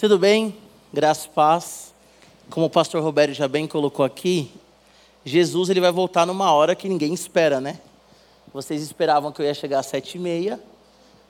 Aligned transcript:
Tudo 0.00 0.18
bem? 0.18 0.56
Graças 0.90 1.26
paz. 1.26 1.92
Como 2.48 2.64
o 2.64 2.70
pastor 2.70 3.02
Roberto 3.02 3.34
já 3.34 3.46
bem 3.46 3.66
colocou 3.66 4.02
aqui, 4.02 4.50
Jesus 5.26 5.68
ele 5.68 5.78
vai 5.78 5.92
voltar 5.92 6.24
numa 6.24 6.50
hora 6.54 6.74
que 6.74 6.88
ninguém 6.88 7.12
espera, 7.12 7.60
né? 7.60 7.78
Vocês 8.50 8.80
esperavam 8.80 9.30
que 9.30 9.42
eu 9.42 9.44
ia 9.44 9.52
chegar 9.52 9.80
às 9.80 9.84
sete 9.84 10.14
e 10.14 10.18
meia, 10.18 10.58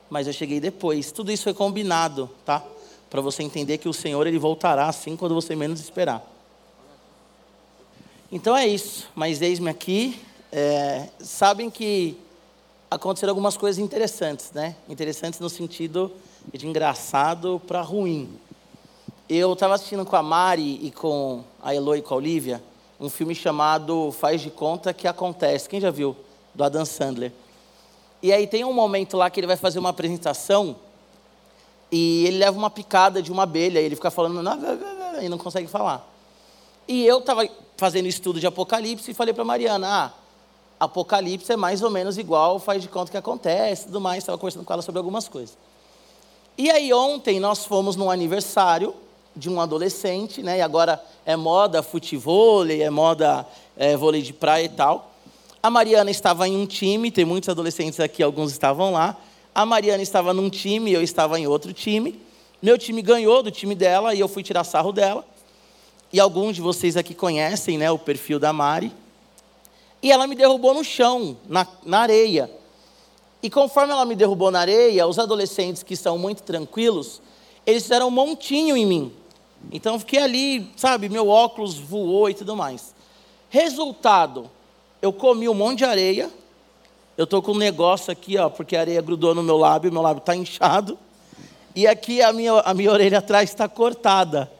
mas 0.08 0.28
eu 0.28 0.32
cheguei 0.32 0.60
depois. 0.60 1.10
Tudo 1.10 1.32
isso 1.32 1.42
foi 1.42 1.52
combinado, 1.52 2.30
tá? 2.44 2.62
Para 3.10 3.20
você 3.20 3.42
entender 3.42 3.78
que 3.78 3.88
o 3.88 3.92
Senhor 3.92 4.24
ele 4.24 4.38
voltará 4.38 4.86
assim 4.86 5.16
quando 5.16 5.34
você 5.34 5.56
menos 5.56 5.80
esperar. 5.80 6.24
Então 8.30 8.56
é 8.56 8.68
isso. 8.68 9.08
Mas 9.16 9.42
eis-me 9.42 9.68
aqui. 9.68 10.22
É, 10.52 11.08
sabem 11.18 11.68
que 11.70 12.16
aconteceram 12.88 13.32
algumas 13.32 13.56
coisas 13.56 13.82
interessantes, 13.82 14.52
né? 14.52 14.76
Interessantes 14.88 15.40
no 15.40 15.50
sentido 15.50 16.12
de 16.52 16.68
engraçado 16.68 17.60
para 17.66 17.82
ruim. 17.82 18.38
Eu 19.32 19.52
estava 19.52 19.74
assistindo 19.74 20.04
com 20.04 20.16
a 20.16 20.24
Mari 20.24 20.84
e 20.84 20.90
com 20.90 21.44
a 21.62 21.72
Elo 21.72 21.94
e 21.94 22.02
com 22.02 22.14
a 22.14 22.16
Olivia 22.16 22.60
um 22.98 23.08
filme 23.08 23.32
chamado 23.32 24.10
Faz 24.10 24.40
de 24.40 24.50
Conta 24.50 24.92
que 24.92 25.06
Acontece. 25.06 25.68
Quem 25.68 25.80
já 25.80 25.92
viu? 25.92 26.16
Do 26.52 26.64
Adam 26.64 26.84
Sandler. 26.84 27.32
E 28.20 28.32
aí 28.32 28.48
tem 28.48 28.64
um 28.64 28.72
momento 28.72 29.16
lá 29.16 29.30
que 29.30 29.38
ele 29.38 29.46
vai 29.46 29.56
fazer 29.56 29.78
uma 29.78 29.90
apresentação 29.90 30.74
e 31.92 32.26
ele 32.26 32.38
leva 32.38 32.58
uma 32.58 32.70
picada 32.70 33.22
de 33.22 33.30
uma 33.30 33.44
abelha 33.44 33.80
e 33.80 33.84
ele 33.84 33.94
fica 33.94 34.10
falando 34.10 34.42
e 35.22 35.28
não 35.28 35.38
consegue 35.38 35.68
falar. 35.68 36.04
E 36.88 37.06
eu 37.06 37.20
estava 37.20 37.48
fazendo 37.76 38.08
estudo 38.08 38.40
de 38.40 38.48
Apocalipse 38.48 39.12
e 39.12 39.14
falei 39.14 39.32
para 39.32 39.44
Mariana, 39.44 39.86
ah, 39.88 40.12
Apocalipse 40.80 41.52
é 41.52 41.56
mais 41.56 41.84
ou 41.84 41.90
menos 41.90 42.18
igual, 42.18 42.58
faz 42.58 42.82
de 42.82 42.88
conta 42.88 43.12
que 43.12 43.16
acontece, 43.16 43.84
tudo 43.84 44.00
mais. 44.00 44.24
Estava 44.24 44.36
conversando 44.36 44.64
com 44.64 44.72
ela 44.72 44.82
sobre 44.82 44.98
algumas 44.98 45.28
coisas. 45.28 45.56
E 46.58 46.68
aí 46.68 46.92
ontem 46.92 47.38
nós 47.38 47.64
fomos 47.64 47.94
num 47.94 48.10
aniversário 48.10 48.92
de 49.34 49.48
um 49.48 49.60
adolescente, 49.60 50.42
né? 50.42 50.58
E 50.58 50.60
agora 50.60 51.02
é 51.24 51.36
moda 51.36 51.82
futebol, 51.82 52.66
é 52.66 52.90
moda 52.90 53.46
é, 53.76 53.96
vôlei 53.96 54.22
de 54.22 54.32
praia 54.32 54.64
e 54.64 54.68
tal. 54.68 55.12
A 55.62 55.70
Mariana 55.70 56.10
estava 56.10 56.48
em 56.48 56.56
um 56.56 56.66
time, 56.66 57.10
tem 57.10 57.24
muitos 57.24 57.48
adolescentes 57.48 58.00
aqui, 58.00 58.22
alguns 58.22 58.50
estavam 58.50 58.92
lá. 58.92 59.16
A 59.54 59.66
Mariana 59.66 60.02
estava 60.02 60.32
num 60.32 60.48
time, 60.48 60.92
eu 60.92 61.02
estava 61.02 61.38
em 61.38 61.46
outro 61.46 61.72
time. 61.72 62.20
Meu 62.62 62.78
time 62.78 63.02
ganhou 63.02 63.42
do 63.42 63.50
time 63.50 63.74
dela 63.74 64.14
e 64.14 64.20
eu 64.20 64.28
fui 64.28 64.42
tirar 64.42 64.64
sarro 64.64 64.92
dela. 64.92 65.24
E 66.12 66.18
alguns 66.18 66.56
de 66.56 66.62
vocês 66.62 66.96
aqui 66.96 67.14
conhecem 67.14 67.78
né, 67.78 67.90
o 67.90 67.98
perfil 67.98 68.38
da 68.38 68.52
Mari. 68.52 68.92
E 70.02 70.10
ela 70.10 70.26
me 70.26 70.34
derrubou 70.34 70.72
no 70.72 70.82
chão, 70.82 71.36
na, 71.48 71.66
na 71.84 72.00
areia. 72.00 72.50
E 73.42 73.48
conforme 73.48 73.92
ela 73.92 74.04
me 74.04 74.14
derrubou 74.14 74.50
na 74.50 74.60
areia, 74.60 75.06
os 75.06 75.18
adolescentes 75.18 75.82
que 75.82 75.96
são 75.96 76.18
muito 76.18 76.42
tranquilos, 76.42 77.20
eles 77.66 77.82
fizeram 77.82 78.08
um 78.08 78.10
montinho 78.10 78.76
em 78.76 78.86
mim. 78.86 79.12
Então 79.72 79.98
fiquei 79.98 80.20
ali, 80.20 80.70
sabe, 80.76 81.08
meu 81.08 81.28
óculos 81.28 81.78
voou 81.78 82.30
e 82.30 82.34
tudo 82.34 82.56
mais. 82.56 82.94
Resultado, 83.48 84.50
eu 85.02 85.12
comi 85.12 85.48
um 85.48 85.54
monte 85.54 85.78
de 85.78 85.84
areia. 85.84 86.30
Eu 87.16 87.26
tô 87.26 87.42
com 87.42 87.52
um 87.52 87.58
negócio 87.58 88.12
aqui, 88.12 88.38
ó, 88.38 88.48
porque 88.48 88.76
a 88.76 88.80
areia 88.80 89.02
grudou 89.02 89.34
no 89.34 89.42
meu 89.42 89.56
lábio, 89.56 89.92
meu 89.92 90.02
lábio 90.02 90.20
está 90.20 90.34
inchado. 90.34 90.98
E 91.74 91.86
aqui 91.86 92.22
a 92.22 92.32
minha, 92.32 92.52
a 92.60 92.72
minha 92.72 92.90
orelha 92.92 93.18
atrás 93.18 93.50
está 93.50 93.68
cortada. 93.68 94.50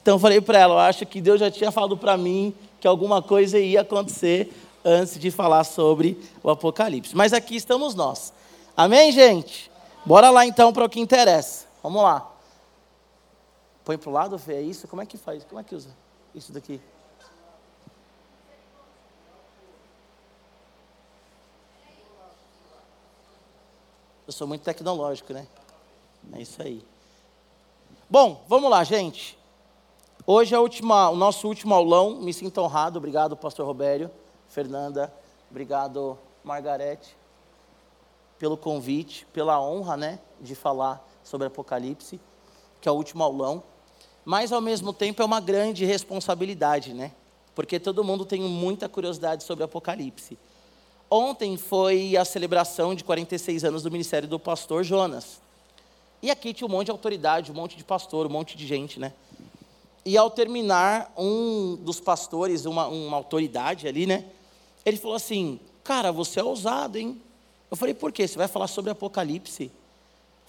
Então 0.00 0.14
eu 0.14 0.18
falei 0.18 0.40
para 0.40 0.58
ela, 0.58 0.74
eu 0.74 0.78
acho 0.78 1.04
que 1.04 1.20
Deus 1.20 1.40
já 1.40 1.50
tinha 1.50 1.70
falado 1.70 1.96
para 1.96 2.16
mim 2.16 2.54
que 2.80 2.86
alguma 2.86 3.20
coisa 3.20 3.58
ia 3.58 3.80
acontecer 3.80 4.52
antes 4.84 5.18
de 5.18 5.30
falar 5.30 5.64
sobre 5.64 6.16
o 6.42 6.50
Apocalipse. 6.50 7.16
Mas 7.16 7.32
aqui 7.32 7.56
estamos 7.56 7.94
nós. 7.94 8.32
Amém, 8.76 9.10
gente? 9.10 9.70
Bora 10.04 10.30
lá 10.30 10.46
então 10.46 10.72
para 10.72 10.84
o 10.84 10.88
que 10.88 11.00
interessa. 11.00 11.66
Vamos 11.82 12.02
lá. 12.02 12.35
Põe 13.86 13.96
para 13.96 14.10
o 14.10 14.12
lado, 14.12 14.36
Fê, 14.36 14.54
é 14.54 14.60
isso? 14.60 14.88
Como 14.88 15.00
é 15.00 15.06
que 15.06 15.16
faz? 15.16 15.44
Como 15.44 15.60
é 15.60 15.62
que 15.62 15.72
usa 15.72 15.96
isso 16.34 16.52
daqui? 16.52 16.80
Eu 24.26 24.32
sou 24.32 24.48
muito 24.48 24.62
tecnológico, 24.64 25.32
né? 25.32 25.46
É 26.32 26.40
isso 26.40 26.60
aí. 26.60 26.84
Bom, 28.10 28.44
vamos 28.48 28.68
lá, 28.68 28.82
gente. 28.82 29.38
Hoje 30.26 30.52
é 30.52 30.58
última, 30.58 31.08
o 31.08 31.14
nosso 31.14 31.46
último 31.46 31.72
aulão. 31.72 32.16
Me 32.16 32.34
sinto 32.34 32.60
honrado. 32.60 32.98
Obrigado, 32.98 33.36
pastor 33.36 33.64
Robério, 33.64 34.10
Fernanda. 34.48 35.14
Obrigado, 35.48 36.18
Margarete, 36.42 37.16
pelo 38.36 38.56
convite, 38.56 39.24
pela 39.26 39.60
honra, 39.60 39.96
né, 39.96 40.18
de 40.40 40.56
falar 40.56 41.08
sobre 41.22 41.46
Apocalipse, 41.46 42.20
que 42.80 42.88
é 42.88 42.90
o 42.90 42.96
último 42.96 43.22
aulão 43.22 43.62
mas 44.26 44.50
ao 44.50 44.60
mesmo 44.60 44.92
tempo 44.92 45.22
é 45.22 45.24
uma 45.24 45.38
grande 45.38 45.84
responsabilidade, 45.84 46.92
né? 46.92 47.12
Porque 47.54 47.78
todo 47.78 48.02
mundo 48.02 48.24
tem 48.24 48.40
muita 48.42 48.88
curiosidade 48.88 49.44
sobre 49.44 49.62
Apocalipse. 49.62 50.36
Ontem 51.08 51.56
foi 51.56 52.16
a 52.16 52.24
celebração 52.24 52.92
de 52.92 53.04
46 53.04 53.62
anos 53.62 53.84
do 53.84 53.90
ministério 53.90 54.26
do 54.28 54.40
pastor 54.40 54.82
Jonas. 54.82 55.40
E 56.20 56.28
aqui 56.28 56.52
tinha 56.52 56.66
um 56.66 56.70
monte 56.70 56.86
de 56.86 56.90
autoridade, 56.90 57.52
um 57.52 57.54
monte 57.54 57.76
de 57.76 57.84
pastor, 57.84 58.26
um 58.26 58.28
monte 58.28 58.56
de 58.56 58.66
gente, 58.66 58.98
né? 58.98 59.12
E 60.04 60.18
ao 60.18 60.28
terminar, 60.28 61.12
um 61.16 61.76
dos 61.76 62.00
pastores, 62.00 62.64
uma, 62.64 62.88
uma 62.88 63.16
autoridade 63.16 63.86
ali, 63.86 64.06
né? 64.06 64.24
Ele 64.84 64.96
falou 64.96 65.14
assim: 65.14 65.60
Cara, 65.84 66.10
você 66.10 66.40
é 66.40 66.44
ousado, 66.44 66.98
hein? 66.98 67.22
Eu 67.70 67.76
falei: 67.76 67.94
Por 67.94 68.10
quê? 68.10 68.26
Você 68.26 68.36
vai 68.36 68.48
falar 68.48 68.66
sobre 68.66 68.90
Apocalipse? 68.90 69.64
Eu 69.66 69.70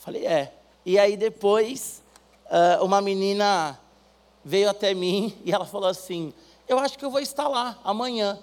falei: 0.03 0.25
É. 0.25 0.51
E 0.83 0.97
aí 0.97 1.15
depois 1.15 2.01
uh, 2.51 2.83
uma 2.83 3.01
menina 3.01 3.79
veio 4.43 4.69
até 4.69 4.93
mim 4.93 5.35
e 5.43 5.51
ela 5.51 5.65
falou 5.65 5.89
assim: 5.89 6.33
Eu 6.67 6.79
acho 6.79 6.97
que 6.97 7.05
eu 7.05 7.11
vou 7.11 7.19
estar 7.19 7.47
lá 7.47 7.79
amanhã. 7.83 8.39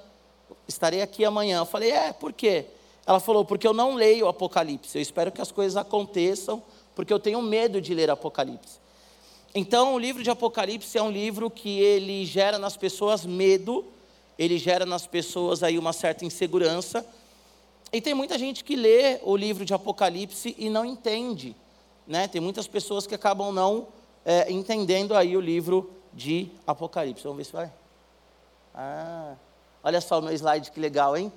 Estarei 0.69 1.03
aqui 1.03 1.25
amanhã. 1.25 1.59
Eu 1.59 1.67
falei: 1.67 1.91
É, 1.91 2.13
por 2.13 2.33
quê? 2.33 2.67
Ela 3.07 3.21
falou: 3.21 3.45
Porque 3.45 3.67
eu 3.67 3.73
não 3.73 3.95
leio 3.95 4.27
o 4.27 4.29
Apocalipse. 4.29 4.97
Eu 4.97 5.03
espero 5.03 5.33
que 5.33 5.41
as 5.41 5.51
coisas 5.51 5.77
aconteçam, 5.77 6.63
porque 6.95 7.13
eu 7.13 7.19
tenho 7.19 7.41
medo 7.43 7.81
de 7.81 7.95
ler 7.95 8.11
Apocalipse. 8.11 8.85
Então, 9.55 9.95
o 9.95 9.99
livro 9.99 10.23
de 10.23 10.31
Apocalipse 10.31 10.99
é 10.99 11.03
um 11.03 11.11
livro 11.11 11.49
que 11.49 11.79
ele 11.79 12.27
gera 12.27 12.59
nas 12.59 12.77
pessoas 12.77 13.25
medo, 13.25 13.85
ele 14.37 14.59
gera 14.59 14.85
nas 14.85 15.07
pessoas 15.07 15.63
aí 15.63 15.79
uma 15.79 15.93
certa 15.93 16.25
insegurança. 16.25 17.07
E 17.93 18.01
tem 18.01 18.15
muita 18.15 18.37
gente 18.37 18.65
que 18.65 18.75
lê 18.75 19.21
o 19.23 19.37
livro 19.37 19.65
de 19.65 19.73
Apocalipse 19.73 20.57
e 20.59 20.69
não 20.69 20.85
entende. 20.85 21.55
Né? 22.07 22.29
Tem 22.29 22.41
muitas 22.41 22.67
pessoas 22.67 23.07
que 23.07 23.15
acabam 23.15 23.53
não 23.53 23.89
é, 24.25 24.51
entendendo 24.51 25.15
aí 25.15 25.37
o 25.37 25.41
livro 25.41 25.91
de 26.13 26.51
Apocalipse. 26.67 27.25
Vamos 27.25 27.39
ver 27.39 27.45
se 27.45 27.53
vai. 27.53 27.73
Ah, 28.75 29.35
olha 29.83 30.01
só 30.01 30.19
o 30.19 30.23
meu 30.23 30.33
slide, 30.35 30.71
que 30.71 30.81
legal, 30.81 31.17
hein? 31.17 31.33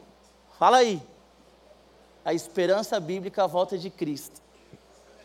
Fala 0.58 0.78
aí. 0.78 1.02
A 2.24 2.34
esperança 2.34 3.00
bíblica, 3.00 3.44
a 3.44 3.48
volta 3.48 3.78
de 3.78 3.90
Cristo. 3.90 4.42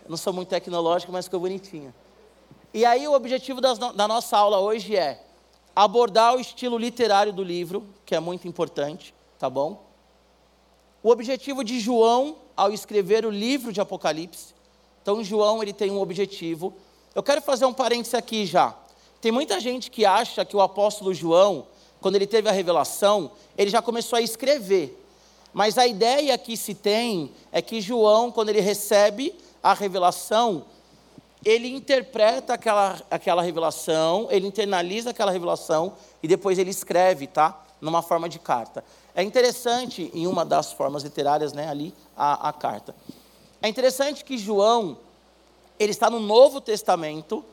Eu 0.05 0.11
não 0.11 0.17
sou 0.17 0.33
muito 0.33 0.49
tecnológico, 0.49 1.13
mas 1.13 1.27
ficou 1.27 1.41
bonitinho. 1.41 1.93
E 2.75 2.85
aí 2.85 3.07
o 3.07 3.13
objetivo 3.13 3.61
das, 3.61 3.79
da 3.79 4.09
nossa 4.09 4.37
aula 4.37 4.59
hoje 4.59 4.97
é 4.97 5.25
abordar 5.75 6.35
o 6.35 6.41
estilo 6.41 6.79
literário 6.79 7.33
do 7.33 7.43
livro, 7.43 7.87
que 8.05 8.15
é 8.15 8.21
muito 8.21 8.47
importante, 8.47 9.15
tá 9.39 9.49
bom? 9.49 9.85
O 11.03 11.11
objetivo 11.11 11.65
de 11.65 11.81
João 11.81 12.37
ao 12.57 12.73
escrever 12.73 13.27
o 13.27 13.31
livro 13.31 13.73
de 13.73 13.81
Apocalipse 13.81 14.55
então, 15.03 15.23
João 15.23 15.61
ele 15.61 15.73
tem 15.73 15.91
um 15.91 16.01
objetivo. 16.01 16.73
Eu 17.13 17.23
quero 17.23 17.43
fazer 17.43 17.67
um 17.67 17.73
parênteses 17.73 18.15
aqui 18.15 18.47
já. 18.47 18.75
Tem 19.21 19.33
muita 19.33 19.59
gente 19.59 19.91
que 19.91 20.07
acha 20.07 20.45
que 20.45 20.57
o 20.57 20.61
apóstolo 20.61 21.13
João, 21.13 21.67
quando 22.01 22.15
ele 22.15 22.27
teve 22.27 22.49
a 22.49 22.53
revelação, 22.53 23.33
ele 23.59 23.69
já 23.71 23.83
começou 23.83 24.17
a 24.17 24.23
escrever. 24.23 24.99
Mas 25.53 25.77
a 25.77 25.87
ideia 25.87 26.39
que 26.39 26.57
se 26.57 26.75
tem 26.75 27.33
é 27.51 27.61
que 27.61 27.81
João, 27.81 28.31
quando 28.31 28.49
ele 28.49 28.61
recebe 28.61 29.35
a 29.63 29.75
revelação, 29.75 30.65
ele 31.45 31.69
interpreta 31.69 32.55
aquela, 32.55 33.01
aquela 33.11 33.43
revelação, 33.43 34.29
ele 34.31 34.47
internaliza 34.47 35.11
aquela 35.11 35.33
revelação 35.33 35.95
e 36.23 36.29
depois 36.29 36.59
ele 36.59 36.71
escreve, 36.71 37.27
tá? 37.27 37.61
Numa 37.81 38.01
forma 38.01 38.29
de 38.29 38.39
carta. 38.39 38.85
É 39.15 39.23
interessante, 39.23 40.11
em 40.15 40.27
uma 40.27 40.45
das 40.45 40.73
formas 40.73 41.03
literárias, 41.03 41.53
né, 41.53 41.69
ali, 41.69 41.93
a, 42.17 42.49
a 42.49 42.53
carta. 42.53 42.95
É 43.63 43.69
interessante 43.69 44.25
que 44.25 44.37
João, 44.37 44.99
ele 45.79 45.93
está 45.93 46.11
no 46.11 46.19
Novo 46.19 46.61
Testamento, 46.61 47.45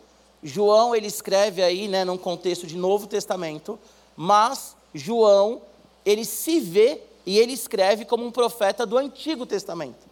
João 0.41 0.95
ele 0.95 1.05
escreve 1.05 1.61
aí, 1.61 1.87
né, 1.87 2.03
num 2.03 2.17
contexto 2.17 2.65
de 2.65 2.75
Novo 2.75 3.05
Testamento, 3.05 3.77
mas 4.17 4.75
João, 4.93 5.61
ele 6.03 6.25
se 6.25 6.59
vê 6.59 7.01
e 7.25 7.37
ele 7.37 7.53
escreve 7.53 8.05
como 8.05 8.25
um 8.25 8.31
profeta 8.31 8.85
do 8.87 8.97
Antigo 8.97 9.45
Testamento. 9.45 10.09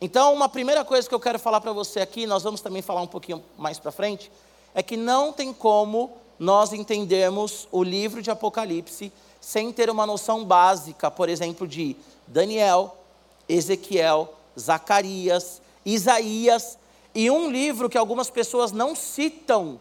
Então, 0.00 0.34
uma 0.34 0.48
primeira 0.48 0.84
coisa 0.84 1.08
que 1.08 1.14
eu 1.14 1.20
quero 1.20 1.38
falar 1.38 1.60
para 1.60 1.72
você 1.72 2.00
aqui, 2.00 2.26
nós 2.26 2.42
vamos 2.42 2.60
também 2.60 2.82
falar 2.82 3.02
um 3.02 3.06
pouquinho 3.06 3.40
mais 3.56 3.78
para 3.78 3.92
frente, 3.92 4.32
é 4.74 4.82
que 4.82 4.96
não 4.96 5.32
tem 5.32 5.52
como 5.52 6.10
nós 6.40 6.72
entendermos 6.72 7.68
o 7.70 7.84
livro 7.84 8.20
de 8.20 8.32
Apocalipse 8.32 9.12
sem 9.40 9.70
ter 9.72 9.88
uma 9.88 10.04
noção 10.04 10.44
básica, 10.44 11.08
por 11.08 11.28
exemplo, 11.28 11.68
de 11.68 11.94
Daniel, 12.26 12.96
Ezequiel, 13.48 14.34
Zacarias, 14.58 15.60
Isaías. 15.84 16.78
E 17.14 17.30
um 17.30 17.50
livro 17.50 17.88
que 17.88 17.98
algumas 17.98 18.30
pessoas 18.30 18.72
não 18.72 18.94
citam, 18.94 19.80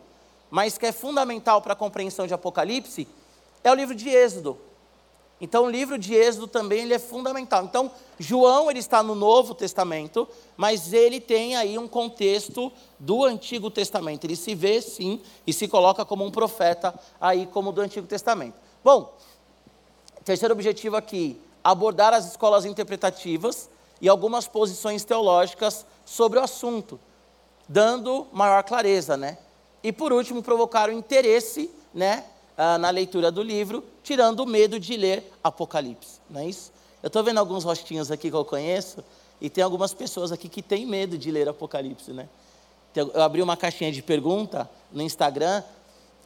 mas 0.49 0.77
que 0.77 0.85
é 0.85 0.91
fundamental 0.91 1.61
para 1.61 1.73
a 1.73 1.75
compreensão 1.75 2.27
de 2.27 2.33
Apocalipse, 2.33 3.07
é 3.63 3.71
o 3.71 3.75
livro 3.75 3.95
de 3.95 4.09
Êxodo. 4.09 4.57
Então, 5.41 5.65
o 5.65 5.69
livro 5.71 5.97
de 5.97 6.13
Êxodo 6.13 6.45
também 6.45 6.81
ele 6.83 6.93
é 6.93 6.99
fundamental. 6.99 7.63
Então, 7.63 7.89
João 8.19 8.69
ele 8.69 8.77
está 8.77 9.01
no 9.01 9.15
Novo 9.15 9.55
Testamento, 9.55 10.27
mas 10.55 10.93
ele 10.93 11.19
tem 11.19 11.55
aí 11.55 11.79
um 11.79 11.87
contexto 11.87 12.71
do 12.99 13.25
Antigo 13.25 13.71
Testamento. 13.71 14.25
Ele 14.25 14.35
se 14.35 14.53
vê 14.53 14.79
sim 14.79 15.19
e 15.47 15.51
se 15.51 15.67
coloca 15.67 16.05
como 16.05 16.23
um 16.23 16.29
profeta 16.29 16.93
aí 17.19 17.47
como 17.47 17.71
do 17.71 17.81
Antigo 17.81 18.05
Testamento. 18.05 18.53
Bom, 18.83 19.17
terceiro 20.23 20.53
objetivo 20.53 20.95
aqui, 20.95 21.41
abordar 21.63 22.13
as 22.13 22.27
escolas 22.29 22.63
interpretativas 22.63 23.67
e 24.01 24.09
algumas 24.09 24.47
posições 24.47 25.03
teológicas 25.03 25.85
sobre 26.05 26.39
o 26.39 26.41
assunto, 26.41 26.99
dando 27.69 28.27
maior 28.33 28.63
clareza, 28.63 29.15
né? 29.15 29.37
E 29.83 29.91
por 29.91 30.11
último, 30.11 30.41
provocar 30.41 30.89
o 30.89 30.91
interesse, 30.91 31.69
né, 31.93 32.25
ah, 32.57 32.77
na 32.77 32.89
leitura 32.89 33.31
do 33.31 33.41
livro, 33.41 33.83
tirando 34.03 34.41
o 34.41 34.45
medo 34.45 34.79
de 34.79 34.97
ler 34.97 35.31
Apocalipse, 35.43 36.19
não 36.29 36.41
é 36.41 36.47
isso? 36.47 36.71
Eu 37.01 37.07
estou 37.07 37.23
vendo 37.23 37.37
alguns 37.37 37.63
rostinhos 37.63 38.11
aqui 38.11 38.29
que 38.29 38.35
eu 38.35 38.45
conheço, 38.45 39.03
e 39.39 39.49
tem 39.49 39.63
algumas 39.63 39.93
pessoas 39.93 40.31
aqui 40.31 40.49
que 40.49 40.61
têm 40.61 40.85
medo 40.85 41.17
de 41.17 41.31
ler 41.31 41.47
Apocalipse, 41.47 42.11
né? 42.11 42.27
Eu 42.93 43.21
abri 43.21 43.41
uma 43.41 43.55
caixinha 43.55 43.91
de 43.91 44.01
pergunta 44.01 44.69
no 44.91 45.01
Instagram, 45.01 45.63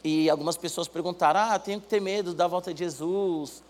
e 0.04 0.30
algumas 0.30 0.56
pessoas 0.56 0.88
perguntaram: 0.88 1.40
ah, 1.40 1.58
tenho 1.58 1.82
que 1.82 1.88
ter 1.88 2.00
medo 2.00 2.34
da 2.34 2.48
volta 2.48 2.74
de 2.74 2.84
Jesus. 2.84 3.64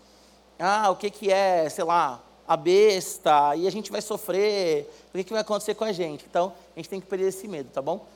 Ah, 0.58 0.90
o 0.90 0.96
que, 0.96 1.10
que 1.10 1.30
é, 1.30 1.68
sei 1.68 1.84
lá, 1.84 2.20
a 2.46 2.56
besta, 2.56 3.56
e 3.56 3.66
a 3.66 3.70
gente 3.70 3.90
vai 3.90 4.00
sofrer, 4.00 4.88
o 5.12 5.16
que, 5.16 5.24
que 5.24 5.32
vai 5.32 5.42
acontecer 5.42 5.74
com 5.74 5.84
a 5.84 5.92
gente? 5.92 6.24
Então, 6.28 6.52
a 6.74 6.78
gente 6.78 6.88
tem 6.88 7.00
que 7.00 7.06
perder 7.06 7.28
esse 7.28 7.48
medo, 7.48 7.70
tá 7.72 7.82
bom? 7.82 8.06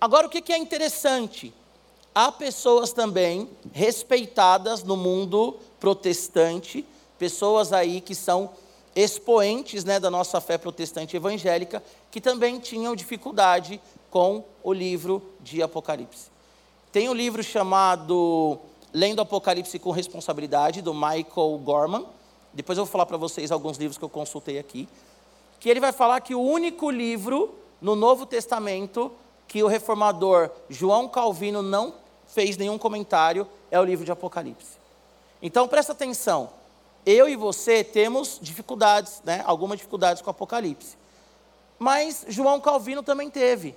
Agora, 0.00 0.26
o 0.26 0.30
que, 0.30 0.40
que 0.40 0.52
é 0.52 0.58
interessante? 0.58 1.52
há 2.14 2.30
pessoas 2.30 2.92
também 2.92 3.48
respeitadas 3.72 4.84
no 4.84 4.96
mundo 4.96 5.56
protestante, 5.80 6.86
pessoas 7.18 7.72
aí 7.72 8.00
que 8.00 8.14
são 8.14 8.50
expoentes 8.94 9.84
né, 9.84 9.98
da 9.98 10.08
nossa 10.08 10.40
fé 10.40 10.56
protestante 10.56 11.16
evangélica, 11.16 11.82
que 12.10 12.20
também 12.20 12.60
tinham 12.60 12.94
dificuldade 12.94 13.80
com 14.10 14.44
o 14.62 14.72
livro 14.72 15.20
de 15.40 15.60
Apocalipse. 15.60 16.30
Tem 16.92 17.08
um 17.08 17.14
livro 17.14 17.42
chamado 17.42 18.60
Lendo 18.92 19.20
Apocalipse 19.20 19.80
com 19.80 19.90
Responsabilidade, 19.90 20.80
do 20.80 20.94
Michael 20.94 21.58
Gorman. 21.64 22.06
Depois 22.54 22.78
eu 22.78 22.84
vou 22.84 22.92
falar 22.92 23.06
para 23.06 23.16
vocês 23.16 23.50
alguns 23.50 23.76
livros 23.76 23.98
que 23.98 24.04
eu 24.04 24.08
consultei 24.08 24.58
aqui. 24.58 24.88
Que 25.60 25.68
ele 25.68 25.80
vai 25.80 25.92
falar 25.92 26.20
que 26.20 26.34
o 26.34 26.40
único 26.40 26.90
livro 26.90 27.54
no 27.80 27.94
Novo 27.94 28.24
Testamento 28.24 29.12
que 29.46 29.62
o 29.62 29.66
reformador 29.66 30.50
João 30.68 31.08
Calvino 31.08 31.62
não 31.62 31.94
fez 32.26 32.56
nenhum 32.56 32.78
comentário, 32.78 33.46
é 33.70 33.78
o 33.78 33.84
livro 33.84 34.04
de 34.04 34.10
Apocalipse. 34.10 34.78
Então 35.40 35.68
presta 35.68 35.92
atenção, 35.92 36.50
eu 37.04 37.28
e 37.28 37.36
você 37.36 37.84
temos 37.84 38.38
dificuldades, 38.40 39.20
né, 39.24 39.42
algumas 39.46 39.78
dificuldades 39.78 40.22
com 40.22 40.30
Apocalipse. 40.30 40.96
Mas 41.78 42.24
João 42.28 42.60
Calvino 42.60 43.02
também 43.02 43.30
teve. 43.30 43.76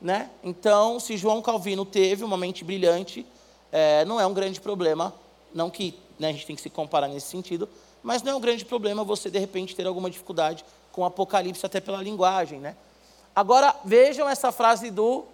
Né? 0.00 0.30
Então, 0.42 1.00
se 1.00 1.16
João 1.16 1.40
Calvino 1.40 1.84
teve 1.84 2.24
uma 2.24 2.36
mente 2.36 2.62
brilhante, 2.62 3.26
é, 3.72 4.04
não 4.04 4.20
é 4.20 4.26
um 4.26 4.34
grande 4.34 4.60
problema, 4.60 5.14
não 5.52 5.70
que 5.70 5.98
né, 6.18 6.28
a 6.28 6.32
gente 6.32 6.46
tem 6.46 6.54
que 6.54 6.62
se 6.62 6.70
comparar 6.70 7.08
nesse 7.08 7.26
sentido, 7.26 7.68
mas 8.04 8.22
não 8.22 8.32
é 8.32 8.34
um 8.34 8.40
grande 8.40 8.66
problema 8.66 9.02
você, 9.02 9.30
de 9.30 9.38
repente, 9.38 9.74
ter 9.74 9.86
alguma 9.86 10.10
dificuldade 10.10 10.62
com 10.92 11.06
Apocalipse, 11.06 11.64
até 11.64 11.80
pela 11.80 12.02
linguagem. 12.02 12.60
Né? 12.60 12.76
Agora, 13.34 13.74
vejam 13.82 14.28
essa 14.28 14.52
frase 14.52 14.90
do 14.90 15.24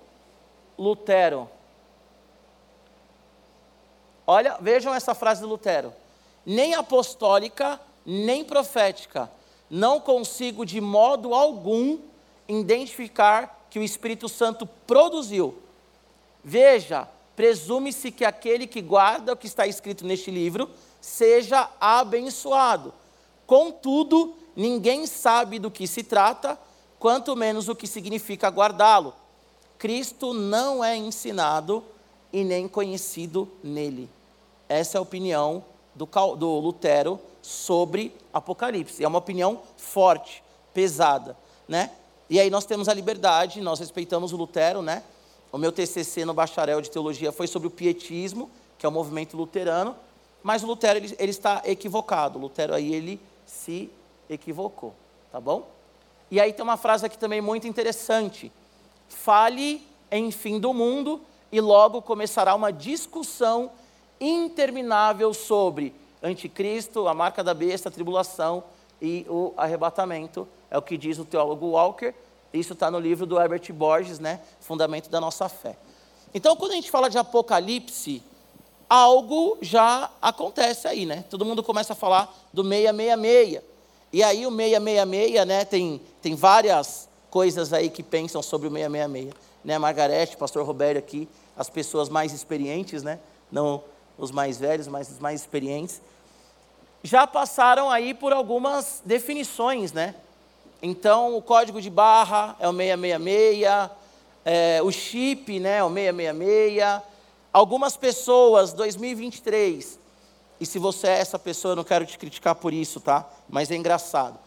Lutero. 0.79 1.51
Olha, 4.25 4.57
vejam 4.61 4.95
essa 4.95 5.17
frase 5.17 5.41
de 5.41 5.47
Lutero: 5.47 5.93
nem 6.47 6.75
apostólica, 6.75 7.81
nem 8.07 8.45
profética, 8.45 9.29
não 9.69 10.01
consigo 10.01 10.65
de 10.65 10.81
modo 10.81 11.35
algum 11.35 11.99
identificar 12.49 13.67
que 13.69 13.81
o 13.81 13.83
Espírito 13.83 14.29
Santo 14.29 14.65
produziu. 14.87 15.61
Veja, 16.45 17.09
presume-se 17.35 18.13
que 18.13 18.25
aquele 18.25 18.67
que 18.69 18.81
guarda 18.81 19.33
o 19.33 19.37
que 19.37 19.49
está 19.49 19.67
escrito 19.67 20.07
neste 20.07 20.31
livro 20.31 20.71
seja 21.01 21.71
abençoado. 21.81 22.93
Contudo, 23.47 24.35
ninguém 24.55 25.07
sabe 25.07 25.59
do 25.59 25.71
que 25.71 25.87
se 25.87 26.03
trata, 26.03 26.59
quanto 26.99 27.35
menos 27.35 27.69
o 27.69 27.75
que 27.75 27.87
significa 27.87 28.49
guardá-lo. 28.49 29.15
Cristo 29.79 30.35
não 30.35 30.85
é 30.85 30.97
ensinado 30.97 31.83
e 32.33 32.45
nem 32.45 32.69
conhecido 32.69 33.49
nele. 33.63 34.09
Essa 34.69 34.97
é 34.97 35.01
a 35.01 35.03
opinião 35.03 35.65
do, 35.95 36.07
do 36.37 36.59
Lutero 36.59 37.19
sobre 37.43 38.15
Apocalipse. 38.33 39.03
É 39.03 39.09
uma 39.09 39.19
opinião 39.19 39.61
forte, 39.77 40.43
pesada, 40.73 41.37
né? 41.67 41.91
E 42.29 42.39
aí 42.39 42.49
nós 42.49 42.65
temos 42.65 42.89
a 42.89 42.95
liberdade, 42.95 43.61
nós 43.61 43.81
respeitamos 43.81 44.33
o 44.33 44.37
Lutero, 44.37 44.83
né? 44.83 45.03
O 45.51 45.59
meu 45.59 45.73
TCC 45.73 46.25
no 46.25 46.33
bacharel 46.33 46.81
de 46.81 46.91
teologia 46.91 47.33
foi 47.33 47.49
sobre 47.49 47.67
o 47.67 47.71
pietismo, 47.71 48.49
que 48.79 48.87
é 48.87 48.89
o 48.89 48.93
movimento 48.93 49.37
luterano, 49.37 49.97
mas 50.43 50.63
Lutero 50.63 50.99
ele, 50.99 51.15
ele 51.19 51.31
está 51.31 51.63
equivocado. 51.65 52.39
Lutero 52.39 52.75
aí 52.75 52.95
ele 52.95 53.21
se 53.47 53.91
equivocou, 54.29 54.95
tá 55.31 55.41
bom? 55.41 55.69
E 56.31 56.41
aí 56.41 56.53
tem 56.53 56.63
uma 56.63 56.77
frase 56.77 57.05
aqui 57.05 57.19
também 57.19 57.41
muito 57.41 57.67
interessante. 57.67 58.53
Fale 59.09 59.85
em 60.11 60.31
fim 60.31 60.59
do 60.59 60.73
mundo 60.73 61.21
e 61.51 61.61
logo 61.61 62.01
começará 62.01 62.55
uma 62.55 62.73
discussão 62.73 63.73
interminável 64.21 65.35
sobre 65.35 65.95
anticristo, 66.23 67.09
a 67.09 67.15
marca 67.15 67.43
da 67.43 67.55
besta, 67.55 67.89
a 67.89 67.93
tribulação 67.93 68.63
e 69.01 69.27
o 69.29 69.53
arrebatamento. 69.57 70.47
É 70.71 70.79
o 70.79 70.83
que 70.83 70.97
diz 70.97 71.19
o 71.19 71.25
teólogo 71.25 71.71
Walker. 71.71 72.15
Isso 72.53 72.75
está 72.75 72.91
no 72.91 72.99
livro 72.99 73.27
do 73.27 73.41
Herbert 73.41 73.73
Borges, 73.73 74.19
né? 74.19 74.41
Fundamento 74.61 75.09
da 75.09 75.21
nossa 75.21 75.49
fé. 75.49 75.77
Então, 76.33 76.55
quando 76.57 76.73
a 76.73 76.75
gente 76.75 76.91
fala 76.91 77.09
de 77.09 77.19
Apocalipse, 77.19 78.23
algo 78.91 79.57
já 79.63 80.11
acontece 80.21 80.89
aí, 80.89 81.07
né? 81.07 81.25
Todo 81.31 81.45
mundo 81.45 81.63
começa 81.63 81.93
a 81.93 81.97
falar 81.97 82.29
do 82.53 82.65
666. 82.65 83.63
E 84.13 84.21
aí 84.25 84.45
o 84.45 84.51
666, 84.51 85.47
né, 85.47 85.65
tem, 85.65 86.01
tem 86.21 86.35
várias 86.35 87.09
coisas 87.31 87.73
aí 87.73 87.89
que 87.89 88.03
pensam 88.03 88.43
sobre 88.43 88.67
o 88.67 88.71
666. 88.73 89.33
Né, 89.65 89.79
Margarete, 89.79 90.37
pastor 90.37 90.67
Roberto 90.67 90.99
aqui, 90.99 91.29
as 91.57 91.71
pessoas 91.71 92.09
mais 92.09 92.33
experientes, 92.33 93.05
né? 93.05 93.21
Não 93.53 93.85
os 94.19 94.31
mais 94.31 94.59
velhos, 94.59 94.89
mas 94.89 95.09
os 95.11 95.19
mais 95.19 95.41
experientes, 95.41 96.01
já 97.03 97.27
passaram 97.27 97.91
aí 97.91 98.13
por 98.13 98.33
algumas 98.33 99.01
definições, 99.05 99.93
né? 99.93 100.15
Então, 100.83 101.37
o 101.37 101.43
código 101.43 101.81
de 101.81 101.89
barra 101.89 102.57
é 102.59 102.69
o 102.69 102.73
666, 102.73 103.91
é, 104.45 104.81
o 104.83 104.91
chip, 104.91 105.61
né, 105.61 105.79
é 105.79 105.85
o 105.85 105.89
666. 105.89 107.10
Algumas 107.53 107.97
pessoas, 107.97 108.73
2023, 108.73 109.99
e 110.61 110.67
se 110.67 110.79
você 110.79 111.09
é 111.09 111.19
essa 111.19 111.39
pessoa, 111.39 111.73
eu 111.73 111.77
não 111.77 111.85
quero 111.85 112.07
te 112.07 112.17
criticar 112.17 112.55
por 112.55 112.73
isso, 112.73 113.01
tá? 113.01 113.29
Mas 113.49 113.71
é 113.71 113.77
engraçado. 113.77 114.39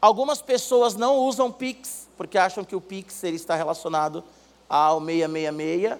Algumas 0.00 0.42
pessoas 0.42 0.96
não 0.96 1.18
usam 1.18 1.52
Pix, 1.52 2.08
porque 2.16 2.36
acham 2.36 2.64
que 2.64 2.74
o 2.74 2.80
Pix 2.80 3.22
ele 3.22 3.36
está 3.36 3.54
relacionado 3.54 4.24
ao 4.68 5.00
666, 5.00 5.98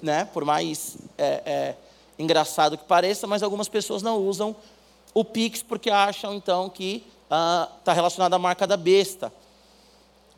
né? 0.00 0.26
Por 0.26 0.44
mais 0.44 0.96
é, 1.16 1.42
é, 1.44 1.76
engraçado 2.18 2.78
que 2.78 2.84
pareça, 2.84 3.26
mas 3.26 3.42
algumas 3.42 3.68
pessoas 3.68 4.00
não 4.02 4.18
usam 4.18 4.54
o 5.12 5.24
Pix 5.24 5.62
porque 5.62 5.90
acham 5.90 6.34
então 6.34 6.70
que 6.70 7.04
está 7.24 7.68
ah, 7.86 7.92
relacionado 7.92 8.34
à 8.34 8.38
marca 8.38 8.66
da 8.66 8.76
besta. 8.76 9.32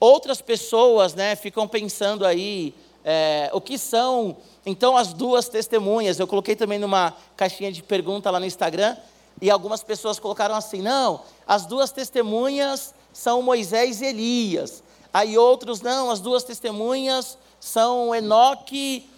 Outras 0.01 0.41
pessoas 0.41 1.15
né, 1.15 1.37
ficam 1.37 1.69
pensando 1.69 2.25
aí 2.25 2.75
é, 3.05 3.51
o 3.53 3.61
que 3.61 3.79
são 3.79 4.37
então 4.65 4.97
as 4.97 5.13
duas 5.13 5.49
testemunhas. 5.49 6.19
Eu 6.19 6.27
coloquei 6.27 6.55
também 6.55 6.79
numa 6.79 7.15
caixinha 7.37 7.73
de 7.73 7.83
pergunta 7.83 8.31
lá 8.31 8.39
no 8.39 8.47
Instagram 8.47 8.97
e 9.41 9.51
algumas 9.51 9.83
pessoas 9.83 10.19
colocaram 10.19 10.55
assim: 10.55 10.83
não, 10.83 11.23
as 11.47 11.67
duas 11.67 11.91
testemunhas 11.91 12.95
são 13.13 13.43
Moisés 13.43 14.01
e 14.01 14.07
Elias. 14.07 14.83
Aí 15.13 15.37
outros, 15.37 15.81
não, 15.81 16.11
as 16.11 16.21
duas 16.21 16.45
testemunhas 16.45 17.37
são 17.59 18.15
Enoque 18.15 19.09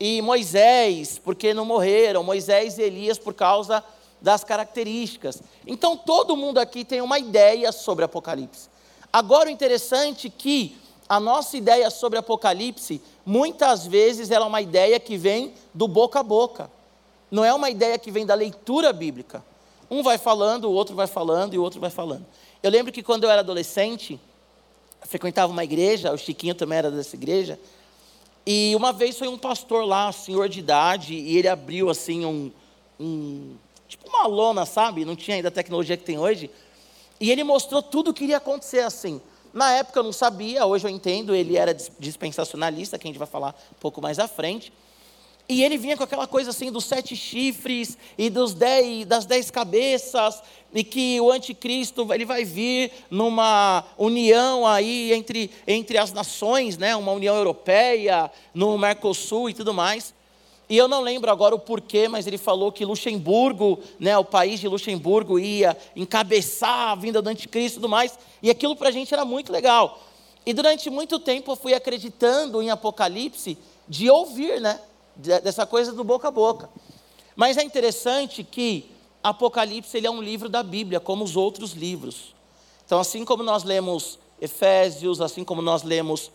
e 0.00 0.22
Moisés, 0.22 1.18
porque 1.18 1.52
não 1.52 1.64
morreram, 1.64 2.22
Moisés 2.24 2.78
e 2.78 2.82
Elias 2.82 3.18
por 3.18 3.34
causa 3.34 3.84
das 4.20 4.42
características. 4.44 5.42
Então 5.66 5.96
todo 5.96 6.36
mundo 6.36 6.58
aqui 6.58 6.84
tem 6.84 7.00
uma 7.00 7.18
ideia 7.18 7.70
sobre 7.70 8.04
Apocalipse. 8.04 8.70
Agora 9.12 9.48
o 9.48 9.52
interessante 9.52 10.28
é 10.28 10.30
que 10.30 10.76
a 11.08 11.20
nossa 11.20 11.56
ideia 11.56 11.90
sobre 11.90 12.18
Apocalipse, 12.18 13.02
muitas 13.24 13.86
vezes 13.86 14.30
ela 14.30 14.46
é 14.46 14.48
uma 14.48 14.60
ideia 14.60 14.98
que 14.98 15.16
vem 15.16 15.54
do 15.74 15.86
boca 15.86 16.20
a 16.20 16.22
boca. 16.22 16.70
Não 17.30 17.44
é 17.44 17.52
uma 17.52 17.70
ideia 17.70 17.98
que 17.98 18.10
vem 18.10 18.26
da 18.26 18.34
leitura 18.34 18.92
bíblica. 18.92 19.44
Um 19.90 20.02
vai 20.02 20.18
falando, 20.18 20.64
o 20.64 20.72
outro 20.72 20.94
vai 20.94 21.06
falando 21.06 21.54
e 21.54 21.58
o 21.58 21.62
outro 21.62 21.80
vai 21.80 21.90
falando. 21.90 22.26
Eu 22.62 22.70
lembro 22.70 22.92
que 22.92 23.02
quando 23.02 23.24
eu 23.24 23.30
era 23.30 23.40
adolescente, 23.40 24.18
frequentava 25.02 25.52
uma 25.52 25.64
igreja, 25.64 26.12
o 26.12 26.18
Chiquinho 26.18 26.54
também 26.54 26.78
era 26.78 26.90
dessa 26.90 27.16
igreja. 27.16 27.58
E 28.46 28.74
uma 28.74 28.92
vez 28.92 29.18
foi 29.18 29.28
um 29.28 29.38
pastor 29.38 29.84
lá, 29.84 30.10
senhor 30.12 30.48
de 30.48 30.60
idade, 30.60 31.14
e 31.14 31.36
ele 31.36 31.48
abriu 31.48 31.90
assim 31.90 32.24
um, 32.24 32.50
um 32.98 33.54
tipo 33.86 34.08
uma 34.08 34.26
lona, 34.26 34.64
sabe? 34.66 35.04
Não 35.04 35.14
tinha 35.14 35.36
ainda 35.36 35.48
a 35.48 35.52
tecnologia 35.52 35.96
que 35.96 36.04
tem 36.04 36.18
hoje. 36.18 36.50
E 37.20 37.30
ele 37.30 37.44
mostrou 37.44 37.82
tudo 37.82 38.10
o 38.10 38.14
que 38.14 38.24
iria 38.24 38.38
acontecer 38.38 38.80
assim. 38.80 39.20
Na 39.52 39.72
época 39.72 39.98
eu 39.98 40.04
não 40.04 40.12
sabia, 40.12 40.64
hoje 40.64 40.86
eu 40.86 40.90
entendo, 40.90 41.34
ele 41.34 41.56
era 41.56 41.74
dispensacionalista, 41.98 42.98
que 42.98 43.06
a 43.06 43.10
gente 43.10 43.18
vai 43.18 43.28
falar 43.28 43.54
um 43.70 43.80
pouco 43.80 44.00
mais 44.00 44.18
à 44.18 44.26
frente. 44.26 44.72
E 45.48 45.62
ele 45.62 45.76
vinha 45.76 45.96
com 45.96 46.04
aquela 46.04 46.26
coisa 46.26 46.50
assim 46.50 46.70
dos 46.70 46.84
sete 46.84 47.14
chifres 47.14 47.98
e 48.16 48.30
dos 48.30 48.54
dez, 48.54 49.04
das 49.04 49.26
dez 49.26 49.50
cabeças, 49.50 50.42
e 50.72 50.82
que 50.82 51.20
o 51.20 51.30
anticristo 51.30 52.10
ele 52.12 52.24
vai 52.24 52.44
vir 52.44 52.90
numa 53.10 53.84
união 53.98 54.66
aí 54.66 55.12
entre, 55.12 55.50
entre 55.66 55.98
as 55.98 56.12
nações, 56.12 56.78
né? 56.78 56.96
uma 56.96 57.12
união 57.12 57.36
europeia, 57.36 58.30
no 58.54 58.78
Mercosul 58.78 59.50
e 59.50 59.54
tudo 59.54 59.74
mais. 59.74 60.14
E 60.68 60.76
eu 60.76 60.88
não 60.88 61.00
lembro 61.00 61.30
agora 61.30 61.54
o 61.54 61.58
porquê, 61.58 62.08
mas 62.08 62.26
ele 62.26 62.38
falou 62.38 62.72
que 62.72 62.84
Luxemburgo, 62.84 63.78
né, 63.98 64.16
o 64.16 64.24
país 64.24 64.60
de 64.60 64.68
Luxemburgo, 64.68 65.38
ia 65.38 65.76
encabeçar 65.94 66.90
a 66.90 66.94
vinda 66.94 67.20
do 67.20 67.28
anticristo 67.28 67.78
e 67.78 67.80
tudo 67.80 67.88
mais. 67.88 68.18
E 68.42 68.48
aquilo 68.48 68.74
para 68.76 68.88
a 68.88 68.92
gente 68.92 69.12
era 69.12 69.24
muito 69.24 69.52
legal. 69.52 70.00
E 70.46 70.52
durante 70.52 70.88
muito 70.88 71.18
tempo 71.18 71.52
eu 71.52 71.56
fui 71.56 71.74
acreditando 71.74 72.62
em 72.62 72.70
Apocalipse 72.70 73.58
de 73.88 74.08
ouvir, 74.10 74.60
né? 74.60 74.80
dessa 75.14 75.66
coisa 75.66 75.92
do 75.92 76.02
boca 76.02 76.28
a 76.28 76.30
boca. 76.30 76.68
Mas 77.36 77.56
é 77.56 77.62
interessante 77.62 78.42
que 78.42 78.90
Apocalipse 79.22 79.96
ele 79.96 80.06
é 80.06 80.10
um 80.10 80.22
livro 80.22 80.48
da 80.48 80.62
Bíblia, 80.62 81.00
como 81.00 81.24
os 81.24 81.36
outros 81.36 81.72
livros. 81.72 82.34
Então, 82.84 82.98
assim 82.98 83.24
como 83.24 83.42
nós 83.42 83.62
lemos 83.62 84.18
Efésios, 84.40 85.20
assim 85.20 85.44
como 85.44 85.62
nós 85.62 85.82
lemos 85.82 86.30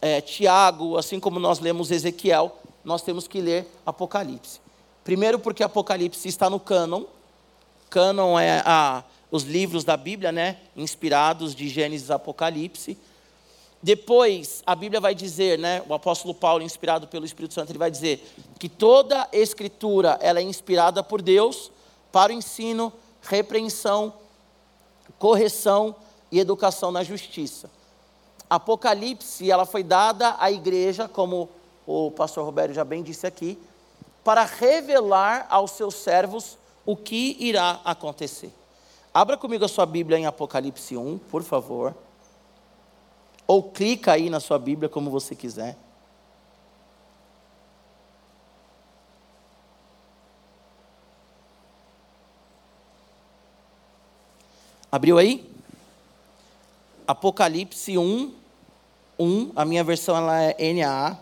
é, 0.00 0.20
Tiago, 0.20 0.96
assim 0.96 1.20
como 1.20 1.38
nós 1.38 1.60
lemos 1.60 1.90
Ezequiel, 1.90 2.58
nós 2.84 3.02
temos 3.02 3.26
que 3.26 3.40
ler 3.40 3.66
Apocalipse. 3.84 4.60
Primeiro, 5.02 5.38
porque 5.38 5.62
Apocalipse 5.62 6.28
está 6.28 6.48
no 6.48 6.60
cânon. 6.60 7.04
Cânon 7.90 8.38
é 8.38 8.62
a, 8.64 9.04
os 9.30 9.42
livros 9.44 9.84
da 9.84 9.96
Bíblia, 9.96 10.32
né? 10.32 10.58
Inspirados 10.76 11.54
de 11.54 11.68
Gênesis 11.68 12.08
e 12.08 12.12
Apocalipse. 12.12 12.98
Depois, 13.82 14.62
a 14.64 14.74
Bíblia 14.74 14.98
vai 14.98 15.14
dizer, 15.14 15.58
né, 15.58 15.82
o 15.86 15.92
apóstolo 15.92 16.32
Paulo, 16.32 16.62
inspirado 16.62 17.06
pelo 17.06 17.26
Espírito 17.26 17.52
Santo, 17.52 17.70
ele 17.70 17.78
vai 17.78 17.90
dizer 17.90 18.26
que 18.58 18.66
toda 18.66 19.28
escritura 19.30 20.18
ela 20.22 20.38
é 20.40 20.42
inspirada 20.42 21.02
por 21.02 21.20
Deus 21.20 21.70
para 22.10 22.32
o 22.32 22.34
ensino, 22.34 22.90
repreensão, 23.20 24.14
correção 25.18 25.94
e 26.32 26.38
educação 26.38 26.90
na 26.90 27.04
justiça. 27.04 27.70
Apocalipse, 28.48 29.50
ela 29.50 29.66
foi 29.66 29.82
dada 29.82 30.34
à 30.38 30.50
igreja, 30.50 31.06
como 31.06 31.50
o 31.86 32.10
pastor 32.10 32.44
Roberto 32.44 32.72
já 32.72 32.84
bem 32.84 33.02
disse 33.02 33.26
aqui, 33.26 33.58
para 34.22 34.44
revelar 34.44 35.46
aos 35.50 35.72
seus 35.72 35.94
servos 35.94 36.56
o 36.86 36.96
que 36.96 37.36
irá 37.38 37.80
acontecer. 37.84 38.52
Abra 39.12 39.36
comigo 39.36 39.64
a 39.64 39.68
sua 39.68 39.86
Bíblia 39.86 40.18
em 40.18 40.26
Apocalipse 40.26 40.96
1, 40.96 41.18
por 41.30 41.42
favor. 41.42 41.94
Ou 43.46 43.62
clica 43.62 44.12
aí 44.12 44.28
na 44.28 44.40
sua 44.40 44.58
Bíblia 44.58 44.88
como 44.88 45.10
você 45.10 45.34
quiser. 45.34 45.76
Abriu 54.90 55.18
aí? 55.18 55.50
Apocalipse 57.06 57.98
1, 57.98 58.32
1. 59.18 59.52
A 59.54 59.64
minha 59.64 59.84
versão 59.84 60.16
ela 60.16 60.40
é 60.40 60.72
NAA. 60.72 61.18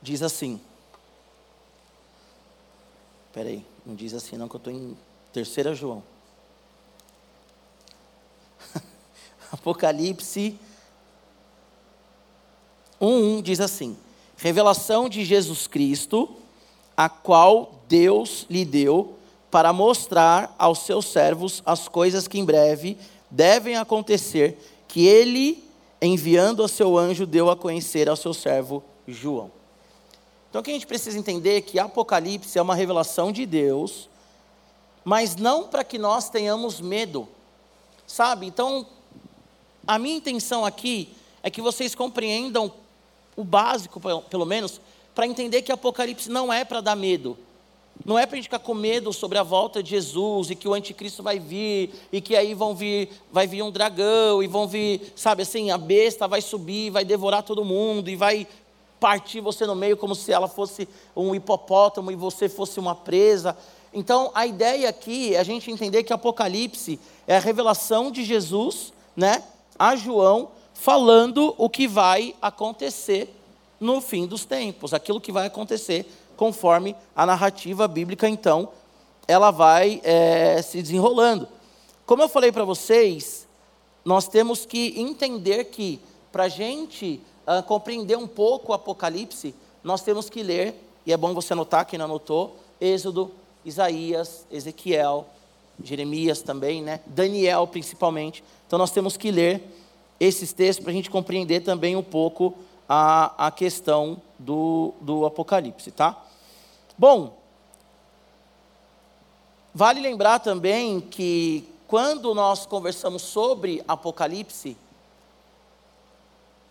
Diz 0.00 0.22
assim. 0.22 0.60
Espera 3.28 3.48
aí, 3.48 3.64
não 3.84 3.94
diz 3.94 4.14
assim 4.14 4.36
não, 4.36 4.48
que 4.48 4.56
eu 4.56 4.58
estou 4.58 4.72
em 4.72 4.96
terceira 5.32 5.74
João. 5.74 6.02
Apocalipse 9.52 10.58
1:1 13.00 13.42
diz 13.42 13.60
assim: 13.60 13.96
Revelação 14.36 15.08
de 15.08 15.24
Jesus 15.24 15.66
Cristo, 15.66 16.36
a 16.96 17.08
qual 17.08 17.74
Deus 17.88 18.46
lhe 18.48 18.64
deu 18.64 19.14
para 19.50 19.72
mostrar 19.72 20.54
aos 20.58 20.80
seus 20.80 21.06
servos 21.06 21.62
as 21.64 21.88
coisas 21.88 22.26
que 22.26 22.38
em 22.38 22.44
breve 22.44 22.96
devem 23.30 23.76
acontecer, 23.76 24.58
que 24.88 25.06
ele, 25.06 25.64
enviando 26.00 26.60
o 26.60 26.68
seu 26.68 26.96
anjo, 26.96 27.26
deu 27.26 27.50
a 27.50 27.56
conhecer 27.56 28.08
ao 28.08 28.16
seu 28.16 28.34
servo 28.34 28.82
João. 29.06 29.55
Então, 30.48 30.60
o 30.60 30.64
que 30.64 30.70
a 30.70 30.74
gente 30.74 30.86
precisa 30.86 31.18
entender 31.18 31.56
é 31.56 31.60
que 31.60 31.78
Apocalipse 31.78 32.58
é 32.58 32.62
uma 32.62 32.74
revelação 32.74 33.32
de 33.32 33.44
Deus, 33.44 34.08
mas 35.04 35.36
não 35.36 35.68
para 35.68 35.84
que 35.84 35.98
nós 35.98 36.28
tenhamos 36.28 36.80
medo, 36.80 37.28
sabe? 38.06 38.46
Então, 38.46 38.86
a 39.86 39.98
minha 39.98 40.16
intenção 40.16 40.64
aqui 40.64 41.08
é 41.42 41.50
que 41.50 41.62
vocês 41.62 41.94
compreendam 41.94 42.72
o 43.36 43.44
básico, 43.44 44.00
pelo 44.28 44.46
menos, 44.46 44.80
para 45.14 45.26
entender 45.26 45.62
que 45.62 45.70
Apocalipse 45.70 46.28
não 46.28 46.52
é 46.52 46.64
para 46.64 46.80
dar 46.80 46.96
medo. 46.96 47.38
Não 48.04 48.18
é 48.18 48.26
para 48.26 48.34
a 48.34 48.36
gente 48.36 48.44
ficar 48.44 48.58
com 48.58 48.74
medo 48.74 49.12
sobre 49.12 49.38
a 49.38 49.42
volta 49.42 49.82
de 49.82 49.90
Jesus 49.90 50.50
e 50.50 50.54
que 50.54 50.68
o 50.68 50.74
anticristo 50.74 51.22
vai 51.22 51.38
vir 51.38 51.90
e 52.12 52.20
que 52.20 52.36
aí 52.36 52.52
vão 52.52 52.74
vir, 52.74 53.08
vai 53.32 53.46
vir 53.46 53.62
um 53.62 53.70
dragão 53.70 54.42
e 54.42 54.46
vão 54.46 54.68
vir, 54.68 55.12
sabe 55.16 55.42
assim, 55.42 55.70
a 55.70 55.78
besta 55.78 56.28
vai 56.28 56.42
subir, 56.42 56.90
vai 56.90 57.04
devorar 57.04 57.42
todo 57.42 57.64
mundo 57.64 58.10
e 58.10 58.16
vai 58.16 58.46
partir 58.98 59.40
você 59.40 59.66
no 59.66 59.74
meio 59.74 59.96
como 59.96 60.14
se 60.14 60.32
ela 60.32 60.48
fosse 60.48 60.88
um 61.14 61.34
hipopótamo 61.34 62.10
e 62.10 62.16
você 62.16 62.48
fosse 62.48 62.80
uma 62.80 62.94
presa. 62.94 63.56
Então, 63.92 64.30
a 64.34 64.46
ideia 64.46 64.88
aqui 64.88 65.34
é 65.34 65.38
a 65.38 65.44
gente 65.44 65.70
entender 65.70 66.02
que 66.02 66.12
Apocalipse 66.12 66.98
é 67.26 67.36
a 67.36 67.40
revelação 67.40 68.10
de 68.10 68.24
Jesus, 68.24 68.92
né? 69.16 69.42
a 69.78 69.96
João 69.96 70.50
falando 70.74 71.54
o 71.56 71.68
que 71.70 71.88
vai 71.88 72.34
acontecer 72.40 73.34
no 73.80 74.00
fim 74.00 74.26
dos 74.26 74.44
tempos, 74.44 74.92
aquilo 74.92 75.20
que 75.20 75.32
vai 75.32 75.46
acontecer 75.46 76.06
conforme 76.36 76.94
a 77.14 77.24
narrativa 77.24 77.88
bíblica, 77.88 78.28
então, 78.28 78.68
ela 79.26 79.50
vai 79.50 80.00
é, 80.04 80.60
se 80.62 80.80
desenrolando. 80.82 81.48
Como 82.04 82.22
eu 82.22 82.28
falei 82.28 82.52
para 82.52 82.64
vocês, 82.64 83.46
nós 84.04 84.28
temos 84.28 84.64
que 84.64 84.94
entender 85.00 85.64
que, 85.64 85.98
para 86.30 86.44
a 86.44 86.48
gente 86.48 87.20
uh, 87.46 87.62
compreender 87.62 88.16
um 88.16 88.26
pouco 88.26 88.72
o 88.72 88.74
Apocalipse, 88.74 89.54
nós 89.82 90.02
temos 90.02 90.28
que 90.28 90.42
ler, 90.42 90.74
e 91.04 91.12
é 91.12 91.16
bom 91.16 91.32
você 91.32 91.52
anotar, 91.52 91.86
quem 91.86 91.98
não 91.98 92.06
anotou, 92.06 92.56
Êxodo, 92.80 93.30
Isaías, 93.64 94.46
Ezequiel, 94.50 95.26
Jeremias 95.82 96.42
também, 96.42 96.82
né? 96.82 97.00
Daniel 97.06 97.66
principalmente. 97.66 98.42
Então 98.66 98.78
nós 98.78 98.90
temos 98.90 99.16
que 99.16 99.30
ler 99.30 99.62
esses 100.18 100.52
textos 100.52 100.82
para 100.82 100.92
a 100.92 100.94
gente 100.94 101.10
compreender 101.10 101.60
também 101.60 101.94
um 101.94 102.02
pouco 102.02 102.54
a, 102.88 103.46
a 103.46 103.50
questão 103.50 104.20
do, 104.38 104.94
do 105.00 105.26
Apocalipse, 105.26 105.90
tá? 105.90 106.22
Bom, 106.96 107.36
vale 109.74 110.00
lembrar 110.00 110.38
também 110.38 111.00
que 111.00 111.68
quando 111.86 112.34
nós 112.34 112.64
conversamos 112.66 113.22
sobre 113.22 113.82
Apocalipse, 113.86 114.76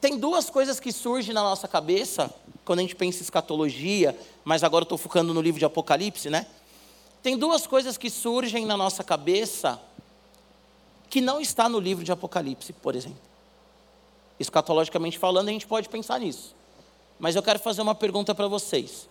tem 0.06 0.20
duas 0.20 0.52
coisas 0.52 0.80
que 0.80 0.92
surgem 0.92 1.34
na 1.34 1.42
nossa 1.42 1.68
cabeça 1.68 2.32
quando 2.64 2.78
a 2.78 2.82
gente 2.84 2.96
pensa 2.96 3.18
em 3.18 3.22
escatologia, 3.24 4.16
mas 4.44 4.64
agora 4.64 4.84
estou 4.84 5.00
focando 5.00 5.34
no 5.34 5.42
livro 5.42 5.58
de 5.58 5.66
Apocalipse, 5.66 6.30
né? 6.30 6.46
Tem 7.24 7.36
duas 7.36 7.66
coisas 7.66 7.98
que 7.98 8.08
surgem 8.08 8.68
na 8.68 8.78
nossa 8.78 9.04
cabeça 9.04 9.82
que 11.10 11.20
não 11.20 11.42
está 11.42 11.68
no 11.68 11.80
livro 11.80 12.04
de 12.04 12.12
Apocalipse, 12.12 12.72
por 12.72 12.96
exemplo. 12.96 13.18
Escatologicamente 14.40 15.18
falando, 15.18 15.50
a 15.50 15.52
gente 15.52 15.66
pode 15.66 15.90
pensar 15.90 16.20
nisso. 16.20 16.56
Mas 17.18 17.36
eu 17.36 17.42
quero 17.42 17.58
fazer 17.58 17.82
uma 17.82 17.96
pergunta 17.96 18.36
para 18.36 18.48
vocês. 18.48 19.10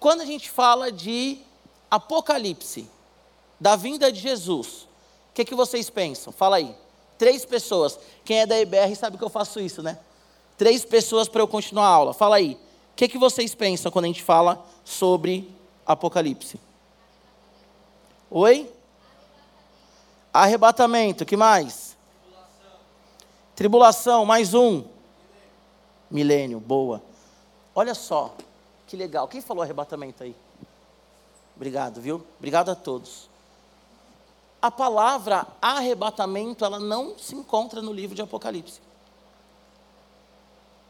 Quando 0.00 0.22
a 0.22 0.26
gente 0.26 0.50
fala 0.50 0.90
de 0.90 1.38
Apocalipse, 1.88 2.90
da 3.60 3.76
vinda 3.76 4.10
de 4.10 4.18
Jesus, 4.18 4.88
o 5.30 5.34
que, 5.34 5.44
que 5.44 5.54
vocês 5.54 5.88
pensam? 5.88 6.32
Fala 6.32 6.56
aí. 6.56 6.74
Três 7.18 7.44
pessoas. 7.44 7.98
Quem 8.24 8.40
é 8.40 8.46
da 8.46 8.58
IBR 8.58 8.94
sabe 8.94 9.18
que 9.18 9.24
eu 9.24 9.28
faço 9.28 9.60
isso, 9.60 9.82
né? 9.82 9.98
Três 10.56 10.84
pessoas 10.84 11.28
para 11.28 11.42
eu 11.42 11.48
continuar 11.48 11.86
a 11.86 11.90
aula. 11.90 12.14
Fala 12.14 12.36
aí. 12.36 12.54
O 12.92 12.96
que, 12.96 13.08
que 13.08 13.18
vocês 13.18 13.54
pensam 13.54 13.92
quando 13.92 14.06
a 14.06 14.08
gente 14.08 14.22
fala 14.22 14.64
sobre 14.84 15.52
Apocalipse? 15.84 16.58
Oi? 18.30 18.70
Arrebatamento, 20.32 21.24
que 21.24 21.36
mais? 21.36 21.96
Tribulação. 22.22 22.80
Tribulação, 23.54 24.24
mais 24.24 24.54
um. 24.54 24.84
Milênio, 26.10 26.60
boa. 26.60 27.02
Olha 27.74 27.94
só, 27.94 28.34
que 28.86 28.96
legal. 28.96 29.28
Quem 29.28 29.40
falou 29.40 29.62
arrebatamento 29.62 30.22
aí? 30.22 30.34
Obrigado, 31.56 32.00
viu? 32.00 32.24
Obrigado 32.38 32.70
a 32.70 32.74
todos. 32.74 33.28
A 34.60 34.70
palavra 34.70 35.46
arrebatamento, 35.62 36.64
ela 36.64 36.80
não 36.80 37.16
se 37.18 37.34
encontra 37.34 37.80
no 37.80 37.92
livro 37.92 38.14
de 38.14 38.22
Apocalipse. 38.22 38.80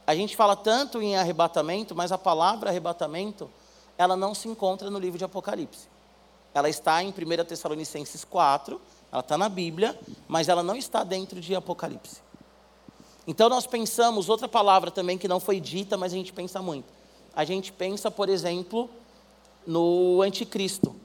A 0.07 0.15
gente 0.15 0.35
fala 0.35 0.57
tanto 0.57 1.03
em 1.03 1.17
arrebatamento, 1.17 1.95
mas 1.95 2.11
a 2.11 2.17
palavra 2.17 2.71
arrebatamento, 2.71 3.51
ela 3.99 4.17
não 4.17 4.35
se 4.35 4.49
encontra 4.49 4.91
no 4.91 4.99
livro 4.99 5.19
de 5.19 5.25
Apocalipse. 5.25 5.87
Ela 6.55 6.69
está 6.71 7.03
em 7.03 7.11
1 7.11 7.45
Tessalonicenses 7.45 8.25
4, 8.25 8.81
ela 9.13 9.21
está 9.21 9.37
na 9.37 9.51
Bíblia, 9.51 9.99
mas 10.27 10.49
ela 10.49 10.63
não 10.63 10.77
está 10.77 11.05
dentro 11.05 11.39
de 11.41 11.55
Apocalipse. 11.55 12.23
Então 13.27 13.51
nós 13.51 13.67
pensamos, 13.67 14.31
outra 14.31 14.49
palavra 14.49 14.91
também 14.91 15.19
que 15.19 15.29
não 15.29 15.39
foi 15.39 15.61
dita, 15.61 15.99
mas 15.99 16.15
a 16.15 16.17
gente 16.17 16.33
pensa 16.33 16.63
muito. 16.63 16.87
A 17.37 17.45
gente 17.45 17.71
pensa, 17.71 18.11
por 18.11 18.31
exemplo, 18.31 18.89
no 19.67 20.23
anticristo. 20.23 20.97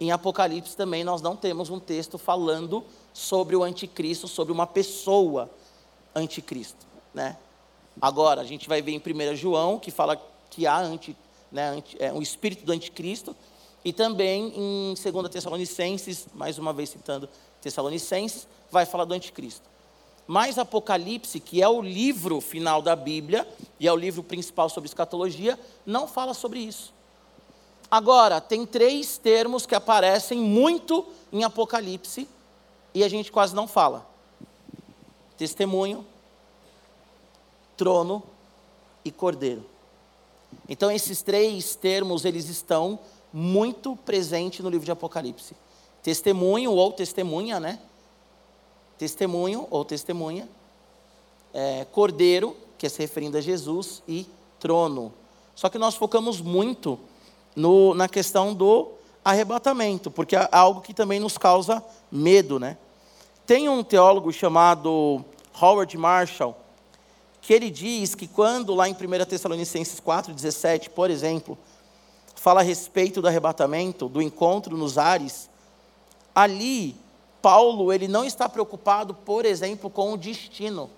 Em 0.00 0.10
Apocalipse 0.10 0.74
também 0.74 1.04
nós 1.04 1.20
não 1.20 1.36
temos 1.36 1.68
um 1.68 1.78
texto 1.78 2.16
falando 2.16 2.82
sobre 3.12 3.54
o 3.54 3.62
anticristo, 3.62 4.26
sobre 4.26 4.50
uma 4.50 4.66
pessoa 4.66 5.50
anticristo, 6.14 6.86
né? 7.12 7.36
Agora, 8.00 8.40
a 8.40 8.44
gente 8.44 8.66
vai 8.66 8.80
ver 8.80 8.92
em 8.92 8.98
1 8.98 9.36
João, 9.36 9.78
que 9.78 9.90
fala 9.90 10.16
que 10.48 10.66
há 10.66 10.78
anti, 10.78 11.14
né, 11.52 11.68
anti, 11.68 11.96
é, 12.00 12.10
um 12.10 12.22
espírito 12.22 12.64
do 12.64 12.72
anticristo, 12.72 13.36
e 13.84 13.92
também 13.92 14.52
em 14.56 14.94
2 14.94 15.28
Tessalonicenses, 15.28 16.26
mais 16.34 16.56
uma 16.56 16.72
vez 16.72 16.88
citando 16.88 17.28
Tessalonicenses, 17.60 18.48
vai 18.70 18.86
falar 18.86 19.04
do 19.04 19.12
anticristo. 19.12 19.68
Mas 20.26 20.58
Apocalipse, 20.58 21.40
que 21.40 21.60
é 21.60 21.68
o 21.68 21.82
livro 21.82 22.40
final 22.40 22.80
da 22.80 22.96
Bíblia, 22.96 23.46
e 23.78 23.86
é 23.86 23.92
o 23.92 23.96
livro 23.96 24.22
principal 24.22 24.70
sobre 24.70 24.88
escatologia, 24.88 25.58
não 25.84 26.08
fala 26.08 26.32
sobre 26.32 26.60
isso. 26.60 26.94
Agora, 27.90 28.40
tem 28.40 28.64
três 28.64 29.18
termos 29.18 29.66
que 29.66 29.74
aparecem 29.74 30.38
muito 30.38 31.04
em 31.32 31.42
Apocalipse 31.42 32.28
e 32.94 33.02
a 33.02 33.08
gente 33.08 33.32
quase 33.32 33.54
não 33.54 33.66
fala: 33.66 34.06
testemunho, 35.36 36.06
trono 37.76 38.22
e 39.04 39.10
cordeiro. 39.10 39.64
Então, 40.68 40.90
esses 40.90 41.22
três 41.22 41.74
termos, 41.74 42.24
eles 42.24 42.48
estão 42.48 42.98
muito 43.32 43.96
presentes 43.96 44.60
no 44.60 44.70
livro 44.70 44.84
de 44.84 44.92
Apocalipse. 44.92 45.54
Testemunho 46.02 46.72
ou 46.72 46.92
testemunha, 46.92 47.60
né? 47.60 47.78
Testemunho 48.98 49.66
ou 49.70 49.84
testemunha. 49.84 50.48
É, 51.52 51.84
cordeiro, 51.86 52.56
que 52.78 52.86
é 52.86 52.88
se 52.88 53.00
referindo 53.00 53.36
a 53.36 53.40
Jesus, 53.40 54.02
e 54.06 54.26
trono. 54.58 55.12
Só 55.54 55.68
que 55.68 55.78
nós 55.78 55.94
focamos 55.94 56.40
muito 56.40 56.98
no, 57.54 57.94
na 57.94 58.08
questão 58.08 58.54
do 58.54 58.92
arrebatamento, 59.24 60.10
porque 60.10 60.36
é 60.36 60.48
algo 60.50 60.80
que 60.80 60.94
também 60.94 61.20
nos 61.20 61.36
causa 61.36 61.82
medo, 62.10 62.58
né? 62.58 62.76
Tem 63.46 63.68
um 63.68 63.82
teólogo 63.82 64.32
chamado 64.32 65.24
Howard 65.60 65.96
Marshall, 65.98 66.56
que 67.42 67.52
ele 67.52 67.70
diz 67.70 68.14
que 68.14 68.26
quando 68.26 68.74
lá 68.74 68.88
em 68.88 68.92
1 68.92 69.24
Tessalonicenses 69.26 70.00
4,17, 70.00 70.90
por 70.90 71.10
exemplo, 71.10 71.58
fala 72.34 72.60
a 72.60 72.62
respeito 72.62 73.20
do 73.20 73.28
arrebatamento, 73.28 74.08
do 74.08 74.22
encontro 74.22 74.76
nos 74.76 74.96
ares, 74.96 75.50
ali 76.34 76.96
Paulo 77.42 77.92
ele 77.92 78.06
não 78.06 78.24
está 78.24 78.48
preocupado, 78.48 79.14
por 79.14 79.44
exemplo, 79.44 79.90
com 79.90 80.12
o 80.12 80.16
destino, 80.16 80.90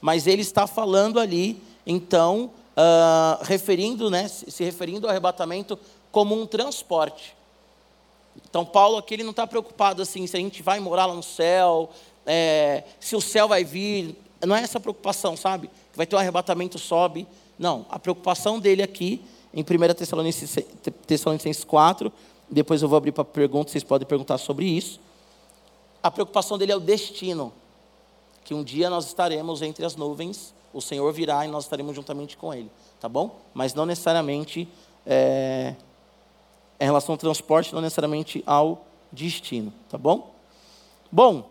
mas 0.00 0.26
ele 0.26 0.42
está 0.42 0.66
falando 0.66 1.18
ali, 1.18 1.62
então, 1.86 2.50
uh, 2.76 3.42
referindo, 3.42 4.10
né, 4.10 4.28
se 4.28 4.62
referindo 4.62 5.06
ao 5.06 5.10
arrebatamento 5.10 5.78
como 6.12 6.40
um 6.40 6.46
transporte. 6.46 7.34
Então, 8.48 8.64
Paulo 8.64 8.98
aqui 8.98 9.14
ele 9.14 9.22
não 9.22 9.30
está 9.30 9.46
preocupado 9.46 10.02
assim, 10.02 10.26
se 10.26 10.36
a 10.36 10.40
gente 10.40 10.62
vai 10.62 10.78
morar 10.78 11.06
lá 11.06 11.14
no 11.14 11.22
céu, 11.22 11.90
é, 12.26 12.84
se 13.00 13.16
o 13.16 13.20
céu 13.20 13.48
vai 13.48 13.64
vir. 13.64 14.14
Não 14.44 14.54
é 14.54 14.60
essa 14.60 14.78
preocupação, 14.78 15.36
sabe? 15.36 15.70
Vai 15.94 16.06
ter 16.06 16.14
um 16.14 16.18
arrebatamento, 16.18 16.78
sobe. 16.78 17.26
Não, 17.58 17.86
a 17.88 17.98
preocupação 17.98 18.60
dele 18.60 18.82
aqui, 18.82 19.24
em 19.54 19.62
1 19.62 19.94
Tessalonicenses, 19.94 20.64
Tessalonicenses 21.06 21.64
4, 21.64 22.12
depois 22.50 22.82
eu 22.82 22.88
vou 22.88 22.98
abrir 22.98 23.12
para 23.12 23.24
perguntas, 23.24 23.72
vocês 23.72 23.82
podem 23.82 24.06
perguntar 24.06 24.36
sobre 24.38 24.66
isso. 24.66 25.00
A 26.02 26.10
preocupação 26.10 26.58
dele 26.58 26.72
é 26.72 26.76
o 26.76 26.80
destino, 26.80 27.52
que 28.44 28.52
um 28.52 28.62
dia 28.62 28.90
nós 28.90 29.06
estaremos 29.06 29.62
entre 29.62 29.84
as 29.84 29.96
nuvens 29.96 30.54
o 30.76 30.80
Senhor 30.82 31.10
virá 31.12 31.44
e 31.46 31.48
nós 31.48 31.64
estaremos 31.64 31.96
juntamente 31.96 32.36
com 32.36 32.52
Ele, 32.52 32.70
tá 33.00 33.08
bom? 33.08 33.40
Mas 33.54 33.72
não 33.72 33.86
necessariamente 33.86 34.68
é, 35.06 35.74
em 36.78 36.84
relação 36.84 37.14
ao 37.14 37.18
transporte, 37.18 37.74
não 37.74 37.80
necessariamente 37.80 38.44
ao 38.46 38.84
destino, 39.10 39.72
tá 39.88 39.96
bom? 39.96 40.34
Bom, 41.10 41.48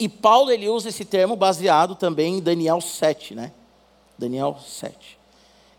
e 0.00 0.08
Paulo 0.08 0.50
ele 0.50 0.68
usa 0.68 0.88
esse 0.88 1.04
termo 1.04 1.36
baseado 1.36 1.94
também 1.94 2.38
em 2.38 2.40
Daniel 2.40 2.80
7, 2.80 3.34
né? 3.34 3.52
Daniel 4.16 4.56
7. 4.66 5.18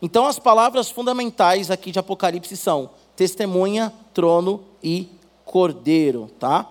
Então 0.01 0.25
as 0.25 0.39
palavras 0.39 0.89
fundamentais 0.89 1.69
aqui 1.69 1.91
de 1.91 1.99
Apocalipse 1.99 2.55
são 2.55 2.89
testemunha, 3.15 3.93
trono 4.13 4.63
e 4.81 5.09
cordeiro, 5.43 6.29
tá? 6.39 6.69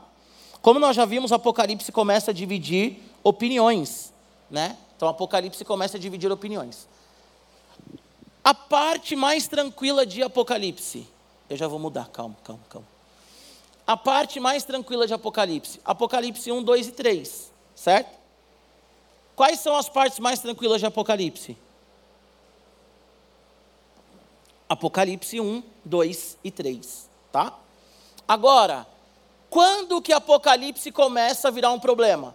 Como 0.63 0.79
nós 0.79 0.97
já 0.97 1.05
vimos, 1.05 1.33
Apocalipse 1.33 1.93
começa 1.93 2.31
a 2.31 2.35
dividir 2.35 3.03
opiniões, 3.23 4.13
né? 4.51 4.77
Então, 4.99 5.07
Apocalipse 5.07 5.65
começa 5.65 5.97
a 5.97 6.01
dividir 6.01 6.33
opiniões. 6.33 6.89
A 8.43 8.53
parte 8.53 9.15
mais 9.15 9.47
tranquila 9.47 10.05
de 10.05 10.25
Apocalipse. 10.25 11.07
Eu 11.49 11.57
já 11.57 11.69
vou 11.69 11.79
mudar, 11.79 12.09
calma, 12.09 12.37
calma, 12.43 12.63
calma. 12.69 12.87
A 13.87 13.97
parte 13.97 14.41
mais 14.41 14.65
tranquila 14.65 15.07
de 15.07 15.15
Apocalipse. 15.15 15.81
Apocalipse 15.85 16.51
1, 16.51 16.65
2 16.65 16.89
e 16.89 16.91
3. 16.91 17.53
Certo? 17.77 18.19
Quais 19.37 19.61
são 19.61 19.77
as 19.77 19.89
partes 19.89 20.19
mais 20.19 20.41
tranquilas 20.41 20.81
de 20.81 20.87
Apocalipse? 20.87 21.57
Apocalipse 24.69 25.41
1, 25.41 25.63
2 25.85 26.39
e 26.43 26.51
3. 26.51 27.09
Tá? 27.31 27.57
Agora, 28.27 28.85
quando 29.49 30.03
que 30.03 30.13
Apocalipse 30.13 30.91
começa 30.91 31.47
a 31.47 31.51
virar 31.53 31.71
um 31.71 31.79
problema? 31.79 32.35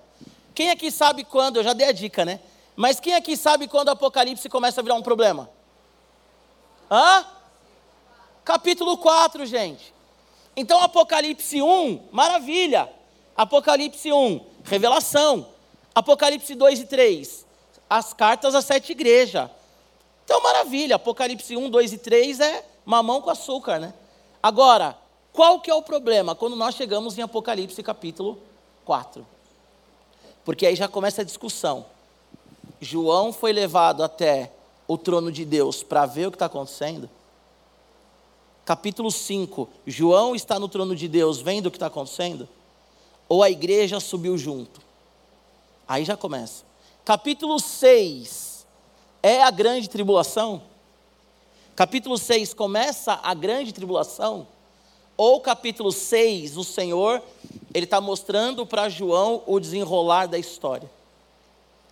Quem 0.56 0.70
aqui 0.70 0.90
sabe 0.90 1.26
quando? 1.26 1.58
Eu 1.58 1.64
já 1.64 1.74
dei 1.74 1.90
a 1.90 1.92
dica, 1.92 2.24
né? 2.24 2.40
Mas 2.76 3.00
quem 3.00 3.14
aqui 3.14 3.38
sabe 3.38 3.68
quando 3.68 3.90
o 3.90 3.92
Apocalipse 3.92 4.50
começa 4.50 4.82
a 4.82 4.84
virar 4.84 4.96
um 4.96 5.02
problema? 5.02 5.50
Hã? 6.90 7.26
Capítulo 8.44 8.98
4, 8.98 9.46
gente. 9.46 9.94
Então, 10.56 10.82
Apocalipse 10.82 11.62
1, 11.62 12.10
maravilha. 12.12 12.92
Apocalipse 13.36 14.12
1, 14.12 14.46
revelação. 14.64 15.48
Apocalipse 15.96 16.56
2 16.56 16.82
e 16.82 16.86
3, 16.86 17.46
as 17.90 18.14
cartas 18.14 18.56
às 18.56 18.66
sete 18.66 18.92
igrejas. 18.92 19.50
Então, 20.26 20.42
maravilha. 20.42 20.96
Apocalipse 20.96 21.56
1, 21.56 21.70
2 21.70 21.94
e 21.94 21.98
3 21.98 22.40
é 22.40 22.66
mamão 22.86 23.22
com 23.22 23.30
açúcar, 23.30 23.80
né? 23.80 23.94
Agora, 24.42 24.98
qual 25.32 25.60
que 25.60 25.70
é 25.70 25.74
o 25.74 25.82
problema 25.82 26.36
quando 26.36 26.56
nós 26.56 26.76
chegamos 26.76 27.18
em 27.18 27.22
Apocalipse 27.22 27.82
capítulo 27.84 28.40
4? 28.86 29.26
Porque 30.44 30.66
aí 30.66 30.76
já 30.76 30.88
começa 30.88 31.22
a 31.22 31.26
discussão. 31.26 31.86
João 32.84 33.32
foi 33.32 33.52
levado 33.52 34.04
até 34.04 34.52
o 34.88 34.98
trono 34.98 35.32
de 35.32 35.46
Deus 35.46 35.82
para 35.82 36.06
ver 36.06 36.28
o 36.28 36.32
que 36.32 36.36
está 36.36 36.46
acontecendo. 36.46 37.10
Capítulo 38.66 39.12
5, 39.12 39.68
João 39.86 40.36
está 40.36 40.60
no 40.60 40.70
trono 40.70 40.96
de 40.96 41.08
Deus 41.08 41.42
vendo 41.42 41.68
o 41.68 41.72
que 41.72 41.78
está 41.78 41.88
acontecendo? 41.88 42.48
Ou 43.28 43.44
a 43.44 43.50
igreja 43.50 44.00
subiu 44.00 44.38
junto? 44.38 44.82
Aí 45.88 46.06
já 46.06 46.16
começa. 46.16 46.64
Capítulo 47.04 47.60
6, 47.60 48.66
é 49.22 49.42
a 49.42 49.52
grande 49.52 49.90
tribulação? 49.90 50.62
Capítulo 51.76 52.18
6 52.18 52.54
começa 52.54 53.20
a 53.24 53.34
grande 53.34 53.74
tribulação? 53.74 54.48
Ou 55.18 55.42
capítulo 55.42 55.92
6, 55.92 56.58
o 56.58 56.64
Senhor, 56.64 57.22
ele 57.74 57.86
está 57.86 58.00
mostrando 58.00 58.66
para 58.66 58.90
João 58.90 59.44
o 59.46 59.60
desenrolar 59.60 60.28
da 60.28 60.38
história. 60.38 60.90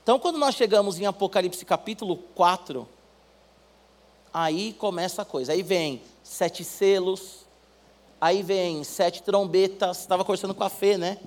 Então, 0.04 0.18
quando 0.18 0.40
nós 0.40 0.56
chegamos 0.56 1.00
em 1.00 1.06
Apocalipse 1.06 1.64
capítulo 1.64 2.18
4, 2.34 2.88
aí 4.34 4.74
começa 4.74 5.22
a 5.22 5.26
coisa. 5.26 5.52
Aí 5.52 5.62
vem 5.62 6.02
sete 6.24 6.64
selos, 6.64 7.46
aí 8.20 8.42
vem 8.42 8.84
sete 8.84 9.22
trombetas. 9.22 10.00
Estava 10.00 10.26
conversando 10.26 10.56
com 10.56 10.64
a 10.64 10.70
Fê, 10.70 10.98
né? 10.98 11.20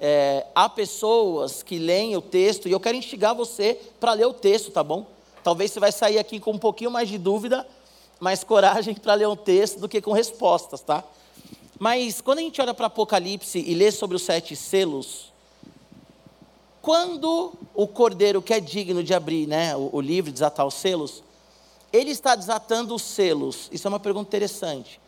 É, 0.00 0.46
há 0.52 0.68
pessoas 0.68 1.62
que 1.62 1.78
leem 1.78 2.16
o 2.16 2.20
texto, 2.20 2.68
e 2.68 2.72
eu 2.72 2.80
quero 2.80 2.96
instigar 2.96 3.36
você 3.36 3.80
para 4.00 4.14
ler 4.14 4.26
o 4.26 4.34
texto, 4.34 4.72
tá 4.72 4.82
bom? 4.82 5.06
Talvez 5.44 5.70
você 5.70 5.78
vai 5.78 5.92
sair 5.92 6.18
aqui 6.18 6.40
com 6.40 6.50
um 6.50 6.58
pouquinho 6.58 6.90
mais 6.90 7.08
de 7.08 7.18
dúvida, 7.18 7.64
mais 8.18 8.42
coragem 8.42 8.94
para 8.96 9.14
ler 9.14 9.28
o 9.28 9.36
texto 9.36 9.78
do 9.78 9.88
que 9.88 10.00
com 10.00 10.10
respostas, 10.10 10.80
tá? 10.80 11.04
Mas 11.78 12.20
quando 12.20 12.38
a 12.38 12.42
gente 12.42 12.60
olha 12.60 12.74
para 12.74 12.86
Apocalipse 12.86 13.60
e 13.64 13.74
lê 13.74 13.92
sobre 13.92 14.16
os 14.16 14.22
sete 14.22 14.56
selos, 14.56 15.32
quando 16.88 17.52
o 17.74 17.86
cordeiro 17.86 18.40
que 18.40 18.54
é 18.54 18.58
digno 18.58 19.04
de 19.04 19.12
abrir 19.12 19.46
né, 19.46 19.76
o, 19.76 19.90
o 19.92 20.00
livro, 20.00 20.32
desatar 20.32 20.66
os 20.66 20.72
selos, 20.72 21.22
ele 21.92 22.10
está 22.10 22.34
desatando 22.34 22.94
os 22.94 23.02
selos. 23.02 23.68
Isso 23.70 23.86
é 23.86 23.90
uma 23.90 24.00
pergunta 24.00 24.26
interessante. 24.28 24.98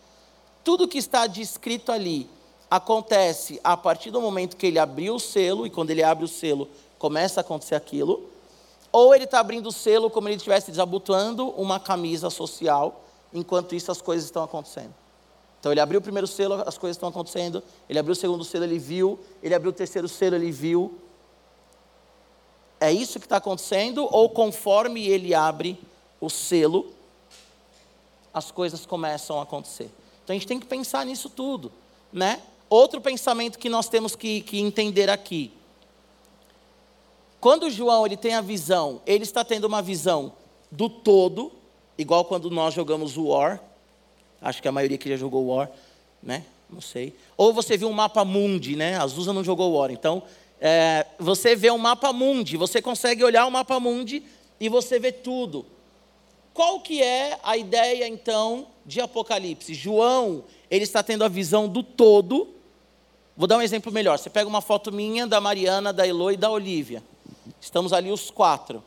Tudo 0.63 0.87
que 0.87 0.99
está 0.99 1.27
descrito 1.27 1.91
ali 1.91 2.29
acontece 2.71 3.59
a 3.65 3.79
partir 3.79 4.11
do 4.11 4.21
momento 4.21 4.59
que 4.59 4.67
ele 4.67 4.79
abriu 4.79 5.15
o 5.15 5.19
selo, 5.19 5.67
e 5.67 5.71
quando 5.71 5.89
ele 5.89 6.03
abre 6.03 6.23
o 6.23 6.29
selo, 6.29 6.69
começa 6.99 7.41
a 7.41 7.43
acontecer 7.43 7.77
aquilo, 7.77 8.29
ou 8.93 9.15
ele 9.15 9.25
está 9.25 9.41
abrindo 9.41 9.71
o 9.71 9.73
selo 9.73 10.11
como 10.11 10.29
ele 10.29 10.37
estivesse 10.37 10.71
desabotoando 10.71 11.49
uma 11.53 11.81
camisa 11.81 12.29
social, 12.29 13.03
enquanto 13.33 13.75
isso 13.75 13.91
as 13.91 14.03
coisas 14.03 14.27
estão 14.27 14.45
acontecendo. 14.45 14.93
Então 15.59 15.73
ele 15.73 15.81
abriu 15.81 15.99
o 15.99 16.03
primeiro 16.03 16.27
selo, 16.27 16.63
as 16.67 16.77
coisas 16.77 16.99
estão 16.99 17.09
acontecendo, 17.09 17.63
ele 17.89 17.99
abriu 17.99 18.13
o 18.13 18.17
segundo 18.17 18.45
selo, 18.45 18.65
ele 18.65 18.79
viu, 18.79 19.19
ele 19.43 19.55
abriu 19.55 19.71
o 19.71 19.75
terceiro 19.75 20.09
selo, 20.11 20.37
ele 20.37 20.51
viu. 20.51 21.09
É 22.81 22.91
isso 22.91 23.21
que 23.21 23.27
está 23.27 23.37
acontecendo, 23.37 24.09
ou 24.11 24.31
conforme 24.31 25.07
ele 25.07 25.35
abre 25.35 25.79
o 26.19 26.31
selo, 26.31 26.93
as 28.33 28.51
coisas 28.51 28.87
começam 28.87 29.39
a 29.39 29.43
acontecer. 29.43 29.91
Então 30.25 30.35
a 30.35 30.39
gente 30.39 30.47
tem 30.47 30.59
que 30.59 30.67
pensar 30.67 31.05
nisso 31.05 31.29
tudo, 31.29 31.71
né? 32.13 32.41
Outro 32.71 33.01
pensamento 33.01 33.59
que 33.59 33.69
nós 33.69 33.89
temos 33.89 34.17
que, 34.17 34.41
que 34.43 34.61
entender 34.61 35.11
aqui. 35.11 35.53
Quando 37.41 37.71
João 37.71 38.07
ele 38.07 38.17
tem 38.17 38.35
a 38.35 38.41
visão, 38.41 39.01
ele 39.07 39.25
está 39.25 39.45
tendo 39.45 39.65
uma 39.65 39.83
visão 39.83 40.33
do 40.71 40.89
todo, 40.89 41.51
igual 41.99 42.25
quando 42.25 42.51
nós 42.51 42.73
jogamos 42.73 43.17
o 43.17 43.27
War. 43.27 43.61
Acho 44.41 44.63
que 44.63 44.69
a 44.69 44.73
maioria 44.73 44.97
que 44.97 45.09
já 45.09 45.17
jogou 45.17 45.49
War, 45.49 45.71
né? 46.23 46.45
Não 46.69 46.81
sei. 46.81 47.15
Ou 47.37 47.53
você 47.53 47.77
viu 47.77 47.89
um 47.89 47.93
mapa 47.93 48.25
mundi, 48.25 48.77
né? 48.77 48.97
Azusa 48.97 49.33
não 49.33 49.43
jogou 49.43 49.73
War. 49.73 49.91
Então, 49.91 50.23
é, 50.61 51.07
você 51.19 51.57
vê 51.57 51.71
um 51.71 51.79
mapa 51.79 52.13
mundi, 52.13 52.57
você 52.57 52.83
consegue 52.83 53.25
olhar 53.25 53.47
o 53.47 53.51
mapa 53.51 53.81
mundi 53.81 54.23
e 54.59 54.69
você 54.69 54.99
vê 54.99 55.11
tudo. 55.11 55.65
Qual 56.53 56.81
que 56.81 57.03
é 57.03 57.39
a 57.43 57.57
ideia, 57.57 58.07
então, 58.07 58.67
de 58.85 59.01
Apocalipse? 59.01 59.73
João, 59.73 60.45
ele 60.71 60.85
está 60.85 61.03
tendo 61.03 61.25
a 61.25 61.29
visão 61.29 61.69
do 61.69 61.83
todo, 61.83 62.61
Vou 63.41 63.47
dar 63.47 63.57
um 63.57 63.63
exemplo 63.63 63.91
melhor. 63.91 64.19
Você 64.19 64.29
pega 64.29 64.47
uma 64.47 64.61
foto 64.61 64.93
minha, 64.93 65.27
da 65.27 65.41
Mariana, 65.41 65.95
da 65.95 66.07
Elo 66.07 66.31
e 66.31 66.37
da 66.37 66.51
Olivia. 66.51 67.03
Estamos 67.59 67.91
ali 67.91 68.11
os 68.13 68.31
quatro. 68.31 68.85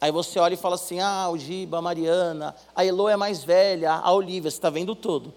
Aí 0.00 0.10
você 0.10 0.40
olha 0.40 0.54
e 0.54 0.56
fala 0.56 0.74
assim: 0.74 0.98
ah, 0.98 1.28
o 1.30 1.38
Giba, 1.38 1.78
a 1.78 1.80
Mariana, 1.80 2.52
a 2.74 2.84
Elo 2.84 3.08
é 3.08 3.16
mais 3.16 3.44
velha, 3.44 3.92
a 3.92 4.12
Olivia, 4.12 4.50
você 4.50 4.56
está 4.56 4.70
vendo 4.70 4.96
todo. 4.96 5.32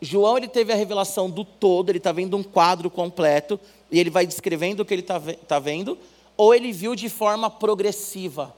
João 0.00 0.38
ele 0.38 0.48
teve 0.48 0.72
a 0.72 0.76
revelação 0.76 1.28
do 1.28 1.44
todo, 1.44 1.90
ele 1.90 1.98
está 1.98 2.10
vendo 2.10 2.38
um 2.38 2.42
quadro 2.42 2.88
completo, 2.88 3.60
e 3.90 3.98
ele 3.98 4.10
vai 4.10 4.26
descrevendo 4.26 4.80
o 4.80 4.84
que 4.84 4.94
ele 4.94 5.02
está 5.02 5.20
tá 5.46 5.58
vendo, 5.58 5.98
ou 6.36 6.54
ele 6.54 6.72
viu 6.72 6.94
de 6.94 7.08
forma 7.08 7.50
progressiva, 7.50 8.54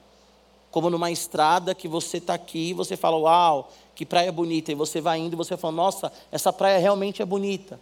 como 0.71 0.91
numa 0.91 1.11
estrada 1.11 1.75
que 1.75 1.89
você 1.89 2.19
está 2.19 2.35
aqui 2.35 2.71
e 2.71 2.75
você 2.75 2.97
fala, 2.97 3.17
uau, 3.17 3.73
que 3.95 4.07
praia 4.07 4.31
bonita, 4.31 4.73
e 4.73 4.75
você 4.75 5.01
vai 5.01 5.19
indo 5.19 5.35
e 5.35 5.37
você 5.37 5.57
fala, 5.57 5.73
nossa, 5.73 6.13
essa 6.31 6.53
praia 6.53 6.79
realmente 6.79 7.23
é 7.23 7.25
bonita. 7.25 7.81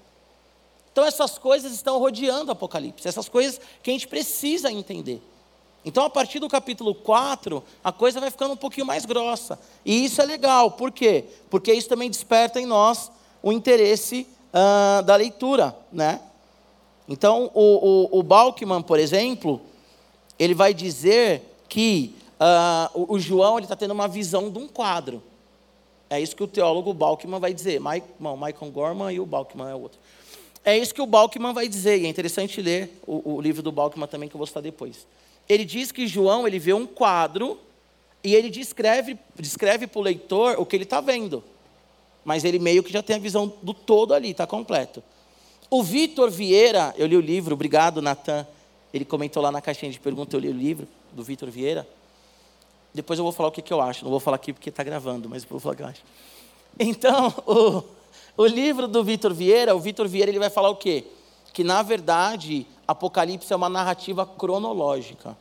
Então 0.93 1.05
essas 1.05 1.39
coisas 1.39 1.73
estão 1.73 1.99
rodeando 1.99 2.49
o 2.49 2.53
Apocalipse, 2.53 3.07
essas 3.07 3.29
coisas 3.29 3.61
que 3.83 3.91
a 3.91 3.93
gente 3.93 4.09
precisa 4.09 4.71
entender. 4.71 5.23
Então, 5.85 6.05
a 6.05 6.11
partir 6.11 6.39
do 6.39 6.49
capítulo 6.49 6.95
4, 6.95 7.63
a 7.83 7.93
coisa 7.93 8.21
vai 8.21 8.31
ficando 8.31 8.53
um 8.53 8.57
pouquinho 8.57 8.85
mais 8.85 9.07
grossa. 9.07 9.59
E 9.85 10.05
isso 10.05 10.21
é 10.21 10.25
legal, 10.25 10.73
por 10.73 10.91
quê? 10.91 11.25
Porque 11.49 11.73
isso 11.73 11.89
também 11.89 12.11
desperta 12.11 12.61
em 12.61 12.67
nós 12.67 13.11
o 13.43 13.53
interesse 13.53 14.27
uh, 14.53 15.03
da 15.05 15.17
leitura. 15.17 15.75
Né? 15.93 16.21
Então, 17.09 17.51
o, 17.55 18.09
o, 18.13 18.19
o 18.19 18.23
Balkman, 18.23 18.83
por 18.83 18.99
exemplo, 18.99 19.61
ele 20.39 20.55
vai 20.55 20.75
dizer 20.75 21.43
que 21.69 22.15
uh, 22.39 23.01
o, 23.01 23.15
o, 23.15 23.19
João 23.19 23.59
está 23.59 23.75
tendo 23.75 23.93
uma 23.93 24.07
visão 24.07 24.51
de 24.51 24.59
um 24.59 24.69
quadro. 24.69 25.23
É 26.11 26.21
isso 26.21 26.37
que 26.37 26.43
o 26.43 26.47
teólogo 26.47 26.93
Balkman 26.93 27.41
vai 27.41 27.55
dizer. 27.55 27.81
Mike, 27.81 28.07
não, 28.21 28.37
Michael 28.37 28.71
Gorman 28.71 29.13
e 29.13 29.21
o 29.21 29.27
Balkman 29.27 29.71
é 29.71 29.75
outro. 29.75 29.99
É 30.65 30.77
isso 30.77 30.95
que 30.95 31.01
o 31.01 31.07
Balkman 31.07 31.55
vai 31.55 31.67
dizer, 31.67 31.99
e 31.99 32.05
é 32.05 32.09
interessante 32.09 32.61
ler 32.61 33.01
o, 33.07 33.37
o 33.37 33.41
livro 33.41 33.63
do 33.63 33.73
Balkman 33.73 34.07
também, 34.07 34.29
que 34.29 34.35
eu 34.35 34.39
vou 34.39 34.47
citar 34.47 34.63
depois. 34.63 35.07
Ele 35.49 35.65
diz 35.65 35.91
que 35.91 36.07
João 36.07 36.47
ele 36.47 36.59
vê 36.59 36.75
um 36.75 36.87
quadro 36.87 37.59
e 38.23 38.35
ele 38.35 38.51
descreve, 38.51 39.19
descreve 39.35 39.87
para 39.87 39.99
o 39.99 40.03
leitor 40.03 40.57
o 40.59 40.67
que 40.67 40.77
ele 40.77 40.85
está 40.85 41.01
vendo. 41.01 41.43
Mas 42.23 42.45
ele 42.45 42.59
meio 42.59 42.83
que 42.83 42.93
já 42.93 43.03
tem 43.03 43.17
a 43.17 43.19
visão 43.19 43.51
do 43.63 43.73
todo 43.73 44.13
ali, 44.13 44.33
está 44.33 44.47
completo. 44.47 45.03
O 45.71 45.83
Vitor 45.83 46.31
Vieira, 46.31 46.95
eu 46.97 47.07
li 47.07 47.17
o 47.17 47.21
livro, 47.21 47.55
obrigado, 47.55 48.01
Natan. 48.01 48.47
Ele 48.93 49.05
comentou 49.05 49.43
lá 49.43 49.53
na 49.53 49.61
caixinha 49.61 49.93
de 49.93 50.01
perguntas, 50.01 50.33
eu 50.33 50.41
li 50.41 50.49
o 50.49 50.53
livro 50.53 50.89
do 51.13 51.23
Vitor 51.23 51.51
Vieira. 51.51 51.87
Depois 52.95 53.19
eu 53.19 53.23
vou 53.23 53.33
falar 53.33 53.51
o 53.51 53.53
que, 53.53 53.61
que 53.61 53.73
eu 53.73 53.81
acho. 53.81 54.03
Não 54.03 54.11
vou 54.11 54.21
falar 54.21 54.37
aqui 54.37 54.53
porque 54.53 54.71
está 54.71 54.83
gravando, 54.83 55.29
mas 55.29 55.45
vou 55.45 55.61
falar 55.61 55.75
o 55.75 55.77
que 55.77 55.83
eu 55.83 55.87
acho. 55.87 56.03
Então, 56.79 57.35
o, 57.47 57.85
o 58.43 58.47
livro 58.47 58.89
do 58.89 59.05
Vitor 59.05 59.35
Vieira, 59.35 59.77
o 59.77 59.81
Vitor 59.81 60.09
Vieira 60.09 60.31
ele 60.31 60.39
vai 60.39 60.49
falar 60.49 60.71
o 60.71 60.77
quê? 60.77 61.05
Que 61.53 61.63
na 61.63 61.83
verdade 61.83 62.67
Apocalipse 62.87 63.53
é 63.53 63.57
uma 63.57 63.69
narrativa 63.69 64.25
cronológica. 64.25 65.37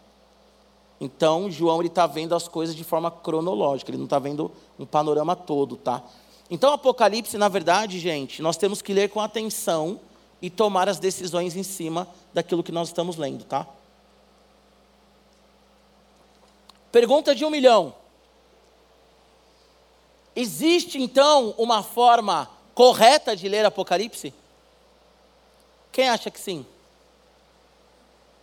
Então 0.99 1.49
João 1.49 1.81
está 1.83 2.05
vendo 2.05 2.35
as 2.35 2.47
coisas 2.47 2.75
de 2.75 2.83
forma 2.83 3.09
cronológica, 3.09 3.91
ele 3.91 3.97
não 3.97 4.05
está 4.05 4.19
vendo 4.19 4.51
um 4.77 4.85
panorama 4.85 5.35
todo, 5.35 5.77
tá? 5.77 6.03
Então 6.49 6.73
Apocalipse, 6.73 7.37
na 7.37 7.47
verdade, 7.47 7.99
gente, 7.99 8.41
nós 8.41 8.57
temos 8.57 8.81
que 8.81 8.93
ler 8.93 9.09
com 9.09 9.21
atenção 9.21 9.99
e 10.41 10.49
tomar 10.49 10.87
as 10.87 10.99
decisões 10.99 11.55
em 11.55 11.63
cima 11.63 12.07
daquilo 12.33 12.63
que 12.63 12.71
nós 12.71 12.89
estamos 12.89 13.17
lendo, 13.17 13.43
tá? 13.43 13.67
Pergunta 16.91 17.35
de 17.35 17.43
um 17.43 17.49
milhão. 17.49 17.93
Existe 20.35 21.01
então 21.01 21.55
uma 21.57 21.81
forma 21.81 22.49
correta 22.75 23.35
de 23.35 23.49
ler 23.49 23.65
Apocalipse? 23.65 24.33
Quem 25.91 26.09
acha 26.09 26.29
que 26.29 26.39
sim? 26.39 26.65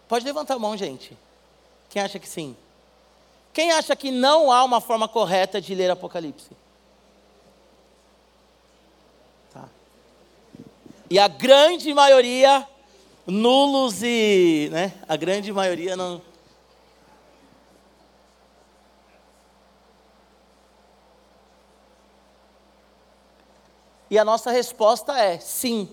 Pode 0.09 0.25
levantar 0.25 0.55
a 0.55 0.59
mão, 0.59 0.77
gente. 0.77 1.17
Quem 1.89 2.03
acha 2.03 2.19
que 2.19 2.29
sim? 2.29 2.57
Quem 3.53 3.71
acha 3.71 3.95
que 3.95 4.11
não 4.11 4.51
há 4.51 4.65
uma 4.65 4.81
forma 4.81 5.07
correta 5.07 5.61
de 5.61 5.73
ler 5.75 5.91
Apocalipse? 5.91 6.51
E 11.15 11.19
a 11.21 11.29
grande 11.29 11.95
maioria, 11.95 12.67
nulos 13.25 14.03
e. 14.03 14.69
Né? 14.73 14.93
A 15.07 15.15
grande 15.15 15.53
maioria 15.53 15.97
não. 15.97 16.21
E 24.11 24.19
a 24.19 24.25
nossa 24.25 24.51
resposta 24.51 25.17
é 25.17 25.39
sim. 25.39 25.89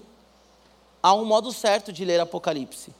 Há 1.03 1.13
um 1.13 1.23
modo 1.23 1.51
certo 1.51 1.93
de 1.93 2.03
ler 2.03 2.19
Apocalipse. 2.19 2.91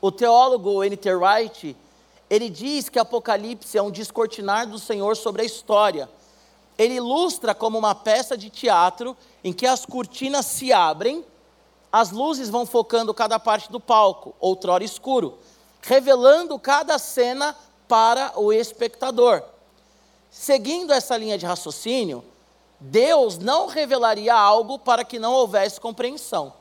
O 0.00 0.12
teólogo 0.12 0.84
N.T. 0.84 1.12
Wright, 1.16 1.76
ele 2.30 2.48
diz 2.48 2.88
que 2.88 3.00
Apocalipse 3.00 3.76
é 3.76 3.82
um 3.82 3.90
descortinar 3.90 4.68
do 4.68 4.78
Senhor 4.78 5.16
sobre 5.16 5.42
a 5.42 5.44
história. 5.44 6.08
Ele 6.78 6.94
ilustra 6.94 7.56
como 7.56 7.76
uma 7.76 7.92
peça 7.92 8.38
de 8.38 8.50
teatro 8.50 9.16
em 9.42 9.52
que 9.52 9.66
as 9.66 9.84
cortinas 9.84 10.46
se 10.46 10.72
abrem, 10.72 11.24
as 11.92 12.10
luzes 12.10 12.48
vão 12.48 12.64
focando 12.64 13.12
cada 13.12 13.38
parte 13.38 13.70
do 13.70 13.80
palco, 13.80 14.34
outrora 14.38 14.84
escuro, 14.84 15.38
revelando 15.82 16.58
cada 16.58 16.98
cena 16.98 17.56
para 17.88 18.32
o 18.38 18.52
espectador. 18.52 19.42
Seguindo 20.30 20.92
essa 20.92 21.16
linha 21.16 21.36
de 21.36 21.46
raciocínio, 21.46 22.24
Deus 22.78 23.38
não 23.38 23.66
revelaria 23.66 24.34
algo 24.34 24.78
para 24.78 25.04
que 25.04 25.18
não 25.18 25.32
houvesse 25.32 25.80
compreensão. 25.80 26.52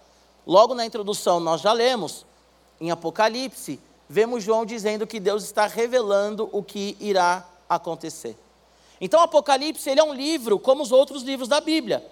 Logo 0.45 0.73
na 0.73 0.85
introdução, 0.85 1.39
nós 1.39 1.61
já 1.61 1.71
lemos, 1.71 2.25
em 2.81 2.89
Apocalipse, 2.89 3.79
vemos 4.09 4.43
João 4.43 4.65
dizendo 4.65 5.05
que 5.05 5.19
Deus 5.19 5.43
está 5.43 5.67
revelando 5.67 6.49
o 6.51 6.63
que 6.63 6.97
irá 6.99 7.47
acontecer. 7.69 8.35
Então, 8.99 9.21
Apocalipse 9.21 9.89
ele 9.89 9.99
é 9.99 10.03
um 10.03 10.13
livro 10.13 10.57
como 10.59 10.81
os 10.81 10.91
outros 10.91 11.21
livros 11.21 11.47
da 11.47 11.61
Bíblia. 11.61 12.05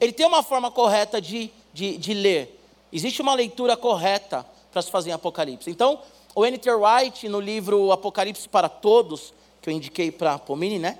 Ele 0.00 0.12
tem 0.12 0.26
uma 0.26 0.42
forma 0.42 0.70
correta 0.70 1.20
de, 1.20 1.50
de, 1.72 1.96
de 1.96 2.14
ler. 2.14 2.60
Existe 2.92 3.20
uma 3.20 3.34
leitura 3.34 3.76
correta 3.76 4.44
para 4.72 4.82
se 4.82 4.90
fazer 4.90 5.10
em 5.10 5.12
Apocalipse. 5.12 5.70
Então, 5.70 6.00
o 6.34 6.44
N.T. 6.44 6.70
Wright, 6.70 7.28
no 7.28 7.40
livro 7.40 7.92
Apocalipse 7.92 8.48
para 8.48 8.68
Todos, 8.68 9.32
que 9.60 9.68
eu 9.68 9.74
indiquei 9.74 10.10
para 10.10 10.38
Pomini, 10.38 10.78
né? 10.78 10.98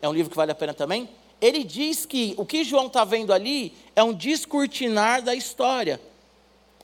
É 0.00 0.08
um 0.08 0.12
livro 0.12 0.30
que 0.30 0.36
vale 0.36 0.52
a 0.52 0.54
pena 0.54 0.72
também 0.72 1.08
ele 1.40 1.62
diz 1.64 2.06
que 2.06 2.34
o 2.36 2.46
que 2.46 2.64
João 2.64 2.86
está 2.86 3.04
vendo 3.04 3.32
ali 3.32 3.72
é 3.94 4.02
um 4.02 4.12
descortinar 4.12 5.22
da 5.22 5.34
história. 5.34 6.00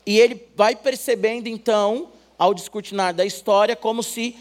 E 0.05 0.19
ele 0.19 0.47
vai 0.55 0.75
percebendo, 0.75 1.47
então, 1.47 2.09
ao 2.37 2.53
descortinar 2.53 3.13
da 3.13 3.25
história, 3.25 3.75
como 3.75 4.03
se 4.03 4.35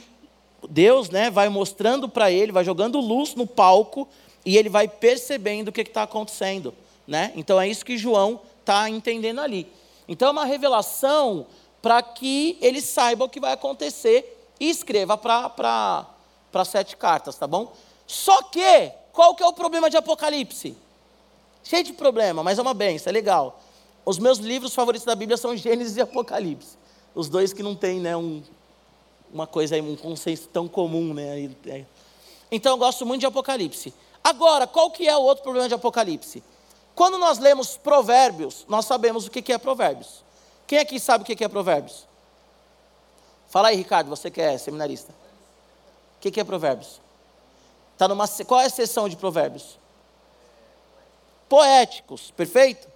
Deus 0.69 1.09
né, 1.09 1.31
vai 1.31 1.49
mostrando 1.49 2.09
para 2.09 2.31
ele, 2.31 2.53
vai 2.53 2.65
jogando 2.65 3.01
luz 3.01 3.35
no 3.35 3.47
palco, 3.47 4.09
e 4.45 4.57
ele 4.59 4.69
vai 4.69 4.89
percebendo 4.89 5.69
o 5.69 5.73
que 5.73 5.83
está 5.83 6.03
acontecendo. 6.03 6.75
Né? 7.07 7.33
Então 7.37 7.61
é 7.61 7.69
isso 7.69 7.85
que 7.85 7.97
João 7.97 8.41
está 8.63 8.89
entendendo 8.89 9.41
ali. 9.41 9.71
Então 10.09 10.29
é 10.29 10.31
uma 10.31 10.45
revelação 10.45 11.47
para 11.81 12.01
que 12.01 12.57
ele 12.61 12.81
saiba 12.81 13.25
o 13.25 13.29
que 13.29 13.41
vai 13.41 13.53
acontecer 13.53 14.53
e 14.59 14.71
escreva 14.71 15.19
para 15.19 16.65
sete 16.65 16.97
cartas, 16.97 17.37
tá 17.37 17.47
bom? 17.47 17.73
Só 18.07 18.43
que 18.43 18.93
qual 19.13 19.35
que 19.35 19.43
é 19.43 19.47
o 19.47 19.53
problema 19.53 19.91
de 19.91 19.97
Apocalipse? 19.97 20.77
Cheio 21.63 21.85
de 21.85 21.93
problema, 21.93 22.43
mas 22.43 22.59
é 22.59 22.63
uma 22.63 22.75
benção, 22.75 23.11
é 23.11 23.13
legal. 23.13 23.61
os 24.05 24.19
meus 24.19 24.39
livros 24.39 24.75
favoritos 24.75 25.05
da 25.05 25.15
Bíblia 25.15 25.37
são 25.37 25.57
Gênesis 25.57 25.97
e 25.97 26.01
Apocalipse. 26.01 26.77
Os 27.15 27.29
dois 27.29 27.53
que 27.53 27.63
não 27.63 27.75
têm 27.75 28.01
né, 28.01 28.17
um, 28.17 28.43
uma 29.33 29.47
coisa 29.47 29.81
um 29.81 29.97
conceito 29.97 30.49
tão 30.49 30.67
comum. 30.67 31.13
Né? 31.15 31.51
É. 31.67 31.85
Então 32.51 32.73
eu 32.73 32.79
gosto 32.79 33.05
muito 33.05 33.21
de 33.21 33.27
Apocalipse. 33.27 33.93
Agora, 34.23 34.67
qual 34.67 34.91
que 34.91 35.09
é 35.09 35.17
o 35.17 35.21
outro 35.21 35.43
problema 35.43 35.69
de 35.69 35.75
Apocalipse? 35.75 36.43
Quando 36.95 37.19
nós 37.19 37.39
lemos 37.39 37.77
Provérbios, 37.77 38.65
nós 38.69 38.85
sabemos 38.85 39.27
o 39.27 39.31
que 39.31 39.53
é 39.53 39.59
Provérbios. 39.59 40.23
Quem 40.67 40.79
aqui 40.79 41.01
sabe 41.01 41.23
o 41.23 41.27
que 41.27 41.43
é 41.45 41.49
Provérbios? 41.49 42.07
Fala 43.49 43.69
aí, 43.69 43.77
Ricardo, 43.77 44.09
você 44.09 44.31
que 44.31 44.41
é 44.41 44.57
seminarista. 44.57 45.13
O 46.17 46.21
que 46.21 46.41
é 46.41 46.45
Provérbios? 46.45 47.01
Tá 47.99 48.09
numa, 48.09 48.27
qual 48.47 48.61
é 48.61 48.67
a 48.67 48.71
seção 48.71 49.09
de 49.09 49.17
Provérbios? 49.17 49.79
Poéticos, 51.49 52.31
perfeito? 52.31 52.89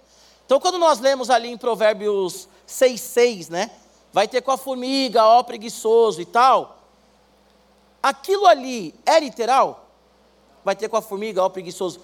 Então, 0.45 0.59
quando 0.59 0.79
nós 0.79 0.99
lemos 0.99 1.29
ali 1.29 1.49
em 1.49 1.57
Provérbios 1.57 2.47
6,6, 2.67 3.49
né? 3.49 3.69
Vai 4.11 4.27
ter 4.27 4.41
com 4.41 4.51
a 4.51 4.57
formiga, 4.57 5.23
ó 5.23 5.43
preguiçoso 5.43 6.21
e 6.21 6.25
tal. 6.25 6.79
Aquilo 8.01 8.47
ali 8.47 8.95
é 9.05 9.19
literal? 9.19 9.87
Vai 10.63 10.75
ter 10.75 10.89
com 10.89 10.97
a 10.97 11.01
formiga, 11.01 11.43
ó 11.43 11.49
preguiçoso. 11.49 11.99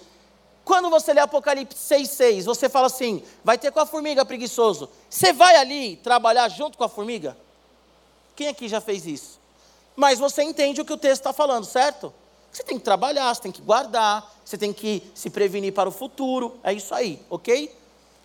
Quando 0.64 0.88
você 0.88 1.12
lê 1.12 1.20
Apocalipse 1.20 1.76
6,6, 1.76 2.44
você 2.44 2.68
fala 2.68 2.86
assim: 2.86 3.22
vai 3.44 3.58
ter 3.58 3.70
com 3.70 3.80
a 3.80 3.86
formiga 3.86 4.24
preguiçoso. 4.24 4.88
Você 5.10 5.32
vai 5.32 5.56
ali 5.56 5.96
trabalhar 5.96 6.48
junto 6.48 6.78
com 6.78 6.84
a 6.84 6.88
formiga? 6.88 7.36
Quem 8.34 8.48
aqui 8.48 8.68
já 8.68 8.80
fez 8.80 9.06
isso? 9.06 9.38
Mas 9.94 10.18
você 10.18 10.42
entende 10.42 10.80
o 10.80 10.84
que 10.84 10.92
o 10.92 10.96
texto 10.96 11.20
está 11.20 11.32
falando, 11.32 11.64
certo? 11.64 12.12
Você 12.50 12.62
tem 12.62 12.78
que 12.78 12.84
trabalhar, 12.84 13.34
você 13.34 13.42
tem 13.42 13.52
que 13.52 13.60
guardar, 13.60 14.32
você 14.44 14.56
tem 14.56 14.72
que 14.72 15.02
se 15.14 15.28
prevenir 15.28 15.72
para 15.72 15.88
o 15.88 15.92
futuro. 15.92 16.56
É 16.62 16.72
isso 16.72 16.94
aí, 16.94 17.20
ok? 17.28 17.74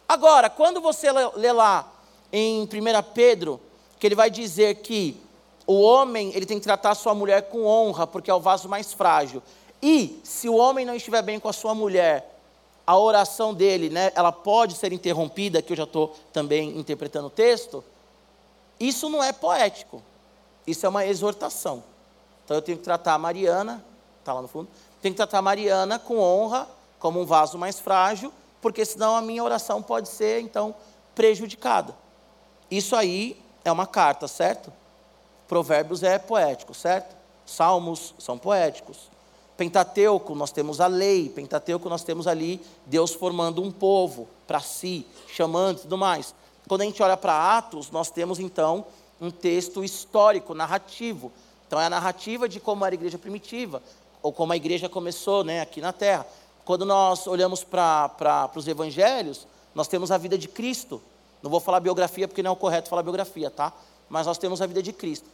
Agora, 0.07 0.49
quando 0.49 0.81
você 0.81 1.11
lê 1.11 1.51
lá 1.51 1.91
em 2.31 2.63
1 2.63 2.67
Pedro, 3.13 3.59
que 3.99 4.07
ele 4.07 4.15
vai 4.15 4.29
dizer 4.29 4.75
que 4.75 5.19
o 5.67 5.81
homem 5.81 6.31
ele 6.33 6.45
tem 6.45 6.57
que 6.57 6.63
tratar 6.63 6.95
sua 6.95 7.13
mulher 7.13 7.49
com 7.49 7.65
honra, 7.65 8.07
porque 8.07 8.31
é 8.31 8.33
o 8.33 8.39
vaso 8.39 8.67
mais 8.67 8.93
frágil. 8.93 9.43
E 9.81 10.19
se 10.23 10.49
o 10.49 10.55
homem 10.55 10.85
não 10.85 10.95
estiver 10.95 11.21
bem 11.21 11.39
com 11.39 11.47
a 11.47 11.53
sua 11.53 11.73
mulher, 11.73 12.39
a 12.85 12.97
oração 12.97 13.53
dele, 13.53 13.89
né, 13.89 14.11
ela 14.15 14.31
pode 14.31 14.75
ser 14.75 14.91
interrompida, 14.91 15.61
que 15.61 15.73
eu 15.73 15.77
já 15.77 15.83
estou 15.83 16.15
também 16.33 16.77
interpretando 16.77 17.27
o 17.27 17.29
texto. 17.29 17.83
Isso 18.79 19.09
não 19.09 19.23
é 19.23 19.31
poético, 19.31 20.01
isso 20.65 20.85
é 20.85 20.89
uma 20.89 21.05
exortação. 21.05 21.83
Então 22.43 22.57
eu 22.57 22.61
tenho 22.61 22.77
que 22.77 22.83
tratar 22.83 23.13
a 23.13 23.17
Mariana, 23.19 23.83
está 24.19 24.33
lá 24.33 24.41
no 24.41 24.47
fundo, 24.47 24.67
tenho 25.01 25.13
que 25.13 25.17
tratar 25.17 25.37
a 25.37 25.41
Mariana 25.41 25.99
com 25.99 26.17
honra, 26.19 26.67
como 26.97 27.21
um 27.21 27.25
vaso 27.25 27.57
mais 27.57 27.79
frágil, 27.79 28.33
porque 28.61 28.83
senão 28.83 29.15
a 29.15 29.21
minha 29.21 29.43
oração 29.43 29.81
pode 29.81 30.09
ser, 30.09 30.41
então, 30.41 30.73
prejudicada. 31.13 31.95
Isso 32.69 32.95
aí 32.95 33.39
é 33.63 33.71
uma 33.71 33.87
carta, 33.87 34.27
certo? 34.27 34.73
Provérbios 35.47 36.03
é 36.03 36.17
poético, 36.17 36.73
certo? 36.73 37.15
Salmos 37.45 38.13
são 38.17 38.37
poéticos. 38.37 39.09
Pentateuco, 39.59 40.33
nós 40.35 40.53
temos 40.53 40.79
a 40.79 40.87
lei, 40.87 41.27
Pentateuco, 41.27 41.89
nós 41.89 42.01
temos 42.01 42.27
ali 42.27 42.61
Deus 42.85 43.13
formando 43.13 43.61
um 43.61 43.69
povo 43.69 44.25
para 44.47 44.61
si, 44.61 45.05
chamando 45.27 45.79
e 45.79 45.81
tudo 45.81 45.97
mais. 45.97 46.33
Quando 46.65 46.83
a 46.83 46.85
gente 46.85 47.03
olha 47.03 47.17
para 47.17 47.57
Atos, 47.57 47.91
nós 47.91 48.09
temos 48.09 48.39
então 48.39 48.85
um 49.19 49.29
texto 49.29 49.83
histórico, 49.83 50.53
narrativo. 50.53 51.29
Então 51.67 51.77
é 51.77 51.87
a 51.87 51.89
narrativa 51.89 52.47
de 52.47 52.57
como 52.61 52.85
era 52.85 52.93
a 52.93 52.95
igreja 52.95 53.17
primitiva, 53.17 53.83
ou 54.23 54.31
como 54.31 54.53
a 54.53 54.55
igreja 54.55 54.87
começou 54.87 55.43
né, 55.43 55.59
aqui 55.59 55.81
na 55.81 55.91
terra. 55.91 56.25
Quando 56.63 56.85
nós 56.85 57.27
olhamos 57.27 57.61
para 57.61 58.49
os 58.55 58.65
evangelhos, 58.65 59.45
nós 59.75 59.89
temos 59.89 60.09
a 60.09 60.17
vida 60.17 60.37
de 60.37 60.47
Cristo. 60.47 61.01
Não 61.43 61.51
vou 61.51 61.59
falar 61.59 61.81
biografia 61.81 62.29
porque 62.29 62.41
não 62.41 62.51
é 62.51 62.53
o 62.53 62.55
correto 62.55 62.87
falar 62.87 63.03
biografia, 63.03 63.51
tá? 63.51 63.73
Mas 64.07 64.25
nós 64.25 64.37
temos 64.37 64.61
a 64.61 64.65
vida 64.65 64.81
de 64.81 64.93
Cristo. 64.93 65.27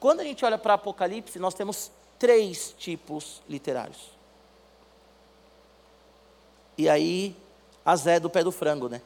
Quando 0.00 0.20
a 0.20 0.24
gente 0.24 0.42
olha 0.42 0.56
para 0.56 0.72
Apocalipse, 0.72 1.38
nós 1.38 1.52
temos 1.52 1.90
três 2.18 2.74
tipos 2.78 3.40
literários. 3.48 4.10
E 6.76 6.88
aí, 6.88 7.36
a 7.84 7.96
Zé 7.96 8.20
do 8.20 8.30
pé 8.30 8.44
do 8.44 8.52
frango, 8.52 8.88
né? 8.88 9.00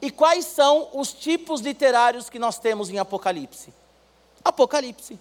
E 0.00 0.10
quais 0.10 0.44
são 0.44 0.90
os 0.92 1.12
tipos 1.12 1.60
literários 1.60 2.28
que 2.28 2.38
nós 2.38 2.58
temos 2.58 2.90
em 2.90 2.98
Apocalipse? 2.98 3.72
Apocalipse. 4.44 5.18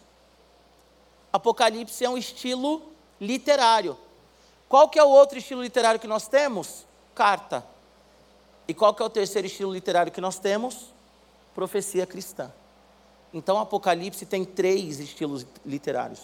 Apocalipse 1.32 2.04
é 2.04 2.10
um 2.10 2.18
estilo 2.18 2.82
literário. 3.20 3.98
Qual 4.68 4.90
que 4.90 5.00
é 5.00 5.04
o 5.04 5.08
outro 5.08 5.38
estilo 5.38 5.62
literário 5.62 6.00
que 6.00 6.08
nós 6.08 6.28
temos? 6.28 6.86
Carta. 7.16 7.66
E 8.68 8.74
qual 8.74 8.94
que 8.94 9.02
é 9.02 9.06
o 9.06 9.10
terceiro 9.10 9.48
estilo 9.48 9.72
literário 9.72 10.12
que 10.12 10.20
nós 10.20 10.38
temos? 10.38 10.88
Profecia 11.56 12.06
cristã. 12.06 12.52
Então, 13.34 13.58
Apocalipse 13.60 14.26
tem 14.26 14.44
três 14.44 15.00
estilos 15.00 15.46
literários. 15.66 16.20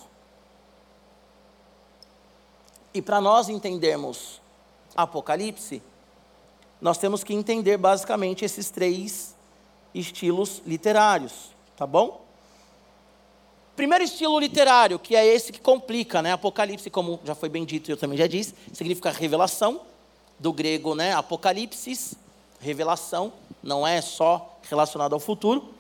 E 2.93 3.02
para 3.02 3.21
nós 3.21 3.49
entendermos 3.49 4.41
Apocalipse, 4.95 5.82
nós 6.82 6.97
temos 6.97 7.23
que 7.23 7.34
entender 7.34 7.78
basicamente 7.78 8.43
esses 8.43 8.69
três 8.69 9.36
estilos 9.93 10.62
literários, 10.65 11.52
tá 11.75 11.86
bom? 11.86 12.25
Primeiro 13.75 14.04
estilo 14.04 14.39
literário, 14.39 14.99
que 14.99 15.15
é 15.15 15.25
esse 15.25 15.52
que 15.52 15.60
complica, 15.60 16.21
né? 16.21 16.34
Apocalipse, 16.34 16.89
como 16.89 17.19
já 17.23 17.34
foi 17.36 17.47
bem 17.47 17.63
dito 17.63 17.89
e 17.89 17.93
eu 17.93 17.97
também 17.97 18.17
já 18.17 18.28
disse, 18.28 18.54
significa 18.73 19.10
revelação, 19.12 19.82
do 20.39 20.54
grego, 20.54 20.95
né? 20.95 21.13
Apocalipsis, 21.13 22.15
revelação, 22.60 23.34
não 23.62 23.86
é 23.86 24.02
só 24.02 24.58
relacionado 24.63 25.13
ao 25.13 25.19
futuro. 25.19 25.73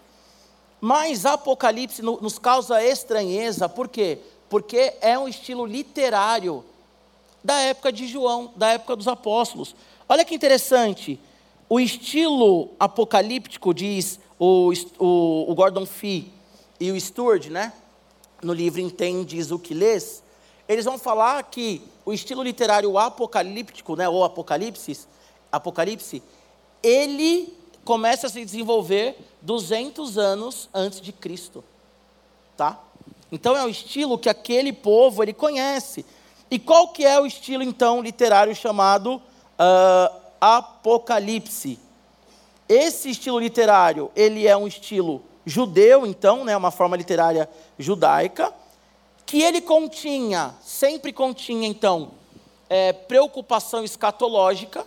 Mas 0.81 1.25
Apocalipse 1.25 2.01
nos 2.01 2.37
causa 2.37 2.83
estranheza, 2.83 3.67
por 3.67 3.87
quê? 3.87 4.19
Porque 4.49 4.93
é 5.01 5.17
um 5.17 5.27
estilo 5.27 5.65
literário 5.65 6.63
da 7.43 7.59
época 7.59 7.91
de 7.91 8.07
João, 8.07 8.51
da 8.55 8.71
época 8.71 8.95
dos 8.95 9.07
apóstolos. 9.07 9.75
Olha 10.07 10.25
que 10.25 10.35
interessante, 10.35 11.19
o 11.69 11.79
estilo 11.79 12.69
apocalíptico, 12.79 13.73
diz 13.73 14.19
o, 14.37 14.71
o, 14.97 15.51
o 15.51 15.55
Gordon 15.55 15.85
Fee 15.85 16.31
e 16.79 16.91
o 16.91 16.99
Stewart, 16.99 17.47
né? 17.47 17.73
no 18.41 18.53
livro 18.53 18.79
Entendes 18.79 19.51
o 19.51 19.59
que 19.59 19.73
lês, 19.73 20.23
eles 20.67 20.85
vão 20.85 20.97
falar 20.97 21.41
que 21.43 21.81
o 22.05 22.13
estilo 22.13 22.43
literário 22.43 22.97
apocalíptico, 22.97 23.95
né, 23.95 24.07
ou 24.07 24.23
apocalipse, 24.23 25.07
apocalipse, 25.51 26.23
ele 26.81 27.53
começa 27.83 28.27
a 28.27 28.29
se 28.29 28.43
desenvolver 28.45 29.17
200 29.41 30.17
anos 30.17 30.69
antes 30.73 31.01
de 31.01 31.11
Cristo, 31.11 31.63
tá? 32.55 32.79
Então 33.31 33.55
é 33.55 33.63
um 33.63 33.69
estilo 33.69 34.17
que 34.17 34.29
aquele 34.29 34.71
povo 34.71 35.23
ele 35.23 35.33
conhece. 35.33 36.05
E 36.51 36.57
qual 36.57 36.87
que 36.87 37.05
é 37.05 37.19
o 37.19 37.25
estilo, 37.25 37.61
então, 37.61 38.01
literário 38.01 38.55
chamado 38.55 39.15
uh, 39.15 40.15
Apocalipse? 40.41 41.79
Esse 42.67 43.11
estilo 43.11 43.39
literário, 43.39 44.11
ele 44.15 44.47
é 44.47 44.57
um 44.57 44.67
estilo 44.67 45.21
judeu, 45.45 46.05
então, 46.05 46.43
né, 46.43 46.55
uma 46.55 46.71
forma 46.71 46.95
literária 46.95 47.49
judaica, 47.77 48.53
que 49.25 49.41
ele 49.41 49.61
continha, 49.61 50.55
sempre 50.61 51.13
continha, 51.13 51.67
então, 51.67 52.11
é, 52.69 52.93
preocupação 52.93 53.83
escatológica, 53.83 54.85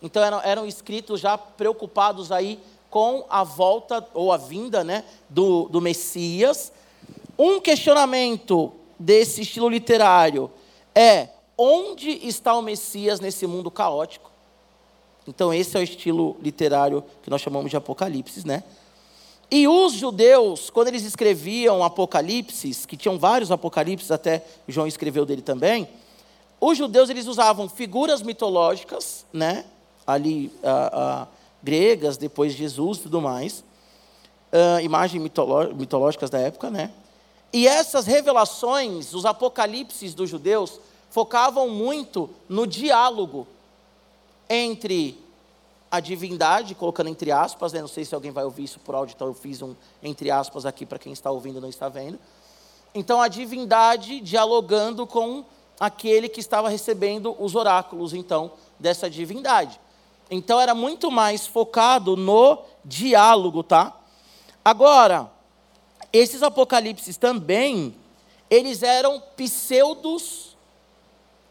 então 0.00 0.22
eram, 0.22 0.40
eram 0.42 0.66
escritos 0.66 1.20
já 1.20 1.36
preocupados 1.36 2.30
aí 2.30 2.60
com 2.90 3.24
a 3.28 3.44
volta 3.44 4.06
ou 4.14 4.32
a 4.32 4.36
vinda 4.36 4.84
né, 4.84 5.04
do, 5.28 5.68
do 5.68 5.80
Messias. 5.80 6.72
Um 7.38 7.60
questionamento 7.60 8.72
desse 8.98 9.42
estilo 9.42 9.68
literário 9.68 10.50
é 10.98 11.28
onde 11.56 12.10
está 12.26 12.54
o 12.54 12.62
Messias 12.62 13.20
nesse 13.20 13.46
mundo 13.46 13.70
caótico? 13.70 14.30
Então, 15.28 15.54
esse 15.54 15.76
é 15.76 15.80
o 15.80 15.82
estilo 15.82 16.36
literário 16.42 17.04
que 17.22 17.30
nós 17.30 17.40
chamamos 17.40 17.70
de 17.70 17.76
Apocalipse, 17.76 18.44
né? 18.44 18.64
E 19.48 19.68
os 19.68 19.92
judeus, 19.92 20.70
quando 20.70 20.88
eles 20.88 21.04
escreviam 21.04 21.84
Apocalipses, 21.84 22.84
que 22.84 22.96
tinham 22.96 23.18
vários 23.18 23.52
Apocalipses, 23.52 24.10
até 24.10 24.44
João 24.66 24.86
escreveu 24.86 25.24
dele 25.24 25.42
também, 25.42 25.88
os 26.60 26.76
judeus 26.76 27.08
eles 27.10 27.26
usavam 27.26 27.68
figuras 27.68 28.20
mitológicas, 28.22 29.24
né? 29.32 29.64
Ali, 30.06 30.50
gregas, 31.62 32.16
depois 32.16 32.52
de 32.52 32.58
Jesus 32.58 32.98
e 32.98 33.02
tudo 33.02 33.20
mais, 33.20 33.62
imagens 34.82 35.22
mitológicas 35.76 36.28
da 36.28 36.40
época, 36.40 36.70
né? 36.70 36.90
E 37.52 37.66
essas 37.66 38.06
revelações, 38.06 39.14
os 39.14 39.24
apocalipses 39.24 40.14
dos 40.14 40.28
judeus, 40.28 40.80
focavam 41.10 41.68
muito 41.68 42.28
no 42.48 42.66
diálogo 42.66 43.46
entre 44.48 45.18
a 45.90 46.00
divindade, 46.00 46.74
colocando 46.74 47.08
entre 47.08 47.32
aspas, 47.32 47.72
né? 47.72 47.80
não 47.80 47.88
sei 47.88 48.04
se 48.04 48.14
alguém 48.14 48.30
vai 48.30 48.44
ouvir 48.44 48.64
isso 48.64 48.78
por 48.80 48.94
áudio, 48.94 49.14
então 49.14 49.28
eu 49.28 49.34
fiz 49.34 49.62
um 49.62 49.74
entre 50.02 50.30
aspas 50.30 50.66
aqui 50.66 50.84
para 50.84 50.98
quem 50.98 51.12
está 51.12 51.30
ouvindo 51.30 51.58
e 51.58 51.62
não 51.62 51.68
está 51.68 51.88
vendo. 51.88 52.18
Então 52.94 53.20
a 53.20 53.28
divindade 53.28 54.20
dialogando 54.20 55.06
com 55.06 55.44
aquele 55.80 56.28
que 56.28 56.40
estava 56.40 56.68
recebendo 56.68 57.34
os 57.38 57.54
oráculos, 57.54 58.12
então, 58.12 58.52
dessa 58.78 59.08
divindade. 59.08 59.80
Então 60.30 60.60
era 60.60 60.74
muito 60.74 61.10
mais 61.10 61.46
focado 61.46 62.16
no 62.16 62.58
diálogo, 62.84 63.62
tá? 63.62 63.96
Agora, 64.64 65.30
esses 66.12 66.42
apocalipses 66.42 67.16
também, 67.16 67.94
eles 68.50 68.82
eram 68.82 69.22
pseudos 69.36 70.56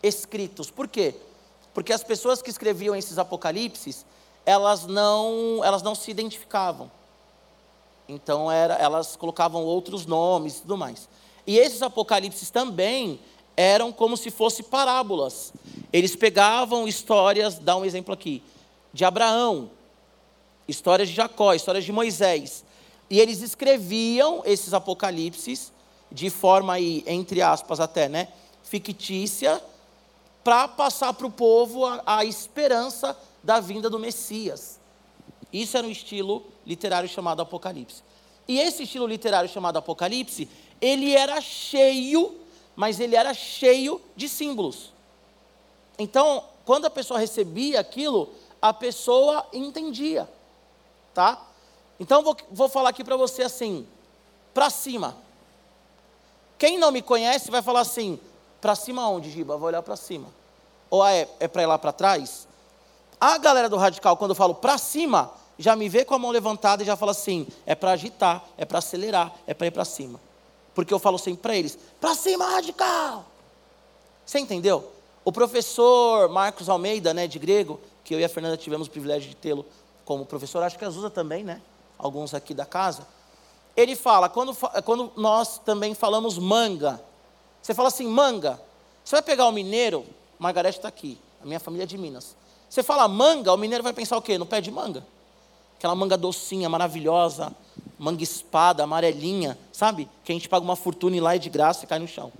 escritos. 0.02 0.72
Por 0.72 0.88
quê? 0.88 1.16
Porque 1.74 1.94
as 1.94 2.04
pessoas 2.04 2.42
que 2.42 2.50
escreviam 2.50 2.96
esses 2.96 3.18
apocalipses, 3.18 4.06
elas 4.46 4.86
não, 4.86 5.62
elas 5.64 5.84
não 5.84 5.94
se 5.94 6.10
identificavam. 6.10 6.90
Então 8.10 8.52
era, 8.52 8.76
elas 8.76 9.16
colocavam 9.16 9.64
outros 9.64 10.06
nomes 10.06 10.58
e 10.58 10.62
tudo 10.62 10.78
mais. 10.78 11.08
E 11.46 11.58
esses 11.58 11.82
apocalipses 11.82 12.50
também 12.50 13.20
eram 13.56 13.92
como 13.92 14.16
se 14.16 14.32
fossem 14.32 14.66
parábolas. 14.66 15.54
Eles 15.92 16.16
pegavam 16.16 16.88
histórias, 16.88 17.60
dá 17.60 17.76
um 17.76 17.86
exemplo 17.86 18.14
aqui, 18.14 18.42
de 18.94 19.04
Abraão, 19.04 19.70
histórias 20.68 21.10
de 21.10 21.16
Jacó, 21.16 21.54
histórias 21.54 21.86
de 21.86 21.92
Moisés. 21.92 22.64
E 23.10 23.20
eles 23.20 23.42
escreviam 23.42 24.42
esses 24.46 24.74
apocalipses 24.74 25.72
de 26.12 26.30
forma 26.30 26.74
aí, 26.74 27.04
entre 27.06 27.42
aspas 27.42 27.80
até, 27.80 28.08
né, 28.08 28.30
fictícia, 28.64 29.62
para 30.44 30.68
passar 30.68 31.14
para 31.14 31.28
o 31.28 31.32
povo 31.32 31.86
a, 31.86 32.02
a 32.06 32.26
esperança 32.26 33.18
da 33.44 33.60
vinda 33.60 33.90
do 33.90 34.00
Messias. 34.00 34.80
Isso 35.52 35.78
era 35.78 35.88
um 35.88 35.92
estilo 35.92 36.46
literário 36.66 37.08
chamado 37.08 37.42
Apocalipse. 37.42 38.04
E 38.48 38.60
esse 38.60 38.84
estilo 38.84 39.08
literário 39.08 39.50
chamado 39.50 39.78
Apocalipse, 39.78 40.50
ele 40.80 41.14
era 41.14 41.40
cheio, 41.42 42.36
mas 42.76 43.00
ele 43.00 43.16
era 43.16 43.34
cheio 43.34 44.02
de 44.16 44.30
símbolos. 44.30 44.92
Então, 46.00 46.44
quando 46.66 46.86
a 46.86 46.90
pessoa 46.90 47.20
recebia 47.20 47.80
aquilo, 47.80 48.30
a 48.62 48.74
pessoa 48.74 49.46
entendia, 49.52 50.30
tá? 51.14 51.42
Então, 52.00 52.24
vou, 52.24 52.38
vou 52.52 52.70
falar 52.70 52.90
aqui 52.90 53.04
para 53.04 53.18
você 53.18 53.44
assim, 53.44 53.88
para 54.54 54.70
cima. 54.70 55.16
Quem 56.58 56.78
não 56.78 56.92
me 56.92 57.02
conhece 57.02 57.52
vai 57.52 57.62
falar 57.62 57.82
assim, 57.82 58.20
para 58.60 58.76
cima 58.76 59.08
onde, 59.10 59.30
Giba? 59.30 59.58
Vou 59.58 59.68
olhar 59.68 59.82
para 59.82 59.96
cima. 59.96 60.28
Ou 60.90 61.06
é, 61.06 61.28
é 61.40 61.48
para 61.48 61.64
ir 61.64 61.66
lá 61.66 61.78
para 61.78 61.92
trás? 61.92 62.48
A 63.20 63.38
galera 63.38 63.70
do 63.70 63.78
radical, 63.78 64.16
quando 64.18 64.32
eu 64.32 64.36
falo 64.36 64.56
para 64.56 64.78
cima, 64.78 65.32
já 65.58 65.76
me 65.76 65.90
vê 65.90 66.06
com 66.06 66.14
a 66.14 66.20
mão 66.20 66.32
levantada 66.32 66.84
e 66.84 66.86
já 66.86 66.96
fala 66.96 67.12
assim: 67.12 67.48
é 67.66 67.76
para 67.76 67.92
agitar, 67.92 68.44
é 68.58 68.66
para 68.66 68.80
acelerar, 68.80 69.34
é 69.46 69.54
para 69.54 69.68
ir 69.68 69.72
para 69.72 69.86
cima. 69.86 70.20
Porque 70.74 70.94
eu 70.94 71.00
falo 71.00 71.18
sempre 71.18 71.42
para 71.42 71.56
eles: 71.56 71.78
para 72.00 72.14
cima, 72.14 72.48
radical! 72.50 73.26
Você 74.26 74.40
entendeu? 74.40 74.92
O 75.26 75.32
professor 75.32 76.30
Marcos 76.30 76.70
Almeida, 76.70 77.14
né, 77.14 77.28
de 77.28 77.40
grego, 77.40 77.80
que 78.04 78.14
eu 78.14 78.20
e 78.20 78.24
a 78.24 78.30
Fernanda 78.30 78.56
tivemos 78.56 78.88
o 78.88 78.92
privilégio 78.92 79.30
de 79.30 79.36
tê-lo 79.36 79.66
como 80.06 80.26
professor, 80.26 80.64
acho 80.64 80.78
que 80.78 80.86
a 80.86 80.90
Zusa 80.90 81.10
também, 81.10 81.44
né? 81.44 81.62
Alguns 81.98 82.34
aqui 82.34 82.54
da 82.54 82.66
casa. 82.66 83.08
Ele 83.76 83.96
fala, 83.96 84.28
quando, 84.30 84.56
quando 84.84 85.12
nós 85.16 85.60
também 85.60 85.94
falamos 85.94 86.38
manga, 86.38 87.02
você 87.62 87.74
fala 87.74 87.90
assim, 87.90 88.08
manga, 88.08 88.60
você 89.04 89.16
vai 89.16 89.22
pegar 89.22 89.46
o 89.48 89.52
mineiro, 89.52 90.06
Margarete 90.40 90.78
está 90.80 90.88
aqui, 90.88 91.20
a 91.42 91.46
minha 91.46 91.60
família 91.60 91.84
é 91.84 91.88
de 91.88 91.98
Minas. 91.98 92.36
Você 92.70 92.84
fala 92.84 93.08
manga, 93.08 93.54
o 93.54 93.58
mineiro 93.58 93.84
vai 93.84 93.94
pensar 93.94 94.18
o 94.18 94.22
quê? 94.22 94.38
No 94.38 94.46
pé 94.46 94.60
de 94.60 94.72
manga. 94.72 95.06
Aquela 95.78 95.96
manga 95.96 96.18
docinha, 96.18 96.68
maravilhosa, 96.68 97.56
manga 98.00 98.24
espada, 98.24 98.84
amarelinha, 98.84 99.58
sabe? 99.72 100.10
Que 100.24 100.32
a 100.32 100.36
gente 100.36 100.50
paga 100.50 100.64
uma 100.64 100.76
fortuna 100.76 101.16
e 101.16 101.20
lá 101.20 101.36
é 101.36 101.38
de 101.38 101.50
graça 101.50 101.86
e 101.86 101.88
cai 101.88 102.00
no 102.00 102.08
chão. 102.08 102.32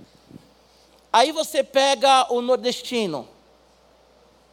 Aí 1.12 1.32
você 1.32 1.64
pega 1.64 2.26
o 2.32 2.40
nordestino, 2.42 3.26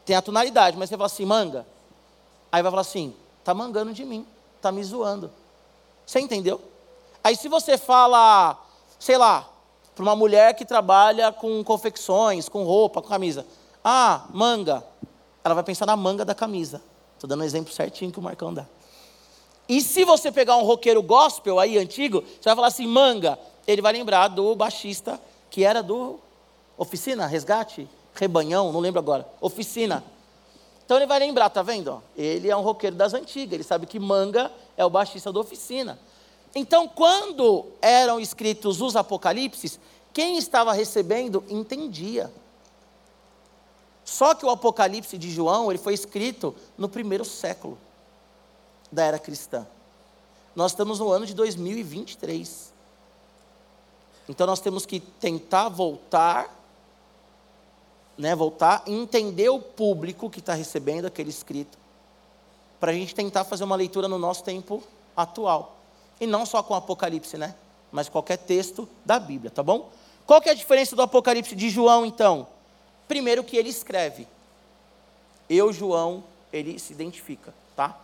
tem 0.06 0.15
a 0.15 0.22
tonalidade, 0.22 0.78
mas 0.78 0.89
você 0.89 0.96
fala 0.96 1.08
assim, 1.08 1.26
manga. 1.26 1.65
Aí 2.52 2.62
vai 2.62 2.72
falar 2.72 2.82
assim, 2.82 3.13
tá 3.44 3.54
mangando 3.54 3.91
de 3.91 4.06
mim, 4.06 4.26
tá 4.65 4.71
me 4.71 4.84
zoando. 4.84 5.32
Você 6.06 6.19
entendeu? 6.19 6.62
Aí 7.23 7.36
se 7.36 7.47
você 7.47 7.78
fala, 7.78 8.58
sei 8.99 9.17
lá, 9.17 9.49
para 9.93 10.04
uma 10.04 10.15
mulher 10.15 10.54
que 10.56 10.65
trabalha 10.65 11.32
com 11.32 11.63
confecções, 11.63 12.49
com 12.49 12.63
roupa, 12.63 13.01
com 13.01 13.08
camisa, 13.08 13.45
ah, 13.84 14.25
manga, 14.32 14.84
ela 15.43 15.56
vai 15.56 15.63
pensar 15.63 15.86
na 15.86 15.95
manga 15.95 16.25
da 16.25 16.36
camisa. 16.36 16.82
Estou 17.13 17.28
dando 17.28 17.41
um 17.41 17.45
exemplo 17.45 17.71
certinho 17.73 18.12
que 18.12 18.19
o 18.19 18.21
Marcão 18.21 18.54
dá. 18.54 18.65
E 19.69 19.82
se 19.82 20.04
você 20.04 20.32
pegar 20.32 20.58
um 20.58 20.63
roqueiro 20.63 21.01
gospel 21.01 21.60
aí 21.60 21.78
antigo, 21.78 22.21
você 22.21 22.49
vai 22.49 22.56
falar 22.56 22.67
assim, 22.67 22.86
manga, 22.86 23.39
ele 23.67 23.82
vai 23.82 23.93
lembrar 23.93 24.28
do 24.28 24.56
baixista 24.56 25.19
que 25.49 25.63
era 25.63 25.82
do 25.82 26.19
Oficina, 26.78 27.25
Resgate, 27.25 27.88
Rebanhão, 28.13 28.71
não 28.71 28.80
lembro 28.80 28.99
agora, 28.99 29.28
Oficina. 29.39 30.04
Então 30.86 30.98
ele 30.98 31.08
vai 31.08 31.19
lembrar, 31.19 31.50
tá 31.50 31.63
vendo? 31.63 32.02
Ele 32.15 32.50
é 32.50 32.56
um 32.56 32.62
roqueiro 32.62 32.95
das 32.95 33.13
antigas, 33.13 33.54
ele 33.54 33.63
sabe 33.63 33.88
que 33.88 34.00
manga 34.00 34.52
é 34.78 34.86
o 34.86 34.89
baixista 34.89 35.34
da 35.34 35.39
Oficina. 35.39 36.00
Então, 36.54 36.88
quando 36.88 37.65
eram 37.82 38.19
escritos 38.19 38.80
os 38.80 38.95
Apocalipses, 38.95 39.80
quem 40.13 40.38
estava 40.38 40.71
recebendo 40.71 41.43
entendia. 41.50 42.32
Só 44.06 44.36
que 44.36 44.45
o 44.45 44.50
Apocalipse 44.50 45.17
de 45.17 45.30
João, 45.32 45.69
ele 45.69 45.80
foi 45.80 45.93
escrito 45.93 46.56
no 46.78 46.88
primeiro 46.88 47.26
século 47.26 47.78
da 48.91 49.04
era 49.04 49.19
cristã. 49.19 49.67
Nós 50.56 50.71
estamos 50.71 51.00
no 51.00 51.12
ano 51.12 51.26
de 51.26 51.34
2023. 51.34 52.74
Então 54.30 54.48
nós 54.48 54.62
temos 54.62 54.86
que 54.86 55.00
tentar 55.00 55.67
voltar, 55.67 56.50
né, 58.17 58.36
voltar 58.36 58.84
e 58.86 58.93
entender 58.93 59.49
o 59.49 59.60
público 59.60 60.30
que 60.30 60.39
está 60.39 60.54
recebendo 60.54 61.06
aquele 61.06 61.30
escrito, 61.30 61.78
para 62.80 62.91
a 62.91 62.93
gente 62.93 63.15
tentar 63.15 63.43
fazer 63.43 63.63
uma 63.63 63.75
leitura 63.75 64.08
no 64.08 64.17
nosso 64.17 64.43
tempo 64.43 64.84
atual. 65.15 65.78
E 66.19 66.28
não 66.28 66.45
só 66.45 66.63
com 66.63 66.73
o 66.73 66.78
Apocalipse, 66.78 67.38
né? 67.38 67.56
Mas 67.91 68.10
qualquer 68.10 68.38
texto 68.38 68.88
da 69.04 69.19
Bíblia, 69.19 69.51
tá 69.51 69.63
bom? 69.63 69.89
Qual 70.25 70.41
que 70.41 70.49
é 70.49 70.51
a 70.51 70.56
diferença 70.56 70.95
do 70.95 71.01
Apocalipse 71.01 71.56
de 71.56 71.69
João, 71.69 72.06
então? 72.06 72.47
Primeiro 73.08 73.43
que 73.43 73.58
ele 73.58 73.69
escreve. 73.69 74.28
Eu, 75.49 75.71
João, 75.71 76.23
ele 76.51 76.80
se 76.80 76.93
identifica, 76.93 77.54
tá? 77.75 77.99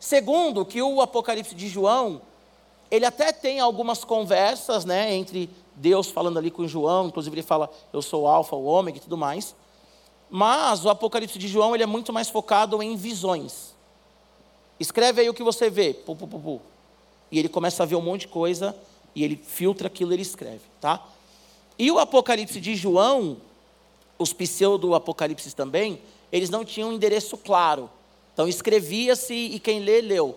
Segundo, 0.00 0.64
que 0.64 0.80
o 0.80 1.00
Apocalipse 1.00 1.54
de 1.54 1.68
João, 1.68 2.20
ele 2.90 3.04
até 3.04 3.32
tem 3.32 3.60
algumas 3.60 4.04
conversas, 4.04 4.84
né, 4.84 5.14
entre 5.14 5.50
Deus 5.76 6.08
falando 6.08 6.38
ali 6.38 6.50
com 6.50 6.66
João, 6.66 7.08
inclusive 7.08 7.34
ele 7.34 7.42
fala, 7.42 7.70
eu 7.92 8.00
sou 8.00 8.22
o 8.22 8.28
alfa, 8.28 8.54
o 8.54 8.64
ômega 8.64 8.98
e 8.98 9.00
tudo 9.00 9.16
mais. 9.16 9.54
Mas 10.30 10.84
o 10.84 10.88
Apocalipse 10.88 11.38
de 11.38 11.48
João, 11.48 11.74
ele 11.74 11.82
é 11.82 11.86
muito 11.86 12.12
mais 12.12 12.28
focado 12.28 12.82
em 12.82 12.96
visões. 12.96 13.74
Escreve 14.78 15.20
aí 15.20 15.28
o 15.28 15.34
que 15.34 15.42
você 15.42 15.70
vê, 15.70 15.94
pu, 15.94 16.16
pu, 16.16 16.26
pu, 16.26 16.60
e 17.30 17.38
ele 17.38 17.48
começa 17.48 17.82
a 17.82 17.86
ver 17.86 17.96
um 17.96 18.00
monte 18.00 18.22
de 18.22 18.28
coisa, 18.28 18.76
e 19.14 19.22
ele 19.22 19.36
filtra 19.36 19.86
aquilo 19.86 20.12
e 20.12 20.14
ele 20.16 20.22
escreve, 20.22 20.62
tá? 20.80 21.04
E 21.78 21.90
o 21.90 21.98
Apocalipse 21.98 22.60
de 22.60 22.74
João, 22.74 23.36
os 24.18 24.32
pseudo-apocalipses 24.32 25.54
também, 25.54 26.00
eles 26.32 26.50
não 26.50 26.64
tinham 26.64 26.90
um 26.90 26.92
endereço 26.92 27.36
claro. 27.36 27.90
Então 28.32 28.48
escrevia-se 28.48 29.34
e 29.34 29.60
quem 29.60 29.80
lê, 29.80 30.00
leu. 30.00 30.36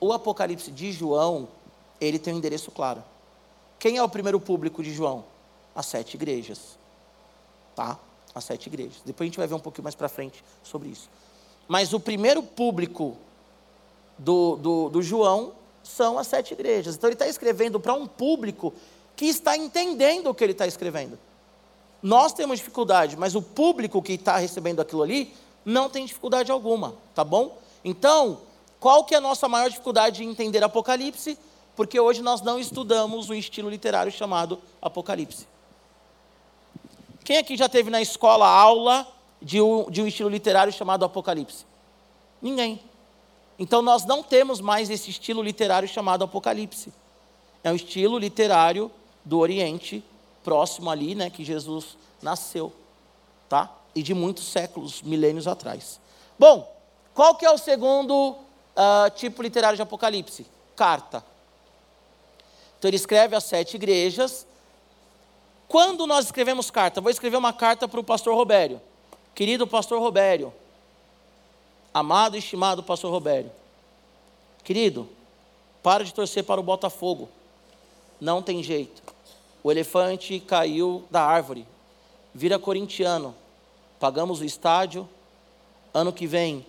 O 0.00 0.12
Apocalipse 0.12 0.70
de 0.70 0.92
João, 0.92 1.48
ele 2.00 2.18
tem 2.18 2.34
um 2.34 2.38
endereço 2.38 2.70
claro. 2.70 3.02
Quem 3.78 3.96
é 3.96 4.02
o 4.02 4.08
primeiro 4.08 4.40
público 4.40 4.82
de 4.82 4.92
João? 4.92 5.24
As 5.74 5.86
sete 5.86 6.14
igrejas. 6.14 6.78
Tá? 7.74 7.98
As 8.34 8.44
sete 8.44 8.66
igrejas. 8.66 9.02
Depois 9.04 9.26
a 9.26 9.28
gente 9.28 9.38
vai 9.38 9.46
ver 9.46 9.54
um 9.54 9.60
pouquinho 9.60 9.84
mais 9.84 9.94
para 9.94 10.08
frente 10.08 10.42
sobre 10.62 10.88
isso. 10.88 11.08
Mas 11.68 11.92
o 11.92 12.00
primeiro 12.00 12.42
público 12.42 13.16
do, 14.18 14.56
do, 14.56 14.88
do 14.88 15.02
João 15.02 15.52
são 15.82 16.18
as 16.18 16.26
sete 16.26 16.54
igrejas. 16.54 16.96
Então 16.96 17.08
ele 17.08 17.14
está 17.14 17.26
escrevendo 17.26 17.78
para 17.78 17.94
um 17.94 18.06
público 18.06 18.72
que 19.14 19.26
está 19.26 19.56
entendendo 19.56 20.28
o 20.28 20.34
que 20.34 20.44
ele 20.44 20.52
está 20.52 20.66
escrevendo. 20.66 21.18
Nós 22.02 22.32
temos 22.32 22.58
dificuldade, 22.58 23.16
mas 23.16 23.34
o 23.34 23.42
público 23.42 24.02
que 24.02 24.12
está 24.12 24.36
recebendo 24.36 24.80
aquilo 24.80 25.02
ali 25.02 25.34
não 25.64 25.88
tem 25.88 26.04
dificuldade 26.04 26.52
alguma, 26.52 26.94
tá 27.14 27.24
bom? 27.24 27.58
Então, 27.84 28.40
qual 28.78 29.04
que 29.04 29.14
é 29.14 29.18
a 29.18 29.20
nossa 29.20 29.48
maior 29.48 29.68
dificuldade 29.68 30.22
em 30.22 30.30
entender 30.30 30.62
Apocalipse? 30.62 31.38
Porque 31.76 32.00
hoje 32.00 32.22
nós 32.22 32.40
não 32.40 32.58
estudamos 32.58 33.28
um 33.28 33.34
estilo 33.34 33.68
literário 33.68 34.10
chamado 34.10 34.58
Apocalipse. 34.80 35.46
Quem 37.22 37.36
aqui 37.36 37.56
já 37.56 37.68
teve 37.68 37.90
na 37.90 38.00
escola 38.00 38.48
aula 38.48 39.06
de 39.42 39.60
um, 39.60 39.90
de 39.90 40.00
um 40.00 40.06
estilo 40.06 40.30
literário 40.30 40.72
chamado 40.72 41.04
Apocalipse? 41.04 41.66
Ninguém. 42.40 42.80
Então 43.58 43.82
nós 43.82 44.04
não 44.04 44.22
temos 44.22 44.60
mais 44.60 44.88
esse 44.88 45.10
estilo 45.10 45.42
literário 45.42 45.88
chamado 45.88 46.24
Apocalipse. 46.24 46.92
É 47.62 47.70
um 47.70 47.74
estilo 47.76 48.18
literário 48.18 48.90
do 49.24 49.38
Oriente 49.38 50.02
próximo 50.44 50.88
ali, 50.88 51.14
né, 51.14 51.28
que 51.28 51.44
Jesus 51.44 51.96
nasceu, 52.22 52.72
tá? 53.48 53.70
E 53.94 54.02
de 54.02 54.14
muitos 54.14 54.44
séculos, 54.44 55.02
milênios 55.02 55.48
atrás. 55.48 55.98
Bom, 56.38 56.72
qual 57.12 57.34
que 57.34 57.44
é 57.44 57.50
o 57.50 57.58
segundo 57.58 58.30
uh, 58.30 59.10
tipo 59.16 59.42
literário 59.42 59.76
de 59.76 59.82
Apocalipse? 59.82 60.46
Carta. 60.76 61.24
Então 62.78 62.88
ele 62.88 62.96
escreve 62.96 63.34
às 63.34 63.44
sete 63.44 63.74
igrejas. 63.74 64.46
Quando 65.68 66.06
nós 66.06 66.26
escrevemos 66.26 66.70
carta, 66.70 67.00
vou 67.00 67.10
escrever 67.10 67.36
uma 67.36 67.52
carta 67.52 67.88
para 67.88 68.00
o 68.00 68.04
pastor 68.04 68.34
Robério. 68.34 68.80
Querido 69.34 69.66
pastor 69.66 70.00
Robério, 70.00 70.52
amado 71.92 72.36
e 72.36 72.38
estimado 72.38 72.82
pastor 72.82 73.10
Roberto, 73.10 73.50
querido, 74.64 75.08
para 75.82 76.04
de 76.04 76.14
torcer 76.14 76.42
para 76.44 76.60
o 76.60 76.64
Botafogo. 76.64 77.28
Não 78.20 78.40
tem 78.40 78.62
jeito. 78.62 79.02
O 79.62 79.70
elefante 79.70 80.40
caiu 80.40 81.04
da 81.10 81.22
árvore. 81.22 81.66
Vira 82.34 82.58
corintiano. 82.58 83.34
Pagamos 83.98 84.40
o 84.40 84.44
estádio. 84.44 85.08
Ano 85.92 86.12
que 86.12 86.26
vem 86.26 86.64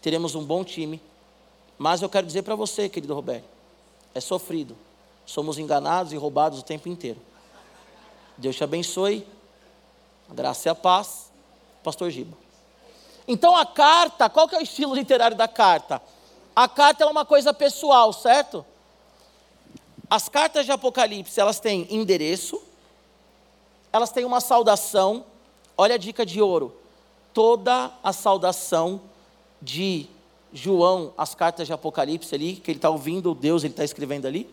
teremos 0.00 0.34
um 0.34 0.44
bom 0.44 0.64
time. 0.64 1.00
Mas 1.76 2.00
eu 2.00 2.08
quero 2.08 2.26
dizer 2.26 2.42
para 2.42 2.54
você, 2.54 2.88
querido 2.88 3.14
Roberto, 3.14 3.44
é 4.14 4.20
sofrido. 4.20 4.76
Somos 5.26 5.58
enganados 5.58 6.12
e 6.12 6.16
roubados 6.16 6.60
o 6.60 6.62
tempo 6.62 6.88
inteiro. 6.88 7.20
Deus 8.38 8.56
te 8.56 8.64
abençoe. 8.64 9.26
A 10.30 10.34
graça 10.34 10.68
e 10.68 10.70
a 10.70 10.74
paz. 10.74 11.30
Pastor 11.82 12.10
Giba. 12.10 12.36
Então 13.28 13.56
a 13.56 13.66
carta, 13.66 14.30
qual 14.30 14.48
que 14.48 14.54
é 14.54 14.58
o 14.58 14.62
estilo 14.62 14.94
literário 14.94 15.36
da 15.36 15.48
carta? 15.48 16.00
A 16.54 16.68
carta 16.68 17.04
é 17.04 17.06
uma 17.06 17.24
coisa 17.24 17.52
pessoal, 17.52 18.12
certo? 18.12 18.64
As 20.08 20.28
cartas 20.28 20.64
de 20.64 20.72
Apocalipse, 20.72 21.38
elas 21.40 21.58
têm 21.58 21.86
endereço, 21.90 22.62
elas 23.92 24.10
têm 24.10 24.24
uma 24.24 24.40
saudação. 24.40 25.24
Olha 25.76 25.96
a 25.96 25.98
dica 25.98 26.24
de 26.24 26.40
ouro. 26.40 26.74
Toda 27.34 27.90
a 28.02 28.12
saudação 28.12 29.00
de 29.60 30.06
João, 30.52 31.12
as 31.18 31.34
cartas 31.34 31.66
de 31.66 31.72
Apocalipse 31.72 32.34
ali, 32.34 32.56
que 32.56 32.70
ele 32.70 32.78
está 32.78 32.88
ouvindo 32.88 33.34
Deus, 33.34 33.64
ele 33.64 33.72
está 33.72 33.84
escrevendo 33.84 34.26
ali. 34.26 34.48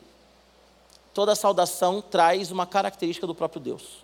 Toda 1.14 1.36
saudação 1.36 2.02
traz 2.02 2.52
uma 2.52 2.66
característica 2.66 3.28
do 3.28 3.36
próprio 3.36 3.62
Deus. 3.62 4.04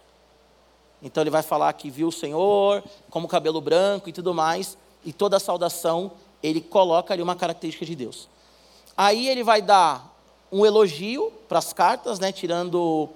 Então 1.02 1.24
ele 1.24 1.30
vai 1.30 1.42
falar 1.42 1.72
que 1.74 1.90
viu 1.90 2.10
o 2.10 2.12
Senhor, 2.12 2.84
como 3.10 3.28
cabelo 3.28 3.62
branco 3.62 4.10
e 4.10 4.14
tudo 4.14 4.34
mais, 4.34 4.78
e 5.04 5.14
toda 5.14 5.40
saudação 5.40 6.12
ele 6.44 6.62
coloca 6.62 7.14
ali 7.14 7.22
uma 7.22 7.36
característica 7.36 7.86
de 7.86 7.96
Deus. 7.96 8.28
Aí 8.96 9.28
ele 9.28 9.44
vai 9.44 9.62
dar 9.62 10.14
um 10.52 10.66
elogio 10.66 11.32
para 11.48 11.60
as 11.60 11.72
cartas, 11.72 12.20
né, 12.20 12.32
tirando 12.32 13.10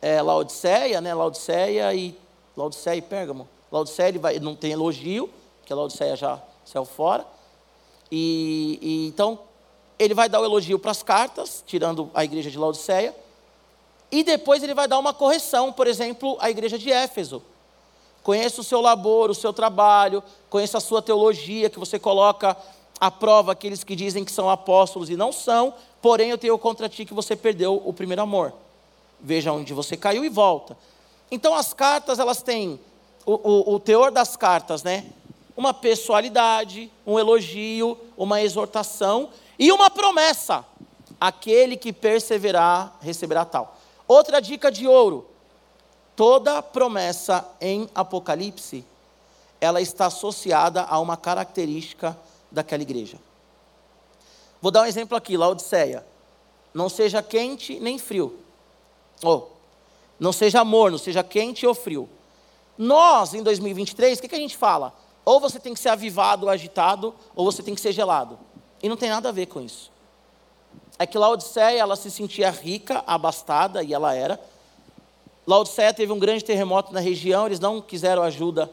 é, 0.00 0.20
Laodiceia, 0.20 1.00
né, 1.00 1.14
Laodiceia 1.14 1.94
e 1.94 2.16
Laodiceia 2.56 2.96
e 2.96 3.02
Pérgamo. 3.02 3.48
Laodiceia 3.70 4.08
ele 4.08 4.18
vai, 4.18 4.38
não 4.38 4.54
tem 4.54 4.72
elogio, 4.72 5.30
porque 5.58 5.72
Laodiceia 5.72 6.16
já 6.16 6.40
saiu 6.64 6.84
fora. 6.84 7.26
E, 8.10 8.78
e 8.82 9.06
então 9.08 9.38
ele 9.98 10.12
vai 10.12 10.28
dar 10.28 10.40
o 10.40 10.44
elogio 10.44 10.78
para 10.78 10.90
as 10.90 11.02
cartas, 11.02 11.62
tirando 11.66 12.10
a 12.12 12.24
igreja 12.24 12.50
de 12.50 12.58
Laodiceia. 12.58 13.14
E 14.12 14.22
depois 14.22 14.62
ele 14.62 14.74
vai 14.74 14.86
dar 14.86 14.98
uma 14.98 15.14
correção, 15.14 15.72
por 15.72 15.86
exemplo, 15.86 16.36
à 16.38 16.50
igreja 16.50 16.78
de 16.78 16.92
Éfeso. 16.92 17.42
Conheço 18.22 18.60
o 18.60 18.64
seu 18.64 18.82
labor, 18.82 19.30
o 19.30 19.34
seu 19.34 19.54
trabalho, 19.54 20.22
conheço 20.50 20.76
a 20.76 20.80
sua 20.80 21.00
teologia, 21.00 21.70
que 21.70 21.78
você 21.78 21.98
coloca 21.98 22.54
à 23.00 23.10
prova 23.10 23.52
aqueles 23.52 23.82
que 23.82 23.96
dizem 23.96 24.22
que 24.22 24.30
são 24.30 24.50
apóstolos 24.50 25.08
e 25.08 25.16
não 25.16 25.32
são, 25.32 25.74
porém 26.02 26.28
eu 26.28 26.36
tenho 26.36 26.56
contra 26.58 26.90
ti 26.90 27.06
que 27.06 27.14
você 27.14 27.34
perdeu 27.34 27.82
o 27.84 27.92
primeiro 27.92 28.20
amor. 28.20 28.52
Veja 29.18 29.50
onde 29.50 29.72
você 29.72 29.96
caiu 29.96 30.24
e 30.24 30.28
volta. 30.28 30.76
Então 31.30 31.54
as 31.54 31.72
cartas, 31.72 32.18
elas 32.18 32.42
têm 32.42 32.78
o, 33.24 33.32
o, 33.32 33.74
o 33.74 33.80
teor 33.80 34.10
das 34.10 34.36
cartas, 34.36 34.82
né? 34.82 35.06
Uma 35.56 35.72
pessoalidade, 35.72 36.92
um 37.06 37.18
elogio, 37.18 37.98
uma 38.16 38.42
exortação 38.42 39.30
e 39.58 39.72
uma 39.72 39.88
promessa. 39.88 40.64
Aquele 41.18 41.76
que 41.76 41.92
perseverar 41.92 42.98
receberá 43.00 43.44
tal. 43.44 43.78
Outra 44.12 44.42
dica 44.42 44.70
de 44.70 44.86
ouro: 44.86 45.26
toda 46.14 46.62
promessa 46.62 47.48
em 47.58 47.88
Apocalipse, 47.94 48.84
ela 49.58 49.80
está 49.80 50.04
associada 50.04 50.82
a 50.82 51.00
uma 51.00 51.16
característica 51.16 52.14
daquela 52.50 52.82
igreja. 52.82 53.16
Vou 54.60 54.70
dar 54.70 54.82
um 54.82 54.84
exemplo 54.84 55.16
aqui, 55.16 55.34
Laodiceia. 55.34 56.04
Não 56.74 56.90
seja 56.90 57.22
quente 57.22 57.80
nem 57.80 57.98
frio. 57.98 58.38
Oh, 59.24 59.44
não 60.20 60.30
seja 60.30 60.62
morno, 60.62 60.98
seja 60.98 61.24
quente 61.24 61.66
ou 61.66 61.74
frio. 61.74 62.06
Nós, 62.76 63.32
em 63.32 63.42
2023, 63.42 64.18
o 64.18 64.20
que, 64.20 64.28
que 64.28 64.34
a 64.34 64.38
gente 64.38 64.58
fala? 64.58 64.92
Ou 65.24 65.40
você 65.40 65.58
tem 65.58 65.72
que 65.72 65.80
ser 65.80 65.88
avivado, 65.88 66.50
agitado, 66.50 67.14
ou 67.34 67.50
você 67.50 67.62
tem 67.62 67.74
que 67.74 67.80
ser 67.80 67.92
gelado. 67.92 68.38
E 68.82 68.90
não 68.90 68.96
tem 68.96 69.08
nada 69.08 69.30
a 69.30 69.32
ver 69.32 69.46
com 69.46 69.62
isso 69.62 69.91
é 70.98 71.06
que 71.06 71.18
Laodiceia 71.18 71.78
ela 71.78 71.96
se 71.96 72.10
sentia 72.10 72.50
rica, 72.50 73.02
abastada, 73.06 73.82
e 73.82 73.92
ela 73.92 74.14
era. 74.14 74.38
Laodiceia 75.46 75.92
teve 75.92 76.12
um 76.12 76.18
grande 76.18 76.44
terremoto 76.44 76.92
na 76.92 77.00
região, 77.00 77.46
eles 77.46 77.58
não 77.58 77.80
quiseram 77.80 78.22
ajuda 78.22 78.70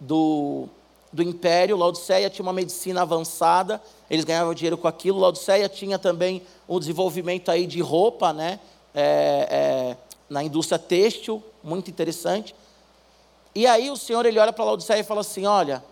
do, 0.00 0.68
do 1.12 1.22
império. 1.22 1.76
Laodiceia 1.76 2.28
tinha 2.28 2.42
uma 2.42 2.52
medicina 2.52 3.02
avançada, 3.02 3.80
eles 4.10 4.24
ganhavam 4.24 4.54
dinheiro 4.54 4.76
com 4.76 4.88
aquilo. 4.88 5.20
Laodiceia 5.20 5.68
tinha 5.68 5.98
também 5.98 6.42
um 6.68 6.78
desenvolvimento 6.78 7.50
aí 7.50 7.66
de 7.66 7.80
roupa, 7.80 8.32
né? 8.32 8.58
É, 8.94 9.48
é, 9.50 9.96
na 10.28 10.42
indústria 10.42 10.78
têxtil, 10.78 11.42
muito 11.62 11.88
interessante. 11.88 12.54
E 13.54 13.66
aí 13.66 13.90
o 13.90 13.96
Senhor 13.96 14.26
ele 14.26 14.38
olha 14.38 14.52
para 14.52 14.64
Laodiceia 14.64 15.00
e 15.00 15.04
fala 15.04 15.20
assim: 15.20 15.46
Olha, 15.46 15.84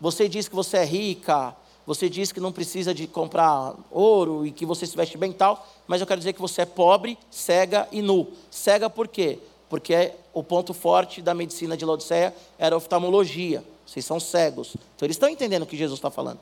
você 0.00 0.28
diz 0.28 0.48
que 0.48 0.54
você 0.54 0.78
é 0.78 0.84
rica, 0.84 1.54
você 1.86 2.08
diz 2.08 2.32
que 2.32 2.40
não 2.40 2.50
precisa 2.50 2.92
de 2.92 3.06
comprar 3.06 3.74
ouro 3.92 4.44
e 4.44 4.50
que 4.50 4.66
você 4.66 4.84
se 4.86 4.96
veste 4.96 5.16
bem 5.16 5.32
tal, 5.32 5.66
mas 5.86 6.00
eu 6.00 6.06
quero 6.06 6.18
dizer 6.18 6.32
que 6.32 6.40
você 6.40 6.62
é 6.62 6.66
pobre, 6.66 7.16
cega 7.30 7.86
e 7.92 8.02
nu. 8.02 8.26
Cega 8.50 8.90
por 8.90 9.06
quê? 9.06 9.38
Porque 9.70 10.12
o 10.34 10.42
ponto 10.42 10.74
forte 10.74 11.22
da 11.22 11.32
medicina 11.32 11.76
de 11.76 11.84
Laodiceia 11.84 12.34
era 12.58 12.74
a 12.74 12.78
oftalmologia. 12.78 13.62
Vocês 13.86 14.04
são 14.04 14.18
cegos. 14.18 14.74
Então 14.96 15.06
eles 15.06 15.14
estão 15.14 15.28
entendendo 15.28 15.62
o 15.62 15.66
que 15.66 15.76
Jesus 15.76 15.98
está 15.98 16.10
falando. 16.10 16.40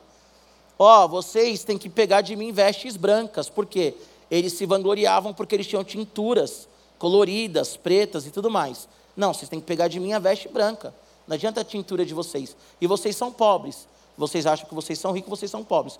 Ó, 0.79 1.05
oh, 1.05 1.07
vocês 1.07 1.63
têm 1.63 1.77
que 1.77 1.89
pegar 1.89 2.21
de 2.21 2.35
mim 2.35 2.51
vestes 2.51 2.97
brancas. 2.97 3.47
Por 3.47 3.67
quê? 3.67 3.93
Eles 4.31 4.53
se 4.53 4.65
vangloriavam 4.65 5.31
porque 5.31 5.55
eles 5.55 5.67
tinham 5.67 5.83
tinturas 5.83 6.67
coloridas, 6.97 7.77
pretas 7.77 8.25
e 8.25 8.31
tudo 8.31 8.49
mais. 8.49 8.87
Não, 9.15 9.31
vocês 9.31 9.47
têm 9.47 9.59
que 9.59 9.65
pegar 9.65 9.87
de 9.87 9.99
mim 9.99 10.11
a 10.11 10.19
veste 10.19 10.49
branca. 10.49 10.93
Não 11.27 11.35
adianta 11.35 11.61
a 11.61 11.63
tintura 11.63 12.03
de 12.03 12.13
vocês. 12.13 12.55
E 12.81 12.87
vocês 12.87 13.15
são 13.15 13.31
pobres. 13.31 13.87
Vocês 14.17 14.45
acham 14.45 14.67
que 14.67 14.75
vocês 14.75 14.97
são 14.99 15.11
ricos, 15.11 15.29
vocês 15.39 15.51
são 15.51 15.63
pobres. 15.63 15.99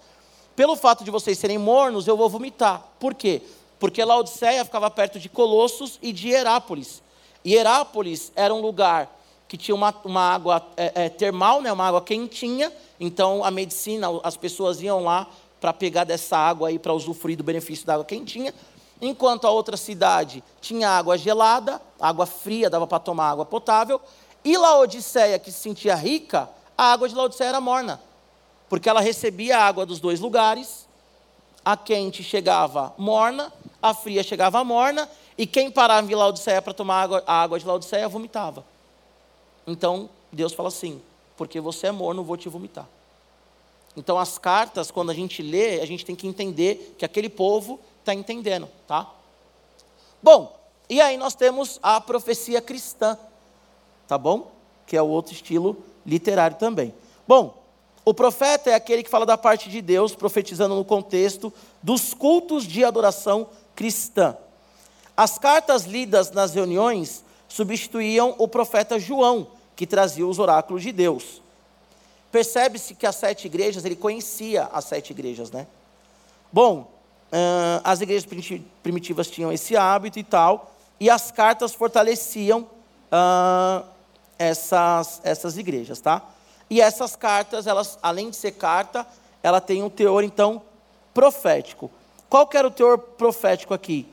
Pelo 0.56 0.76
fato 0.76 1.04
de 1.04 1.12
vocês 1.12 1.38
serem 1.38 1.58
mornos, 1.58 2.08
eu 2.08 2.16
vou 2.16 2.30
vomitar. 2.30 2.84
Por 3.00 3.14
quê? 3.14 3.42
Porque 3.80 4.04
Laodiceia 4.04 4.64
ficava 4.64 4.90
perto 4.90 5.20
de 5.20 5.28
Colossos 5.28 6.00
e 6.02 6.14
de 6.14 6.30
Herápolis. 6.30 7.04
E 7.44 7.54
Herápolis 7.56 8.32
era 8.36 8.54
um 8.54 8.62
lugar 8.62 9.14
que 9.48 9.58
tinha 9.58 9.76
uma, 9.76 9.94
uma 10.04 10.34
água 10.34 10.66
é, 10.76 11.06
é, 11.06 11.10
termal, 11.10 11.62
né, 11.62 11.72
uma 11.72 11.88
água 11.88 12.02
quentinha. 12.02 12.72
Então 13.00 13.44
a 13.44 13.52
medicina, 13.52 14.08
as 14.24 14.38
pessoas 14.38 14.82
iam 14.82 15.04
lá 15.04 15.28
para 15.60 15.74
pegar 15.74 16.04
dessa 16.04 16.38
água 16.38 16.70
aí 16.70 16.80
para 16.80 16.94
usufruir 16.94 17.38
do 17.38 17.44
benefício 17.44 17.86
da 17.86 17.96
água 17.96 18.06
quentinha. 18.06 18.54
Enquanto 19.02 19.46
a 19.46 19.52
outra 19.52 19.76
cidade 19.76 20.44
tinha 20.62 20.90
água 20.90 21.18
gelada, 21.18 21.82
água 22.00 22.26
fria, 22.26 22.70
dava 22.70 22.88
para 22.88 23.00
tomar 23.00 23.30
água 23.30 23.46
potável. 23.46 24.00
E 24.44 24.58
Laodiceia, 24.58 25.38
que 25.38 25.52
se 25.52 25.60
sentia 25.60 25.96
rica, 25.96 26.50
a 26.78 26.92
água 26.92 27.08
de 27.08 27.16
Laodiceia 27.16 27.50
era 27.50 27.62
morna, 27.62 28.02
porque 28.70 28.90
ela 28.90 29.02
recebia 29.02 29.58
a 29.58 29.64
água 29.64 29.86
dos 29.86 30.00
dois 30.00 30.20
lugares, 30.20 30.88
a 31.64 31.76
quente 31.76 32.24
chegava 32.24 32.94
morna, 32.98 33.52
a 33.82 33.94
fria 33.94 34.24
chegava 34.24 34.64
morna, 34.64 35.10
e 35.38 35.46
quem 35.46 35.72
parava 35.72 36.10
em 36.10 36.16
Laodiceia 36.16 36.62
para 36.62 36.74
tomar 36.74 37.02
água, 37.02 37.24
a 37.26 37.42
água 37.42 37.60
de 37.60 37.66
Laodiceia 37.66 38.08
vomitava. 38.08 38.66
Então, 39.66 40.10
Deus 40.32 40.54
fala 40.54 40.70
assim: 40.70 41.02
porque 41.36 41.60
você 41.60 41.88
é 41.88 41.92
morno, 41.92 42.24
vou 42.24 42.38
te 42.38 42.50
vomitar. 42.50 42.88
Então, 43.98 44.20
as 44.20 44.38
cartas, 44.38 44.92
quando 44.92 45.10
a 45.10 45.14
gente 45.14 45.42
lê, 45.42 45.80
a 45.80 45.86
gente 45.86 46.06
tem 46.06 46.16
que 46.16 46.28
entender 46.28 46.96
que 46.98 47.06
aquele 47.06 47.30
povo 47.30 47.80
está 48.00 48.14
entendendo, 48.14 48.70
tá? 48.88 49.10
Bom, 50.22 50.58
e 50.90 51.02
aí 51.02 51.18
nós 51.18 51.34
temos 51.34 51.80
a 51.82 52.00
profecia 52.02 52.62
cristã, 52.62 53.18
tá 54.08 54.18
bom? 54.18 54.52
Que 54.86 54.98
é 54.98 55.02
o 55.02 55.08
outro 55.08 55.34
estilo 55.34 55.84
literário 56.06 56.58
também. 56.58 56.94
Bom, 57.28 57.64
o 58.04 58.14
profeta 58.14 58.70
é 58.70 58.76
aquele 58.76 59.02
que 59.02 59.10
fala 59.10 59.26
da 59.26 59.38
parte 59.38 59.70
de 59.70 59.82
Deus, 59.82 60.14
profetizando 60.14 60.76
no 60.76 60.86
contexto 60.86 61.52
dos 61.82 62.14
cultos 62.14 62.64
de 62.64 62.84
adoração 62.84 63.48
cristã. 63.76 64.38
As 65.18 65.38
cartas 65.40 65.86
lidas 65.86 66.32
nas 66.32 66.54
reuniões 66.54 67.24
substituíam 67.48 68.36
o 68.38 68.48
profeta 68.48 69.00
João, 69.00 69.48
que 69.76 69.88
trazia 69.88 70.28
os 70.28 70.40
oráculos 70.40 70.84
de 70.84 70.92
Deus. 70.92 71.42
Percebe-se 72.32 72.94
que 72.94 73.08
as 73.08 73.16
sete 73.16 73.48
igrejas, 73.48 73.86
ele 73.86 73.96
conhecia 73.96 74.70
as 74.72 74.86
sete 74.86 75.12
igrejas, 75.12 75.50
né? 75.52 75.66
Bom, 76.52 76.92
as 77.84 78.02
igrejas 78.02 78.28
primitivas 78.84 79.30
tinham 79.30 79.52
esse 79.52 79.76
hábito 79.76 80.20
e 80.20 80.24
tal, 80.24 80.74
e 81.00 81.10
as 81.10 81.32
cartas 81.32 81.74
fortaleciam 81.74 82.68
essas, 84.38 85.22
essas 85.24 85.58
igrejas, 85.58 86.00
tá? 86.00 86.22
E 86.70 86.82
essas 86.82 87.16
cartas, 87.16 87.68
elas, 87.68 87.98
além 88.02 88.30
de 88.30 88.36
ser 88.36 88.52
carta, 88.52 89.06
ela 89.44 89.62
tem 89.62 89.84
um 89.84 89.90
teor, 89.90 90.24
então, 90.24 90.62
profético. 91.14 91.92
Qual 92.30 92.48
que 92.48 92.58
era 92.58 92.68
o 92.68 92.72
teor 92.72 92.98
profético 92.98 93.74
aqui? 93.74 94.08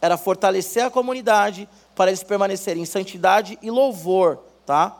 Era 0.00 0.16
fortalecer 0.16 0.84
a 0.84 0.90
comunidade 0.90 1.68
para 1.94 2.10
eles 2.10 2.22
permanecerem 2.22 2.82
em 2.82 2.86
santidade 2.86 3.58
e 3.60 3.70
louvor, 3.70 4.38
tá? 4.64 4.96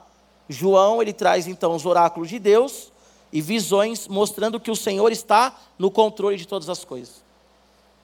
João, 0.49 1.01
ele 1.01 1.13
traz, 1.13 1.47
então, 1.47 1.75
os 1.75 1.87
oráculos 1.87 2.29
de 2.29 2.39
Deus, 2.39 2.93
e 3.33 3.41
visões 3.41 4.09
mostrando 4.09 4.59
que 4.59 4.71
o 4.71 4.77
Senhor 4.77 5.13
está 5.13 5.55
no 5.79 5.91
controle 5.91 6.37
de 6.37 6.47
todas 6.47 6.69
as 6.69 6.85
coisas. 6.85 7.23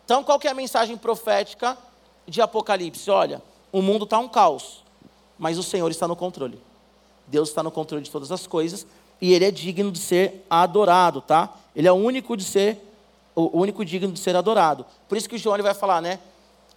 Então, 0.05 0.23
qual 0.23 0.39
que 0.39 0.47
é 0.47 0.51
a 0.51 0.55
mensagem 0.55 0.97
profética 0.97 1.79
de 2.29 2.43
Apocalipse? 2.43 3.11
Olha, 3.11 3.43
o 3.73 3.81
mundo 3.81 4.05
está 4.05 4.19
um 4.19 4.29
caos, 4.29 4.84
mas 5.39 5.59
o 5.59 5.63
Senhor 5.63 5.91
está 5.91 6.07
no 6.07 6.17
controle. 6.17 6.59
Deus 7.27 7.49
está 7.49 7.63
no 7.63 7.71
controle 7.71 8.05
de 8.05 8.11
todas 8.11 8.31
as 8.31 8.47
coisas 8.47 8.87
e 9.21 9.33
Ele 9.33 9.45
é 9.45 9.51
digno 9.51 9.91
de 9.91 9.99
ser 9.99 10.45
adorado, 10.49 11.21
tá? 11.21 11.55
Ele 11.75 11.89
é 11.89 11.93
o 11.93 11.97
único 11.97 12.37
de 12.37 12.45
ser, 12.45 12.79
o 13.35 13.59
único 13.59 13.85
digno 13.85 14.13
de 14.13 14.21
ser 14.21 14.37
adorado. 14.37 14.85
Por 15.09 15.19
isso 15.19 15.29
que 15.29 15.39
João 15.39 15.57
ele 15.57 15.63
vai 15.63 15.75
falar, 15.75 16.01
né? 16.01 16.19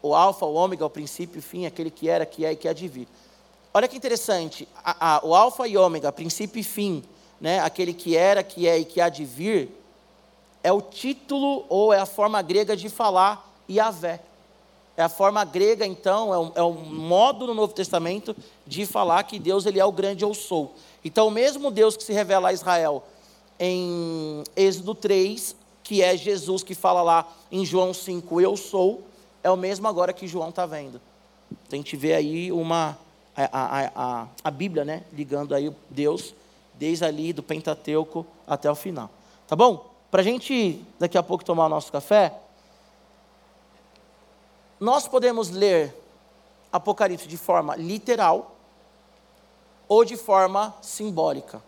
O 0.01 0.15
alfa, 0.15 0.45
o 0.45 0.53
ômega, 0.53 0.85
o 0.85 0.89
princípio, 0.89 1.39
o 1.39 1.43
fim, 1.43 1.65
aquele 1.65 1.91
que 1.91 2.09
era, 2.09 2.25
que 2.25 2.45
é 2.45 2.51
e 2.51 2.55
que 2.55 2.67
há 2.67 2.73
de 2.73 2.87
vir. 2.87 3.07
Olha 3.73 3.87
que 3.87 3.97
interessante, 3.97 4.67
a, 4.83 5.15
a, 5.15 5.25
o 5.25 5.35
alfa 5.35 5.67
e 5.67 5.77
ômega, 5.77 6.11
princípio 6.11 6.59
e 6.59 6.63
fim, 6.63 7.03
né? 7.39 7.59
Aquele 7.59 7.93
que 7.93 8.15
era, 8.15 8.41
que 8.41 8.67
é 8.67 8.79
e 8.79 8.85
que 8.85 8.99
há 8.99 9.09
de 9.09 9.23
vir, 9.23 9.69
é 10.63 10.71
o 10.71 10.81
título 10.81 11.65
ou 11.69 11.93
é 11.93 11.99
a 11.99 12.05
forma 12.05 12.41
grega 12.41 12.75
de 12.75 12.89
falar 12.89 13.47
Yahvé. 13.69 14.19
É 14.97 15.03
a 15.03 15.09
forma 15.09 15.45
grega, 15.45 15.85
então, 15.85 16.33
é 16.33 16.39
um, 16.39 16.51
é 16.55 16.83
modo 16.89 17.45
no 17.45 17.53
Novo 17.53 17.71
Testamento 17.71 18.35
de 18.65 18.83
falar 18.83 19.21
que 19.23 19.37
Deus 19.37 19.67
ele 19.67 19.79
é 19.79 19.85
o 19.85 19.91
grande 19.91 20.23
eu 20.23 20.33
sou. 20.33 20.73
Então, 21.05 21.27
o 21.27 21.31
mesmo 21.31 21.69
Deus 21.69 21.95
que 21.95 22.03
se 22.03 22.11
revela 22.11 22.49
a 22.49 22.53
Israel 22.53 23.03
em 23.59 24.43
Êxodo 24.55 24.95
3, 24.95 25.55
que 25.83 26.01
é 26.01 26.17
Jesus 26.17 26.63
que 26.63 26.73
fala 26.73 27.03
lá 27.03 27.31
em 27.51 27.63
João 27.63 27.93
5, 27.93 28.41
eu 28.41 28.57
sou, 28.57 29.03
é 29.43 29.51
o 29.51 29.55
mesmo 29.55 29.87
agora 29.87 30.11
que 30.11 30.27
João 30.27 30.49
está 30.49 30.65
vendo. 30.65 30.99
Então, 31.51 31.73
a 31.73 31.75
gente 31.75 31.95
vê 31.95 32.15
aí 32.15 32.51
uma, 32.51 32.97
a, 33.35 33.43
a, 33.51 33.91
a, 33.95 34.27
a 34.45 34.51
Bíblia, 34.51 34.83
né, 34.83 35.03
ligando 35.13 35.53
aí 35.53 35.71
Deus, 35.91 36.33
desde 36.73 37.05
ali 37.05 37.31
do 37.33 37.43
Pentateuco 37.43 38.25
até 38.47 38.69
o 38.69 38.75
final. 38.75 39.11
Tá 39.45 39.55
bom? 39.55 39.91
Para 40.09 40.21
a 40.21 40.23
gente, 40.23 40.81
daqui 40.97 41.19
a 41.19 41.23
pouco, 41.23 41.45
tomar 41.45 41.67
o 41.67 41.69
nosso 41.69 41.91
café, 41.91 42.33
nós 44.79 45.07
podemos 45.07 45.49
ler 45.49 45.95
Apocalipse 46.71 47.27
de 47.27 47.37
forma 47.37 47.75
literal 47.75 48.55
ou 49.87 50.03
de 50.03 50.17
forma 50.17 50.75
simbólica, 50.81 51.63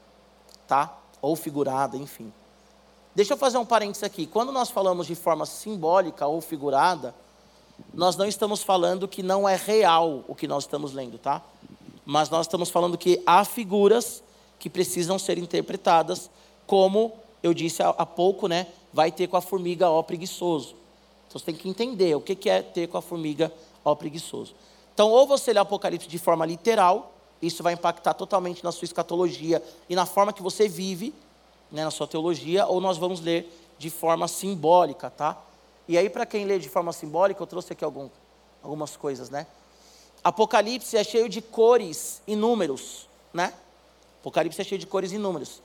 tá? 0.67 0.97
Ou 1.21 1.35
figurada, 1.35 1.95
enfim. 1.97 2.31
Deixa 3.15 3.33
eu 3.33 3.37
fazer 3.37 3.57
um 3.57 3.65
parênteses 3.65 4.03
aqui. 4.03 4.25
Quando 4.25 4.51
nós 4.51 4.69
falamos 4.69 5.07
de 5.07 5.15
forma 5.15 5.45
simbólica 5.45 6.27
ou 6.27 6.41
figurada, 6.41 7.15
nós 7.93 8.15
não 8.15 8.25
estamos 8.25 8.61
falando 8.61 9.07
que 9.07 9.23
não 9.23 9.47
é 9.47 9.55
real 9.55 10.23
o 10.27 10.35
que 10.35 10.47
nós 10.47 10.63
estamos 10.63 10.93
lendo, 10.93 11.17
tá? 11.17 11.41
Mas 12.05 12.29
nós 12.29 12.45
estamos 12.45 12.69
falando 12.69 12.97
que 12.97 13.21
há 13.25 13.43
figuras 13.45 14.21
que 14.57 14.69
precisam 14.69 15.17
ser 15.17 15.37
interpretadas, 15.37 16.29
como 16.67 17.13
eu 17.41 17.53
disse 17.53 17.81
há 17.81 18.05
pouco, 18.05 18.47
né? 18.47 18.67
Vai 18.91 19.11
ter 19.11 19.27
com 19.27 19.37
a 19.37 19.41
formiga 19.41 19.89
ó 19.89 20.03
preguiçoso. 20.03 20.75
Então 21.29 21.39
você 21.39 21.45
tem 21.45 21.55
que 21.55 21.69
entender 21.69 22.15
o 22.15 22.21
que 22.21 22.49
é 22.49 22.63
ter 22.63 22.87
com 22.87 22.97
a 22.97 23.01
formiga 23.01 23.53
ó 23.85 23.93
preguiçoso. 23.93 24.55
Então, 24.93 25.09
ou 25.09 25.25
você 25.25 25.53
lê 25.53 25.59
Apocalipse 25.59 26.07
de 26.07 26.17
forma 26.17 26.45
literal, 26.45 27.13
isso 27.41 27.63
vai 27.63 27.73
impactar 27.73 28.15
totalmente 28.15 28.63
na 28.63 28.71
sua 28.71 28.85
escatologia 28.85 29.63
e 29.87 29.95
na 29.95 30.05
forma 30.05 30.33
que 30.33 30.41
você 30.41 30.67
vive, 30.67 31.13
né, 31.71 31.85
na 31.85 31.91
sua 31.91 32.07
teologia, 32.07 32.65
ou 32.65 32.81
nós 32.81 32.97
vamos 32.97 33.21
ler 33.21 33.49
de 33.77 33.89
forma 33.89 34.27
simbólica, 34.27 35.09
tá? 35.09 35.37
E 35.87 35.97
aí, 35.97 36.09
para 36.09 36.25
quem 36.25 36.45
lê 36.45 36.59
de 36.59 36.67
forma 36.67 36.91
simbólica, 36.91 37.41
eu 37.41 37.47
trouxe 37.47 37.71
aqui 37.71 37.85
algum, 37.85 38.09
algumas 38.61 38.97
coisas, 38.97 39.29
né? 39.29 39.47
Apocalipse 40.23 40.97
é 40.97 41.03
cheio 41.03 41.29
de 41.29 41.41
cores 41.41 42.21
e 42.27 42.35
números, 42.35 43.07
né? 43.33 43.53
Apocalipse 44.19 44.59
é 44.59 44.63
cheio 44.65 44.79
de 44.79 44.85
cores 44.85 45.13
e 45.13 45.17
números. 45.17 45.61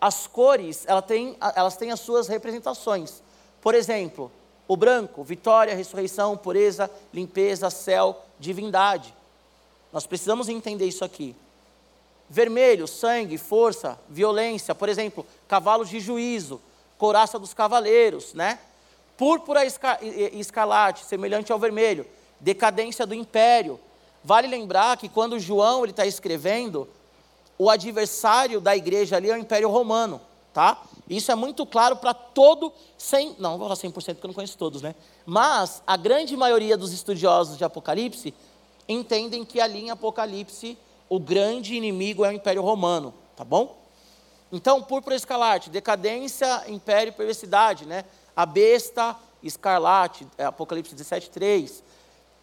As 0.00 0.26
cores, 0.26 0.84
elas 0.88 1.04
têm, 1.04 1.36
elas 1.54 1.76
têm 1.76 1.92
as 1.92 2.00
suas 2.00 2.26
representações. 2.26 3.22
Por 3.60 3.76
exemplo, 3.76 4.32
o 4.72 4.76
branco, 4.76 5.22
vitória, 5.22 5.74
ressurreição, 5.74 6.34
pureza, 6.34 6.90
limpeza, 7.12 7.68
céu, 7.68 8.24
divindade. 8.40 9.14
Nós 9.92 10.06
precisamos 10.06 10.48
entender 10.48 10.86
isso 10.86 11.04
aqui. 11.04 11.36
Vermelho, 12.26 12.88
sangue, 12.88 13.36
força, 13.36 14.00
violência, 14.08 14.74
por 14.74 14.88
exemplo, 14.88 15.26
cavalos 15.46 15.90
de 15.90 16.00
juízo, 16.00 16.58
couraça 16.96 17.38
dos 17.38 17.52
cavaleiros, 17.52 18.32
né? 18.32 18.58
Púrpura 19.14 19.60
e 19.62 20.40
escarlate, 20.40 21.04
semelhante 21.04 21.52
ao 21.52 21.58
vermelho, 21.58 22.06
decadência 22.40 23.04
do 23.04 23.12
império. 23.12 23.78
Vale 24.24 24.48
lembrar 24.48 24.96
que 24.96 25.06
quando 25.06 25.38
João 25.38 25.84
está 25.84 26.06
escrevendo, 26.06 26.88
o 27.58 27.68
adversário 27.68 28.58
da 28.58 28.74
igreja 28.74 29.16
ali 29.16 29.28
é 29.28 29.34
o 29.34 29.38
Império 29.38 29.68
Romano, 29.68 30.18
tá? 30.54 30.82
Isso 31.16 31.30
é 31.30 31.34
muito 31.34 31.66
claro 31.66 31.96
para 31.96 32.14
todo, 32.14 32.72
sem, 32.96 33.36
não, 33.38 33.58
vou 33.58 33.68
falar 33.68 33.74
100% 33.74 33.92
porque 33.92 34.26
eu 34.26 34.28
não 34.28 34.34
conheço 34.34 34.56
todos, 34.56 34.80
né? 34.80 34.94
Mas 35.26 35.82
a 35.86 35.96
grande 35.96 36.36
maioria 36.36 36.76
dos 36.76 36.92
estudiosos 36.92 37.58
de 37.58 37.64
Apocalipse 37.64 38.34
entendem 38.88 39.44
que 39.44 39.60
ali 39.60 39.80
em 39.80 39.90
Apocalipse 39.90 40.76
o 41.08 41.20
grande 41.20 41.74
inimigo 41.74 42.24
é 42.24 42.30
o 42.30 42.32
Império 42.32 42.62
Romano, 42.62 43.12
tá 43.36 43.44
bom? 43.44 43.76
Então, 44.50 44.82
púrpura 44.82 45.14
escarlate, 45.14 45.70
decadência, 45.70 46.64
império 46.68 47.10
e 47.10 47.14
perversidade, 47.14 47.86
né? 47.86 48.04
A 48.34 48.44
besta, 48.46 49.16
escarlate, 49.42 50.26
é 50.38 50.44
Apocalipse 50.44 50.94
17, 50.94 51.30
3. 51.30 51.82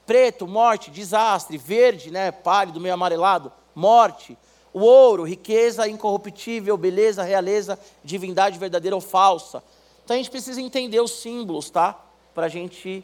Preto, 0.05 0.47
morte, 0.47 0.89
desastre. 0.89 1.57
Verde, 1.57 2.09
né? 2.09 2.32
Pálido, 2.32 2.80
meio 2.80 2.93
amarelado, 2.93 3.51
morte. 3.76 4.38
O 4.74 4.82
ouro, 4.82 5.24
riqueza 5.24 5.88
incorruptível, 5.88 6.78
beleza, 6.78 7.24
realeza, 7.24 7.80
divindade 8.03 8.59
verdadeira 8.59 8.95
ou 8.95 9.01
falsa. 9.01 9.63
Então 10.03 10.15
a 10.15 10.17
gente 10.17 10.30
precisa 10.30 10.61
entender 10.61 10.99
os 11.01 11.11
símbolos, 11.11 11.70
tá? 11.70 11.99
Para 12.34 12.45
a 12.45 12.49
gente 12.49 13.03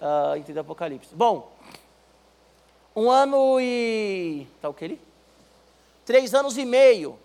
uh, 0.00 0.36
entender 0.36 0.60
Apocalipse. 0.60 1.14
Bom, 1.14 1.50
um 2.94 3.10
ano 3.10 3.58
e. 3.60 4.46
Tá 4.60 4.68
o 4.68 4.74
que 4.74 4.84
ali? 4.84 5.00
Três 6.04 6.34
anos 6.34 6.56
e 6.56 6.64
meio. 6.64 7.18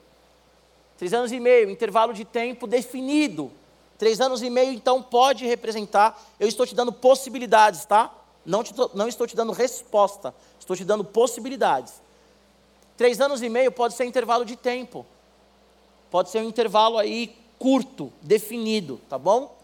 Três 0.97 1.13
anos 1.13 1.31
e 1.31 1.39
meio, 1.39 1.69
intervalo 1.69 2.13
de 2.13 2.23
tempo 2.23 2.67
definido. 2.67 3.51
Três 3.97 4.19
anos 4.19 4.41
e 4.41 4.49
meio, 4.49 4.71
então, 4.73 5.01
pode 5.01 5.45
representar. 5.45 6.19
Eu 6.39 6.47
estou 6.47 6.65
te 6.65 6.75
dando 6.75 6.91
possibilidades, 6.91 7.85
tá? 7.85 8.13
Não, 8.45 8.63
te, 8.63 8.73
não 8.93 9.07
estou 9.07 9.25
te 9.25 9.35
dando 9.35 9.51
resposta. 9.51 10.33
Estou 10.59 10.75
te 10.75 10.83
dando 10.83 11.03
possibilidades. 11.03 11.93
Três 13.01 13.19
anos 13.19 13.41
e 13.41 13.49
meio 13.49 13.71
pode 13.71 13.95
ser 13.95 14.05
intervalo 14.05 14.45
de 14.45 14.55
tempo. 14.55 15.07
Pode 16.11 16.29
ser 16.29 16.37
um 16.37 16.47
intervalo 16.47 16.99
aí 16.99 17.35
curto, 17.57 18.13
definido, 18.21 19.01
tá 19.09 19.17
bom? 19.17 19.57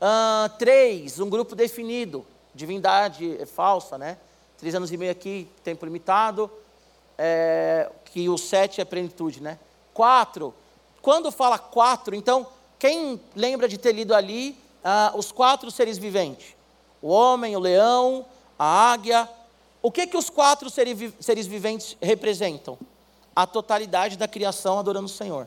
Uh, 0.00 0.48
três, 0.58 1.20
um 1.20 1.28
grupo 1.28 1.54
definido. 1.54 2.24
Divindade 2.54 3.36
é 3.38 3.44
falsa, 3.44 3.98
né? 3.98 4.16
Três 4.56 4.74
anos 4.74 4.90
e 4.90 4.96
meio 4.96 5.12
aqui, 5.12 5.46
tempo 5.62 5.84
limitado. 5.84 6.50
É, 7.18 7.92
que 8.06 8.30
o 8.30 8.38
sete 8.38 8.80
é 8.80 8.84
plenitude, 8.86 9.42
né? 9.42 9.58
Quatro. 9.92 10.54
Quando 11.02 11.30
fala 11.30 11.58
quatro, 11.58 12.14
então, 12.14 12.46
quem 12.78 13.20
lembra 13.36 13.68
de 13.68 13.76
ter 13.76 13.92
lido 13.92 14.14
ali 14.14 14.56
ah, 14.82 15.12
os 15.14 15.30
quatro 15.30 15.70
seres 15.70 15.98
viventes? 15.98 16.56
O 17.02 17.08
homem, 17.08 17.56
o 17.56 17.60
leão, 17.60 18.24
a 18.58 18.90
águia. 18.90 19.28
O 19.84 19.92
que 19.92 20.06
que 20.06 20.16
os 20.16 20.30
quatro 20.30 20.70
seres 20.70 21.46
viventes 21.46 21.94
representam? 22.00 22.78
A 23.36 23.46
totalidade 23.46 24.16
da 24.16 24.26
criação 24.26 24.78
adorando 24.78 25.04
o 25.04 25.10
Senhor, 25.10 25.46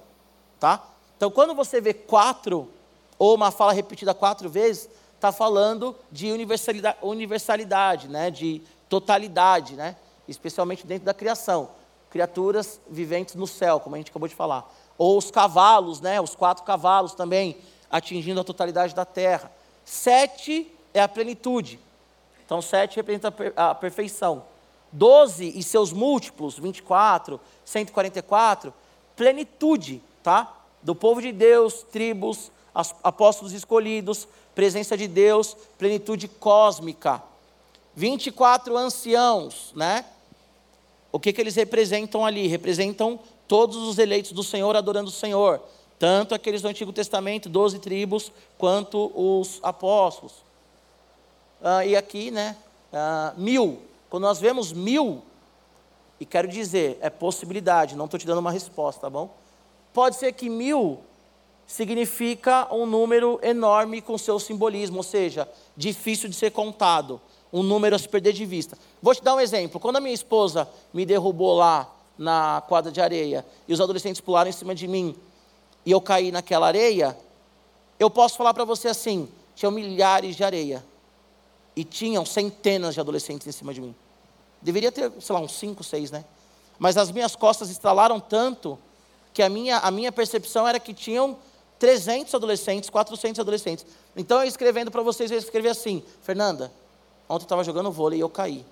tá? 0.60 0.88
Então, 1.18 1.32
quando 1.32 1.56
você 1.56 1.82
vê 1.82 1.92
quatro, 1.92 2.70
ou 3.18 3.34
uma 3.34 3.50
fala 3.50 3.74
repetida 3.74 4.14
quatro 4.14 4.48
vezes, 4.48 4.88
está 5.16 5.32
falando 5.32 5.96
de 6.12 6.32
universalidade, 6.32 7.00
universalidade 7.02 8.08
né? 8.08 8.30
de 8.30 8.62
totalidade, 8.88 9.74
né? 9.74 9.96
especialmente 10.28 10.86
dentro 10.86 11.06
da 11.06 11.16
criação. 11.16 11.72
Criaturas 12.12 12.80
viventes 12.88 13.34
no 13.34 13.48
céu, 13.48 13.80
como 13.80 13.96
a 13.96 13.98
gente 13.98 14.12
acabou 14.12 14.28
de 14.30 14.36
falar. 14.36 14.72
Ou 15.00 15.18
os 15.18 15.32
cavalos, 15.32 16.00
né? 16.00 16.22
os 16.22 16.36
quatro 16.36 16.64
cavalos 16.64 17.16
também, 17.16 17.58
atingindo 17.90 18.40
a 18.40 18.44
totalidade 18.44 18.94
da 18.94 19.04
terra. 19.04 19.52
Sete 19.84 20.72
é 20.94 21.02
a 21.02 21.08
plenitude. 21.08 21.87
Então, 22.48 22.62
sete 22.62 22.96
representa 22.96 23.34
a 23.58 23.76
perfeição. 23.76 24.44
Doze 24.90 25.52
e 25.54 25.62
seus 25.62 25.92
múltiplos, 25.92 26.58
24, 26.58 27.42
144, 27.66 28.74
plenitude, 29.18 30.02
tá? 30.24 30.56
Do 30.82 30.96
povo 30.96 31.22
de 31.22 31.34
Deus, 31.34 31.84
tribos, 31.92 32.50
apóstolos 33.04 33.52
escolhidos, 33.52 34.30
presença 34.56 34.96
de 34.96 35.10
Deus, 35.10 35.58
plenitude 35.78 36.30
cósmica. 36.30 37.22
24 37.94 38.78
anciãos, 38.78 39.74
né? 39.76 40.06
O 41.12 41.20
que, 41.20 41.34
que 41.34 41.42
eles 41.42 41.56
representam 41.56 42.26
ali? 42.26 42.48
Representam 42.48 43.20
todos 43.46 43.76
os 43.76 43.98
eleitos 43.98 44.32
do 44.32 44.44
Senhor 44.44 44.74
adorando 44.74 45.10
o 45.10 45.14
Senhor, 45.14 45.62
tanto 46.00 46.34
aqueles 46.34 46.62
do 46.62 46.70
Antigo 46.70 46.94
Testamento, 46.94 47.50
12 47.50 47.80
tribos, 47.80 48.32
quanto 48.58 49.12
os 49.14 49.60
apóstolos. 49.62 50.47
Ah, 51.62 51.86
e 51.86 51.96
aqui, 51.96 52.32
né? 52.32 52.56
Ah, 52.94 53.34
mil. 53.38 53.80
Quando 54.10 54.24
nós 54.24 54.40
vemos 54.40 54.72
mil, 54.72 55.22
e 56.20 56.26
quero 56.26 56.48
dizer, 56.48 56.98
é 57.02 57.10
possibilidade, 57.10 57.96
não 57.96 58.06
estou 58.06 58.20
te 58.20 58.26
dando 58.26 58.40
uma 58.40 58.52
resposta, 58.52 59.02
tá 59.02 59.10
bom? 59.10 59.30
Pode 59.94 60.16
ser 60.16 60.32
que 60.34 60.50
mil 60.50 61.00
significa 61.66 62.74
um 62.74 62.86
número 62.86 63.40
enorme 63.44 64.02
com 64.02 64.18
seu 64.18 64.40
simbolismo, 64.40 64.98
ou 64.98 65.04
seja, 65.04 65.48
difícil 65.76 66.30
de 66.30 66.36
ser 66.36 66.52
contado, 66.52 67.20
um 67.52 67.62
número 67.62 67.96
a 67.96 68.00
se 68.00 68.08
perder 68.08 68.34
de 68.34 68.46
vista. 68.46 68.78
Vou 69.02 69.14
te 69.14 69.22
dar 69.22 69.36
um 69.36 69.40
exemplo. 69.40 69.80
Quando 69.80 69.98
a 69.98 70.02
minha 70.02 70.14
esposa 70.14 70.68
me 70.94 71.06
derrubou 71.06 71.56
lá 71.56 71.94
na 72.18 72.64
quadra 72.68 72.92
de 72.92 73.02
areia 73.02 73.46
e 73.68 73.74
os 73.74 73.82
adolescentes 73.82 74.22
pularam 74.22 74.50
em 74.50 74.54
cima 74.54 74.74
de 74.74 74.88
mim 74.88 75.16
e 75.86 75.92
eu 75.92 76.02
caí 76.02 76.32
naquela 76.32 76.68
areia, 76.68 77.18
eu 78.00 78.10
posso 78.10 78.38
falar 78.38 78.54
para 78.54 78.66
você 78.66 78.88
assim: 78.88 79.30
tinham 79.56 79.72
milhares 79.72 80.36
de 80.36 80.44
areia 80.44 80.84
e 81.78 81.84
tinham 81.84 82.26
centenas 82.26 82.96
de 82.96 83.00
adolescentes 83.00 83.46
em 83.46 83.52
cima 83.52 83.72
de 83.72 83.80
mim. 83.80 83.96
Deveria 84.60 84.92
ter, 84.92 85.12
sei 85.22 85.36
lá, 85.36 85.40
uns 85.40 85.52
cinco, 85.52 85.84
seis, 85.84 86.10
né? 86.10 86.26
Mas 86.80 86.98
as 86.98 87.12
minhas 87.12 87.36
costas 87.36 87.70
estralaram 87.70 88.20
tanto 88.20 88.80
que 89.32 89.44
a 89.44 89.50
minha, 89.50 89.78
a 89.78 89.92
minha 89.92 90.12
percepção 90.12 90.68
era 90.68 90.80
que 90.80 90.92
tinham 90.92 91.38
300 91.78 92.34
adolescentes, 92.34 92.90
400 92.90 93.40
adolescentes. 93.40 93.86
Então, 94.16 94.42
eu 94.42 94.48
escrevendo 94.48 94.90
para 94.90 95.04
vocês, 95.04 95.30
eu 95.30 95.38
escrevi 95.38 95.70
assim: 95.70 96.04
Fernanda, 96.24 96.72
ontem 97.30 97.44
eu 97.44 97.46
estava 97.46 97.64
jogando 97.64 97.92
vôlei 97.92 98.18
e 98.18 98.22
eu 98.22 98.30
caí. 98.30 98.66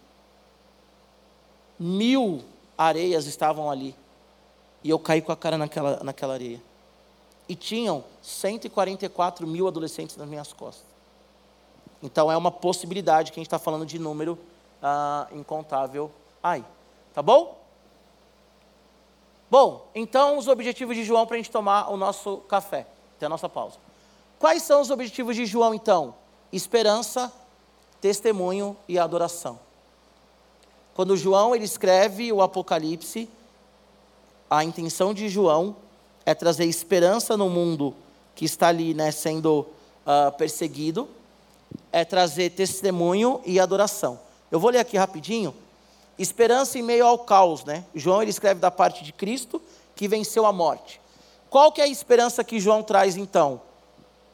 Mil 1.78 2.43
areias 2.76 3.28
estavam 3.28 3.70
ali. 3.70 3.95
E 4.84 4.89
eu 4.89 4.97
caí 4.97 5.22
com 5.22 5.32
a 5.32 5.38
cara 5.38 5.60
naquela, 5.60 6.03
naquela 6.03 6.34
areia. 6.34 6.60
E 7.47 7.56
tinham 7.56 8.03
144 8.24 9.45
mil 9.45 9.68
adolescentes 9.68 10.18
nas 10.18 10.28
minhas 10.28 10.51
costas. 10.51 10.95
Então 12.02 12.32
é 12.32 12.38
uma 12.38 12.52
possibilidade 12.52 13.32
que 13.32 13.39
a 13.39 13.41
gente 13.41 13.48
está 13.48 13.60
falando 13.60 13.86
de 13.86 13.98
número 13.98 14.38
ah, 14.82 15.28
incontável 15.32 16.12
aí. 16.43 16.64
Tá 17.14 17.22
bom? 17.22 17.58
Bom, 19.50 19.88
então 19.96 20.38
os 20.38 20.48
objetivos 20.48 20.96
de 20.96 21.04
João 21.04 21.26
para 21.26 21.36
a 21.36 21.38
gente 21.38 21.52
tomar 21.52 21.89
o 21.89 21.98
nosso 21.98 22.38
café. 22.50 22.88
Até 23.16 23.26
a 23.26 23.30
nossa 23.30 23.48
pausa. 23.48 23.78
Quais 24.38 24.64
são 24.64 24.82
os 24.82 24.89
objetivos 24.89 25.36
de 25.36 25.46
João 25.46 25.74
então? 25.74 26.16
Esperança, 26.52 27.32
testemunho 28.02 28.76
e 28.88 29.00
adoração. 29.00 29.60
Quando 30.93 31.18
João 31.18 31.56
ele 31.56 31.66
escreve 31.66 32.32
o 32.32 32.41
Apocalipse, 32.41 33.30
a 34.50 34.64
intenção 34.64 35.14
de 35.14 35.28
João 35.30 35.76
é 36.26 36.34
trazer 36.34 36.66
esperança 36.66 37.36
no 37.36 37.50
mundo 37.50 37.93
que 38.36 38.46
está 38.46 38.68
ali 38.68 38.93
né, 38.93 39.12
sendo 39.12 39.62
uh, 40.06 40.32
perseguido, 40.38 41.08
é 41.96 42.04
trazer 42.04 42.52
testemunho 42.52 43.41
e 43.46 43.60
adoração. 43.60 44.20
Eu 44.52 44.60
vou 44.60 44.70
ler 44.70 44.80
aqui 44.80 44.98
rapidinho. 44.98 45.56
Esperança 46.18 46.78
em 46.78 46.82
meio 46.82 47.06
ao 47.06 47.20
caos, 47.20 47.64
né? 47.64 47.86
João 47.93 48.22
ele 48.22 48.32
escreve 48.32 48.60
da 48.60 48.70
parte 48.70 49.04
de 49.04 49.12
Cristo 49.12 49.62
que 49.96 50.08
venceu 50.08 50.46
a 50.46 50.52
morte. 50.52 51.00
Qual 51.50 51.72
que 51.72 51.82
é 51.82 51.86
a 51.86 51.88
esperança 51.88 52.43
que 52.43 52.60
João 52.60 52.84
traz 52.84 53.16
então? 53.16 53.62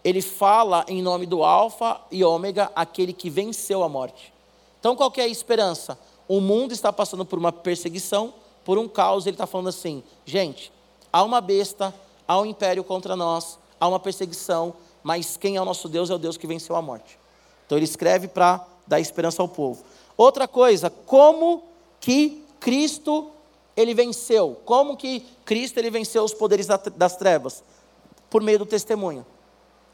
Ele 0.03 0.22
fala 0.22 0.84
em 0.88 1.01
nome 1.01 1.26
do 1.26 1.43
Alfa 1.43 2.01
e 2.09 2.24
Ômega, 2.24 2.72
aquele 2.76 3.14
que 3.14 3.30
venceu 3.30 3.84
a 3.84 3.89
morte. 3.89 4.34
Então 4.80 4.95
qual 4.95 5.12
que 5.12 5.22
é 5.22 5.26
a 5.26 5.28
esperança? 5.28 5.97
o 6.32 6.39
mundo 6.39 6.72
está 6.72 6.93
passando 6.93 7.26
por 7.26 7.38
uma 7.38 7.51
perseguição, 7.51 8.34
por 8.64 8.78
um 8.78 8.88
caos. 8.88 9.26
Ele 9.26 9.34
está 9.34 9.45
falando 9.45 9.68
assim: 9.68 10.01
gente, 10.26 10.72
há 11.12 11.22
uma 11.24 11.41
besta, 11.41 11.93
há 12.26 12.39
um 12.39 12.45
império 12.45 12.86
contra 12.86 13.18
nós, 13.18 13.59
há 13.78 13.86
uma 13.86 13.99
perseguição, 13.99 14.74
mas 15.03 15.36
quem 15.36 15.57
é 15.57 15.62
o 15.62 15.66
nosso 15.66 15.89
Deus 15.89 16.09
é 16.09 16.16
o 16.16 16.18
Deus 16.18 16.38
que 16.38 16.47
venceu 16.47 16.74
a 16.78 16.82
morte. 16.82 17.20
Então 17.72 17.78
ele 17.78 17.86
escreve 17.86 18.28
para 18.28 18.67
dar 18.86 18.99
esperança 18.99 19.41
ao 19.41 19.47
povo. 19.47 19.82
Outra 20.17 20.45
coisa, 20.45 20.89
como 20.89 21.63
que 22.01 22.43
Cristo 22.59 23.32
ele 23.78 23.93
venceu? 23.93 24.59
Como 24.65 24.97
que 24.97 25.26
Cristo 25.45 25.78
ele 25.78 25.89
venceu 25.89 26.22
os 26.22 26.34
poderes 26.34 26.67
das 26.67 27.15
trevas? 27.15 27.63
Por 28.30 28.41
meio 28.41 28.59
do 28.59 28.65
testemunho. 28.65 29.26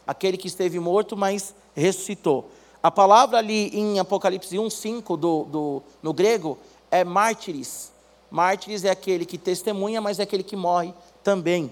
Aquele 0.08 0.38
que 0.38 0.48
esteve 0.48 0.80
morto, 0.80 1.16
mas 1.16 1.54
ressuscitou. 1.76 2.50
A 2.82 2.90
palavra 2.90 3.38
ali 3.38 3.68
em 3.68 4.00
Apocalipse 4.00 4.56
1,5 4.56 5.16
do, 5.16 5.44
do, 5.44 5.84
no 6.02 6.14
grego 6.14 6.58
é 6.90 7.04
mártires. 7.04 7.92
Mártires 8.32 8.86
é 8.86 8.90
aquele 8.90 9.24
que 9.24 9.38
testemunha, 9.38 10.02
mas 10.02 10.18
é 10.18 10.24
aquele 10.24 10.42
que 10.42 10.56
morre 10.56 10.96
também. 11.24 11.72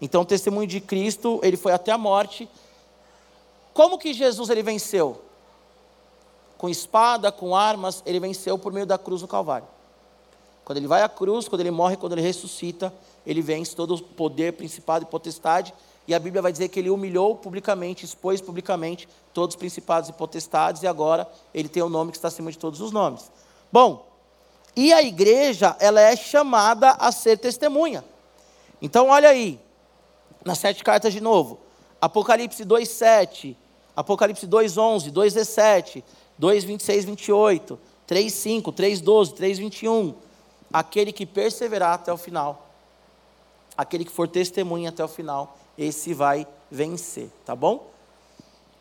Então, 0.00 0.22
o 0.22 0.24
testemunho 0.24 0.66
de 0.66 0.80
Cristo, 0.80 1.38
ele 1.42 1.58
foi 1.58 1.72
até 1.72 1.92
a 1.92 1.98
morte. 1.98 2.48
Como 3.74 3.98
que 3.98 4.14
Jesus 4.14 4.48
ele 4.48 4.62
venceu? 4.62 5.20
Com 6.56 6.68
espada, 6.68 7.30
com 7.32 7.54
armas, 7.54 8.02
ele 8.06 8.20
venceu 8.20 8.58
por 8.58 8.72
meio 8.72 8.86
da 8.86 8.98
cruz 8.98 9.20
do 9.20 9.28
Calvário. 9.28 9.66
Quando 10.64 10.78
ele 10.78 10.86
vai 10.86 11.02
à 11.02 11.08
cruz, 11.08 11.48
quando 11.48 11.60
ele 11.60 11.70
morre, 11.70 11.96
quando 11.96 12.12
ele 12.12 12.22
ressuscita, 12.22 12.92
ele 13.26 13.42
vence 13.42 13.76
todo 13.76 13.94
o 13.94 14.02
poder, 14.02 14.54
principado 14.54 15.04
e 15.04 15.06
potestade 15.06 15.74
e 16.06 16.14
a 16.14 16.18
Bíblia 16.18 16.42
vai 16.42 16.52
dizer 16.52 16.68
que 16.68 16.78
ele 16.78 16.90
humilhou 16.90 17.34
publicamente, 17.34 18.04
expôs 18.04 18.40
publicamente 18.40 19.08
todos 19.32 19.54
os 19.54 19.58
principados 19.58 20.10
e 20.10 20.12
potestades, 20.12 20.82
e 20.82 20.86
agora 20.86 21.26
ele 21.52 21.68
tem 21.68 21.82
o 21.82 21.86
um 21.86 21.88
nome 21.88 22.10
que 22.10 22.18
está 22.18 22.28
acima 22.28 22.50
de 22.52 22.58
todos 22.58 22.80
os 22.80 22.92
nomes. 22.92 23.30
Bom, 23.72 24.06
e 24.76 24.92
a 24.92 25.02
igreja, 25.02 25.76
ela 25.80 26.00
é 26.00 26.14
chamada 26.14 26.90
a 26.92 27.10
ser 27.10 27.38
testemunha. 27.38 28.04
Então, 28.82 29.08
olha 29.08 29.30
aí, 29.30 29.58
nas 30.44 30.58
sete 30.58 30.84
cartas 30.84 31.12
de 31.12 31.20
novo: 31.20 31.60
Apocalipse 32.00 32.64
2,7, 32.64 33.56
Apocalipse 33.96 34.46
2,11, 34.46 35.10
2,17, 35.10 36.04
2,26, 36.40 37.04
28, 37.04 37.78
3,5, 38.08 38.72
3,12, 38.72 39.34
3,21. 39.34 40.14
Aquele 40.72 41.12
que 41.12 41.24
perseverar 41.24 41.94
até 41.94 42.12
o 42.12 42.16
final, 42.16 42.68
aquele 43.76 44.04
que 44.04 44.10
for 44.10 44.26
testemunha 44.26 44.88
até 44.88 45.04
o 45.04 45.08
final, 45.08 45.56
esse 45.78 46.12
vai 46.12 46.46
vencer, 46.70 47.30
tá 47.44 47.54
bom? 47.54 47.90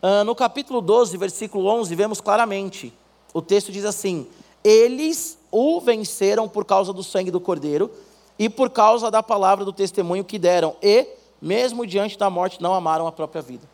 Uh, 0.01 0.24
no 0.26 0.36
capítulo 0.36 0.82
12, 0.82 1.16
versículo 1.18 1.68
11, 1.68 1.95
vemos 1.95 2.20
claramente, 2.20 2.93
o 3.34 3.41
texto 3.41 3.72
diz 3.72 3.86
assim: 3.86 4.28
Eles 4.64 5.38
o 5.51 5.80
venceram 5.80 6.49
por 6.49 6.66
causa 6.66 6.91
do 6.91 7.04
sangue 7.04 7.32
do 7.32 7.39
cordeiro 7.39 7.91
e 8.38 8.49
por 8.49 8.70
causa 8.70 9.12
da 9.12 9.22
palavra 9.22 9.64
do 9.64 9.72
testemunho 9.72 10.24
que 10.24 10.39
deram, 10.39 10.76
e, 10.82 11.08
mesmo 11.41 11.86
diante 11.86 12.18
da 12.18 12.30
morte, 12.30 12.62
não 12.62 12.74
amaram 12.74 13.08
a 13.08 13.12
própria 13.12 13.41
vida. 13.41 13.70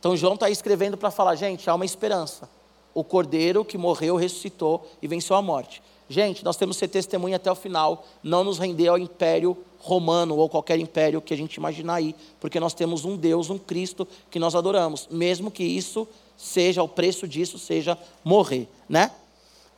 Então, 0.00 0.16
João 0.16 0.34
está 0.34 0.48
escrevendo 0.48 0.96
para 0.96 1.10
falar, 1.10 1.34
gente, 1.34 1.68
há 1.68 1.74
uma 1.74 1.84
esperança. 1.84 2.48
O 2.96 3.04
cordeiro 3.04 3.62
que 3.62 3.76
morreu, 3.76 4.16
ressuscitou 4.16 4.88
e 5.02 5.06
venceu 5.06 5.36
a 5.36 5.42
morte. 5.42 5.82
Gente, 6.08 6.42
nós 6.42 6.56
temos 6.56 6.76
que 6.76 6.80
ser 6.80 6.88
testemunha 6.88 7.36
até 7.36 7.52
o 7.52 7.54
final, 7.54 8.06
não 8.22 8.42
nos 8.42 8.58
render 8.58 8.88
ao 8.88 8.96
império 8.96 9.54
romano 9.78 10.34
ou 10.34 10.48
qualquer 10.48 10.78
império 10.78 11.20
que 11.20 11.34
a 11.34 11.36
gente 11.36 11.56
imaginar 11.56 11.96
aí, 11.96 12.14
porque 12.40 12.58
nós 12.58 12.72
temos 12.72 13.04
um 13.04 13.14
Deus, 13.14 13.50
um 13.50 13.58
Cristo 13.58 14.08
que 14.30 14.38
nós 14.38 14.54
adoramos, 14.54 15.08
mesmo 15.10 15.50
que 15.50 15.62
isso 15.62 16.08
seja, 16.38 16.82
o 16.82 16.88
preço 16.88 17.28
disso 17.28 17.58
seja 17.58 17.98
morrer, 18.24 18.66
né? 18.88 19.10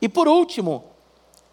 E 0.01 0.07
por 0.07 0.29
último, 0.29 0.85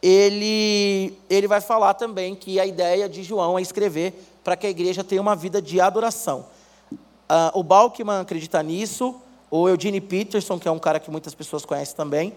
ele, 0.00 1.18
ele 1.28 1.48
vai 1.48 1.60
falar 1.60 1.94
também 1.94 2.36
que 2.36 2.60
a 2.60 2.66
ideia 2.66 3.08
de 3.08 3.24
João 3.24 3.58
é 3.58 3.62
escrever 3.62 4.14
para 4.44 4.56
que 4.56 4.68
a 4.68 4.70
igreja 4.70 5.02
tenha 5.02 5.20
uma 5.20 5.34
vida 5.34 5.60
de 5.60 5.80
adoração. 5.80 6.46
Uh, 6.92 7.58
o 7.58 7.64
Balkman 7.64 8.20
acredita 8.20 8.62
nisso, 8.62 9.16
o 9.50 9.68
Eugene 9.68 10.00
Peterson, 10.00 10.58
que 10.58 10.68
é 10.68 10.70
um 10.70 10.78
cara 10.78 10.98
que 10.98 11.10
muitas 11.10 11.34
pessoas 11.34 11.64
conhecem 11.64 11.96
também, 11.96 12.32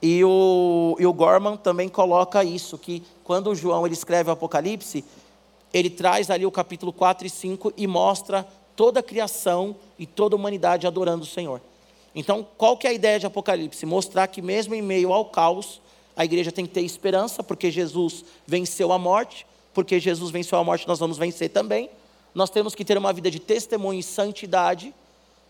e 0.00 0.22
o, 0.24 0.96
e 0.98 1.06
o 1.06 1.12
Gorman 1.12 1.56
também 1.56 1.88
coloca 1.88 2.44
isso, 2.44 2.76
que 2.76 3.02
quando 3.24 3.50
o 3.50 3.54
João 3.54 3.86
ele 3.86 3.94
escreve 3.94 4.28
o 4.28 4.32
Apocalipse, 4.32 5.04
ele 5.72 5.90
traz 5.90 6.30
ali 6.30 6.44
o 6.44 6.50
capítulo 6.50 6.92
4 6.92 7.26
e 7.26 7.30
5 7.30 7.72
e 7.76 7.86
mostra 7.86 8.46
toda 8.74 9.00
a 9.00 9.02
criação 9.02 9.76
e 9.98 10.06
toda 10.06 10.34
a 10.34 10.38
humanidade 10.38 10.86
adorando 10.86 11.22
o 11.24 11.26
Senhor. 11.26 11.60
Então, 12.14 12.46
qual 12.56 12.76
que 12.76 12.86
é 12.86 12.90
a 12.90 12.94
ideia 12.94 13.18
de 13.18 13.26
Apocalipse? 13.26 13.84
Mostrar 13.84 14.26
que 14.26 14.40
mesmo 14.40 14.74
em 14.74 14.82
meio 14.82 15.12
ao 15.12 15.26
caos, 15.26 15.80
a 16.16 16.24
igreja 16.24 16.50
tem 16.50 16.66
que 16.66 16.72
ter 16.72 16.82
esperança, 16.82 17.42
porque 17.42 17.70
Jesus 17.70 18.24
venceu 18.46 18.92
a 18.92 18.98
morte, 18.98 19.46
porque 19.74 20.00
Jesus 20.00 20.30
venceu 20.30 20.58
a 20.58 20.64
morte, 20.64 20.88
nós 20.88 20.98
vamos 20.98 21.18
vencer 21.18 21.50
também. 21.50 21.90
Nós 22.34 22.48
temos 22.48 22.74
que 22.74 22.84
ter 22.84 22.96
uma 22.96 23.12
vida 23.12 23.30
de 23.30 23.38
testemunho 23.38 24.00
e 24.00 24.02
santidade, 24.02 24.94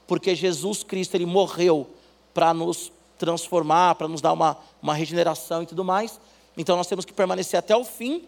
porque 0.06 0.34
Jesus 0.34 0.82
Cristo 0.82 1.14
ele 1.14 1.26
morreu 1.26 1.86
para 2.32 2.52
nos 2.54 2.92
transformar, 3.18 3.94
para 3.94 4.08
nos 4.08 4.20
dar 4.20 4.32
uma, 4.32 4.58
uma 4.80 4.94
regeneração 4.94 5.62
e 5.62 5.66
tudo 5.66 5.84
mais. 5.84 6.20
Então 6.56 6.76
nós 6.76 6.86
temos 6.86 7.04
que 7.04 7.12
permanecer 7.12 7.58
até 7.58 7.76
o 7.76 7.84
fim, 7.84 8.24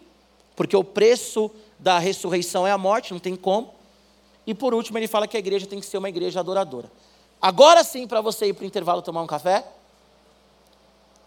porque 0.55 0.75
o 0.75 0.83
preço 0.83 1.49
da 1.77 1.97
ressurreição 1.99 2.67
é 2.67 2.71
a 2.71 2.77
morte, 2.77 3.13
não 3.13 3.19
tem 3.19 3.35
como. 3.35 3.73
E 4.45 4.53
por 4.53 4.73
último, 4.73 4.97
ele 4.97 5.07
fala 5.07 5.27
que 5.27 5.37
a 5.37 5.39
igreja 5.39 5.67
tem 5.67 5.79
que 5.79 5.85
ser 5.85 5.97
uma 5.97 6.09
igreja 6.09 6.39
adoradora. 6.39 6.91
Agora 7.41 7.83
sim, 7.83 8.07
para 8.07 8.19
você 8.19 8.47
ir 8.47 8.53
para 8.53 8.63
o 8.63 8.67
intervalo 8.67 9.01
tomar 9.01 9.21
um 9.21 9.27
café, 9.27 9.65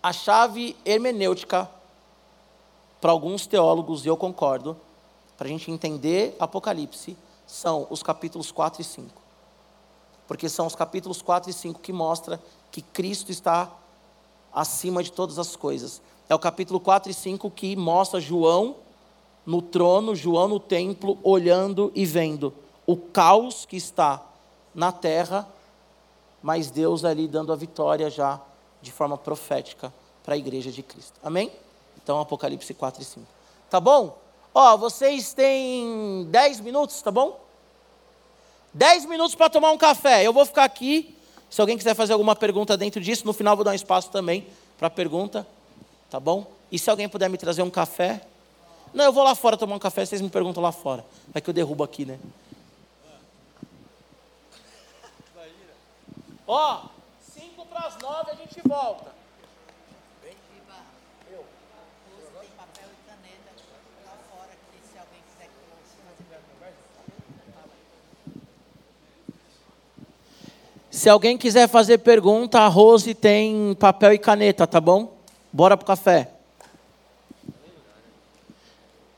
a 0.03 0.13
chave 0.13 0.77
hermenêutica, 0.85 1.71
para 3.01 3.11
alguns 3.11 3.47
teólogos, 3.47 4.05
e 4.05 4.09
eu 4.09 4.17
concordo, 4.17 4.77
para 5.37 5.47
a 5.47 5.51
gente 5.51 5.71
entender 5.71 6.37
Apocalipse, 6.39 7.17
são 7.47 7.87
os 7.91 8.03
capítulos 8.03 8.53
4 8.53 8.81
e 8.81 8.85
5. 8.85 9.22
Porque 10.33 10.49
são 10.49 10.67
os 10.67 10.75
capítulos 10.75 11.21
4 11.21 11.51
e 11.51 11.53
5 11.53 11.79
que 11.79 11.93
mostram 11.93 12.39
que 12.71 12.81
Cristo 12.81 13.31
está 13.31 13.71
acima 14.51 15.03
de 15.03 15.13
todas 15.13 15.39
as 15.39 15.57
coisas. 15.57 16.01
É 16.27 16.35
o 16.35 16.39
capítulo 16.39 16.81
4 16.81 17.11
e 17.11 17.15
5 17.15 17.51
que 17.51 17.77
mostra 17.77 18.19
João 18.19 18.77
no 19.45 19.61
trono, 19.61 20.17
João 20.17 20.49
no 20.49 20.59
templo, 20.59 21.19
olhando 21.23 21.93
e 21.95 22.07
vendo 22.07 22.55
o 22.87 22.97
caos 22.97 23.67
que 23.67 23.77
está 23.77 24.23
na 24.75 24.91
terra, 24.91 25.47
mas 26.43 26.71
Deus 26.71 27.05
ali 27.05 27.29
dando 27.29 27.53
a 27.53 27.57
vitória 27.57 28.09
já 28.09 28.41
de 28.81 28.91
forma 28.91 29.19
profética 29.19 29.93
para 30.25 30.33
a 30.33 30.39
igreja 30.39 30.73
de 30.73 30.83
Cristo. 30.83 31.21
Amém? 31.23 31.53
Então, 32.03 32.19
Apocalipse 32.19 32.73
4 32.73 33.03
e 33.03 33.05
5. 33.05 33.27
Tá 33.69 33.79
bom? 33.79 34.17
Ó, 34.55 34.79
vocês 34.79 35.35
têm 35.35 36.27
10 36.31 36.61
minutos, 36.61 37.03
tá 37.03 37.11
bom? 37.11 37.42
10 38.75 39.07
minutos 39.07 39.35
para 39.35 39.51
tomar 39.51 39.71
um 39.73 39.79
café. 39.79 40.27
Eu 40.27 40.33
vou 40.33 40.45
ficar 40.47 40.65
aqui. 40.65 41.15
Se 41.51 41.61
alguém 41.61 41.77
quiser 41.77 41.95
fazer 41.95 42.13
alguma 42.15 42.35
pergunta 42.35 42.77
dentro 42.77 43.01
disso, 43.01 43.27
no 43.27 43.33
final 43.33 43.55
vou 43.55 43.65
dar 43.65 43.73
um 43.73 43.75
espaço 43.75 44.11
também 44.11 44.47
para 44.79 44.89
pergunta. 44.89 45.47
Tá 46.11 46.19
bom? 46.19 46.47
E 46.71 46.79
se 46.79 46.89
alguém 46.89 47.09
puder 47.09 47.29
me 47.29 47.37
trazer 47.37 47.63
um 47.63 47.71
café? 47.71 48.23
Não, 48.95 49.05
eu 49.05 49.13
vou 49.13 49.23
lá 49.23 49.35
fora 49.35 49.57
tomar 49.57 49.77
um 49.77 49.79
café, 49.79 50.05
vocês 50.05 50.21
me 50.21 50.31
perguntam 50.31 50.63
lá 50.63 50.73
fora. 50.73 51.05
Vai 51.29 51.41
que 51.41 51.49
eu 51.49 51.55
derrubo 51.55 51.85
aqui, 51.85 52.05
né? 52.05 52.19
Ó, 56.47 56.83
5 57.35 57.67
para 57.67 57.87
as 57.87 57.99
9 57.99 58.31
a 58.31 58.35
gente 58.35 58.61
volta. 58.67 59.22
Se 70.93 71.09
alguém 71.09 71.39
quiser 71.39 71.71
fazer 71.71 71.99
pergunta, 71.99 72.61
a 72.61 72.69
Rose 72.69 73.15
tem 73.15 73.75
papel 73.81 74.13
e 74.13 74.19
caneta, 74.19 74.67
tá 74.67 74.79
bom? 74.79 75.17
Bora 75.51 75.75
pro 75.75 75.87
café. 75.87 76.31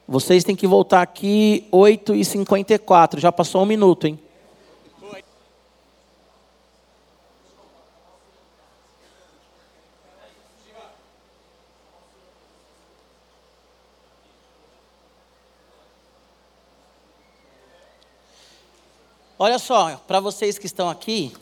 Vocês 0.06 0.44
têm 0.44 0.54
que 0.54 0.68
voltar 0.68 1.02
aqui 1.02 1.66
8h54. 1.72 3.18
Já 3.18 3.32
passou 3.32 3.62
um 3.62 3.66
minuto, 3.66 4.06
hein? 4.06 4.20
Olha 19.36 19.58
só, 19.58 19.96
para 20.06 20.20
vocês 20.20 20.56
que 20.56 20.66
estão 20.66 20.88
aqui, 20.88 21.32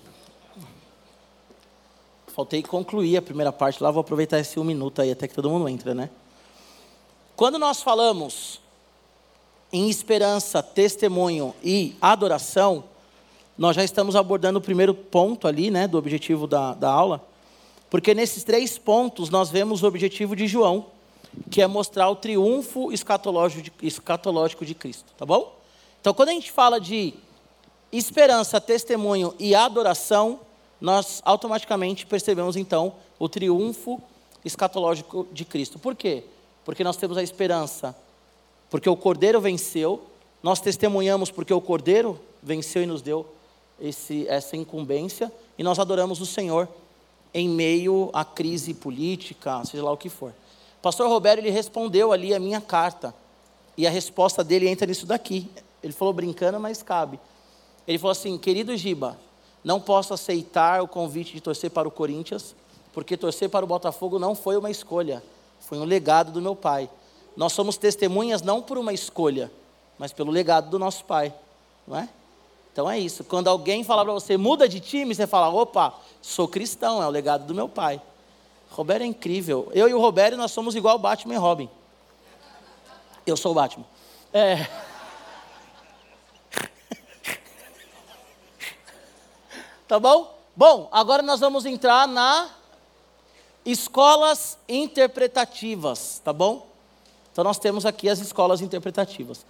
faltei 2.33 2.63
concluir 2.63 3.17
a 3.17 3.23
primeira 3.23 3.53
parte 3.53 3.83
lá, 3.83 3.91
vou 3.91 4.01
aproveitar 4.01 4.39
esse 4.39 4.59
um 4.59 4.65
minuto 4.65 5.03
aí 5.03 5.11
até 5.11 5.29
que 5.29 5.35
todo 5.35 5.51
mundo 5.51 5.69
entra, 5.69 5.95
né? 5.95 6.09
Quando 7.37 7.59
nós 7.59 7.83
falamos 7.83 8.61
em 9.73 9.89
esperança, 9.89 10.63
testemunho 10.63 11.55
e 11.63 11.95
adoração, 12.01 12.85
nós 13.57 13.77
já 13.77 13.85
estamos 13.85 14.17
abordando 14.17 14.59
o 14.59 14.63
primeiro 14.63 14.95
ponto 14.95 15.47
ali, 15.47 15.71
né, 15.71 15.87
do 15.87 15.99
objetivo 15.99 16.47
da, 16.47 16.75
da 16.75 16.91
aula, 16.91 17.23
porque 17.91 18.15
nesses 18.15 18.45
três 18.45 18.79
pontos 18.79 19.29
nós 19.29 19.51
vemos 19.51 19.83
o 19.83 19.87
objetivo 19.87 20.35
de 20.35 20.47
João, 20.47 20.87
que 21.51 21.61
é 21.61 21.67
mostrar 21.67 22.09
o 22.09 22.17
triunfo 22.17 22.93
escatológico 22.93 23.63
de, 23.63 23.73
escatológico 23.87 24.65
de 24.65 24.75
Cristo, 24.75 25.13
tá 25.17 25.27
bom? 25.27 25.55
Então, 26.01 26.15
quando 26.15 26.31
a 26.31 26.33
gente 26.33 26.51
fala 26.51 26.81
de 26.81 27.15
esperança, 27.93 28.61
testemunho 28.61 29.35
e 29.39 29.55
adoração, 29.55 30.41
nós 30.83 31.23
automaticamente 31.25 32.05
percebemos 32.05 32.57
então 32.57 32.95
o 33.17 33.29
triunfo 33.29 34.03
escatológico 34.45 35.29
de 35.31 35.45
Cristo. 35.45 35.79
Por 35.79 35.95
quê? 35.95 36.25
Porque 36.65 36.83
nós 36.83 36.97
temos 36.97 37.17
a 37.17 37.23
esperança, 37.23 37.97
porque 38.69 38.91
o 38.91 38.97
Cordeiro 38.97 39.41
venceu, 39.41 40.03
nós 40.43 40.61
testemunhamos 40.61 41.31
porque 41.31 41.55
o 41.55 41.61
Cordeiro 41.61 42.19
venceu 42.43 42.83
e 42.83 42.87
nos 42.87 43.01
deu 43.01 43.25
esse, 43.81 44.27
essa 44.27 44.57
incumbência, 44.57 45.33
e 45.57 45.63
nós 45.63 45.79
adoramos 45.79 46.21
o 46.21 46.27
Senhor 46.27 46.69
em 47.33 47.49
meio 47.49 48.11
à 48.13 48.25
crise 48.25 48.75
política, 48.75 49.65
seja 49.65 49.85
lá 49.85 49.93
o 49.93 49.97
que 49.97 50.09
for. 50.09 50.35
pastor 50.83 51.09
Roberto 51.09 51.39
ele 51.39 51.51
respondeu 51.51 52.11
ali 52.11 52.35
a 52.35 52.41
minha 52.41 52.61
carta, 52.61 53.15
e 53.77 53.87
a 53.87 53.91
resposta 53.91 54.43
dele 54.43 54.69
entra 54.69 54.85
nisso 54.85 55.07
daqui. 55.07 55.49
Ele 55.81 55.93
falou 55.93 56.13
brincando, 56.13 56.59
mas 56.59 56.83
cabe. 56.83 57.21
Ele 57.87 57.99
falou 57.99 58.13
assim: 58.13 58.37
querido 58.37 58.77
Giba, 58.77 59.17
não 59.65 59.81
posso 59.81 60.13
aceitar 60.13 60.83
o 60.83 60.89
convite 60.89 61.33
de 61.33 61.41
torcer 61.41 61.71
para 61.71 61.87
o 61.87 61.91
Corinthians, 61.91 62.55
porque 62.93 63.17
torcer 63.17 63.49
para 63.49 63.65
o 63.65 63.69
Botafogo 63.69 64.19
não 64.19 64.35
foi 64.35 64.57
uma 64.57 64.71
escolha, 64.71 65.23
foi 65.61 65.79
um 65.79 65.85
legado 65.85 66.33
do 66.33 66.43
meu 66.43 66.57
pai. 66.57 66.91
Nós 67.37 67.53
somos 67.53 67.77
testemunhas 67.77 68.43
não 68.43 68.61
por 68.61 68.77
uma 68.77 68.93
escolha, 68.93 69.51
mas 69.99 70.13
pelo 70.13 70.31
legado 70.31 70.69
do 70.69 70.79
nosso 70.79 71.05
pai, 71.05 71.33
não 71.87 71.97
é? 71.97 72.09
Então 72.73 72.91
é 72.91 72.99
isso. 72.99 73.23
Quando 73.25 73.49
alguém 73.49 73.85
falar 73.85 74.05
para 74.05 74.13
você, 74.13 74.37
muda 74.37 74.69
de 74.69 74.81
time, 74.81 75.15
você 75.15 75.27
fala, 75.27 75.49
opa, 75.49 75.95
sou 76.21 76.49
cristão, 76.49 77.03
é 77.03 77.07
o 77.07 77.11
legado 77.11 77.47
do 77.47 77.55
meu 77.55 77.69
pai. 77.69 78.01
Roberto 78.71 79.03
é 79.03 79.07
incrível. 79.07 79.71
Eu 79.75 79.89
e 79.89 79.95
o 79.95 80.01
Roberto, 80.01 80.37
nós 80.37 80.51
somos 80.51 80.75
igual 80.75 80.99
Batman 80.99 81.35
e 81.35 81.37
Robin. 81.37 81.69
Eu 83.27 83.37
sou 83.37 83.53
o 83.53 83.55
Batman. 83.55 83.85
É. 84.33 84.67
Tá 89.93 90.01
bom? 90.01 90.35
Bom, 90.57 90.89
agora 90.91 91.23
nós 91.23 91.41
vamos 91.41 91.67
entrar 91.67 92.09
na 92.09 92.49
escolas 93.63 94.57
interpretativas, 94.67 96.19
tá 96.25 96.33
bom? 96.33 96.67
Então 97.31 97.45
nós 97.45 97.59
temos 97.59 97.85
aqui 97.85 98.09
as 98.09 98.19
escolas 98.19 98.63
interpretativas. 98.63 99.45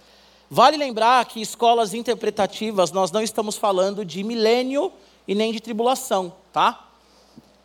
Vale 0.51 0.75
lembrar 0.75 1.23
que 1.27 1.39
escolas 1.41 1.93
interpretativas 1.93 2.91
nós 2.91 3.09
não 3.09 3.21
estamos 3.21 3.55
falando 3.55 4.03
de 4.03 4.21
milênio 4.21 4.91
e 5.25 5.33
nem 5.33 5.53
de 5.53 5.61
tribulação, 5.61 6.33
tá? 6.51 6.89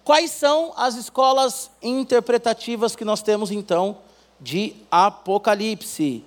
Quais 0.05 0.31
são 0.31 0.73
as 0.77 0.95
escolas 0.95 1.73
interpretativas 1.83 2.95
que 2.95 3.05
nós 3.05 3.23
temos 3.23 3.51
então 3.51 3.99
de 4.41 4.77
Apocalipse? 4.89 6.25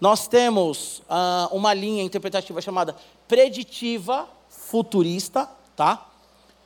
Nós 0.00 0.28
temos 0.28 1.02
ah, 1.10 1.48
uma 1.50 1.74
linha 1.74 2.04
interpretativa 2.04 2.60
chamada 2.60 2.94
preditiva 3.26 4.28
futurista, 4.48 5.50
tá? 5.80 6.06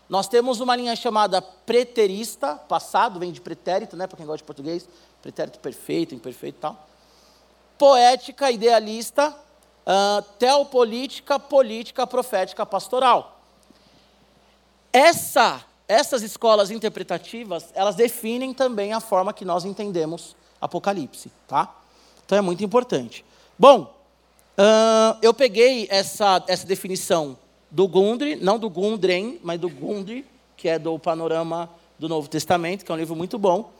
Nós 0.08 0.26
temos 0.26 0.58
uma 0.58 0.74
linha 0.74 0.96
chamada 0.96 1.40
preterista, 1.40 2.56
passado, 2.56 3.20
vem 3.20 3.30
de 3.30 3.40
pretérito, 3.40 3.96
né, 3.96 4.08
para 4.08 4.16
quem 4.16 4.26
gosta 4.26 4.38
de 4.38 4.42
português, 4.42 4.88
pretérito 5.22 5.60
perfeito, 5.60 6.16
imperfeito 6.16 6.58
e 6.58 6.60
tal. 6.60 6.88
Poética, 7.78 8.50
idealista, 8.50 9.30
uh, 9.30 10.20
teopolítica, 10.36 11.38
política, 11.38 12.04
profética, 12.08 12.66
pastoral. 12.66 13.40
Essa, 14.92 15.64
essas 15.86 16.22
escolas 16.22 16.72
interpretativas, 16.72 17.66
elas 17.72 17.94
definem 17.94 18.52
também 18.52 18.92
a 18.92 18.98
forma 18.98 19.32
que 19.32 19.44
nós 19.44 19.64
entendemos 19.64 20.34
Apocalipse, 20.60 21.30
tá? 21.46 21.72
Então 22.26 22.36
é 22.36 22.40
muito 22.40 22.64
importante. 22.64 23.24
Bom, 23.56 23.94
uh, 24.58 25.16
eu 25.22 25.32
peguei 25.32 25.86
essa, 25.88 26.42
essa 26.48 26.66
definição 26.66 27.38
do 27.74 27.88
Gundry, 27.88 28.36
não 28.36 28.56
do 28.56 28.70
Gundren, 28.70 29.40
mas 29.42 29.58
do 29.58 29.68
Gundry, 29.68 30.24
que 30.56 30.68
é 30.68 30.78
do 30.78 30.96
Panorama 30.96 31.68
do 31.98 32.08
Novo 32.08 32.28
Testamento, 32.28 32.84
que 32.84 32.92
é 32.92 32.94
um 32.94 32.98
livro 32.98 33.16
muito 33.16 33.36
bom, 33.36 33.72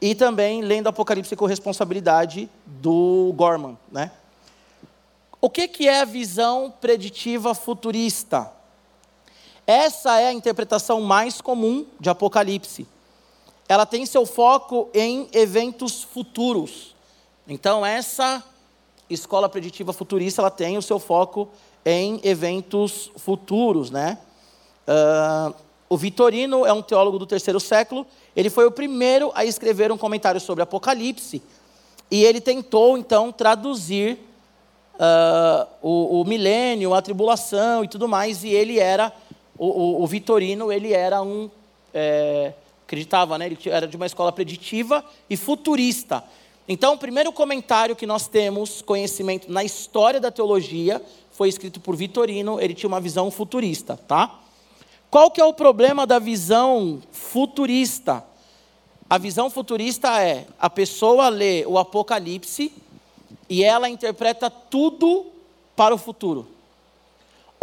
e 0.00 0.14
também 0.14 0.62
lendo 0.62 0.86
Apocalipse 0.86 1.34
com 1.34 1.44
responsabilidade 1.44 2.48
do 2.64 3.34
Gorman, 3.34 3.76
né? 3.90 4.12
O 5.40 5.50
que, 5.50 5.66
que 5.66 5.88
é 5.88 6.02
a 6.02 6.04
visão 6.04 6.72
preditiva 6.80 7.56
futurista? 7.56 8.52
Essa 9.66 10.20
é 10.20 10.28
a 10.28 10.32
interpretação 10.32 11.00
mais 11.00 11.40
comum 11.40 11.86
de 11.98 12.08
Apocalipse. 12.08 12.86
Ela 13.68 13.84
tem 13.84 14.06
seu 14.06 14.24
foco 14.26 14.88
em 14.94 15.28
eventos 15.32 16.04
futuros. 16.04 16.94
Então, 17.48 17.84
essa 17.84 18.44
escola 19.10 19.48
preditiva 19.48 19.92
futurista, 19.92 20.40
ela 20.40 20.52
tem 20.52 20.78
o 20.78 20.82
seu 20.82 21.00
foco 21.00 21.48
em 21.84 22.20
eventos 22.22 23.10
futuros, 23.16 23.90
né? 23.90 24.18
Uh, 24.86 25.54
o 25.88 25.96
Vitorino 25.96 26.64
é 26.64 26.72
um 26.72 26.82
teólogo 26.82 27.18
do 27.18 27.26
terceiro 27.26 27.60
século. 27.60 28.06
Ele 28.34 28.50
foi 28.50 28.66
o 28.66 28.70
primeiro 28.70 29.30
a 29.34 29.44
escrever 29.44 29.92
um 29.92 29.98
comentário 29.98 30.40
sobre 30.40 30.62
Apocalipse 30.62 31.42
e 32.10 32.24
ele 32.24 32.40
tentou 32.40 32.96
então 32.98 33.30
traduzir 33.30 34.18
uh, 34.94 35.66
o, 35.82 36.20
o, 36.20 36.24
milênio, 36.24 36.94
a 36.94 37.02
tribulação 37.02 37.84
e 37.84 37.88
tudo 37.88 38.08
mais. 38.08 38.44
E 38.44 38.48
ele 38.48 38.78
era 38.78 39.12
o, 39.58 39.66
o, 39.66 40.02
o 40.02 40.06
Vitorino, 40.06 40.72
ele 40.72 40.92
era 40.92 41.22
um 41.22 41.50
é, 41.92 42.52
acreditava, 42.84 43.38
né? 43.38 43.46
Ele 43.46 43.58
era 43.66 43.86
de 43.86 43.96
uma 43.96 44.06
escola 44.06 44.32
preditiva 44.32 45.04
e 45.28 45.36
futurista. 45.36 46.22
Então, 46.68 46.94
o 46.94 46.98
primeiro 46.98 47.32
comentário 47.32 47.94
que 47.94 48.06
nós 48.06 48.26
temos 48.26 48.80
conhecimento 48.82 49.50
na 49.50 49.62
história 49.62 50.20
da 50.20 50.30
teologia 50.30 51.00
foi 51.34 51.48
escrito 51.48 51.80
por 51.80 51.94
Vitorino, 51.94 52.60
ele 52.60 52.74
tinha 52.74 52.88
uma 52.88 53.00
visão 53.00 53.30
futurista, 53.30 53.96
tá? 53.96 54.40
Qual 55.10 55.30
que 55.30 55.40
é 55.40 55.44
o 55.44 55.52
problema 55.52 56.06
da 56.06 56.18
visão 56.18 57.02
futurista? 57.12 58.24
A 59.10 59.18
visão 59.18 59.50
futurista 59.50 60.20
é 60.22 60.46
a 60.58 60.70
pessoa 60.70 61.28
lê 61.28 61.66
o 61.66 61.76
Apocalipse 61.76 62.72
e 63.48 63.62
ela 63.62 63.88
interpreta 63.88 64.48
tudo 64.48 65.26
para 65.76 65.94
o 65.94 65.98
futuro. 65.98 66.48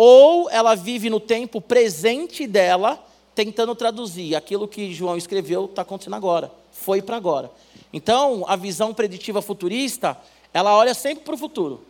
ou 0.04 0.50
ela 0.50 0.74
vive 0.74 1.12
no 1.12 1.20
tempo 1.20 1.62
presente 1.62 2.48
dela, 2.48 3.00
tentando 3.36 3.76
traduzir 3.76 4.36
aquilo 4.36 4.68
que 4.68 4.92
João 4.92 5.16
escreveu 5.16 5.66
está 5.66 5.84
acontecendo 5.84 6.16
agora, 6.16 6.52
foi 6.72 7.04
para 7.04 7.18
agora. 7.18 7.52
Então, 7.94 8.44
a 8.48 8.56
visão 8.56 8.96
preditiva 8.96 9.44
futurista, 9.44 10.18
ela 10.52 10.76
olha 10.76 10.96
sempre 10.96 11.24
para 11.24 11.36
o 11.36 11.38
futuro. 11.38 11.82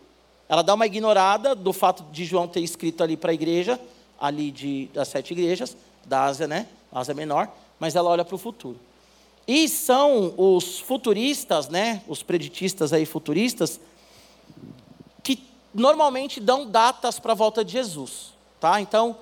Ela 0.48 0.62
dá 0.62 0.74
uma 0.74 0.86
ignorada 0.86 1.54
do 1.54 1.72
fato 1.72 2.04
de 2.12 2.24
João 2.24 2.46
ter 2.46 2.60
escrito 2.60 3.02
ali 3.02 3.16
para 3.16 3.30
a 3.30 3.34
igreja, 3.34 3.80
ali 4.20 4.50
de, 4.50 4.88
das 4.92 5.08
sete 5.08 5.32
igrejas, 5.32 5.76
da 6.04 6.24
Ásia, 6.24 6.46
né? 6.46 6.66
Ásia 6.92 7.14
Menor, 7.14 7.48
mas 7.78 7.96
ela 7.96 8.10
olha 8.10 8.24
para 8.24 8.34
o 8.34 8.38
futuro. 8.38 8.78
E 9.46 9.68
são 9.68 10.34
os 10.36 10.78
futuristas, 10.78 11.68
né? 11.68 12.02
Os 12.06 12.22
preditistas 12.22 12.92
aí 12.92 13.04
futuristas, 13.04 13.80
que 15.22 15.42
normalmente 15.74 16.38
dão 16.38 16.66
datas 16.66 17.18
para 17.18 17.32
a 17.32 17.34
volta 17.34 17.64
de 17.64 17.72
Jesus, 17.72 18.32
tá? 18.60 18.80
Então, 18.80 19.16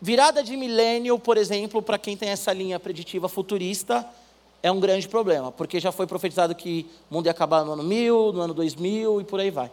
virada 0.00 0.42
de 0.42 0.56
milênio, 0.56 1.18
por 1.18 1.36
exemplo, 1.36 1.82
para 1.82 1.98
quem 1.98 2.16
tem 2.16 2.30
essa 2.30 2.52
linha 2.52 2.80
preditiva 2.80 3.28
futurista, 3.28 4.06
é 4.62 4.72
um 4.72 4.80
grande 4.80 5.06
problema, 5.06 5.52
porque 5.52 5.78
já 5.78 5.92
foi 5.92 6.06
profetizado 6.06 6.54
que 6.54 6.86
o 7.10 7.14
mundo 7.14 7.26
ia 7.26 7.30
acabar 7.30 7.64
no 7.64 7.72
ano 7.72 7.82
1000, 7.82 8.32
no 8.32 8.40
ano 8.40 8.54
2000 8.54 9.20
e 9.20 9.24
por 9.24 9.38
aí 9.38 9.50
vai. 9.50 9.70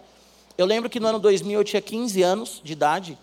Eu 0.58 0.66
lembro 0.66 0.90
que 0.90 1.00
no 1.00 1.08
ano 1.08 1.20
2000 1.20 1.60
eu 1.60 1.64
tinha 1.64 1.82
15 1.82 2.22
anos 2.22 2.62
de 2.64 2.74
idade 2.74 3.18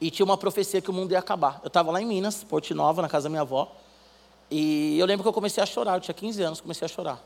e 0.00 0.10
tinha 0.10 0.24
uma 0.24 0.36
profecia 0.36 0.80
que 0.80 0.90
o 0.90 0.92
mundo 0.92 1.12
ia 1.12 1.18
acabar. 1.18 1.60
Eu 1.62 1.68
estava 1.68 1.90
lá 1.90 2.00
em 2.00 2.06
Minas, 2.06 2.44
Porto 2.44 2.74
Nova, 2.74 3.00
na 3.00 3.08
casa 3.08 3.24
da 3.24 3.30
minha 3.30 3.42
avó, 3.42 3.72
e 4.50 4.98
eu 4.98 5.06
lembro 5.06 5.22
que 5.22 5.28
eu 5.28 5.32
comecei 5.32 5.62
a 5.62 5.66
chorar, 5.66 5.96
eu 5.96 6.00
tinha 6.00 6.14
15 6.14 6.42
anos, 6.42 6.60
comecei 6.60 6.84
a 6.84 6.88
chorar. 6.88 7.24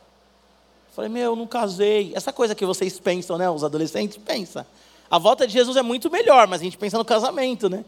Falei, 0.94 1.10
meu, 1.10 1.34
não 1.34 1.46
casei. 1.46 2.12
Essa 2.14 2.32
coisa 2.32 2.54
que 2.54 2.64
vocês 2.64 2.98
pensam, 3.00 3.36
né, 3.36 3.50
os 3.50 3.64
adolescentes, 3.64 4.16
pensa. 4.16 4.66
A 5.10 5.18
volta 5.18 5.46
de 5.46 5.52
Jesus 5.52 5.76
é 5.76 5.82
muito 5.82 6.10
melhor, 6.10 6.46
mas 6.46 6.60
a 6.60 6.64
gente 6.64 6.78
pensa 6.78 6.98
no 6.98 7.04
casamento, 7.04 7.68
né? 7.68 7.84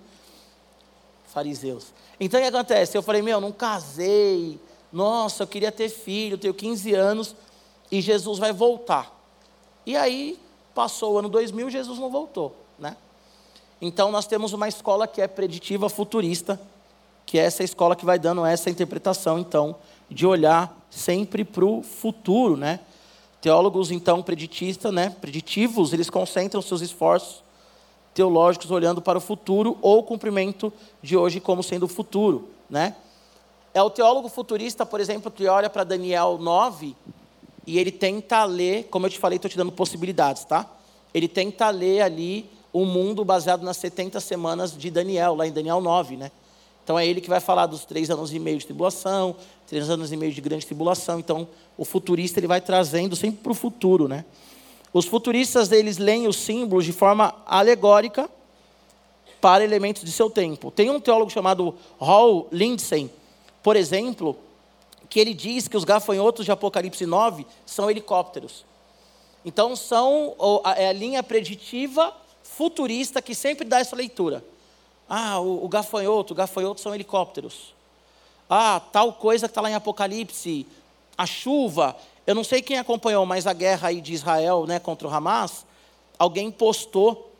Fariseus. 1.33 1.87
Então 2.19 2.41
o 2.41 2.43
que 2.43 2.49
acontece? 2.49 2.97
Eu 2.99 3.03
falei, 3.03 3.23
meu, 3.23 3.41
não 3.41 3.53
casei, 3.53 4.59
nossa, 4.93 5.45
eu 5.45 5.47
queria 5.47 5.71
ter 5.71 5.89
filho, 5.89 6.37
tenho 6.37 6.53
15 6.53 6.95
anos 6.95 7.37
e 7.91 8.01
Jesus 8.01 8.39
vai 8.39 8.53
voltar. 8.53 9.17
E 9.87 9.97
aí 9.97 10.39
passou 10.81 11.13
o 11.13 11.19
ano 11.19 11.29
2000, 11.29 11.69
Jesus 11.69 11.99
não 11.99 12.09
voltou, 12.09 12.57
né? 12.79 12.97
Então 13.83 14.11
nós 14.11 14.27
temos 14.27 14.55
uma 14.55 14.67
escola 14.67 15.07
que 15.07 15.21
é 15.21 15.29
preditiva 15.29 15.91
futurista, 15.91 16.59
que 17.27 17.39
é 17.39 17.43
essa 17.43 17.63
escola 17.63 17.95
que 17.95 18.03
vai 18.03 18.19
dando 18.19 18.47
essa 18.47 18.71
interpretação, 18.71 19.39
então, 19.39 19.77
de 20.09 20.27
olhar 20.27 20.75
sempre 20.89 21.45
para 21.45 21.67
o 21.67 21.83
futuro, 21.83 22.57
né? 22.57 22.81
Teólogos, 23.43 23.91
então, 23.91 24.23
preditistas, 24.23 24.91
né? 24.91 25.15
Preditivos, 25.21 25.93
eles 25.93 26.09
concentram 26.09 26.63
seus 26.63 26.81
esforços 26.81 27.45
teológicos 28.15 28.71
olhando 28.71 29.03
para 29.03 29.19
o 29.19 29.21
futuro 29.21 29.77
ou 29.83 29.99
o 29.99 30.03
cumprimento 30.03 30.73
de 31.03 31.15
hoje 31.15 31.41
como 31.41 31.63
sendo 31.63 31.83
o 31.83 31.89
futuro, 31.89 32.49
né? 32.71 32.97
É 33.75 33.83
o 33.83 33.91
teólogo 33.91 34.31
futurista, 34.31 34.87
por 34.87 34.99
exemplo, 34.99 35.31
que 35.31 35.47
olha 35.47 35.69
para 35.69 35.85
Daniel 35.85 36.39
9 36.41 36.97
e 37.67 37.79
ele 37.79 37.91
tenta 37.91 38.45
ler, 38.45 38.85
como 38.91 39.07
eu 39.07 39.11
te 39.11 39.19
falei, 39.19 39.37
estou 39.37 39.51
te 39.51 39.57
dando 39.57 39.73
possibilidades, 39.73 40.45
tá? 40.45 40.69
Ele 41.13 41.29
tenta 41.29 41.69
ler 41.71 42.03
ali 42.03 42.49
o 42.73 42.85
mundo 42.85 43.25
baseado 43.25 43.63
nas 43.63 43.77
70 43.77 44.21
semanas 44.21 44.77
de 44.77 44.91
Daniel, 44.91 45.35
lá 45.35 45.47
em 45.47 45.53
Daniel 45.53 45.81
9, 45.81 46.17
né? 46.17 46.31
Então 46.83 46.99
é 46.99 47.07
ele 47.07 47.21
que 47.21 47.29
vai 47.29 47.41
falar 47.41 47.67
dos 47.67 47.85
três 47.85 48.11
anos 48.11 48.33
e 48.33 48.39
meio 48.39 48.59
de 48.59 48.67
tribulação, 48.67 49.37
três 49.67 49.91
anos 49.91 50.13
e 50.13 50.17
meio 50.17 50.33
de 50.33 50.41
grande 50.41 50.67
tribulação. 50.67 51.19
Então 51.19 51.47
o 51.77 51.85
futurista 51.85 52.41
ele 52.41 52.47
vai 52.47 52.61
trazendo 52.61 53.15
sempre 53.15 53.43
para 53.43 53.53
o 53.53 53.55
futuro, 53.55 54.09
né? 54.09 54.25
Os 54.93 55.07
futuristas 55.07 55.71
eles 55.71 55.99
leem 55.99 56.27
os 56.27 56.37
símbolos 56.37 56.85
de 56.85 56.93
forma 56.93 57.35
alegórica 57.47 58.29
para 59.41 59.63
elementos 59.63 60.03
de 60.03 60.11
seu 60.11 60.29
tempo. 60.29 60.71
Tem 60.71 60.91
um 60.91 61.01
teólogo 61.01 61.31
chamado 61.31 61.75
Hall 61.99 62.49
Lindsay 62.51 63.11
por 63.63 63.77
exemplo, 63.77 64.37
que 65.11 65.19
ele 65.19 65.35
diz 65.35 65.67
que 65.67 65.77
os 65.77 65.85
gafanhotos 65.85 66.45
de 66.45 66.53
Apocalipse 66.53 67.05
9 67.05 67.45
são 67.67 67.91
helicópteros. 67.91 68.65
Então, 69.45 69.75
são 69.75 70.37
é 70.77 70.89
a 70.89 70.93
linha 70.93 71.23
preditiva 71.23 72.15
futurista 72.45 73.21
que 73.21 73.35
sempre 73.35 73.65
dá 73.65 73.81
essa 73.81 73.97
leitura. 73.97 74.45
Ah, 75.09 75.41
o, 75.41 75.65
o 75.65 75.69
gafanhoto, 75.69 76.33
o 76.33 76.37
gafanhoto 76.37 76.81
são 76.81 76.95
helicópteros. 76.95 77.75
Ah, 78.49 78.81
tal 78.93 79.13
coisa 79.13 79.49
que 79.49 79.51
está 79.51 79.61
lá 79.61 79.71
em 79.71 79.75
Apocalipse, 79.75 80.67
a 81.19 81.27
chuva. 81.27 81.97
Eu 82.25 82.35
não 82.35 82.45
sei 82.45 82.63
quem 82.63 82.79
acompanhou, 82.79 83.27
mas 83.27 83.47
a 83.47 83.53
guerra 83.53 83.89
aí 83.89 84.01
de 84.01 84.13
Israel 84.13 84.65
né, 84.67 84.79
contra 84.79 85.09
o 85.09 85.11
Hamas, 85.11 85.67
alguém 86.17 86.51
postou 86.53 87.33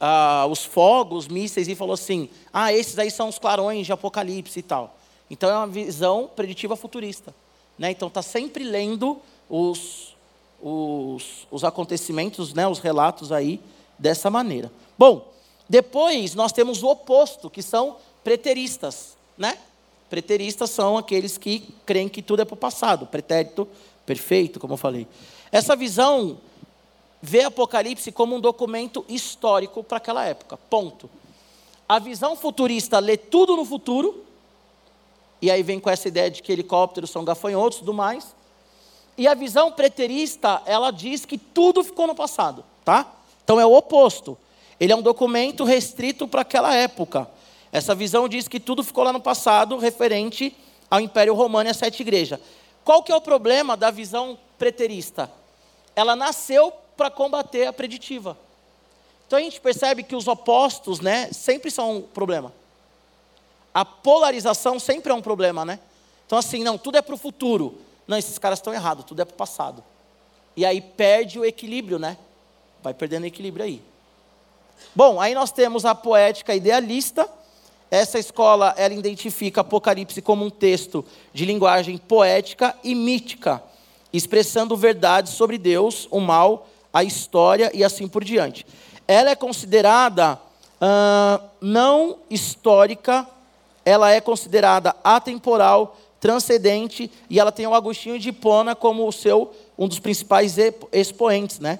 ah, 0.00 0.46
os 0.50 0.64
fogos, 0.64 1.28
mísseis 1.28 1.68
e 1.68 1.76
falou 1.76 1.94
assim: 1.94 2.28
ah, 2.52 2.72
esses 2.72 2.98
aí 2.98 3.10
são 3.10 3.28
os 3.28 3.38
clarões 3.38 3.86
de 3.86 3.92
Apocalipse 3.92 4.58
e 4.58 4.62
tal. 4.62 4.96
Então 5.34 5.50
é 5.50 5.56
uma 5.56 5.66
visão 5.66 6.30
preditiva 6.36 6.76
futurista. 6.76 7.34
Né? 7.76 7.90
Então 7.90 8.06
está 8.06 8.22
sempre 8.22 8.62
lendo 8.62 9.18
os, 9.50 10.14
os, 10.62 11.48
os 11.50 11.64
acontecimentos, 11.64 12.54
né? 12.54 12.68
os 12.68 12.78
relatos 12.78 13.32
aí 13.32 13.60
dessa 13.98 14.30
maneira. 14.30 14.70
Bom, 14.96 15.28
depois 15.68 16.36
nós 16.36 16.52
temos 16.52 16.84
o 16.84 16.88
oposto, 16.88 17.50
que 17.50 17.62
são 17.62 17.96
preteristas. 18.22 19.16
Né? 19.36 19.58
Preteristas 20.08 20.70
são 20.70 20.96
aqueles 20.96 21.36
que 21.36 21.68
creem 21.84 22.08
que 22.08 22.22
tudo 22.22 22.42
é 22.42 22.44
para 22.44 22.54
o 22.54 22.56
passado, 22.56 23.04
pretérito 23.04 23.66
perfeito, 24.06 24.60
como 24.60 24.74
eu 24.74 24.78
falei. 24.78 25.04
Essa 25.50 25.74
visão 25.74 26.38
vê 27.20 27.42
Apocalipse 27.42 28.12
como 28.12 28.36
um 28.36 28.40
documento 28.40 29.04
histórico 29.08 29.82
para 29.82 29.96
aquela 29.96 30.24
época. 30.24 30.56
Ponto. 30.56 31.10
A 31.88 31.98
visão 31.98 32.36
futurista 32.36 33.00
lê 33.00 33.16
tudo 33.16 33.56
no 33.56 33.64
futuro 33.64 34.24
e 35.44 35.50
aí 35.50 35.62
vem 35.62 35.78
com 35.78 35.90
essa 35.90 36.08
ideia 36.08 36.30
de 36.30 36.42
que 36.42 36.50
helicópteros 36.50 37.10
são 37.10 37.22
gafanhotos 37.22 37.76
e 37.76 37.80
tudo 37.80 37.92
mais. 37.92 38.34
E 39.18 39.28
a 39.28 39.34
visão 39.34 39.70
preterista, 39.70 40.62
ela 40.64 40.90
diz 40.90 41.26
que 41.26 41.36
tudo 41.36 41.84
ficou 41.84 42.06
no 42.06 42.14
passado, 42.14 42.64
tá? 42.82 43.12
Então 43.44 43.60
é 43.60 43.66
o 43.66 43.74
oposto. 43.74 44.38
Ele 44.80 44.90
é 44.90 44.96
um 44.96 45.02
documento 45.02 45.62
restrito 45.62 46.26
para 46.26 46.40
aquela 46.40 46.74
época. 46.74 47.28
Essa 47.70 47.94
visão 47.94 48.26
diz 48.26 48.48
que 48.48 48.58
tudo 48.58 48.82
ficou 48.82 49.04
lá 49.04 49.12
no 49.12 49.20
passado, 49.20 49.76
referente 49.76 50.56
ao 50.90 50.98
Império 50.98 51.34
Romano 51.34 51.68
e 51.68 51.72
às 51.72 51.76
sete 51.76 52.00
igrejas. 52.00 52.40
Qual 52.82 53.02
que 53.02 53.12
é 53.12 53.14
o 53.14 53.20
problema 53.20 53.76
da 53.76 53.90
visão 53.90 54.38
preterista? 54.58 55.30
Ela 55.94 56.16
nasceu 56.16 56.72
para 56.96 57.10
combater 57.10 57.66
a 57.66 57.72
preditiva. 57.72 58.34
Então 59.26 59.38
a 59.38 59.42
gente 59.42 59.60
percebe 59.60 60.04
que 60.04 60.16
os 60.16 60.26
opostos, 60.26 61.00
né, 61.00 61.30
sempre 61.32 61.70
são 61.70 61.98
um 61.98 62.00
problema 62.00 62.50
a 63.74 63.84
polarização 63.84 64.78
sempre 64.78 65.10
é 65.10 65.14
um 65.14 65.20
problema, 65.20 65.64
né? 65.64 65.80
Então, 66.24 66.38
assim, 66.38 66.62
não, 66.62 66.78
tudo 66.78 66.96
é 66.96 67.02
para 67.02 67.14
o 67.14 67.18
futuro. 67.18 67.76
Não, 68.06 68.16
esses 68.16 68.38
caras 68.38 68.60
estão 68.60 68.72
errados, 68.72 69.04
tudo 69.04 69.20
é 69.20 69.24
para 69.24 69.34
o 69.34 69.36
passado. 69.36 69.82
E 70.56 70.64
aí 70.64 70.80
perde 70.80 71.40
o 71.40 71.44
equilíbrio, 71.44 71.98
né? 71.98 72.16
Vai 72.82 72.94
perdendo 72.94 73.26
equilíbrio 73.26 73.64
aí. 73.64 73.82
Bom, 74.94 75.20
aí 75.20 75.34
nós 75.34 75.50
temos 75.50 75.84
a 75.84 75.94
poética 75.94 76.54
idealista. 76.54 77.28
Essa 77.90 78.18
escola, 78.18 78.74
ela 78.76 78.94
identifica 78.94 79.60
Apocalipse 79.62 80.22
como 80.22 80.44
um 80.44 80.50
texto 80.50 81.04
de 81.32 81.44
linguagem 81.44 81.98
poética 81.98 82.76
e 82.84 82.94
mítica, 82.94 83.62
expressando 84.12 84.76
verdades 84.76 85.32
sobre 85.32 85.58
Deus, 85.58 86.06
o 86.10 86.20
mal, 86.20 86.68
a 86.92 87.02
história 87.02 87.70
e 87.74 87.82
assim 87.82 88.06
por 88.06 88.22
diante. 88.22 88.64
Ela 89.06 89.30
é 89.30 89.34
considerada 89.34 90.40
uh, 90.80 91.44
não 91.60 92.18
histórica 92.30 93.28
ela 93.84 94.10
é 94.10 94.20
considerada 94.20 94.96
atemporal, 95.04 95.96
transcendente, 96.18 97.10
e 97.28 97.38
ela 97.38 97.52
tem 97.52 97.66
o 97.66 97.74
Agostinho 97.74 98.18
de 98.18 98.30
Hipona 98.30 98.74
como 98.74 99.06
o 99.06 99.12
seu, 99.12 99.52
um 99.78 99.86
dos 99.86 99.98
principais 99.98 100.56
expoentes. 100.90 101.58
Né? 101.58 101.78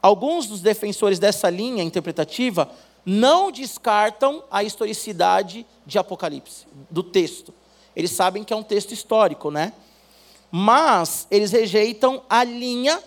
Alguns 0.00 0.46
dos 0.46 0.60
defensores 0.60 1.18
dessa 1.18 1.50
linha 1.50 1.82
interpretativa 1.82 2.70
não 3.04 3.52
descartam 3.52 4.42
a 4.50 4.64
historicidade 4.64 5.66
de 5.84 5.98
Apocalipse, 5.98 6.66
do 6.90 7.02
texto. 7.02 7.52
Eles 7.94 8.10
sabem 8.10 8.42
que 8.42 8.52
é 8.52 8.56
um 8.56 8.62
texto 8.62 8.92
histórico, 8.92 9.50
né? 9.50 9.72
Mas 10.50 11.26
eles 11.30 11.52
rejeitam 11.52 12.22
a 12.28 12.42
linha 12.44 13.02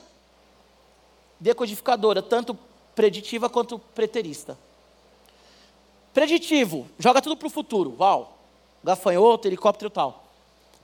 decodificadora, 1.39 2.21
tanto 2.21 2.57
preditiva 2.95 3.49
quanto 3.49 3.77
preterista. 3.79 4.57
Preditivo, 6.13 6.87
joga 6.97 7.21
tudo 7.21 7.37
para 7.37 7.47
o 7.47 7.51
futuro. 7.51 7.95
Uau, 7.99 8.37
gafanhoto, 8.83 9.47
helicóptero 9.47 9.89
e 9.89 9.93
tal. 9.93 10.23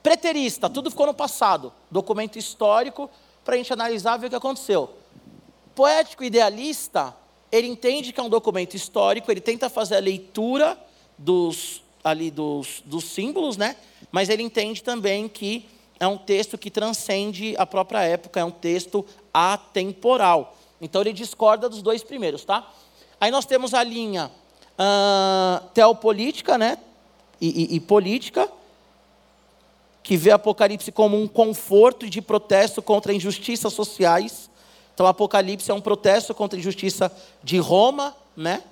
Preterista, 0.03 0.69
tudo 0.69 0.91
ficou 0.91 1.07
no 1.07 1.13
passado. 1.13 1.73
Documento 1.89 2.37
histórico 2.37 3.09
para 3.43 3.55
a 3.55 3.57
gente 3.57 3.73
analisar 3.73 4.17
e 4.17 4.21
ver 4.21 4.27
o 4.27 4.29
que 4.29 4.35
aconteceu. 4.35 4.89
Poético 5.73 6.23
idealista, 6.23 7.15
ele 7.51 7.67
entende 7.67 8.13
que 8.13 8.19
é 8.19 8.23
um 8.23 8.29
documento 8.29 8.75
histórico, 8.75 9.31
ele 9.31 9.41
tenta 9.41 9.69
fazer 9.69 9.95
a 9.95 9.99
leitura 9.99 10.77
dos, 11.17 11.81
ali 12.03 12.29
dos, 12.31 12.81
dos 12.85 13.05
símbolos, 13.05 13.57
né? 13.57 13.75
mas 14.11 14.29
ele 14.29 14.43
entende 14.43 14.83
também 14.83 15.27
que 15.27 15.65
é 15.99 16.07
um 16.07 16.17
texto 16.17 16.57
que 16.57 16.69
transcende 16.69 17.55
a 17.57 17.65
própria 17.65 18.01
época, 18.01 18.39
é 18.39 18.45
um 18.45 18.51
texto 18.51 19.05
atemporal. 19.33 20.55
Então 20.79 21.01
ele 21.01 21.13
discorda 21.13 21.67
dos 21.67 21.81
dois 21.81 22.03
primeiros, 22.03 22.43
tá? 22.43 22.71
Aí 23.19 23.31
nós 23.31 23.45
temos 23.45 23.73
a 23.73 23.83
linha 23.83 24.29
uh, 24.79 25.63
teopolítica, 25.73 26.57
né? 26.57 26.77
E, 27.39 27.73
e, 27.73 27.75
e 27.75 27.79
política, 27.79 28.49
que 30.01 30.15
vê 30.15 30.31
Apocalipse 30.31 30.91
como 30.91 31.21
um 31.21 31.27
conforto 31.27 32.09
de 32.09 32.21
protesto 32.21 32.81
contra 32.81 33.13
injustiças 33.13 33.73
sociais. 33.73 34.49
Então, 34.93 35.05
Apocalipse 35.05 35.69
é 35.69 35.73
um 35.73 35.81
protesto 35.81 36.33
contra 36.33 36.57
a 36.57 36.59
injustiça 36.59 37.11
de 37.43 37.57
Roma, 37.57 38.15
né? 38.35 38.63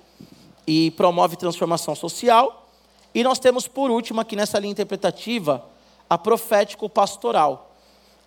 E 0.66 0.90
promove 0.92 1.36
transformação 1.36 1.94
social. 1.94 2.68
E 3.14 3.22
nós 3.22 3.38
temos, 3.38 3.68
por 3.68 3.90
último, 3.90 4.20
aqui 4.20 4.34
nessa 4.34 4.58
linha 4.58 4.72
interpretativa, 4.72 5.64
a 6.08 6.16
profético-pastoral. 6.16 7.72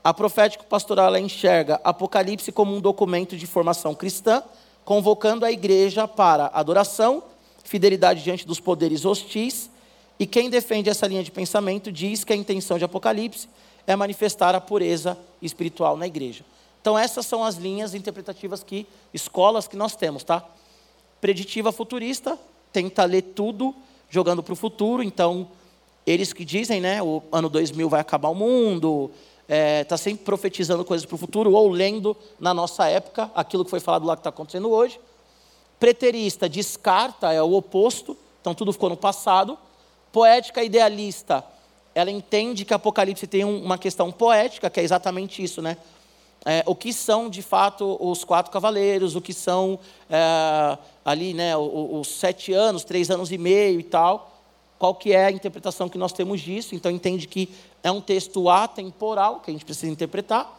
A 0.03 0.13
profético-pastoral 0.13 1.17
enxerga 1.17 1.81
Apocalipse 1.83 2.51
como 2.51 2.75
um 2.75 2.79
documento 2.79 3.35
de 3.35 3.47
formação 3.47 3.95
cristã, 3.95 4.43
convocando 4.85 5.45
a 5.45 5.51
igreja 5.51 6.07
para 6.07 6.47
adoração, 6.53 7.23
fidelidade 7.67 8.23
diante 8.23 8.47
dos 8.47 8.59
poderes 8.59 9.05
hostis. 9.05 9.69
E 10.17 10.25
quem 10.25 10.49
defende 10.49 10.89
essa 10.89 11.05
linha 11.05 11.23
de 11.23 11.29
pensamento 11.29 11.91
diz 11.91 12.23
que 12.23 12.33
a 12.33 12.35
intenção 12.35 12.77
de 12.77 12.85
Apocalipse 12.85 13.47
é 13.85 13.95
manifestar 13.95 14.55
a 14.55 14.61
pureza 14.61 15.17
espiritual 15.41 15.95
na 15.95 16.07
igreja. 16.07 16.43
Então 16.81 16.97
essas 16.97 17.25
são 17.25 17.43
as 17.43 17.55
linhas 17.55 17.93
interpretativas 17.93 18.63
que 18.63 18.87
escolas 19.13 19.67
que 19.67 19.75
nós 19.75 19.95
temos, 19.95 20.23
tá? 20.23 20.43
Preditiva 21.19 21.71
futurista 21.71 22.37
tenta 22.71 23.03
ler 23.03 23.21
tudo 23.21 23.75
jogando 24.09 24.41
para 24.41 24.53
o 24.53 24.55
futuro, 24.55 25.03
então 25.03 25.47
eles 26.05 26.31
que 26.31 26.45
dizem, 26.45 26.79
né, 26.79 27.03
o 27.03 27.21
ano 27.31 27.49
2000 27.49 27.89
vai 27.89 27.99
acabar 27.99 28.29
o 28.29 28.35
mundo, 28.35 29.11
está 29.41 29.55
é, 29.55 29.83
tá 29.83 29.97
sempre 29.97 30.23
profetizando 30.23 30.85
coisas 30.85 31.05
para 31.05 31.15
o 31.15 31.17
futuro, 31.17 31.51
ou 31.51 31.69
lendo 31.69 32.15
na 32.39 32.53
nossa 32.53 32.87
época 32.87 33.29
aquilo 33.35 33.65
que 33.65 33.69
foi 33.69 33.81
falado 33.81 34.05
lá 34.05 34.15
que 34.15 34.21
está 34.21 34.29
acontecendo 34.29 34.69
hoje. 34.69 34.99
Preterista 35.79 36.49
descarta, 36.49 37.31
é 37.31 37.41
o 37.41 37.53
oposto, 37.53 38.17
então 38.41 38.53
tudo 38.53 38.73
ficou 38.73 38.89
no 38.89 38.97
passado. 38.97 39.57
Poética 40.11 40.63
idealista, 40.63 41.43
ela 41.93 42.09
entende 42.09 42.65
que 42.65 42.73
Apocalipse 42.73 43.27
tem 43.27 43.43
uma 43.43 43.77
questão 43.77 44.11
poética, 44.11 44.69
que 44.69 44.79
é 44.79 44.83
exatamente 44.83 45.43
isso, 45.43 45.61
né? 45.61 45.77
É, 46.45 46.63
o 46.65 46.75
que 46.75 46.93
são 46.93 47.29
de 47.29 47.41
fato 47.41 47.97
os 47.99 48.23
quatro 48.23 48.51
cavaleiros, 48.51 49.15
o 49.15 49.21
que 49.21 49.33
são 49.33 49.77
é, 50.09 50.77
ali, 51.03 51.33
né, 51.33 51.57
os, 51.57 52.07
os 52.07 52.19
sete 52.19 52.53
anos, 52.53 52.83
três 52.83 53.09
anos 53.09 53.31
e 53.31 53.37
meio 53.37 53.79
e 53.79 53.83
tal 53.83 54.37
qual 54.77 54.93
que 54.93 55.11
é 55.11 55.25
a 55.25 55.31
interpretação 55.31 55.89
que 55.89 55.97
nós 55.97 56.13
temos 56.13 56.41
disso. 56.41 56.75
Então, 56.75 56.91
entende 56.91 57.27
que 57.27 57.49
é 57.83 57.91
um 57.91 58.01
texto 58.01 58.49
atemporal, 58.49 59.39
que 59.39 59.49
a 59.49 59.53
gente 59.53 59.65
precisa 59.65 59.91
interpretar. 59.91 60.55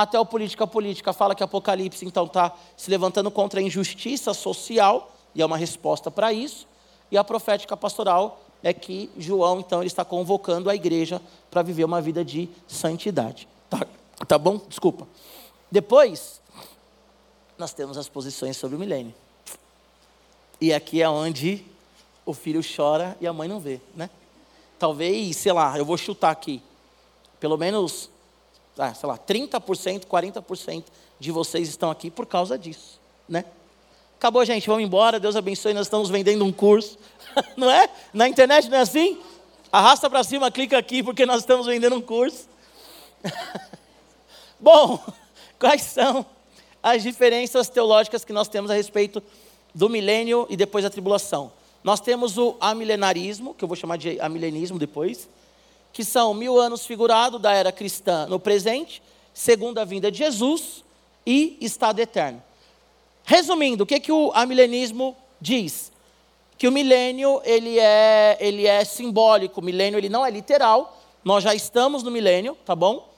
Até 0.00 0.18
o 0.18 0.24
Política 0.24 0.66
Política 0.66 1.12
fala 1.12 1.34
que 1.34 1.42
Apocalipse, 1.42 2.06
então, 2.06 2.24
está 2.24 2.56
se 2.74 2.90
levantando 2.90 3.30
contra 3.30 3.60
a 3.60 3.62
injustiça 3.62 4.32
social, 4.32 5.14
e 5.34 5.42
é 5.42 5.44
uma 5.44 5.58
resposta 5.58 6.10
para 6.10 6.32
isso. 6.32 6.66
E 7.10 7.18
a 7.18 7.22
profética 7.22 7.76
pastoral 7.76 8.40
é 8.62 8.72
que 8.72 9.10
João, 9.18 9.60
então, 9.60 9.80
ele 9.80 9.88
está 9.88 10.02
convocando 10.02 10.70
a 10.70 10.74
igreja 10.74 11.20
para 11.50 11.60
viver 11.60 11.84
uma 11.84 12.00
vida 12.00 12.24
de 12.24 12.48
santidade. 12.66 13.46
Tá, 13.68 13.86
tá 14.26 14.38
bom? 14.38 14.58
Desculpa. 14.66 15.06
Depois, 15.70 16.40
nós 17.58 17.74
temos 17.74 17.98
as 17.98 18.08
posições 18.08 18.56
sobre 18.56 18.76
o 18.76 18.80
milênio. 18.80 19.14
E 20.58 20.72
aqui 20.72 21.02
é 21.02 21.10
onde 21.10 21.62
o 22.24 22.32
filho 22.32 22.62
chora 22.74 23.18
e 23.20 23.26
a 23.26 23.34
mãe 23.34 23.46
não 23.46 23.60
vê, 23.60 23.82
né? 23.94 24.08
Talvez, 24.78 25.36
sei 25.36 25.52
lá, 25.52 25.76
eu 25.76 25.84
vou 25.84 25.98
chutar 25.98 26.30
aqui, 26.30 26.62
pelo 27.38 27.58
menos, 27.58 28.08
ah, 28.80 28.94
sei 28.94 29.08
lá, 29.08 29.18
30%, 29.18 30.06
40% 30.06 30.84
de 31.18 31.30
vocês 31.30 31.68
estão 31.68 31.90
aqui 31.90 32.10
por 32.10 32.26
causa 32.26 32.58
disso, 32.58 32.98
né? 33.28 33.44
Acabou, 34.18 34.44
gente, 34.44 34.66
vamos 34.66 34.82
embora, 34.84 35.18
Deus 35.18 35.36
abençoe, 35.36 35.72
nós 35.72 35.86
estamos 35.86 36.10
vendendo 36.10 36.44
um 36.44 36.52
curso, 36.52 36.98
não 37.56 37.70
é? 37.70 37.88
Na 38.12 38.28
internet 38.28 38.68
não 38.68 38.78
é 38.78 38.80
assim? 38.80 39.18
Arrasta 39.72 40.10
para 40.10 40.24
cima, 40.24 40.50
clica 40.50 40.76
aqui, 40.76 41.02
porque 41.02 41.24
nós 41.24 41.40
estamos 41.40 41.66
vendendo 41.66 41.96
um 41.96 42.02
curso. 42.02 42.48
Bom, 44.58 45.02
quais 45.58 45.82
são 45.82 46.26
as 46.82 47.02
diferenças 47.02 47.68
teológicas 47.68 48.24
que 48.24 48.32
nós 48.32 48.48
temos 48.48 48.70
a 48.70 48.74
respeito 48.74 49.22
do 49.74 49.88
milênio 49.88 50.46
e 50.50 50.56
depois 50.56 50.84
da 50.84 50.90
tribulação? 50.90 51.52
Nós 51.82 52.00
temos 52.00 52.36
o 52.36 52.56
amilenarismo, 52.60 53.54
que 53.54 53.64
eu 53.64 53.68
vou 53.68 53.76
chamar 53.76 53.96
de 53.96 54.20
amilenismo 54.20 54.78
depois, 54.78 55.28
que 55.92 56.04
são 56.04 56.34
mil 56.34 56.58
anos 56.58 56.86
figurado 56.86 57.38
da 57.38 57.52
era 57.52 57.72
cristã 57.72 58.26
no 58.26 58.38
presente, 58.38 59.02
segunda 59.32 59.84
vinda 59.84 60.10
de 60.10 60.18
Jesus 60.18 60.84
e 61.26 61.56
estado 61.60 62.00
eterno. 62.00 62.42
Resumindo, 63.24 63.84
o 63.84 63.86
que, 63.86 64.00
que 64.00 64.12
o 64.12 64.32
amilenismo 64.34 65.16
diz? 65.40 65.92
Que 66.58 66.68
o 66.68 66.72
milênio 66.72 67.40
ele 67.44 67.78
é, 67.78 68.36
ele 68.40 68.66
é 68.66 68.84
simbólico, 68.84 69.60
o 69.60 69.64
milênio 69.64 69.98
ele 69.98 70.08
não 70.08 70.24
é 70.24 70.30
literal, 70.30 70.98
nós 71.24 71.44
já 71.44 71.54
estamos 71.54 72.02
no 72.02 72.10
milênio, 72.10 72.56
tá 72.64 72.74
bom? 72.74 73.08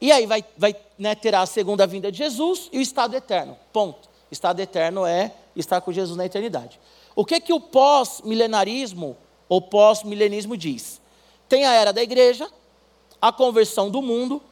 E 0.00 0.12
aí 0.12 0.26
vai, 0.26 0.44
vai 0.56 0.76
né, 0.98 1.14
terá 1.14 1.40
a 1.40 1.46
segunda 1.46 1.86
vinda 1.86 2.10
de 2.10 2.18
Jesus 2.18 2.68
e 2.72 2.78
o 2.78 2.80
estado 2.80 3.14
eterno, 3.16 3.56
ponto. 3.72 4.08
Estado 4.30 4.60
eterno 4.60 5.06
é 5.06 5.32
estar 5.54 5.80
com 5.80 5.92
Jesus 5.92 6.16
na 6.16 6.26
eternidade. 6.26 6.80
O 7.14 7.24
que 7.24 7.40
que 7.40 7.52
o 7.52 7.60
pós-milenarismo 7.60 9.16
ou 9.48 9.62
pós-milenismo 9.62 10.56
diz? 10.56 11.00
Tem 11.48 11.66
a 11.66 11.72
era 11.72 11.92
da 11.92 12.02
igreja, 12.02 12.48
a 13.20 13.32
conversão 13.32 13.90
do 13.90 14.02
mundo, 14.02 14.42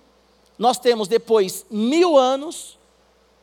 nós 0.59 0.79
temos 0.79 1.09
depois 1.09 1.67
mil 1.71 2.17
anos 2.17 2.79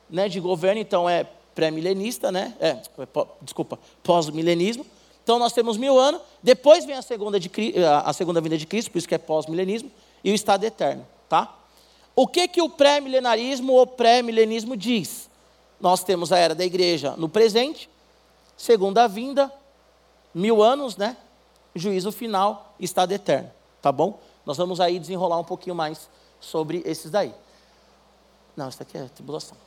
né, 0.10 0.30
de 0.30 0.40
governo, 0.40 0.82
então 0.82 1.10
é 1.10 1.26
pré-milenista, 1.54 2.32
né? 2.32 2.56
É, 2.60 2.78
desculpa, 3.42 3.78
pós-milenismo. 4.02 4.86
Então 5.24 5.38
nós 5.38 5.54
temos 5.54 5.78
mil 5.78 6.00
anos, 6.00 6.22
depois 6.42 6.86
vem 6.86 6.96
a 6.96 7.02
segunda, 7.02 7.40
de, 7.40 7.52
a 8.04 8.14
segunda 8.14 8.42
vinda 8.42 8.58
de 8.58 8.66
Cristo, 8.66 8.90
por 8.90 8.98
isso 8.98 9.08
que 9.08 9.14
é 9.14 9.18
pós-milenismo, 9.18 9.92
e 10.24 10.32
o 10.32 10.36
estado 10.36 10.64
eterno, 10.64 11.06
tá? 11.28 11.56
O 12.16 12.28
que 12.28 12.48
que 12.48 12.62
o 12.62 12.70
pré-milenarismo 12.70 13.74
ou 13.74 13.86
pré-milenismo 13.86 14.76
diz? 14.76 15.30
Nós 15.80 16.04
temos 16.04 16.32
a 16.32 16.38
era 16.38 16.56
da 16.56 16.66
igreja 16.66 17.16
no 17.18 17.30
presente, 17.30 17.90
segunda 18.58 19.08
vinda, 19.08 19.52
mil 20.34 20.64
anos, 20.64 20.98
né? 20.98 21.16
Juízo 21.76 22.12
final, 22.12 22.74
estado 22.80 23.12
eterno, 23.12 23.52
tá 23.82 23.92
bom? 23.92 24.20
Nós 24.46 24.58
vamos 24.58 24.80
aí 24.80 24.98
desenrolar 25.00 25.38
um 25.38 25.44
pouquinho 25.44 25.76
mais 25.76 26.10
sobre 26.40 26.82
esses 26.86 27.12
daí. 27.12 27.34
Não, 28.56 28.68
isso 28.68 28.82
aqui 28.82 28.98
é 28.98 29.04
tribulação. 29.06 29.58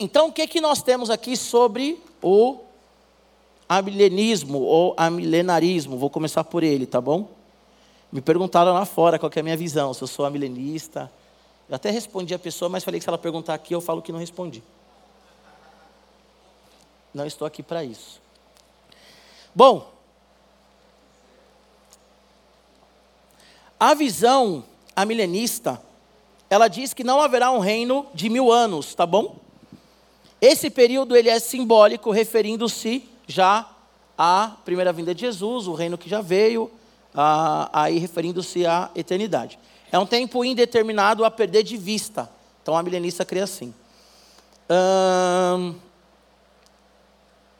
Então, 0.00 0.28
o 0.28 0.32
que, 0.32 0.46
que 0.46 0.60
nós 0.60 0.82
temos 0.82 1.10
aqui 1.10 1.36
sobre 1.36 2.02
o 2.22 2.60
amilenismo 3.68 4.60
ou 4.60 4.94
amilenarismo? 4.96 5.98
Vou 5.98 6.08
começar 6.08 6.44
por 6.44 6.62
ele, 6.62 6.86
tá 6.86 7.00
bom? 7.00 7.28
Me 8.10 8.20
perguntaram 8.20 8.72
lá 8.72 8.84
fora 8.84 9.18
qual 9.18 9.30
é 9.34 9.40
a 9.40 9.42
minha 9.42 9.56
visão, 9.56 9.92
se 9.92 10.02
eu 10.02 10.08
sou 10.08 10.24
amilenista. 10.24 11.10
Eu 11.68 11.76
até 11.76 11.90
respondi 11.90 12.32
a 12.32 12.38
pessoa, 12.38 12.68
mas 12.68 12.82
falei 12.82 12.98
que 12.98 13.04
se 13.04 13.10
ela 13.10 13.18
perguntar 13.18 13.54
aqui, 13.54 13.74
eu 13.74 13.80
falo 13.80 14.00
que 14.00 14.10
não 14.10 14.18
respondi. 14.18 14.62
Não 17.12 17.26
estou 17.26 17.46
aqui 17.46 17.62
para 17.62 17.84
isso. 17.84 18.20
Bom, 19.54 19.90
a 23.78 23.94
visão 23.94 24.64
a 24.94 25.04
milenista, 25.04 25.80
ela 26.50 26.66
diz 26.66 26.92
que 26.92 27.04
não 27.04 27.20
haverá 27.20 27.50
um 27.50 27.58
reino 27.58 28.06
de 28.12 28.28
mil 28.28 28.50
anos, 28.50 28.94
tá 28.94 29.06
bom? 29.06 29.36
Esse 30.40 30.70
período 30.70 31.16
ele 31.16 31.28
é 31.28 31.38
simbólico, 31.38 32.10
referindo-se 32.10 33.08
já 33.26 33.68
à 34.16 34.56
primeira 34.64 34.92
vinda 34.92 35.14
de 35.14 35.20
Jesus, 35.20 35.66
o 35.66 35.74
reino 35.74 35.98
que 35.98 36.08
já 36.08 36.20
veio, 36.20 36.70
aí 37.72 37.98
referindo-se 37.98 38.66
à 38.66 38.90
eternidade. 38.94 39.58
É 39.90 39.98
um 39.98 40.06
tempo 40.06 40.44
indeterminado 40.44 41.24
a 41.24 41.30
perder 41.30 41.62
de 41.62 41.76
vista. 41.76 42.30
Então 42.62 42.76
a 42.76 42.82
milenista 42.82 43.24
crê 43.24 43.40
assim. 43.40 43.72
Hum, 44.70 45.74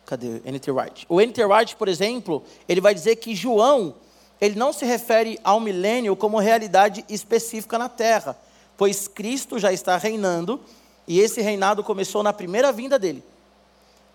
Cadê? 0.08 0.40
N.T. 0.42 0.70
Wright. 0.70 1.06
O 1.06 1.20
N.T. 1.20 1.44
Wright, 1.44 1.76
por 1.76 1.86
exemplo, 1.86 2.42
ele 2.66 2.80
vai 2.80 2.94
dizer 2.94 3.16
que 3.16 3.34
João, 3.34 3.94
ele 4.40 4.54
não 4.54 4.72
se 4.72 4.84
refere 4.84 5.38
ao 5.42 5.58
milênio 5.58 6.14
como 6.14 6.38
realidade 6.38 7.04
específica 7.08 7.78
na 7.78 7.88
terra, 7.88 8.38
pois 8.76 9.08
Cristo 9.08 9.58
já 9.58 9.72
está 9.72 9.96
reinando 9.96 10.60
e 11.06 11.20
esse 11.20 11.40
reinado 11.40 11.82
começou 11.82 12.22
na 12.22 12.32
primeira 12.32 12.70
vinda 12.70 12.98
dele. 12.98 13.24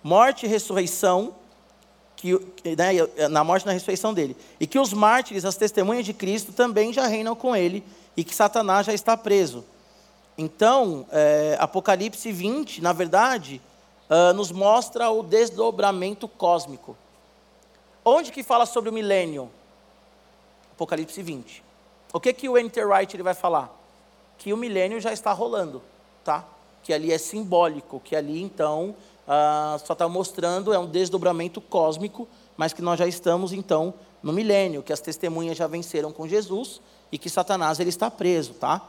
Morte 0.02 0.46
e 0.46 0.50
ressurreição, 0.50 1.36
que, 2.16 2.34
né, 2.78 3.28
na 3.30 3.44
morte 3.44 3.64
e 3.64 3.66
na 3.66 3.74
ressurreição 3.74 4.14
dele. 4.14 4.36
E 4.60 4.68
que 4.68 4.80
os 4.80 4.94
mártires, 4.94 5.44
as 5.44 5.58
testemunhas 5.58 6.06
de 6.06 6.14
Cristo, 6.14 6.54
também 6.54 6.94
já 6.94 7.08
reinam 7.08 7.36
com 7.36 7.56
ele 7.56 7.84
e 8.16 8.24
que 8.24 8.36
Satanás 8.36 8.86
já 8.86 8.94
está 8.94 9.18
preso. 9.18 9.66
Então, 10.38 11.06
é, 11.12 11.58
Apocalipse 11.60 12.32
20, 12.32 12.82
na 12.82 12.94
verdade, 12.94 13.62
uh, 14.10 14.34
nos 14.34 14.52
mostra 14.52 15.10
o 15.10 15.22
desdobramento 15.22 16.28
cósmico. 16.28 16.98
Onde 18.04 18.32
que 18.32 18.44
fala 18.44 18.66
sobre 18.66 18.90
o 18.90 18.94
milênio? 18.94 19.50
Apocalipse 20.84 21.24
20. 21.24 21.64
O 22.12 22.20
que 22.20 22.34
que 22.34 22.50
o 22.50 22.58
Enter 22.58 22.86
Wright 22.86 23.16
ele 23.16 23.24
vai 23.24 23.34
falar? 23.34 23.74
Que 24.38 24.52
o 24.52 24.58
milênio 24.58 25.00
já 25.00 25.14
está 25.14 25.32
rolando, 25.32 25.82
tá? 26.26 26.46
Que 26.84 26.92
ali 26.92 27.12
é 27.12 27.18
simbólico, 27.18 28.02
que 28.02 28.16
ali 28.16 28.42
então 28.42 28.94
ah, 29.26 29.80
só 29.86 29.94
está 29.94 30.10
mostrando, 30.10 30.74
é 30.74 30.78
um 30.78 30.86
desdobramento 30.86 31.62
cósmico, 31.62 32.28
mas 32.58 32.74
que 32.74 32.82
nós 32.82 33.00
já 33.00 33.08
estamos, 33.08 33.54
então, 33.54 33.94
no 34.22 34.34
milênio, 34.34 34.84
que 34.84 34.92
as 34.92 35.00
testemunhas 35.00 35.56
já 35.56 35.68
venceram 35.68 36.12
com 36.12 36.28
Jesus 36.28 36.82
e 37.10 37.18
que 37.18 37.30
Satanás 37.30 37.80
ele 37.80 37.90
está 37.90 38.12
preso, 38.12 38.54
tá? 38.54 38.82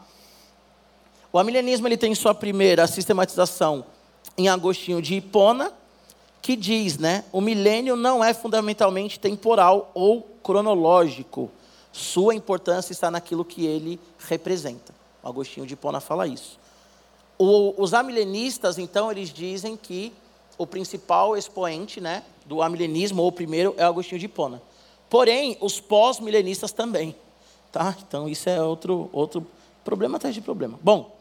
O 1.32 1.38
amilenismo 1.38 1.86
ele 1.86 1.96
tem 1.96 2.12
sua 2.14 2.34
primeira 2.34 2.88
sistematização 2.88 3.86
em 4.36 4.48
Agostinho 4.48 5.00
de 5.00 5.14
Hipona, 5.14 5.72
que 6.42 6.56
diz, 6.56 6.98
né, 6.98 7.24
o 7.30 7.40
milênio 7.40 7.94
não 7.94 8.22
é 8.22 8.34
fundamentalmente 8.34 9.18
temporal 9.20 9.92
ou 9.94 10.22
cronológico. 10.42 11.50
Sua 11.94 12.34
importância 12.34 12.92
está 12.92 13.08
naquilo 13.08 13.44
que 13.44 13.64
ele 13.64 14.00
representa. 14.18 14.92
O 15.22 15.28
Agostinho 15.28 15.64
de 15.64 15.74
Hipona 15.74 16.00
fala 16.00 16.26
isso. 16.26 16.58
O, 17.38 17.72
os 17.80 17.94
amilenistas, 17.94 18.78
então, 18.78 19.12
eles 19.12 19.32
dizem 19.32 19.76
que 19.76 20.12
o 20.58 20.66
principal 20.66 21.36
expoente 21.36 22.00
né, 22.00 22.24
do 22.46 22.62
amilenismo, 22.62 23.22
ou 23.22 23.28
o 23.28 23.32
primeiro, 23.32 23.76
é 23.76 23.84
Agostinho 23.84 24.18
de 24.18 24.26
Hipona. 24.26 24.60
Porém, 25.08 25.56
os 25.60 25.78
pós-milenistas 25.78 26.72
também. 26.72 27.14
Tá? 27.70 27.96
Então, 28.08 28.28
isso 28.28 28.48
é 28.48 28.60
outro, 28.60 29.08
outro 29.12 29.46
problema 29.84 30.16
atrás 30.16 30.34
de 30.34 30.40
problema. 30.40 30.76
Bom, 30.82 31.16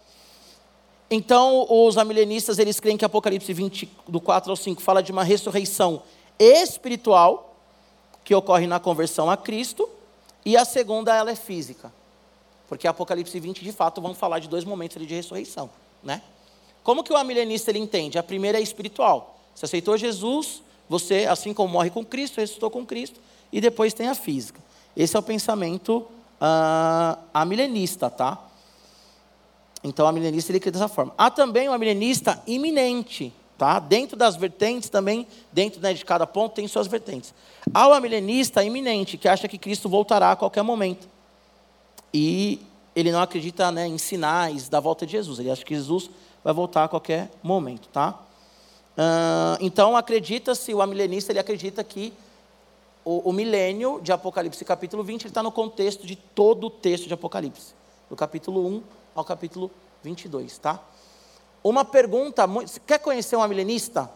então, 1.07 1.67
os 1.69 1.99
amilenistas, 1.99 2.57
eles 2.57 2.79
creem 2.79 2.97
que 2.97 3.05
Apocalipse 3.05 3.53
20, 3.53 3.87
do 4.07 4.19
4 4.19 4.49
ao 4.49 4.55
5, 4.55 4.81
fala 4.81 5.03
de 5.03 5.11
uma 5.11 5.23
ressurreição 5.23 6.01
espiritual, 6.39 7.55
que 8.23 8.33
ocorre 8.33 8.65
na 8.65 8.79
conversão 8.79 9.29
a 9.29 9.37
Cristo, 9.37 9.87
e 10.45 10.57
a 10.57 10.65
segunda, 10.65 11.15
ela 11.15 11.31
é 11.31 11.35
física. 11.35 11.91
Porque 12.67 12.87
Apocalipse 12.87 13.39
20, 13.39 13.63
de 13.63 13.71
fato, 13.71 14.01
vão 14.01 14.13
falar 14.13 14.39
de 14.39 14.47
dois 14.47 14.63
momentos 14.63 15.05
de 15.05 15.13
ressurreição. 15.13 15.69
Né? 16.01 16.21
Como 16.83 17.03
que 17.03 17.13
o 17.13 17.17
amilenista 17.17 17.71
ele 17.71 17.79
entende? 17.79 18.17
A 18.17 18.23
primeira 18.23 18.59
é 18.59 18.61
espiritual. 18.61 19.39
Você 19.55 19.65
aceitou 19.65 19.97
Jesus, 19.97 20.61
você, 20.89 21.25
assim 21.25 21.53
como 21.53 21.71
morre 21.71 21.89
com 21.89 22.03
Cristo, 22.03 22.39
ressuscitou 22.39 22.69
com 22.69 22.85
Cristo, 22.85 23.19
e 23.51 23.61
depois 23.61 23.93
tem 23.93 24.07
a 24.07 24.15
física. 24.15 24.59
Esse 24.95 25.15
é 25.15 25.19
o 25.19 25.23
pensamento 25.23 25.97
uh, 26.41 27.17
amilenista, 27.33 28.09
tá? 28.09 28.43
Então, 29.83 30.05
o 30.05 30.09
amilenista 30.09 30.51
ele 30.51 30.59
cria 30.59 30.71
dessa 30.71 30.87
forma. 30.87 31.13
Há 31.17 31.29
também 31.29 31.67
o 31.69 31.73
amilenista 31.73 32.41
iminente, 32.47 33.33
tá? 33.57 33.79
Dentro 33.79 34.17
das 34.17 34.35
vertentes 34.35 34.89
também, 34.89 35.27
dentro 35.51 35.81
né, 35.81 35.93
de 35.93 36.03
cada 36.03 36.25
ponto 36.25 36.53
tem 36.53 36.67
suas 36.67 36.87
vertentes. 36.87 37.33
Há 37.73 37.87
o 37.87 37.93
amilenista 37.93 38.63
iminente, 38.63 39.17
que 39.17 39.27
acha 39.27 39.47
que 39.47 39.57
Cristo 39.57 39.87
voltará 39.87 40.31
a 40.31 40.35
qualquer 40.35 40.63
momento. 40.63 41.07
E 42.13 42.59
ele 42.95 43.11
não 43.11 43.21
acredita 43.21 43.71
né, 43.71 43.87
em 43.87 43.97
sinais 43.97 44.69
da 44.69 44.79
volta 44.79 45.05
de 45.05 45.13
Jesus. 45.13 45.39
Ele 45.39 45.49
acha 45.49 45.63
que 45.63 45.73
Jesus 45.73 46.09
vai 46.43 46.53
voltar 46.53 46.83
a 46.83 46.87
qualquer 46.87 47.31
momento, 47.41 47.87
tá? 47.87 48.19
Uh, 48.95 49.57
então 49.59 49.97
acredita-se, 49.97 50.71
o 50.73 50.81
amilenista 50.81 51.31
ele 51.31 51.39
acredita 51.39 51.83
que 51.83 52.13
o, 53.03 53.29
o, 53.29 53.33
milênio 53.33 53.99
de 54.01 54.11
Apocalipse 54.11 54.63
capítulo 54.63 55.03
20 55.03 55.25
está 55.25 55.41
no 55.41 55.51
contexto 55.51 56.05
de 56.05 56.15
todo 56.15 56.67
o 56.67 56.69
texto 56.69 57.07
de 57.07 57.13
Apocalipse, 57.13 57.73
do 58.07 58.15
capítulo 58.15 58.67
1 58.67 58.83
ao 59.15 59.25
capítulo 59.25 59.71
22, 60.03 60.59
tá? 60.59 60.79
Uma 61.63 61.85
pergunta, 61.85 62.45
você 62.45 62.79
quer 62.79 62.99
conhecer 62.99 63.35
um 63.37 63.41
amilenista? 63.41 64.09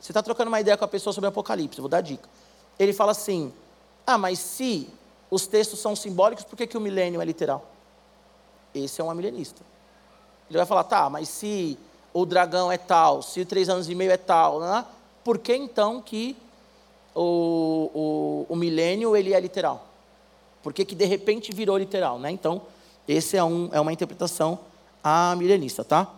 Você 0.00 0.10
está 0.10 0.22
trocando 0.22 0.48
uma 0.48 0.60
ideia 0.60 0.76
com 0.76 0.84
a 0.84 0.88
pessoa 0.88 1.12
sobre 1.12 1.28
Apocalipse, 1.28 1.80
vou 1.80 1.88
dar 1.88 2.00
dica. 2.00 2.28
Ele 2.78 2.92
fala 2.92 3.12
assim, 3.12 3.52
ah, 4.06 4.16
mas 4.16 4.38
se 4.38 4.88
os 5.30 5.46
textos 5.46 5.80
são 5.80 5.94
simbólicos, 5.94 6.44
por 6.44 6.56
que, 6.56 6.66
que 6.66 6.76
o 6.76 6.80
milênio 6.80 7.20
é 7.20 7.24
literal? 7.24 7.66
Esse 8.74 9.00
é 9.00 9.04
um 9.04 9.10
amilenista. 9.10 9.62
Ele 10.48 10.56
vai 10.56 10.66
falar, 10.66 10.84
tá, 10.84 11.10
mas 11.10 11.28
se 11.28 11.78
o 12.12 12.24
dragão 12.24 12.72
é 12.72 12.78
tal, 12.78 13.20
se 13.22 13.40
o 13.40 13.46
três 13.46 13.68
anos 13.68 13.88
e 13.88 13.94
meio 13.94 14.10
é 14.10 14.16
tal, 14.16 14.60
né? 14.60 14.84
por 15.22 15.38
que 15.38 15.54
então 15.54 16.00
que 16.00 16.36
o, 17.14 17.90
o, 18.48 18.52
o 18.52 18.56
milênio 18.56 19.16
ele 19.16 19.34
é 19.34 19.40
literal? 19.40 19.86
Por 20.62 20.72
que, 20.72 20.84
que 20.84 20.94
de 20.94 21.04
repente 21.04 21.52
virou 21.52 21.76
literal? 21.76 22.18
Né? 22.18 22.30
Então, 22.30 22.62
esse 23.06 23.36
é, 23.36 23.44
um, 23.44 23.68
é 23.72 23.80
uma 23.80 23.92
interpretação 23.92 24.58
amilenista, 25.02 25.84
tá? 25.84 26.10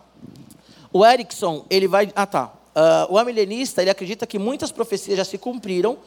O 0.91 1.05
Erickson, 1.05 1.65
ele 1.69 1.87
vai... 1.87 2.11
Ah, 2.15 2.25
tá. 2.25 2.53
Uh, 2.75 3.13
o 3.13 3.17
amilenista, 3.17 3.81
ele 3.81 3.89
acredita 3.89 4.27
que 4.27 4.37
muitas 4.37 4.71
profecias 4.71 5.17
já 5.17 5.25
se 5.25 5.37
cumpriram 5.37 5.97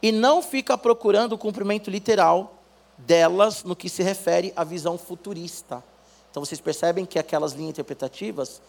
e 0.00 0.12
não 0.12 0.42
fica 0.42 0.78
procurando 0.78 1.32
o 1.32 1.38
cumprimento 1.38 1.90
literal 1.90 2.54
delas 2.96 3.64
no 3.64 3.74
que 3.74 3.88
se 3.88 4.02
refere 4.02 4.52
à 4.54 4.64
visão 4.64 4.96
futurista. 4.96 5.82
Então 6.30 6.44
vocês 6.44 6.60
percebem 6.60 7.04
que 7.04 7.18
aquelas 7.18 7.52
linhas 7.52 7.70
interpretativas, 7.70 8.60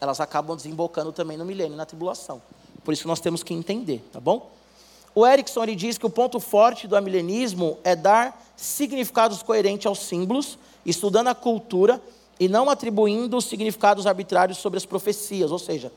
elas 0.00 0.20
acabam 0.20 0.56
desembocando 0.56 1.12
também 1.12 1.36
no 1.36 1.44
milênio, 1.44 1.76
na 1.76 1.86
tribulação. 1.86 2.42
Por 2.84 2.92
isso 2.92 3.08
nós 3.08 3.20
temos 3.20 3.42
que 3.42 3.54
entender, 3.54 4.02
tá 4.12 4.20
bom? 4.20 4.50
O 5.14 5.26
Erickson 5.26 5.62
ele 5.62 5.74
diz 5.74 5.96
que 5.96 6.04
o 6.04 6.10
ponto 6.10 6.38
forte 6.38 6.86
do 6.86 6.94
amilenismo 6.94 7.78
é 7.82 7.96
dar 7.96 8.38
significados 8.54 9.42
coerentes 9.42 9.86
aos 9.86 10.00
símbolos, 10.00 10.58
estudando 10.84 11.28
a 11.28 11.34
cultura 11.34 12.00
e 12.38 12.48
não 12.48 12.68
atribuindo 12.68 13.40
significados 13.40 14.06
arbitrários 14.06 14.58
sobre 14.58 14.76
as 14.76 14.86
profecias. 14.86 15.50
Ou 15.50 15.58
seja, 15.58 15.92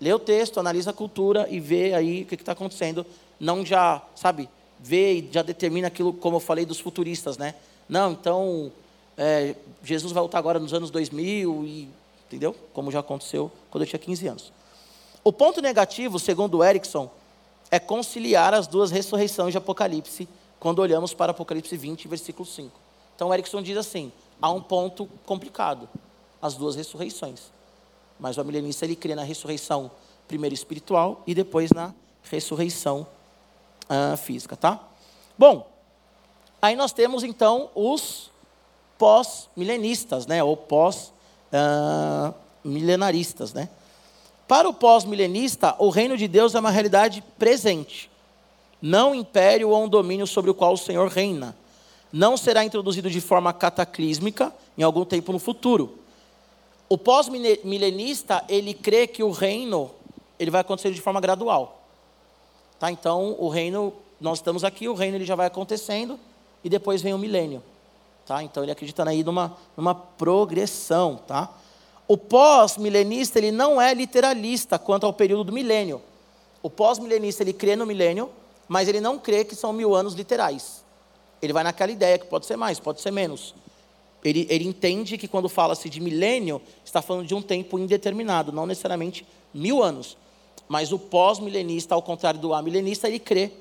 lê 0.00 0.12
o 0.12 0.18
texto, 0.18 0.60
analisa 0.60 0.90
a 0.90 0.94
cultura 0.94 1.46
e 1.50 1.58
vê 1.60 1.94
aí 1.94 2.22
o 2.22 2.26
que 2.26 2.34
está 2.34 2.52
acontecendo. 2.52 3.04
Não 3.40 3.64
já, 3.64 4.02
sabe, 4.14 4.48
vê 4.78 5.14
e 5.14 5.28
já 5.32 5.42
determina 5.42 5.88
aquilo, 5.88 6.12
como 6.12 6.36
eu 6.36 6.40
falei, 6.40 6.64
dos 6.64 6.80
futuristas, 6.80 7.38
né? 7.38 7.54
Não, 7.88 8.12
então 8.12 8.70
é, 9.16 9.54
Jesus 9.82 10.12
vai 10.12 10.20
voltar 10.20 10.38
agora 10.38 10.58
nos 10.58 10.74
anos 10.74 10.90
2000, 10.90 11.64
e, 11.64 11.88
entendeu? 12.26 12.54
Como 12.72 12.90
já 12.90 13.00
aconteceu 13.00 13.50
quando 13.70 13.82
eu 13.82 13.88
tinha 13.88 13.98
15 13.98 14.28
anos. 14.28 14.52
O 15.24 15.32
ponto 15.32 15.60
negativo, 15.60 16.18
segundo 16.18 16.62
Erickson, 16.62 17.10
é 17.70 17.78
conciliar 17.78 18.54
as 18.54 18.66
duas 18.66 18.90
ressurreições 18.90 19.52
de 19.52 19.58
Apocalipse, 19.58 20.28
quando 20.58 20.78
olhamos 20.80 21.12
para 21.14 21.32
Apocalipse 21.32 21.76
20, 21.76 22.08
versículo 22.08 22.46
5. 22.46 22.70
Então, 23.14 23.32
Erickson 23.32 23.60
diz 23.62 23.76
assim: 23.76 24.12
há 24.40 24.50
um 24.50 24.60
ponto 24.60 25.06
complicado, 25.26 25.88
as 26.40 26.54
duas 26.54 26.76
ressurreições. 26.76 27.50
Mas 28.18 28.36
o 28.36 28.40
amilenista 28.40 28.84
ele 28.84 28.96
crê 28.96 29.14
na 29.14 29.22
ressurreição, 29.22 29.90
primeiro 30.26 30.54
espiritual 30.54 31.22
e 31.26 31.34
depois 31.34 31.70
na 31.70 31.94
ressurreição 32.22 33.06
uh, 33.88 34.16
física, 34.16 34.56
tá? 34.56 34.80
Bom, 35.36 35.70
aí 36.60 36.74
nós 36.76 36.92
temos 36.92 37.22
então 37.22 37.70
os 37.74 38.30
pós-milenistas, 38.98 40.26
né, 40.26 40.42
ou 40.42 40.56
pós-milenaristas, 40.56 43.52
uh, 43.52 43.54
né? 43.54 43.68
Para 44.48 44.68
o 44.68 44.72
pós-milenista, 44.72 45.76
o 45.78 45.90
reino 45.90 46.16
de 46.16 46.26
Deus 46.26 46.54
é 46.54 46.60
uma 46.60 46.70
realidade 46.70 47.22
presente, 47.38 48.10
não 48.80 49.10
um 49.10 49.14
império 49.14 49.68
ou 49.68 49.84
um 49.84 49.88
domínio 49.88 50.26
sobre 50.26 50.50
o 50.50 50.54
qual 50.54 50.72
o 50.72 50.78
Senhor 50.78 51.06
reina. 51.08 51.54
Não 52.12 52.36
será 52.36 52.64
introduzido 52.64 53.10
de 53.10 53.20
forma 53.20 53.52
cataclísmica 53.52 54.52
em 54.76 54.82
algum 54.82 55.04
tempo 55.04 55.32
no 55.32 55.38
futuro. 55.38 55.98
O 56.88 56.96
pós-milenista, 56.96 58.44
ele 58.48 58.72
crê 58.72 59.06
que 59.06 59.22
o 59.22 59.30
reino 59.30 59.90
ele 60.38 60.50
vai 60.50 60.60
acontecer 60.60 60.90
de 60.92 61.00
forma 61.00 61.20
gradual. 61.20 61.82
Tá? 62.78 62.90
Então, 62.90 63.36
o 63.38 63.48
reino, 63.48 63.92
nós 64.20 64.38
estamos 64.38 64.64
aqui, 64.64 64.88
o 64.88 64.94
reino 64.94 65.16
ele 65.16 65.24
já 65.24 65.34
vai 65.34 65.46
acontecendo 65.46 66.18
e 66.62 66.68
depois 66.68 67.02
vem 67.02 67.12
o 67.12 67.18
milênio. 67.18 67.62
Tá? 68.26 68.42
Então 68.42 68.62
ele 68.62 68.72
acredita 68.72 69.08
aí 69.08 69.24
numa, 69.24 69.56
numa 69.76 69.94
progressão. 69.94 71.20
Tá? 71.26 71.50
O 72.06 72.16
pós-milenista 72.16 73.38
ele 73.38 73.50
não 73.50 73.80
é 73.80 73.92
literalista 73.92 74.78
quanto 74.78 75.04
ao 75.04 75.12
período 75.12 75.44
do 75.44 75.52
milênio. 75.52 76.00
O 76.62 76.70
pós-milenista 76.70 77.42
ele 77.42 77.52
crê 77.52 77.76
no 77.76 77.86
milênio, 77.86 78.30
mas 78.66 78.88
ele 78.88 79.00
não 79.00 79.18
crê 79.18 79.44
que 79.44 79.54
são 79.54 79.72
mil 79.72 79.94
anos 79.94 80.14
literais. 80.14 80.84
Ele 81.40 81.52
vai 81.52 81.64
naquela 81.64 81.92
ideia 81.92 82.18
que 82.18 82.26
pode 82.26 82.46
ser 82.46 82.56
mais, 82.56 82.80
pode 82.80 83.00
ser 83.00 83.10
menos. 83.10 83.54
Ele, 84.24 84.46
ele 84.50 84.66
entende 84.66 85.16
que 85.16 85.28
quando 85.28 85.48
fala-se 85.48 85.88
de 85.88 86.00
milênio, 86.00 86.60
está 86.84 87.00
falando 87.00 87.26
de 87.26 87.34
um 87.34 87.42
tempo 87.42 87.78
indeterminado, 87.78 88.50
não 88.52 88.66
necessariamente 88.66 89.26
mil 89.54 89.82
anos. 89.82 90.16
Mas 90.68 90.92
o 90.92 90.98
pós-milenista, 90.98 91.94
ao 91.94 92.02
contrário 92.02 92.40
do 92.40 92.52
amilenista, 92.52 93.08
ele 93.08 93.18
crê 93.18 93.52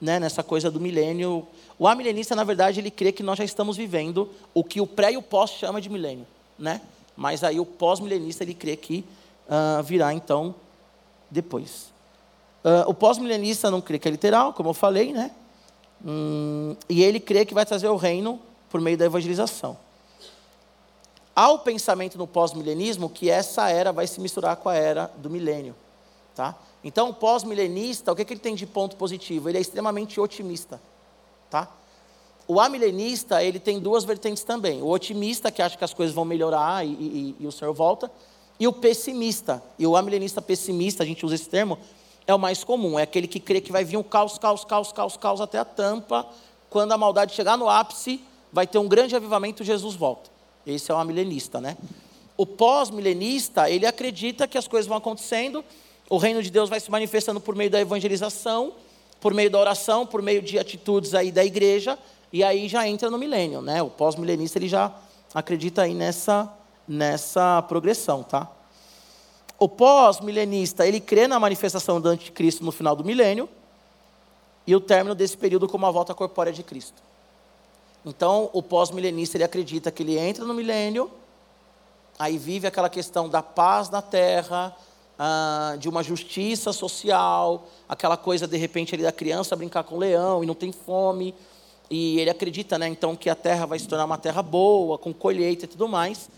né, 0.00 0.18
nessa 0.18 0.42
coisa 0.42 0.70
do 0.70 0.80
milênio. 0.80 1.46
O 1.78 1.86
amilenista, 1.86 2.34
na 2.34 2.44
verdade, 2.44 2.80
ele 2.80 2.90
crê 2.90 3.12
que 3.12 3.22
nós 3.22 3.38
já 3.38 3.44
estamos 3.44 3.76
vivendo 3.76 4.28
o 4.52 4.64
que 4.64 4.80
o 4.80 4.86
pré 4.86 5.12
e 5.12 5.16
o 5.16 5.22
pós 5.22 5.50
chama 5.50 5.80
de 5.80 5.88
milênio. 5.88 6.26
Né? 6.58 6.80
Mas 7.16 7.44
aí 7.44 7.60
o 7.60 7.64
pós-milenista, 7.64 8.42
ele 8.42 8.54
crê 8.54 8.76
que 8.76 9.04
uh, 9.46 9.82
virá, 9.82 10.12
então, 10.12 10.54
depois. 11.30 11.92
Uh, 12.64 12.88
o 12.88 12.94
pós-milenista 12.94 13.70
não 13.70 13.80
crê 13.80 13.98
que 13.98 14.08
é 14.08 14.10
literal, 14.10 14.52
como 14.52 14.70
eu 14.70 14.74
falei, 14.74 15.12
né? 15.12 15.30
Hum, 16.04 16.76
e 16.88 17.02
ele 17.02 17.20
crê 17.20 17.44
que 17.44 17.54
vai 17.54 17.64
trazer 17.64 17.88
o 17.88 17.96
reino 17.96 18.40
por 18.68 18.80
meio 18.80 18.96
da 18.96 19.04
evangelização. 19.04 19.76
Há 21.34 21.50
o 21.50 21.60
pensamento 21.60 22.18
no 22.18 22.26
pós-milenismo 22.26 23.08
que 23.08 23.30
essa 23.30 23.70
era 23.70 23.92
vai 23.92 24.06
se 24.06 24.20
misturar 24.20 24.56
com 24.56 24.68
a 24.68 24.74
era 24.74 25.10
do 25.16 25.30
milênio. 25.30 25.74
Tá? 26.34 26.54
Então, 26.84 27.10
o 27.10 27.14
pós-milenista, 27.14 28.12
o 28.12 28.16
que, 28.16 28.24
que 28.24 28.34
ele 28.34 28.40
tem 28.40 28.54
de 28.54 28.66
ponto 28.66 28.96
positivo? 28.96 29.48
Ele 29.48 29.58
é 29.58 29.60
extremamente 29.60 30.20
otimista. 30.20 30.80
Tá? 31.48 31.68
O 32.46 32.60
amilenista, 32.60 33.42
ele 33.42 33.60
tem 33.60 33.78
duas 33.78 34.04
vertentes 34.04 34.42
também. 34.42 34.82
O 34.82 34.88
otimista, 34.88 35.50
que 35.50 35.62
acha 35.62 35.76
que 35.76 35.84
as 35.84 35.94
coisas 35.94 36.14
vão 36.14 36.24
melhorar 36.24 36.84
e, 36.84 36.90
e, 36.90 37.36
e 37.40 37.46
o 37.46 37.52
Senhor 37.52 37.72
volta. 37.72 38.10
E 38.58 38.66
o 38.66 38.72
pessimista. 38.72 39.62
E 39.78 39.86
o 39.86 39.96
amilenista 39.96 40.42
pessimista, 40.42 41.02
a 41.02 41.06
gente 41.06 41.24
usa 41.24 41.36
esse 41.36 41.48
termo, 41.48 41.78
é 42.26 42.34
o 42.34 42.38
mais 42.38 42.62
comum, 42.62 42.98
é 42.98 43.02
aquele 43.02 43.26
que 43.26 43.40
crê 43.40 43.60
que 43.60 43.72
vai 43.72 43.84
vir 43.84 43.96
um 43.96 44.02
caos, 44.02 44.38
caos, 44.38 44.64
caos, 44.64 44.92
caos, 44.92 45.16
caos 45.16 45.40
até 45.40 45.58
a 45.58 45.64
tampa. 45.64 46.26
Quando 46.70 46.92
a 46.92 46.98
maldade 46.98 47.34
chegar 47.34 47.58
no 47.58 47.68
ápice, 47.68 48.20
vai 48.52 48.66
ter 48.66 48.78
um 48.78 48.88
grande 48.88 49.14
avivamento, 49.14 49.64
Jesus 49.64 49.94
volta. 49.94 50.30
Esse 50.66 50.90
é 50.90 50.94
o 50.94 51.04
milenista, 51.04 51.60
né? 51.60 51.76
O 52.36 52.46
pós-milenista, 52.46 53.68
ele 53.68 53.86
acredita 53.86 54.46
que 54.46 54.56
as 54.56 54.66
coisas 54.68 54.86
vão 54.86 54.96
acontecendo, 54.96 55.64
o 56.08 56.16
reino 56.16 56.42
de 56.42 56.50
Deus 56.50 56.68
vai 56.68 56.80
se 56.80 56.90
manifestando 56.90 57.40
por 57.40 57.54
meio 57.54 57.70
da 57.70 57.80
evangelização, 57.80 58.72
por 59.20 59.34
meio 59.34 59.50
da 59.50 59.58
oração, 59.58 60.06
por 60.06 60.22
meio 60.22 60.40
de 60.40 60.58
atitudes 60.58 61.14
aí 61.14 61.30
da 61.30 61.44
igreja, 61.44 61.98
e 62.32 62.42
aí 62.42 62.68
já 62.68 62.86
entra 62.88 63.10
no 63.10 63.18
milênio, 63.18 63.60
né? 63.60 63.82
O 63.82 63.90
pós-milenista 63.90 64.58
ele 64.58 64.68
já 64.68 64.92
acredita 65.34 65.82
aí 65.82 65.94
nessa 65.94 66.50
nessa 66.86 67.62
progressão, 67.62 68.22
tá? 68.22 68.50
O 69.62 69.68
pós-milenista, 69.68 70.84
ele 70.88 70.98
crê 70.98 71.28
na 71.28 71.38
manifestação 71.38 72.00
do 72.00 72.08
anticristo 72.08 72.64
no 72.64 72.72
final 72.72 72.96
do 72.96 73.04
milênio 73.04 73.48
e 74.66 74.74
o 74.74 74.80
término 74.80 75.14
desse 75.14 75.36
período 75.36 75.68
como 75.68 75.86
a 75.86 75.90
volta 75.92 76.12
corpórea 76.12 76.52
de 76.52 76.64
Cristo. 76.64 77.00
Então, 78.04 78.50
o 78.52 78.60
pós-milenista, 78.60 79.36
ele 79.36 79.44
acredita 79.44 79.92
que 79.92 80.02
ele 80.02 80.18
entra 80.18 80.44
no 80.44 80.52
milênio, 80.52 81.08
aí 82.18 82.38
vive 82.38 82.66
aquela 82.66 82.88
questão 82.88 83.28
da 83.28 83.40
paz 83.40 83.88
na 83.88 84.02
terra, 84.02 84.76
ah, 85.16 85.76
de 85.78 85.88
uma 85.88 86.02
justiça 86.02 86.72
social, 86.72 87.68
aquela 87.88 88.16
coisa, 88.16 88.48
de 88.48 88.56
repente, 88.56 88.96
ali 88.96 89.04
da 89.04 89.12
criança 89.12 89.54
brincar 89.54 89.84
com 89.84 89.94
o 89.94 89.98
leão 89.98 90.42
e 90.42 90.46
não 90.46 90.56
tem 90.56 90.72
fome, 90.72 91.36
e 91.88 92.18
ele 92.18 92.30
acredita, 92.30 92.76
né, 92.80 92.88
então, 92.88 93.14
que 93.14 93.30
a 93.30 93.36
terra 93.36 93.64
vai 93.64 93.78
se 93.78 93.86
tornar 93.86 94.06
uma 94.06 94.18
terra 94.18 94.42
boa, 94.42 94.98
com 94.98 95.14
colheita 95.14 95.66
e 95.66 95.68
tudo 95.68 95.86
mais. 95.86 96.28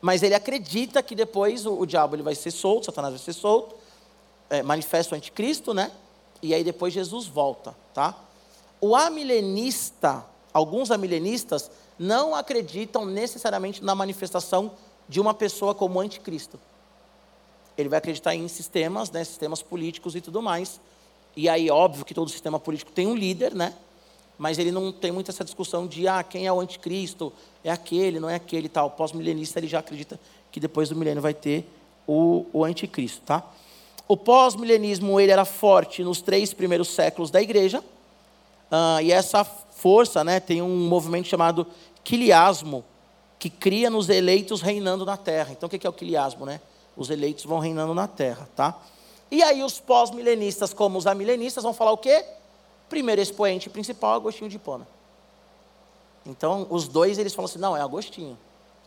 Mas 0.00 0.22
ele 0.22 0.34
acredita 0.34 1.02
que 1.02 1.14
depois 1.14 1.66
o, 1.66 1.80
o 1.80 1.86
diabo 1.86 2.14
ele 2.14 2.22
vai 2.22 2.34
ser 2.34 2.50
solto, 2.50 2.86
Satanás 2.86 3.14
vai 3.14 3.22
ser 3.22 3.32
solto, 3.32 3.74
é, 4.48 4.62
manifesta 4.62 5.14
o 5.14 5.18
anticristo, 5.18 5.74
né? 5.74 5.90
E 6.40 6.54
aí 6.54 6.62
depois 6.62 6.92
Jesus 6.92 7.26
volta, 7.26 7.74
tá? 7.92 8.16
O 8.80 8.94
amilenista, 8.94 10.24
alguns 10.52 10.90
amilenistas 10.90 11.70
não 11.98 12.34
acreditam 12.34 13.04
necessariamente 13.04 13.82
na 13.82 13.94
manifestação 13.94 14.70
de 15.08 15.20
uma 15.20 15.34
pessoa 15.34 15.74
como 15.74 15.98
anticristo. 15.98 16.60
Ele 17.76 17.88
vai 17.88 17.98
acreditar 17.98 18.34
em 18.34 18.46
sistemas, 18.46 19.10
né, 19.10 19.24
sistemas 19.24 19.62
políticos 19.62 20.14
e 20.14 20.20
tudo 20.20 20.40
mais. 20.40 20.80
E 21.36 21.48
aí, 21.48 21.70
óbvio 21.70 22.04
que 22.04 22.14
todo 22.14 22.30
sistema 22.30 22.58
político 22.58 22.92
tem 22.92 23.06
um 23.06 23.14
líder, 23.14 23.54
né? 23.54 23.74
Mas 24.38 24.58
ele 24.58 24.70
não 24.70 24.92
tem 24.92 25.10
muito 25.10 25.30
essa 25.30 25.44
discussão 25.44 25.86
de 25.86 26.06
ah, 26.06 26.22
quem 26.22 26.46
é 26.46 26.52
o 26.52 26.60
anticristo, 26.60 27.32
é 27.64 27.70
aquele, 27.70 28.20
não 28.20 28.30
é 28.30 28.36
aquele 28.36 28.66
e 28.66 28.68
tal. 28.68 28.86
O 28.86 28.90
pós-milenista 28.90 29.58
ele 29.58 29.66
já 29.66 29.80
acredita 29.80 30.18
que 30.52 30.60
depois 30.60 30.88
do 30.88 30.96
milênio 30.96 31.20
vai 31.20 31.34
ter 31.34 31.68
o, 32.06 32.46
o 32.52 32.64
anticristo, 32.64 33.20
tá? 33.26 33.44
O 34.06 34.16
pós-milenismo 34.16 35.20
ele 35.20 35.32
era 35.32 35.44
forte 35.44 36.02
nos 36.02 36.22
três 36.22 36.54
primeiros 36.54 36.88
séculos 36.88 37.30
da 37.30 37.42
igreja, 37.42 37.80
uh, 37.80 39.02
e 39.02 39.12
essa 39.12 39.44
força 39.44 40.24
né, 40.24 40.40
tem 40.40 40.62
um 40.62 40.88
movimento 40.88 41.28
chamado 41.28 41.66
quiliasmo, 42.02 42.84
que 43.38 43.50
cria 43.50 43.90
nos 43.90 44.08
eleitos 44.08 44.62
reinando 44.62 45.04
na 45.04 45.16
terra. 45.16 45.52
Então 45.52 45.66
o 45.66 45.70
que 45.70 45.86
é 45.86 45.90
o 45.90 45.92
quiliasmo? 45.92 46.46
Né? 46.46 46.60
Os 46.96 47.10
eleitos 47.10 47.44
vão 47.44 47.58
reinando 47.58 47.94
na 47.94 48.08
terra, 48.08 48.48
tá? 48.56 48.80
E 49.30 49.42
aí 49.42 49.62
os 49.62 49.78
pós-milenistas, 49.78 50.72
como 50.72 50.98
os 50.98 51.06
amilenistas, 51.06 51.62
vão 51.62 51.74
falar 51.74 51.92
o 51.92 51.98
quê? 51.98 52.24
Primeiro 52.88 53.20
expoente 53.20 53.68
principal, 53.68 54.14
Agostinho 54.14 54.48
de 54.48 54.56
Hipona. 54.56 54.86
Então, 56.24 56.66
os 56.70 56.88
dois, 56.88 57.18
eles 57.18 57.34
falam 57.34 57.48
assim, 57.48 57.58
não, 57.58 57.76
é 57.76 57.80
Agostinho. 57.80 58.38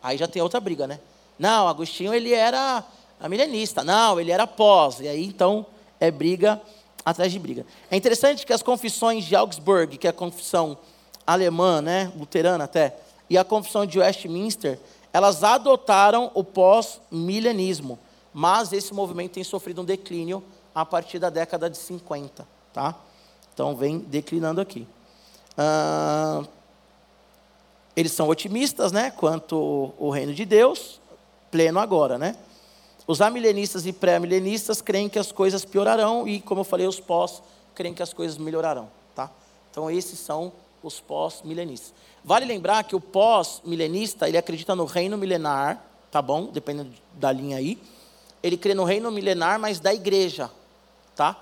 Aí 0.02 0.16
já 0.16 0.28
tem 0.28 0.40
outra 0.42 0.60
briga, 0.60 0.86
né? 0.86 1.00
Não, 1.38 1.68
Agostinho, 1.68 2.14
ele 2.14 2.32
era 2.32 2.84
milenista. 3.28 3.82
Não, 3.82 4.20
ele 4.20 4.30
era 4.30 4.46
pós. 4.46 5.00
E 5.00 5.08
aí, 5.08 5.24
então, 5.24 5.66
é 5.98 6.10
briga 6.10 6.60
atrás 7.04 7.32
de 7.32 7.38
briga. 7.38 7.66
É 7.90 7.96
interessante 7.96 8.46
que 8.46 8.52
as 8.52 8.62
confissões 8.62 9.24
de 9.24 9.34
Augsburg, 9.34 9.98
que 9.98 10.06
é 10.06 10.10
a 10.10 10.12
confissão 10.12 10.78
alemã, 11.26 11.80
né, 11.80 12.12
luterana 12.16 12.64
até, 12.64 12.96
e 13.28 13.38
a 13.38 13.44
confissão 13.44 13.86
de 13.86 13.98
Westminster, 13.98 14.78
elas 15.12 15.44
adotaram 15.44 16.30
o 16.34 16.42
pós-milenismo. 16.42 17.98
Mas 18.32 18.72
esse 18.72 18.94
movimento 18.94 19.32
tem 19.32 19.44
sofrido 19.44 19.82
um 19.82 19.84
declínio 19.84 20.42
a 20.74 20.86
partir 20.86 21.18
da 21.18 21.28
década 21.28 21.68
de 21.68 21.76
50, 21.76 22.46
tá? 22.72 22.96
Então, 23.54 23.76
vem 23.76 23.98
declinando 23.98 24.60
aqui. 24.60 24.86
Ah, 25.56 26.42
eles 27.94 28.12
são 28.12 28.28
otimistas, 28.28 28.90
né, 28.90 29.10
quanto 29.10 29.92
o 29.98 30.10
reino 30.10 30.32
de 30.32 30.44
Deus, 30.44 31.00
pleno 31.50 31.78
agora, 31.78 32.18
né? 32.18 32.36
Os 33.06 33.20
amilenistas 33.20 33.84
e 33.84 33.92
pré-milenistas 33.92 34.80
creem 34.80 35.08
que 35.08 35.18
as 35.18 35.30
coisas 35.30 35.64
piorarão 35.64 36.26
e, 36.26 36.40
como 36.40 36.60
eu 36.60 36.64
falei, 36.64 36.86
os 36.86 37.00
pós 37.00 37.42
creem 37.74 37.92
que 37.92 38.02
as 38.02 38.12
coisas 38.12 38.38
melhorarão, 38.38 38.88
tá? 39.14 39.30
Então, 39.70 39.90
esses 39.90 40.18
são 40.18 40.52
os 40.82 41.00
pós-milenistas. 41.00 41.92
Vale 42.24 42.44
lembrar 42.44 42.84
que 42.84 42.96
o 42.96 43.00
pós-milenista, 43.00 44.28
ele 44.28 44.38
acredita 44.38 44.74
no 44.74 44.84
reino 44.84 45.18
milenar, 45.18 45.84
tá 46.10 46.22
bom? 46.22 46.46
Dependendo 46.46 46.92
da 47.14 47.32
linha 47.32 47.56
aí. 47.56 47.78
Ele 48.42 48.56
crê 48.56 48.74
no 48.74 48.84
reino 48.84 49.10
milenar, 49.10 49.58
mas 49.58 49.80
da 49.80 49.92
igreja, 49.92 50.50
tá? 51.14 51.38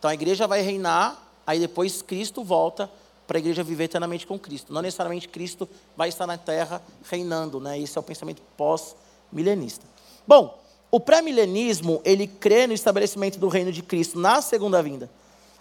Então 0.00 0.10
a 0.10 0.14
igreja 0.14 0.46
vai 0.46 0.62
reinar, 0.62 1.22
aí 1.46 1.60
depois 1.60 2.00
Cristo 2.00 2.42
volta 2.42 2.90
para 3.26 3.36
a 3.36 3.38
igreja 3.38 3.62
viver 3.62 3.84
eternamente 3.84 4.26
com 4.26 4.38
Cristo. 4.38 4.72
Não 4.72 4.80
necessariamente 4.80 5.28
Cristo 5.28 5.68
vai 5.94 6.08
estar 6.08 6.26
na 6.26 6.38
terra 6.38 6.82
reinando, 7.08 7.60
né? 7.60 7.78
Esse 7.78 7.98
é 7.98 8.00
o 8.00 8.02
pensamento 8.02 8.40
pós-milenista. 8.56 9.84
Bom, 10.26 10.58
o 10.90 10.98
pré-milenismo, 10.98 12.00
ele 12.02 12.26
crê 12.26 12.66
no 12.66 12.72
estabelecimento 12.72 13.38
do 13.38 13.46
reino 13.46 13.70
de 13.70 13.82
Cristo 13.82 14.18
na 14.18 14.40
segunda 14.40 14.82
vinda. 14.82 15.10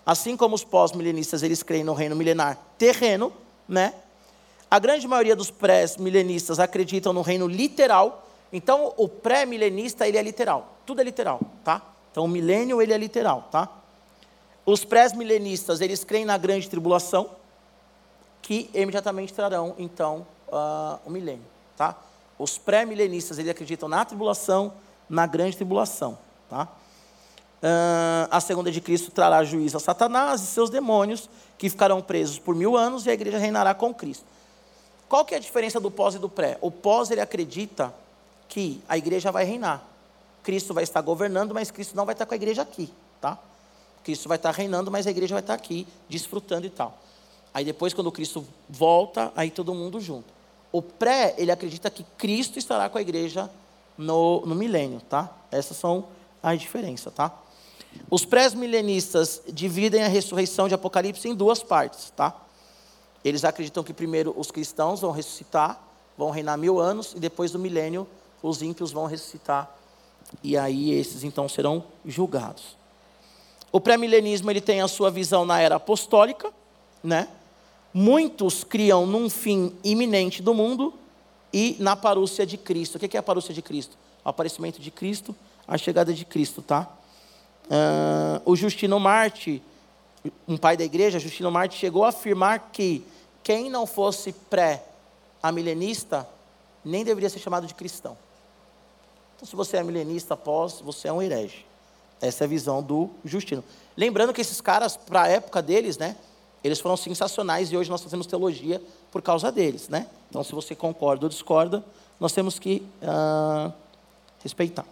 Assim 0.05 0.37
como 0.37 0.55
os 0.55 0.63
pós-milenistas, 0.63 1.43
eles 1.43 1.61
creem 1.61 1.83
no 1.83 1.93
reino 1.93 2.15
milenar 2.15 2.57
terreno, 2.77 3.33
né? 3.67 3.93
A 4.71 4.79
grande 4.79 5.05
maioria 5.05 5.35
dos 5.35 5.51
pré-milenistas 5.51 6.59
acreditam 6.59 7.11
no 7.11 7.21
reino 7.21 7.45
literal. 7.45 8.25
Então, 8.53 8.93
o 8.95 9.09
pré-milenista, 9.09 10.07
ele 10.07 10.17
é 10.17 10.21
literal. 10.21 10.77
Tudo 10.85 11.01
é 11.01 11.03
literal, 11.03 11.41
tá? 11.61 11.81
Então, 12.09 12.23
o 12.23 12.27
milênio, 12.27 12.81
ele 12.81 12.93
é 12.93 12.97
literal, 12.97 13.49
tá? 13.51 13.78
Os 14.69 14.85
pré-milenistas, 14.85 15.81
eles 15.81 16.03
creem 16.03 16.25
na 16.25 16.37
grande 16.37 16.69
tribulação, 16.69 17.31
que 18.39 18.69
imediatamente 18.71 19.33
trarão, 19.33 19.73
então, 19.79 20.27
uh, 20.47 20.99
o 21.03 21.09
milênio. 21.09 21.43
Tá? 21.75 21.95
Os 22.37 22.59
pré-milenistas, 22.59 23.39
eles 23.39 23.49
acreditam 23.49 23.89
na 23.89 24.05
tribulação, 24.05 24.71
na 25.09 25.25
grande 25.25 25.55
tribulação. 25.55 26.19
Tá? 26.47 26.67
Uh, 27.63 28.29
a 28.29 28.39
segunda 28.39 28.71
de 28.71 28.79
Cristo 28.79 29.09
trará 29.09 29.43
juízo 29.43 29.77
a 29.77 29.79
Satanás 29.79 30.39
e 30.43 30.45
seus 30.45 30.69
demônios, 30.69 31.27
que 31.57 31.67
ficarão 31.67 31.99
presos 31.99 32.37
por 32.37 32.53
mil 32.53 32.77
anos, 32.77 33.07
e 33.07 33.09
a 33.09 33.13
igreja 33.13 33.39
reinará 33.39 33.73
com 33.73 33.91
Cristo. 33.91 34.25
Qual 35.07 35.25
que 35.25 35.33
é 35.33 35.37
a 35.37 35.41
diferença 35.41 35.79
do 35.79 35.89
pós 35.89 36.13
e 36.13 36.19
do 36.19 36.29
pré? 36.29 36.59
O 36.61 36.69
pós, 36.69 37.09
ele 37.09 37.21
acredita 37.21 37.91
que 38.47 38.83
a 38.87 38.95
igreja 38.95 39.31
vai 39.31 39.45
reinar. 39.45 39.83
Cristo 40.43 40.75
vai 40.75 40.83
estar 40.83 41.01
governando, 41.01 41.55
mas 41.55 41.71
Cristo 41.71 41.95
não 41.95 42.05
vai 42.05 42.13
estar 42.13 42.27
com 42.27 42.35
a 42.35 42.37
igreja 42.37 42.61
aqui. 42.61 42.93
Tá? 43.19 43.39
Cristo 44.03 44.27
vai 44.27 44.37
estar 44.37 44.51
reinando, 44.51 44.89
mas 44.89 45.07
a 45.07 45.11
igreja 45.11 45.35
vai 45.35 45.41
estar 45.41 45.53
aqui, 45.53 45.87
desfrutando 46.07 46.65
e 46.65 46.69
tal. 46.69 46.99
Aí 47.53 47.65
depois, 47.65 47.93
quando 47.93 48.11
Cristo 48.11 48.45
volta, 48.67 49.31
aí 49.35 49.49
todo 49.49 49.73
mundo 49.73 49.99
junto. 49.99 50.33
O 50.71 50.81
pré, 50.81 51.35
ele 51.37 51.51
acredita 51.51 51.89
que 51.89 52.03
Cristo 52.17 52.59
estará 52.59 52.89
com 52.89 52.97
a 52.97 53.01
igreja 53.01 53.49
no, 53.97 54.45
no 54.45 54.55
milênio, 54.55 55.01
tá? 55.01 55.29
Essas 55.51 55.77
são 55.77 56.07
as 56.41 56.59
diferenças, 56.59 57.13
tá? 57.13 57.37
Os 58.09 58.23
pré-milenistas 58.23 59.41
dividem 59.51 60.03
a 60.03 60.07
ressurreição 60.07 60.67
de 60.67 60.73
Apocalipse 60.73 61.27
em 61.27 61.35
duas 61.35 61.63
partes, 61.63 62.11
tá? 62.15 62.35
Eles 63.23 63.43
acreditam 63.43 63.83
que 63.83 63.93
primeiro 63.93 64.33
os 64.37 64.51
cristãos 64.51 65.01
vão 65.01 65.11
ressuscitar, 65.11 65.81
vão 66.17 66.29
reinar 66.29 66.57
mil 66.57 66.79
anos, 66.79 67.13
e 67.15 67.19
depois 67.19 67.51
do 67.51 67.59
milênio 67.59 68.07
os 68.41 68.61
ímpios 68.61 68.91
vão 68.91 69.05
ressuscitar, 69.05 69.75
e 70.41 70.57
aí 70.57 70.91
esses 70.91 71.23
então 71.23 71.49
serão 71.49 71.83
julgados. 72.05 72.78
O 73.71 73.79
pré-milenismo 73.79 74.49
ele 74.49 74.61
tem 74.61 74.81
a 74.81 74.87
sua 74.87 75.11
visão 75.11 75.45
na 75.45 75.59
era 75.59 75.75
apostólica, 75.75 76.51
né? 77.03 77.27
Muitos 77.93 78.63
criam 78.63 79.05
num 79.05 79.29
fim 79.29 79.75
iminente 79.83 80.41
do 80.41 80.53
mundo 80.53 80.93
e 81.51 81.75
na 81.79 81.95
parúcia 81.95 82.45
de 82.45 82.57
Cristo. 82.57 82.95
O 82.95 82.99
que 82.99 83.17
é 83.17 83.19
a 83.19 83.23
parúcia 83.23 83.53
de 83.53 83.61
Cristo? 83.61 83.97
O 84.23 84.29
aparecimento 84.29 84.79
de 84.79 84.91
Cristo, 84.91 85.35
a 85.67 85.77
chegada 85.77 86.13
de 86.13 86.25
Cristo, 86.25 86.61
tá? 86.61 86.87
Uh, 87.65 88.41
o 88.45 88.55
Justino 88.55 88.99
Marte, 88.99 89.61
um 90.47 90.57
pai 90.57 90.75
da 90.75 90.83
igreja, 90.83 91.19
Justino 91.19 91.51
Marte, 91.51 91.77
chegou 91.77 92.03
a 92.03 92.09
afirmar 92.09 92.71
que 92.71 93.03
quem 93.43 93.69
não 93.69 93.85
fosse 93.85 94.33
pré-milenista 94.33 96.27
nem 96.83 97.03
deveria 97.03 97.29
ser 97.29 97.39
chamado 97.39 97.67
de 97.67 97.73
cristão. 97.73 98.17
Então, 99.35 99.47
se 99.47 99.55
você 99.55 99.77
é 99.77 99.83
milenista 99.83 100.33
após, 100.33 100.81
você 100.81 101.07
é 101.07 101.13
um 101.13 101.21
herege. 101.21 101.65
Essa 102.21 102.43
é 102.43 102.45
a 102.45 102.47
visão 102.47 102.81
do 102.81 103.09
Justino. 103.23 103.63
Lembrando 103.95 104.33
que 104.33 104.41
esses 104.41 104.59
caras, 104.61 104.97
para 104.97 105.23
a 105.23 105.27
época 105.27 105.61
deles, 105.61 105.97
né, 105.97 106.15
eles 106.63 106.79
foram 106.79 106.97
sensacionais 106.97 107.71
e 107.71 107.77
hoje 107.77 107.89
nós 107.89 108.01
fazemos 108.01 108.27
teologia 108.27 108.81
por 109.11 109.21
causa 109.21 109.51
deles. 109.51 109.87
Né? 109.87 110.07
Então, 110.29 110.43
se 110.43 110.53
você 110.53 110.75
concorda 110.75 111.25
ou 111.25 111.29
discorda, 111.29 111.83
nós 112.19 112.33
temos 112.33 112.59
que 112.59 112.83
uh, 113.01 113.71
respeitar. 114.43 114.85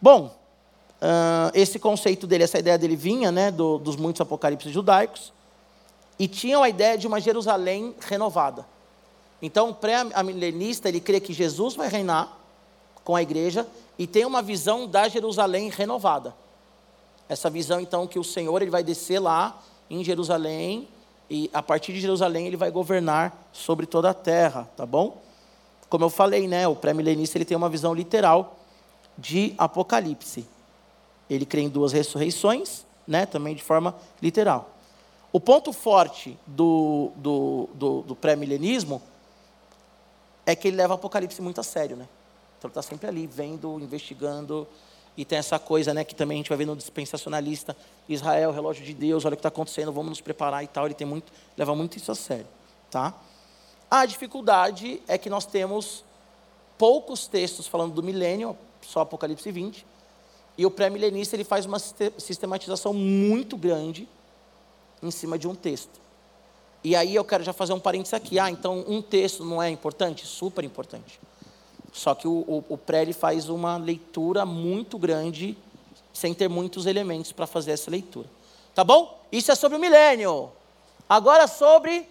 Bom, 0.00 0.26
uh, 0.26 1.50
esse 1.52 1.78
conceito 1.78 2.26
dele, 2.26 2.44
essa 2.44 2.58
ideia 2.58 2.78
dele 2.78 2.96
vinha 2.96 3.30
né, 3.30 3.50
do, 3.50 3.78
dos 3.78 3.96
muitos 3.96 4.20
apocalipses 4.20 4.72
judaicos, 4.72 5.32
e 6.18 6.28
tinham 6.28 6.62
a 6.62 6.68
ideia 6.68 6.96
de 6.96 7.06
uma 7.06 7.20
Jerusalém 7.20 7.94
renovada. 8.00 8.64
Então, 9.42 9.70
o 9.70 9.74
pré-milenista, 9.74 10.88
ele 10.88 11.00
crê 11.00 11.20
que 11.20 11.32
Jesus 11.32 11.74
vai 11.74 11.88
reinar 11.88 12.38
com 13.02 13.14
a 13.14 13.22
igreja 13.22 13.66
e 13.98 14.06
tem 14.06 14.24
uma 14.24 14.40
visão 14.40 14.86
da 14.86 15.08
Jerusalém 15.08 15.68
renovada. 15.68 16.34
Essa 17.28 17.48
visão, 17.48 17.80
então, 17.80 18.06
que 18.06 18.18
o 18.18 18.24
Senhor 18.24 18.60
ele 18.60 18.70
vai 18.70 18.82
descer 18.82 19.18
lá 19.18 19.60
em 19.88 20.04
Jerusalém 20.04 20.88
e 21.28 21.50
a 21.52 21.62
partir 21.62 21.92
de 21.92 22.00
Jerusalém 22.00 22.46
ele 22.46 22.56
vai 22.56 22.70
governar 22.70 23.48
sobre 23.52 23.86
toda 23.86 24.10
a 24.10 24.14
terra, 24.14 24.68
tá 24.76 24.84
bom? 24.84 25.22
Como 25.88 26.04
eu 26.04 26.10
falei, 26.10 26.46
né, 26.46 26.66
o 26.68 26.76
pré-milenista 26.76 27.38
ele 27.38 27.44
tem 27.44 27.56
uma 27.56 27.68
visão 27.68 27.94
literal 27.94 28.58
de 29.16 29.54
Apocalipse. 29.56 30.46
Ele 31.30 31.46
crê 31.46 31.62
em 31.62 31.68
duas 31.68 31.92
ressurreições, 31.92 32.84
né, 33.06 33.26
também 33.26 33.54
de 33.54 33.62
forma 33.62 33.94
literal. 34.20 34.70
O 35.32 35.40
ponto 35.40 35.72
forte 35.72 36.38
do, 36.46 37.10
do, 37.16 37.68
do, 37.74 38.02
do 38.02 38.16
pré-milenismo 38.16 39.02
é 40.46 40.54
que 40.54 40.68
ele 40.68 40.76
leva 40.76 40.94
o 40.94 40.96
Apocalipse 40.96 41.40
muito 41.40 41.60
a 41.60 41.64
sério, 41.64 41.96
né? 41.96 42.06
Então 42.58 42.68
ele 42.68 42.78
está 42.78 42.82
sempre 42.82 43.08
ali, 43.08 43.26
vendo, 43.26 43.80
investigando, 43.80 44.66
e 45.16 45.24
tem 45.24 45.38
essa 45.38 45.58
coisa, 45.58 45.94
né, 45.94 46.02
que 46.04 46.14
também 46.14 46.36
a 46.36 46.38
gente 46.38 46.48
vai 46.48 46.58
ver 46.58 46.66
no 46.66 46.74
dispensacionalista, 46.74 47.76
Israel, 48.08 48.50
relógio 48.50 48.84
de 48.84 48.92
Deus, 48.92 49.24
olha 49.24 49.34
o 49.34 49.36
que 49.36 49.40
está 49.40 49.48
acontecendo, 49.48 49.92
vamos 49.92 50.10
nos 50.10 50.20
preparar 50.20 50.64
e 50.64 50.66
tal. 50.66 50.86
Ele 50.86 50.94
tem 50.94 51.06
muito, 51.06 51.32
leva 51.56 51.74
muito 51.74 51.96
isso 51.96 52.10
a 52.10 52.14
sério, 52.14 52.46
tá? 52.90 53.14
A 53.90 54.04
dificuldade 54.06 55.00
é 55.06 55.16
que 55.16 55.30
nós 55.30 55.46
temos 55.46 56.04
poucos 56.76 57.26
textos 57.28 57.66
falando 57.66 57.94
do 57.94 58.02
milênio, 58.02 58.56
só 58.82 59.00
Apocalipse 59.00 59.50
20, 59.50 59.86
e 60.58 60.66
o 60.66 60.70
pré-milenista 60.70 61.36
ele 61.36 61.44
faz 61.44 61.64
uma 61.64 61.78
sistematização 61.78 62.92
muito 62.92 63.56
grande 63.56 64.08
em 65.02 65.10
cima 65.10 65.38
de 65.38 65.46
um 65.46 65.54
texto. 65.54 66.00
E 66.82 66.94
aí 66.94 67.14
eu 67.14 67.24
quero 67.24 67.42
já 67.42 67.52
fazer 67.52 67.72
um 67.72 67.80
parênteses 67.80 68.14
aqui. 68.14 68.38
Ah, 68.38 68.50
então 68.50 68.84
um 68.86 69.00
texto 69.00 69.44
não 69.44 69.62
é 69.62 69.70
importante? 69.70 70.26
Super 70.26 70.64
importante. 70.64 71.18
Só 71.94 72.14
que 72.14 72.28
o, 72.28 72.44
o, 72.46 72.64
o 72.74 72.76
pré 72.76 73.10
faz 73.14 73.48
uma 73.48 73.78
leitura 73.78 74.44
muito 74.44 74.98
grande, 74.98 75.56
sem 76.12 76.34
ter 76.34 76.48
muitos 76.48 76.84
elementos 76.84 77.32
para 77.32 77.46
fazer 77.46 77.70
essa 77.70 77.90
leitura. 77.90 78.28
Tá 78.74 78.84
bom? 78.84 79.18
Isso 79.32 79.50
é 79.50 79.54
sobre 79.54 79.78
o 79.78 79.80
milênio. 79.80 80.50
Agora 81.08 81.46
sobre 81.46 82.06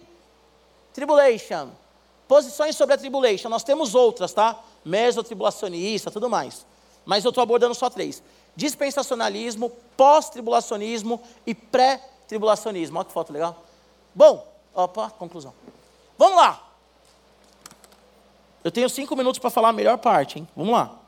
tribulation. 0.92 1.68
Posições 2.26 2.74
sobre 2.74 2.96
a 2.96 2.98
tribulation. 2.98 3.48
Nós 3.48 3.62
temos 3.62 3.94
outras, 3.94 4.32
tá? 4.32 4.58
Mesotribulacionista, 4.84 6.10
tudo 6.10 6.28
mais 6.28 6.66
mas 7.04 7.24
eu 7.24 7.28
estou 7.28 7.42
abordando 7.42 7.74
só 7.74 7.90
três: 7.90 8.22
dispensacionalismo, 8.56 9.70
pós-tribulacionismo 9.96 11.20
e 11.46 11.54
pré-tribulacionismo. 11.54 12.98
Olha 12.98 13.04
que 13.04 13.12
foto 13.12 13.32
legal. 13.32 13.62
Bom, 14.14 14.46
opa, 14.74 15.10
conclusão. 15.10 15.52
Vamos 16.16 16.36
lá. 16.36 16.63
Eu 18.64 18.72
tenho 18.72 18.88
cinco 18.88 19.14
minutos 19.14 19.38
para 19.38 19.50
falar 19.50 19.68
a 19.68 19.72
melhor 19.72 19.98
parte, 19.98 20.38
hein? 20.38 20.48
Vamos 20.56 20.72
lá. 20.72 20.98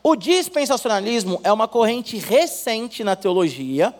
O 0.00 0.14
dispensacionalismo 0.14 1.40
é 1.42 1.52
uma 1.52 1.66
corrente 1.66 2.16
recente 2.16 3.02
na 3.02 3.16
teologia, 3.16 3.92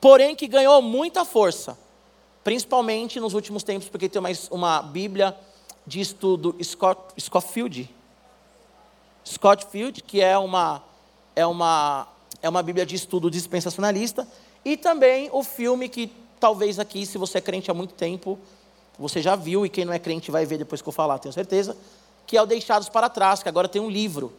porém 0.00 0.36
que 0.36 0.46
ganhou 0.46 0.80
muita 0.80 1.24
força, 1.24 1.76
principalmente 2.44 3.18
nos 3.18 3.34
últimos 3.34 3.64
tempos, 3.64 3.88
porque 3.88 4.08
tem 4.08 4.20
uma, 4.20 4.30
uma 4.52 4.82
Bíblia 4.82 5.36
de 5.84 6.00
estudo 6.00 6.56
Scott, 6.62 7.20
Scofield, 7.20 7.90
Scott 9.26 9.66
Field, 9.66 10.00
que 10.00 10.20
é 10.20 10.38
uma, 10.38 10.82
é 11.34 11.44
uma, 11.44 12.06
é 12.40 12.48
uma 12.48 12.62
Bíblia 12.62 12.86
de 12.86 12.94
estudo 12.94 13.30
dispensacionalista, 13.30 14.26
e 14.64 14.76
também 14.76 15.28
o 15.32 15.42
filme 15.42 15.88
que 15.88 16.10
talvez 16.38 16.78
aqui, 16.78 17.04
se 17.04 17.18
você 17.18 17.38
é 17.38 17.40
crente 17.40 17.70
há 17.70 17.74
muito 17.74 17.94
tempo, 17.94 18.38
você 18.98 19.20
já 19.20 19.36
viu, 19.36 19.64
e 19.66 19.68
quem 19.68 19.84
não 19.84 19.92
é 19.92 19.98
crente 19.98 20.30
vai 20.30 20.46
ver 20.46 20.58
depois 20.58 20.80
que 20.80 20.88
eu 20.88 20.92
falar, 20.92 21.18
tenho 21.18 21.32
certeza, 21.32 21.76
que 22.26 22.36
é 22.36 22.42
o 22.42 22.46
Deixados 22.46 22.88
para 22.88 23.08
Trás, 23.08 23.42
que 23.42 23.48
agora 23.48 23.68
tem 23.68 23.82
um 23.82 23.90
livro. 23.90 24.32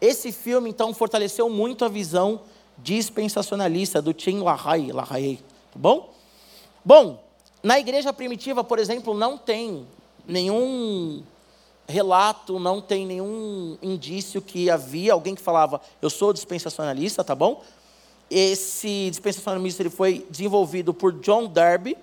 Esse 0.00 0.32
filme, 0.32 0.70
então, 0.70 0.94
fortaleceu 0.94 1.48
muito 1.48 1.84
a 1.84 1.88
visão 1.88 2.40
dispensacionalista 2.78 4.00
do 4.00 4.12
Tim 4.12 4.40
LaHaye, 4.40 4.92
LaHaye 4.92 5.36
tá 5.36 5.78
bom? 5.78 6.14
Bom, 6.84 7.22
na 7.62 7.78
igreja 7.78 8.12
primitiva, 8.12 8.62
por 8.62 8.78
exemplo, 8.78 9.14
não 9.14 9.36
tem 9.36 9.86
nenhum 10.26 11.22
relato, 11.88 12.58
não 12.58 12.80
tem 12.80 13.06
nenhum 13.06 13.76
indício 13.82 14.40
que 14.40 14.70
havia 14.70 15.12
alguém 15.12 15.34
que 15.34 15.42
falava, 15.42 15.80
eu 16.00 16.10
sou 16.10 16.32
dispensacionalista, 16.32 17.24
tá 17.24 17.34
bom? 17.34 17.62
Esse 18.30 19.08
dispensacionalista 19.10 19.82
ele 19.82 19.90
foi 19.90 20.26
desenvolvido 20.30 20.92
por 20.92 21.12
John 21.14 21.46
Darby, 21.46 21.96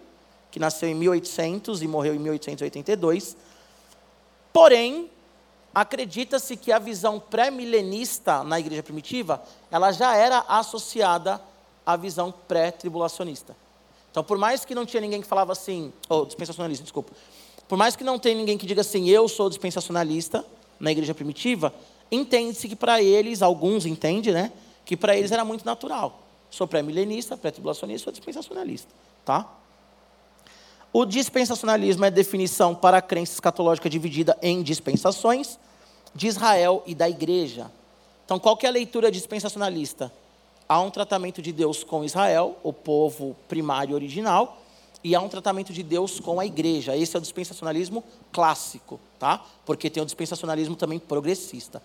que 0.56 0.60
nasceu 0.60 0.88
em 0.88 0.96
1800 0.96 1.82
e 1.82 1.88
morreu 1.88 2.16
em 2.16 2.18
1882. 2.18 3.36
Porém, 4.54 5.12
acredita-se 5.74 6.56
que 6.56 6.72
a 6.72 6.80
visão 6.80 7.20
pré-milenista 7.20 8.42
na 8.42 8.58
igreja 8.58 8.82
primitiva, 8.82 9.44
ela 9.70 9.92
já 9.92 10.16
era 10.16 10.46
associada 10.48 11.42
à 11.86 11.98
visão 11.98 12.34
pré-tribulacionista. 12.48 13.54
Então, 14.10 14.24
por 14.24 14.38
mais 14.38 14.64
que 14.64 14.74
não 14.74 14.86
tinha 14.86 15.02
ninguém 15.02 15.22
que 15.22 15.28
falava 15.28 15.52
assim, 15.52 15.92
ou 16.08 16.22
oh, 16.22 16.26
dispensacionalista, 16.26 16.84
desculpa, 16.84 17.12
por 17.68 17.78
mais 17.78 17.98
que 17.98 18.06
não 18.06 18.18
tenha 18.18 18.38
ninguém 18.38 18.58
que 18.58 18.66
diga 18.66 18.80
assim, 18.80 19.10
eu 19.10 19.28
sou 19.28 19.50
dispensacionalista 19.50 20.46
na 20.80 20.90
igreja 20.90 21.14
primitiva, 21.14 21.74
entende-se 22.10 22.70
que 22.70 22.78
para 22.78 23.02
eles, 23.02 23.42
alguns 23.42 23.86
entendem, 23.86 24.32
né? 24.32 24.54
Que 24.86 24.96
para 24.96 25.18
eles 25.18 25.34
era 25.34 25.44
muito 25.44 25.66
natural. 25.66 26.24
Sou 26.50 26.66
pré-milenista, 26.66 27.36
pré-tribulacionista, 27.36 28.06
sou 28.06 28.14
dispensacionalista, 28.14 28.90
tá? 29.26 29.65
O 30.98 31.06
dispensacionalismo 31.06 32.06
é 32.06 32.10
definição 32.10 32.74
para 32.74 33.00
a 33.00 33.02
crença 33.02 33.34
escatológica 33.34 33.90
dividida 33.90 34.38
em 34.42 34.64
dispensações 34.64 35.60
de 36.16 36.26
Israel 36.26 36.84
e 36.86 36.96
da 36.96 37.10
igreja. 37.10 37.70
Então, 38.24 38.40
qual 38.40 38.56
que 38.56 38.66
é 38.66 38.70
a 38.70 38.72
leitura 38.72 39.12
dispensacionalista? 39.12 40.10
Há 40.70 40.80
um 40.80 40.90
tratamento 40.90 41.42
de 41.42 41.52
Deus 41.52 41.84
com 41.84 42.06
Israel, 42.06 42.56
o 42.64 42.72
povo 42.72 43.36
primário 43.50 43.94
original, 43.94 44.62
e 45.04 45.14
há 45.14 45.20
um 45.20 45.28
tratamento 45.28 45.74
de 45.74 45.84
Deus 45.84 46.22
com 46.22 46.40
a 46.40 46.46
igreja. 46.46 46.96
Esse 46.96 47.18
é 47.18 47.20
o 47.20 47.22
dispensacionalismo 47.22 48.02
clássico, 48.32 48.98
tá? 49.20 49.44
Porque 49.66 49.90
tem 49.90 50.02
o 50.02 50.06
dispensacionalismo 50.06 50.78
também 50.78 50.98
progressista. 50.98 51.84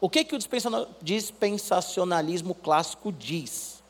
O 0.00 0.08
que, 0.08 0.24
que 0.24 0.36
o 0.36 0.38
dispensacionalismo 0.38 2.54
clássico 2.54 3.10
diz? 3.10 3.82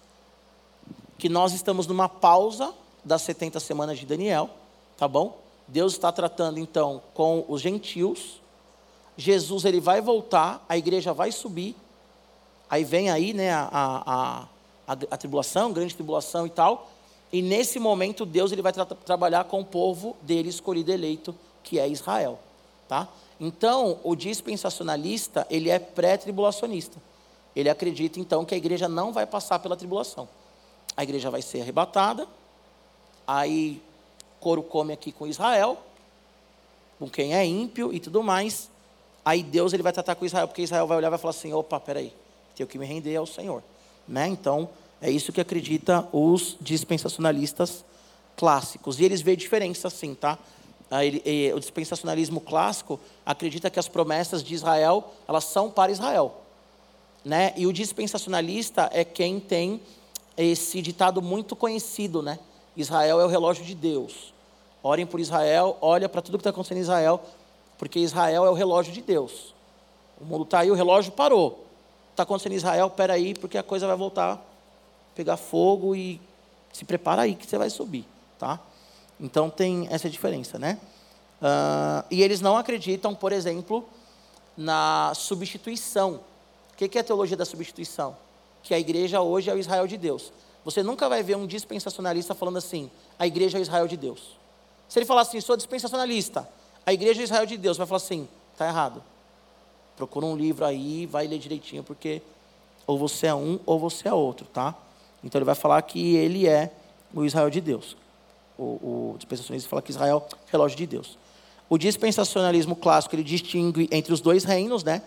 Que 1.18 1.28
nós 1.28 1.52
estamos 1.52 1.86
numa 1.86 2.08
pausa 2.08 2.72
das 3.04 3.20
70 3.20 3.60
semanas 3.60 3.98
de 3.98 4.06
Daniel, 4.06 4.61
tá 5.02 5.08
bom? 5.08 5.36
Deus 5.66 5.94
está 5.94 6.12
tratando 6.12 6.60
então 6.60 7.02
com 7.12 7.44
os 7.48 7.60
gentios. 7.60 8.40
Jesus 9.16 9.64
ele 9.64 9.80
vai 9.80 10.00
voltar, 10.00 10.64
a 10.68 10.78
igreja 10.78 11.12
vai 11.12 11.32
subir. 11.32 11.74
Aí 12.70 12.84
vem 12.84 13.10
aí, 13.10 13.34
né, 13.34 13.52
a, 13.52 13.68
a, 13.72 14.46
a, 14.86 14.96
a 15.10 15.16
tribulação, 15.16 15.72
grande 15.72 15.92
tribulação 15.92 16.46
e 16.46 16.50
tal. 16.50 16.88
E 17.32 17.42
nesse 17.42 17.80
momento 17.80 18.24
Deus 18.24 18.52
ele 18.52 18.62
vai 18.62 18.72
tra 18.72 18.84
trabalhar 18.84 19.42
com 19.46 19.62
o 19.62 19.64
povo 19.64 20.16
dele 20.22 20.50
escolhido 20.50 20.92
eleito, 20.92 21.34
que 21.64 21.80
é 21.80 21.88
Israel, 21.88 22.38
tá? 22.86 23.08
Então, 23.40 23.98
o 24.04 24.14
dispensacionalista, 24.14 25.44
ele 25.50 25.68
é 25.68 25.80
pré-tribulacionista. 25.80 26.96
Ele 27.56 27.68
acredita 27.68 28.20
então 28.20 28.44
que 28.44 28.54
a 28.54 28.56
igreja 28.56 28.88
não 28.88 29.12
vai 29.12 29.26
passar 29.26 29.58
pela 29.58 29.76
tribulação. 29.76 30.28
A 30.96 31.02
igreja 31.02 31.28
vai 31.28 31.42
ser 31.42 31.62
arrebatada. 31.62 32.24
Aí 33.26 33.82
couro 34.42 34.62
come 34.62 34.92
aqui 34.92 35.12
com 35.12 35.26
Israel, 35.26 35.78
com 36.98 37.08
quem 37.08 37.34
é 37.34 37.46
ímpio 37.46 37.92
e 37.92 38.00
tudo 38.00 38.22
mais. 38.22 38.68
Aí 39.24 39.42
Deus 39.42 39.72
ele 39.72 39.82
vai 39.82 39.92
tratar 39.92 40.16
com 40.16 40.26
Israel, 40.26 40.48
porque 40.48 40.62
Israel 40.62 40.86
vai 40.86 40.96
olhar 40.96 41.06
e 41.06 41.10
vai 41.10 41.18
falar 41.18 41.30
assim: 41.30 41.52
opa, 41.52 41.78
peraí, 41.78 42.12
tenho 42.56 42.68
que 42.68 42.76
me 42.78 42.84
render 42.84 43.14
ao 43.16 43.26
Senhor. 43.26 43.62
Né? 44.06 44.26
Então, 44.26 44.68
é 45.00 45.10
isso 45.10 45.32
que 45.32 45.40
acredita 45.40 46.06
os 46.12 46.56
dispensacionalistas 46.60 47.84
clássicos. 48.36 48.98
E 48.98 49.04
eles 49.04 49.20
veem 49.22 49.36
diferença 49.36 49.88
sim, 49.88 50.14
tá? 50.14 50.36
O 51.54 51.60
dispensacionalismo 51.60 52.40
clássico 52.40 53.00
acredita 53.24 53.70
que 53.70 53.78
as 53.78 53.88
promessas 53.88 54.42
de 54.42 54.54
Israel, 54.54 55.12
elas 55.26 55.44
são 55.44 55.70
para 55.70 55.90
Israel. 55.90 56.42
Né? 57.24 57.54
E 57.56 57.66
o 57.66 57.72
dispensacionalista 57.72 58.90
é 58.92 59.04
quem 59.04 59.40
tem 59.40 59.80
esse 60.36 60.82
ditado 60.82 61.22
muito 61.22 61.54
conhecido, 61.54 62.20
né? 62.20 62.38
Israel 62.76 63.20
é 63.20 63.24
o 63.24 63.28
relógio 63.28 63.64
de 63.64 63.74
Deus. 63.74 64.31
Orem 64.82 65.06
por 65.06 65.20
Israel, 65.20 65.76
olha 65.80 66.08
para 66.08 66.20
tudo 66.20 66.38
que 66.38 66.40
está 66.40 66.50
acontecendo 66.50 66.78
em 66.78 66.82
Israel, 66.82 67.20
porque 67.78 67.98
Israel 67.98 68.44
é 68.44 68.50
o 68.50 68.54
relógio 68.54 68.92
de 68.92 69.00
Deus. 69.00 69.54
O 70.20 70.24
mundo 70.24 70.44
está 70.44 70.60
aí, 70.60 70.70
o 70.70 70.74
relógio 70.74 71.12
parou. 71.12 71.66
Está 72.10 72.24
acontecendo 72.24 72.52
em 72.52 72.56
Israel, 72.56 72.90
peraí, 72.90 73.34
porque 73.34 73.56
a 73.56 73.62
coisa 73.62 73.86
vai 73.86 73.96
voltar 73.96 74.48
pegar 75.14 75.36
fogo 75.36 75.94
e 75.94 76.18
se 76.72 76.86
prepara 76.86 77.22
aí 77.22 77.34
que 77.34 77.46
você 77.46 77.58
vai 77.58 77.68
subir, 77.68 78.06
tá? 78.38 78.58
Então 79.20 79.50
tem 79.50 79.86
essa 79.90 80.08
diferença, 80.08 80.58
né? 80.58 80.78
Uh, 81.40 82.06
e 82.10 82.22
eles 82.22 82.40
não 82.40 82.56
acreditam, 82.56 83.14
por 83.14 83.30
exemplo, 83.30 83.86
na 84.56 85.12
substituição. 85.14 86.20
O 86.72 86.76
que 86.76 86.96
é 86.96 87.00
a 87.02 87.04
teologia 87.04 87.36
da 87.36 87.44
substituição? 87.44 88.16
que 88.62 88.72
a 88.72 88.78
igreja 88.78 89.20
hoje 89.20 89.50
é 89.50 89.54
o 89.54 89.58
Israel 89.58 89.86
de 89.86 89.96
Deus. 89.96 90.32
Você 90.64 90.82
nunca 90.82 91.08
vai 91.08 91.22
ver 91.22 91.36
um 91.36 91.46
dispensacionalista 91.46 92.34
falando 92.34 92.58
assim, 92.58 92.90
a 93.18 93.26
igreja 93.26 93.58
é 93.58 93.60
o 93.60 93.62
Israel 93.62 93.88
de 93.88 93.96
Deus. 93.96 94.38
Se 94.88 94.98
ele 94.98 95.06
falar 95.06 95.22
assim, 95.22 95.40
sou 95.40 95.56
dispensacionalista, 95.56 96.48
a 96.84 96.92
igreja 96.92 97.20
o 97.20 97.24
Israel 97.24 97.46
de 97.46 97.56
Deus, 97.56 97.76
vai 97.76 97.86
falar 97.86 97.98
assim, 97.98 98.28
está 98.52 98.66
errado. 98.66 99.02
Procura 99.96 100.26
um 100.26 100.36
livro 100.36 100.64
aí, 100.64 101.06
vai 101.06 101.26
ler 101.26 101.38
direitinho, 101.38 101.82
porque 101.82 102.22
ou 102.86 102.98
você 102.98 103.28
é 103.28 103.34
um 103.34 103.58
ou 103.64 103.78
você 103.78 104.08
é 104.08 104.12
outro, 104.12 104.46
tá? 104.46 104.74
Então 105.22 105.38
ele 105.38 105.44
vai 105.44 105.54
falar 105.54 105.80
que 105.82 106.16
ele 106.16 106.48
é 106.48 106.72
o 107.14 107.24
Israel 107.24 107.48
de 107.50 107.60
Deus. 107.60 107.96
O, 108.58 109.12
o 109.12 109.14
dispensacionalista 109.18 109.68
fala 109.68 109.82
que 109.82 109.90
Israel 109.90 110.26
é 110.30 110.36
relógio 110.50 110.76
de 110.76 110.86
Deus. 110.86 111.16
O 111.68 111.78
dispensacionalismo 111.78 112.76
clássico 112.76 113.14
ele 113.14 113.22
distingue 113.22 113.88
entre 113.90 114.12
os 114.12 114.20
dois 114.20 114.44
reinos, 114.44 114.82
né? 114.84 115.02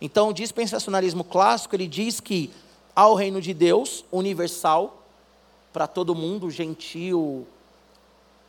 Então 0.00 0.28
o 0.30 0.32
dispensacionalismo 0.32 1.24
clássico 1.24 1.76
ele 1.76 1.86
diz 1.86 2.20
que 2.20 2.50
há 2.94 3.06
o 3.06 3.14
reino 3.14 3.40
de 3.40 3.52
Deus 3.52 4.04
universal 4.10 5.02
para 5.72 5.86
todo 5.86 6.14
mundo, 6.14 6.50
gentil, 6.50 7.46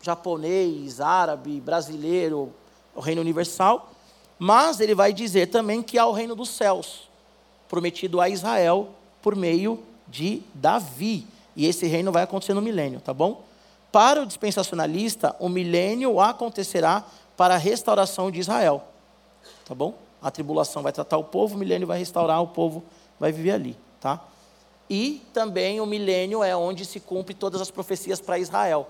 japonês, 0.01 1.01
árabe, 1.01 1.59
brasileiro, 1.59 2.53
o 2.95 2.99
reino 2.99 3.21
universal. 3.21 3.91
Mas 4.37 4.79
ele 4.79 4.95
vai 4.95 5.11
dizer 5.11 5.47
também 5.47 5.83
que 5.83 5.97
há 5.97 6.05
o 6.05 6.13
reino 6.13 6.35
dos 6.35 6.49
céus, 6.49 7.09
prometido 7.67 8.21
a 8.21 8.29
Israel 8.29 8.89
por 9.21 9.35
meio 9.35 9.83
de 10.07 10.41
Davi. 10.53 11.27
E 11.55 11.65
esse 11.65 11.85
reino 11.85 12.11
vai 12.11 12.23
acontecer 12.23 12.53
no 12.53 12.61
milênio, 12.61 13.01
tá 13.01 13.13
bom? 13.13 13.43
Para 13.91 14.21
o 14.21 14.25
dispensacionalista, 14.25 15.35
o 15.39 15.49
milênio 15.49 16.19
acontecerá 16.19 17.03
para 17.35 17.55
a 17.55 17.57
restauração 17.57 18.31
de 18.31 18.39
Israel. 18.39 18.83
Tá 19.65 19.75
bom? 19.75 19.93
A 20.21 20.29
tribulação 20.31 20.81
vai 20.83 20.91
tratar 20.91 21.17
o 21.17 21.23
povo, 21.23 21.55
o 21.55 21.57
milênio 21.57 21.87
vai 21.87 21.97
restaurar, 21.97 22.41
o 22.41 22.47
povo 22.47 22.83
vai 23.19 23.31
viver 23.31 23.51
ali, 23.51 23.77
tá? 23.99 24.21
E 24.89 25.21
também 25.33 25.79
o 25.79 25.85
milênio 25.85 26.43
é 26.43 26.55
onde 26.55 26.85
se 26.85 26.99
cumpre 26.99 27.33
todas 27.33 27.61
as 27.61 27.69
profecias 27.69 28.19
para 28.19 28.39
Israel. 28.39 28.87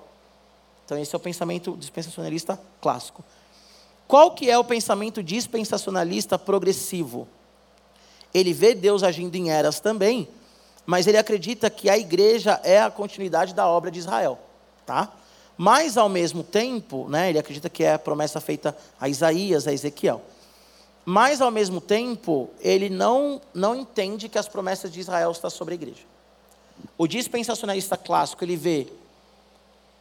Então 0.89 0.97
esse 0.97 1.13
é 1.13 1.17
o 1.17 1.19
pensamento 1.19 1.77
dispensacionalista 1.77 2.59
clássico. 2.81 3.23
Qual 4.07 4.31
que 4.31 4.49
é 4.49 4.57
o 4.57 4.63
pensamento 4.63 5.21
dispensacionalista 5.21 6.39
progressivo? 6.39 7.27
Ele 8.33 8.53
vê 8.53 8.73
Deus 8.73 9.03
agindo 9.03 9.35
em 9.35 9.51
eras 9.51 9.79
também, 9.79 10.27
mas 10.87 11.05
ele 11.05 11.19
acredita 11.19 11.69
que 11.69 11.91
a 11.91 11.95
igreja 11.95 12.59
é 12.63 12.81
a 12.81 12.89
continuidade 12.89 13.53
da 13.53 13.67
obra 13.67 13.91
de 13.91 13.99
Israel, 13.99 14.39
tá? 14.83 15.13
Mas 15.55 15.95
ao 15.95 16.09
mesmo 16.09 16.41
tempo, 16.41 17.07
né, 17.07 17.29
ele 17.29 17.37
acredita 17.37 17.69
que 17.69 17.83
é 17.83 17.93
a 17.93 17.99
promessa 17.99 18.41
feita 18.41 18.75
a 18.99 19.07
Isaías, 19.07 19.67
a 19.67 19.71
Ezequiel. 19.71 20.23
Mas 21.05 21.39
ao 21.39 21.51
mesmo 21.51 21.79
tempo, 21.79 22.49
ele 22.59 22.89
não 22.89 23.39
não 23.53 23.75
entende 23.75 24.27
que 24.27 24.39
as 24.39 24.47
promessas 24.47 24.91
de 24.91 24.99
Israel 24.99 25.29
estão 25.29 25.51
sobre 25.51 25.75
a 25.75 25.77
igreja. 25.77 26.01
O 26.97 27.05
dispensacionalista 27.05 27.95
clássico, 27.95 28.43
ele 28.43 28.55
vê 28.55 28.87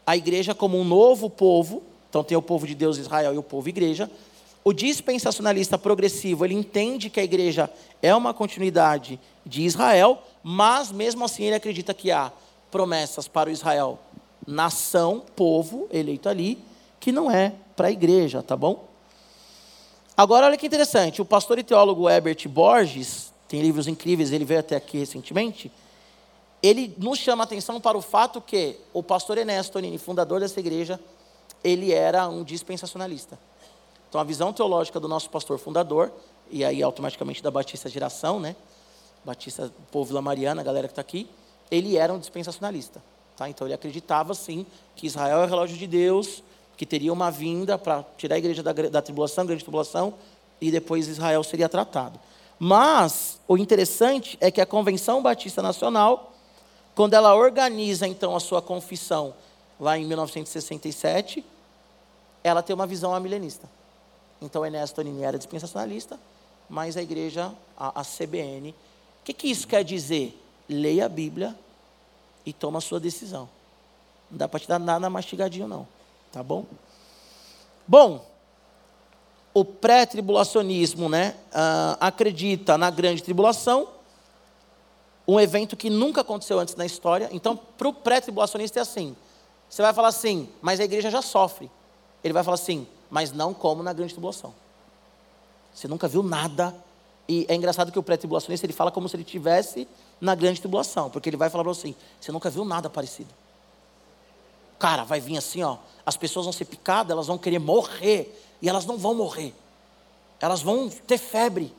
a 0.08 0.16
igreja 0.16 0.54
como 0.54 0.80
um 0.80 0.84
novo 0.84 1.28
povo, 1.28 1.82
então 2.08 2.24
tem 2.24 2.34
o 2.34 2.40
povo 2.40 2.66
de 2.66 2.74
Deus 2.74 2.96
Israel 2.96 3.34
e 3.34 3.36
o 3.36 3.42
povo 3.42 3.68
igreja. 3.68 4.10
O 4.64 4.72
dispensacionalista 4.72 5.76
progressivo, 5.76 6.46
ele 6.46 6.54
entende 6.54 7.10
que 7.10 7.20
a 7.20 7.22
igreja 7.22 7.70
é 8.00 8.14
uma 8.14 8.32
continuidade 8.32 9.20
de 9.44 9.64
Israel, 9.64 10.22
mas 10.42 10.90
mesmo 10.90 11.26
assim 11.26 11.44
ele 11.44 11.56
acredita 11.56 11.92
que 11.92 12.10
há 12.10 12.32
promessas 12.70 13.28
para 13.28 13.50
o 13.50 13.52
Israel, 13.52 13.98
nação, 14.46 15.22
povo 15.36 15.86
eleito 15.92 16.26
ali, 16.26 16.56
que 16.98 17.12
não 17.12 17.30
é 17.30 17.52
para 17.76 17.88
a 17.88 17.92
igreja, 17.92 18.42
tá 18.42 18.56
bom? 18.56 18.88
Agora 20.16 20.46
olha 20.46 20.56
que 20.56 20.66
interessante, 20.66 21.20
o 21.20 21.24
pastor 21.26 21.58
e 21.58 21.62
teólogo 21.62 22.08
Herbert 22.08 22.48
Borges, 22.48 23.30
tem 23.46 23.60
livros 23.60 23.86
incríveis, 23.86 24.32
ele 24.32 24.46
veio 24.46 24.60
até 24.60 24.74
aqui 24.74 24.96
recentemente, 24.96 25.70
ele 26.62 26.94
nos 26.98 27.18
chama 27.18 27.44
atenção 27.44 27.80
para 27.80 27.96
o 27.96 28.02
fato 28.02 28.40
que 28.40 28.78
o 28.92 29.02
pastor 29.02 29.38
Ernesto 29.38 29.74
Tonini, 29.74 29.98
fundador 29.98 30.40
dessa 30.40 30.58
igreja, 30.58 30.98
ele 31.62 31.92
era 31.92 32.28
um 32.28 32.42
dispensacionalista. 32.42 33.38
Então, 34.08 34.20
a 34.20 34.24
visão 34.24 34.52
teológica 34.52 34.98
do 34.98 35.06
nosso 35.06 35.28
pastor 35.30 35.58
fundador, 35.58 36.10
e 36.50 36.64
aí 36.64 36.82
automaticamente 36.82 37.42
da 37.42 37.50
Batista 37.50 37.88
Geração, 37.88 38.40
né? 38.40 38.56
Batista, 39.24 39.72
povo 39.92 40.06
Vila 40.06 40.22
Mariana, 40.22 40.62
a 40.62 40.64
galera 40.64 40.88
que 40.88 40.92
está 40.92 41.02
aqui, 41.02 41.28
ele 41.70 41.96
era 41.96 42.12
um 42.12 42.18
dispensacionalista. 42.18 43.02
Tá? 43.36 43.48
Então, 43.48 43.66
ele 43.66 43.74
acreditava, 43.74 44.34
sim, 44.34 44.66
que 44.96 45.06
Israel 45.06 45.42
é 45.42 45.44
o 45.44 45.48
relógio 45.48 45.76
de 45.76 45.86
Deus, 45.86 46.42
que 46.76 46.86
teria 46.86 47.12
uma 47.12 47.30
vinda 47.30 47.76
para 47.76 48.04
tirar 48.16 48.36
a 48.36 48.38
igreja 48.38 48.62
da, 48.62 48.72
da 48.72 49.02
tribulação, 49.02 49.44
grande 49.44 49.62
tribulação, 49.62 50.14
e 50.60 50.70
depois 50.70 51.06
Israel 51.06 51.44
seria 51.44 51.68
tratado. 51.68 52.18
Mas, 52.58 53.40
o 53.46 53.56
interessante 53.56 54.36
é 54.40 54.50
que 54.50 54.60
a 54.60 54.66
Convenção 54.66 55.22
Batista 55.22 55.62
Nacional, 55.62 56.32
quando 56.98 57.14
ela 57.14 57.32
organiza, 57.32 58.08
então, 58.08 58.34
a 58.34 58.40
sua 58.40 58.60
confissão 58.60 59.32
lá 59.78 59.96
em 59.96 60.04
1967, 60.04 61.44
ela 62.42 62.60
tem 62.60 62.74
uma 62.74 62.88
visão 62.88 63.14
amilenista. 63.14 63.70
Então, 64.42 64.66
Ernesto 64.66 64.96
Tonini 64.96 65.22
era 65.22 65.38
dispensacionalista, 65.38 66.18
mas 66.68 66.96
a 66.96 67.00
igreja, 67.00 67.52
a, 67.76 68.00
a 68.00 68.04
CBN. 68.04 68.70
O 68.70 68.74
que, 69.22 69.32
que 69.32 69.46
isso 69.46 69.68
quer 69.68 69.84
dizer? 69.84 70.36
Leia 70.68 71.06
a 71.06 71.08
Bíblia 71.08 71.54
e 72.44 72.52
toma 72.52 72.78
a 72.78 72.80
sua 72.80 72.98
decisão. 72.98 73.48
Não 74.28 74.36
dá 74.36 74.48
para 74.48 74.58
te 74.58 74.66
dar 74.66 74.80
nada 74.80 75.08
mastigadinho, 75.08 75.68
não. 75.68 75.86
Tá 76.32 76.42
bom? 76.42 76.66
Bom, 77.86 78.26
o 79.54 79.64
pré-tribulacionismo 79.64 81.08
né, 81.08 81.36
uh, 81.52 81.96
acredita 82.00 82.76
na 82.76 82.90
grande 82.90 83.22
tribulação, 83.22 83.86
um 85.28 85.38
evento 85.38 85.76
que 85.76 85.90
nunca 85.90 86.22
aconteceu 86.22 86.58
antes 86.58 86.74
na 86.74 86.86
história. 86.86 87.28
Então, 87.30 87.54
para 87.54 87.86
o 87.86 87.92
pré-tribulacionista 87.92 88.78
é 88.78 88.82
assim: 88.82 89.14
você 89.68 89.82
vai 89.82 89.92
falar 89.92 90.08
assim, 90.08 90.48
mas 90.62 90.80
a 90.80 90.84
igreja 90.84 91.10
já 91.10 91.20
sofre. 91.20 91.70
Ele 92.24 92.32
vai 92.32 92.42
falar 92.42 92.54
assim, 92.54 92.86
mas 93.10 93.30
não 93.30 93.52
como 93.52 93.82
na 93.82 93.92
grande 93.92 94.14
tribulação. 94.14 94.54
Você 95.74 95.86
nunca 95.86 96.08
viu 96.08 96.22
nada. 96.22 96.74
E 97.28 97.44
é 97.46 97.54
engraçado 97.54 97.92
que 97.92 97.98
o 97.98 98.02
pré-tribulacionista 98.02 98.64
ele 98.64 98.72
fala 98.72 98.90
como 98.90 99.06
se 99.06 99.14
ele 99.14 99.22
tivesse 99.22 99.86
na 100.18 100.34
grande 100.34 100.60
tribulação, 100.60 101.10
porque 101.10 101.28
ele 101.28 101.36
vai 101.36 101.50
falar 101.50 101.70
assim: 101.70 101.94
você 102.18 102.32
nunca 102.32 102.48
viu 102.48 102.64
nada 102.64 102.88
parecido. 102.88 103.28
Cara, 104.78 105.04
vai 105.04 105.20
vir 105.20 105.36
assim, 105.36 105.62
ó. 105.62 105.76
As 106.06 106.16
pessoas 106.16 106.46
vão 106.46 106.52
ser 106.52 106.64
picadas, 106.64 107.10
elas 107.10 107.26
vão 107.26 107.36
querer 107.36 107.58
morrer. 107.58 108.44
E 108.62 108.68
elas 108.68 108.86
não 108.86 108.96
vão 108.96 109.14
morrer. 109.14 109.54
Elas 110.40 110.62
vão 110.62 110.88
ter 110.88 111.18
febre. 111.18 111.74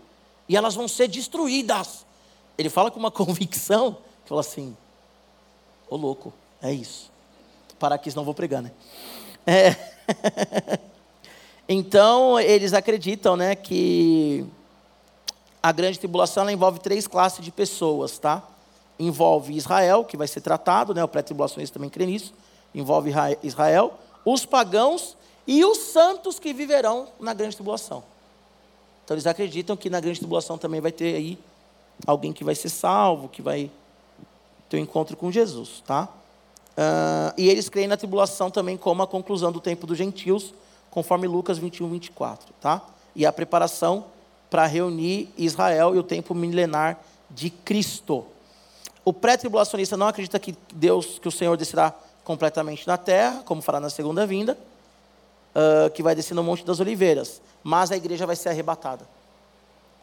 E 0.47 0.55
elas 0.55 0.75
vão 0.75 0.87
ser 0.87 1.07
destruídas. 1.07 2.05
Ele 2.59 2.69
fala 2.69 2.91
com 2.91 2.99
uma 2.99 3.09
convicção 3.11 3.97
que 4.23 4.29
fala 4.29 4.41
assim: 4.41 4.77
Ô 5.89 5.95
louco, 5.95 6.31
é 6.61 6.71
isso 6.71 7.09
parar 7.79 7.95
aqui, 7.95 8.11
senão 8.11 8.25
vou 8.25 8.33
pregar, 8.33 8.61
né? 8.61 8.71
É. 9.47 9.75
então, 11.67 12.39
eles 12.39 12.73
acreditam, 12.73 13.35
né, 13.35 13.55
que 13.55 14.45
a 15.63 15.71
grande 15.71 15.97
tribulação 15.97 16.47
envolve 16.49 16.79
três 16.79 17.07
classes 17.07 17.43
de 17.43 17.51
pessoas, 17.51 18.19
tá? 18.19 18.43
Envolve 18.99 19.55
Israel, 19.55 20.03
que 20.03 20.17
vai 20.17 20.27
ser 20.27 20.41
tratado, 20.41 20.93
né? 20.93 21.03
O 21.03 21.07
pré-tribulacionista 21.07 21.75
também 21.75 21.89
crê 21.89 22.05
nisso. 22.05 22.33
Envolve 22.75 23.11
Israel, 23.41 23.93
os 24.25 24.45
pagãos 24.45 25.15
e 25.47 25.63
os 25.63 25.77
santos 25.77 26.37
que 26.37 26.53
viverão 26.53 27.07
na 27.19 27.33
grande 27.33 27.55
tribulação. 27.55 28.03
Então, 29.03 29.15
eles 29.15 29.25
acreditam 29.25 29.75
que 29.75 29.89
na 29.89 29.99
grande 29.99 30.19
tribulação 30.19 30.57
também 30.57 30.81
vai 30.81 30.91
ter 30.91 31.15
aí 31.15 31.39
alguém 32.05 32.33
que 32.33 32.43
vai 32.43 32.55
ser 32.55 32.69
salvo, 32.69 33.27
que 33.29 33.41
vai 33.41 33.69
ter 34.69 34.77
um 34.77 34.81
encontro 34.81 35.17
com 35.17 35.31
Jesus, 35.31 35.83
tá? 35.85 36.07
Uh, 36.79 37.33
e 37.37 37.49
eles 37.49 37.67
creem 37.67 37.89
na 37.89 37.97
tribulação 37.97 38.49
também 38.49 38.77
como 38.77 39.03
a 39.03 39.07
conclusão 39.07 39.51
do 39.51 39.59
tempo 39.59 39.85
dos 39.85 39.97
gentios, 39.97 40.53
conforme 40.89 41.27
Lucas 41.27 41.57
21, 41.57 41.89
24. 41.89 42.53
Tá? 42.61 42.81
E 43.13 43.25
a 43.25 43.33
preparação 43.33 44.05
para 44.49 44.65
reunir 44.65 45.29
Israel 45.37 45.93
e 45.93 45.99
o 45.99 46.03
tempo 46.03 46.33
milenar 46.33 46.97
de 47.29 47.49
Cristo. 47.49 48.25
O 49.03 49.11
pré-tribulacionista 49.11 49.97
não 49.97 50.07
acredita 50.07 50.39
que 50.39 50.55
Deus, 50.73 51.19
que 51.19 51.27
o 51.27 51.31
Senhor 51.31 51.57
descerá 51.57 51.93
completamente 52.23 52.87
na 52.87 52.97
terra, 52.97 53.43
como 53.43 53.61
fará 53.61 53.79
na 53.79 53.89
segunda 53.89 54.25
vinda, 54.25 54.57
uh, 55.53 55.89
que 55.89 56.01
vai 56.01 56.15
descer 56.15 56.33
no 56.33 56.43
Monte 56.43 56.63
das 56.63 56.79
Oliveiras, 56.79 57.41
mas 57.61 57.91
a 57.91 57.97
igreja 57.97 58.25
vai 58.25 58.37
ser 58.37 58.49
arrebatada. 58.49 59.05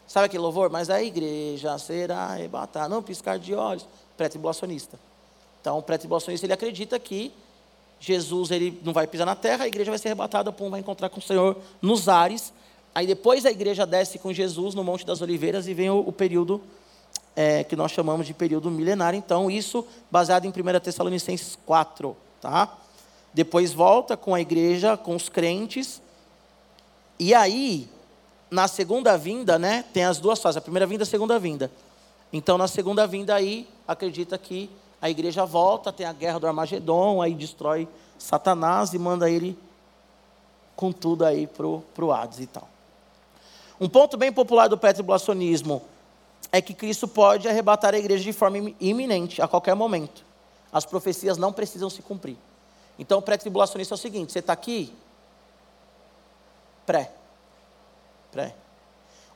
Sabe 0.07 0.27
aquele 0.27 0.41
louvor? 0.41 0.69
Mas 0.69 0.89
a 0.89 1.03
igreja 1.03 1.77
será 1.77 2.19
arrebatada. 2.19 2.87
Não 2.87 3.03
piscar 3.03 3.37
de 3.37 3.53
olhos. 3.53 3.85
Pré-tribulacionista. 4.15 4.97
Então, 5.59 5.77
o 5.77 5.81
pré-tribulacionista 5.81 6.45
ele 6.45 6.53
acredita 6.53 6.97
que 6.97 7.31
Jesus 7.99 8.51
ele 8.51 8.79
não 8.83 8.93
vai 8.93 9.07
pisar 9.07 9.25
na 9.25 9.35
terra, 9.35 9.65
a 9.65 9.67
igreja 9.67 9.91
vai 9.91 9.97
ser 9.97 10.09
arrebatada, 10.09 10.51
pum, 10.51 10.69
vai 10.69 10.79
encontrar 10.79 11.09
com 11.09 11.19
o 11.19 11.21
Senhor 11.21 11.57
nos 11.81 12.07
ares. 12.07 12.53
Aí 12.93 13.05
depois 13.05 13.45
a 13.45 13.51
igreja 13.51 13.85
desce 13.85 14.17
com 14.17 14.31
Jesus 14.31 14.73
no 14.73 14.83
Monte 14.83 15.05
das 15.05 15.21
Oliveiras 15.21 15.67
e 15.67 15.73
vem 15.73 15.89
o, 15.89 15.99
o 15.99 16.11
período 16.11 16.61
é, 17.35 17.63
que 17.63 17.75
nós 17.75 17.91
chamamos 17.91 18.25
de 18.25 18.33
período 18.33 18.71
milenário. 18.71 19.17
Então, 19.17 19.49
isso 19.51 19.85
baseado 20.09 20.45
em 20.45 20.49
1 20.49 20.79
Tessalonicenses 20.79 21.57
4. 21.65 22.15
Tá? 22.41 22.77
Depois 23.33 23.73
volta 23.73 24.15
com 24.15 24.33
a 24.33 24.41
igreja, 24.41 24.97
com 24.97 25.15
os 25.15 25.29
crentes. 25.29 26.01
E 27.19 27.33
aí, 27.33 27.87
na 28.49 28.67
segunda 28.67 29.17
vinda, 29.17 29.59
né, 29.59 29.83
tem 29.93 30.03
as 30.03 30.19
duas 30.19 30.39
fases, 30.39 30.57
a 30.57 30.61
primeira 30.61 30.85
vinda 30.85 31.03
e 31.03 31.05
a 31.05 31.07
segunda 31.07 31.37
vinda. 31.37 31.71
Então, 32.31 32.57
na 32.57 32.67
segunda 32.67 33.05
vinda 33.05 33.35
aí, 33.35 33.67
acredita 33.87 34.37
que 34.37 34.69
a 35.01 35.09
igreja 35.09 35.45
volta, 35.45 35.93
tem 35.93 36.05
a 36.05 36.13
guerra 36.13 36.39
do 36.39 36.47
Armagedon, 36.47 37.21
aí 37.21 37.33
destrói 37.33 37.87
Satanás 38.17 38.93
e 38.93 38.99
manda 38.99 39.29
ele 39.29 39.57
com 40.75 40.91
tudo 40.91 41.25
aí 41.25 41.47
pro, 41.47 41.83
pro 41.93 42.11
Hades 42.11 42.39
e 42.39 42.47
tal. 42.47 42.67
Um 43.79 43.87
ponto 43.87 44.17
bem 44.17 44.31
popular 44.31 44.67
do 44.67 44.77
pré-tribulacionismo 44.77 45.81
é 46.51 46.61
que 46.61 46.73
Cristo 46.73 47.07
pode 47.07 47.47
arrebatar 47.47 47.93
a 47.93 47.97
igreja 47.97 48.23
de 48.23 48.33
forma 48.33 48.73
iminente, 48.79 49.41
a 49.41 49.47
qualquer 49.47 49.75
momento. 49.75 50.25
As 50.71 50.85
profecias 50.85 51.37
não 51.37 51.53
precisam 51.53 51.89
se 51.89 52.01
cumprir. 52.01 52.37
Então, 52.97 53.19
o 53.19 53.21
pré-tribulacionista 53.21 53.93
é 53.93 53.95
o 53.95 53.97
seguinte: 53.97 54.31
você 54.31 54.39
está 54.39 54.53
aqui? 54.53 54.93
Pré. 56.85 57.11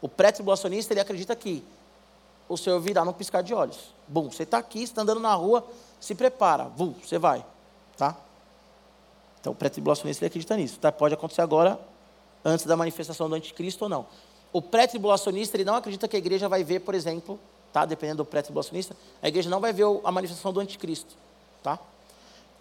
O 0.01 0.09
pré-tribulacionista, 0.09 0.93
ele 0.93 0.99
acredita 0.99 1.35
que 1.35 1.63
o 2.49 2.57
Senhor 2.57 2.79
virá 2.79 3.05
num 3.05 3.13
piscar 3.13 3.41
de 3.41 3.53
olhos. 3.53 3.77
Bom, 4.07 4.29
você 4.29 4.43
está 4.43 4.57
aqui, 4.57 4.83
está 4.83 5.01
andando 5.03 5.19
na 5.19 5.33
rua, 5.33 5.65
se 5.99 6.13
prepara. 6.15 6.65
Vum, 6.65 6.93
você 7.03 7.17
vai. 7.17 7.45
Tá? 7.95 8.15
Então, 9.39 9.53
o 9.53 9.55
pré-tribulacionista, 9.55 10.23
ele 10.23 10.27
acredita 10.27 10.57
nisso. 10.57 10.79
Tá? 10.79 10.91
Pode 10.91 11.13
acontecer 11.13 11.41
agora, 11.41 11.79
antes 12.43 12.65
da 12.65 12.75
manifestação 12.75 13.29
do 13.29 13.35
anticristo 13.35 13.85
ou 13.85 13.89
não. 13.89 14.05
O 14.51 14.61
pré-tribulacionista, 14.61 15.55
ele 15.55 15.63
não 15.63 15.75
acredita 15.75 16.07
que 16.07 16.15
a 16.15 16.19
igreja 16.19 16.49
vai 16.49 16.63
ver, 16.63 16.81
por 16.81 16.93
exemplo, 16.93 17.39
tá? 17.71 17.85
dependendo 17.85 18.17
do 18.17 18.25
pré-tribulacionista, 18.25 18.95
a 19.21 19.27
igreja 19.27 19.49
não 19.49 19.59
vai 19.59 19.71
ver 19.71 19.85
a 20.03 20.11
manifestação 20.11 20.51
do 20.51 20.59
anticristo. 20.59 21.15
Tá? 21.63 21.79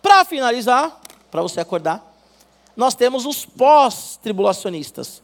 Para 0.01 0.25
finalizar, 0.25 1.01
para 1.31 1.43
você 1.43 1.61
acordar, 1.61 2.07
nós 2.77 2.95
temos 2.95 3.27
os 3.27 3.45
pós-tribulacionistas. 3.45 5.23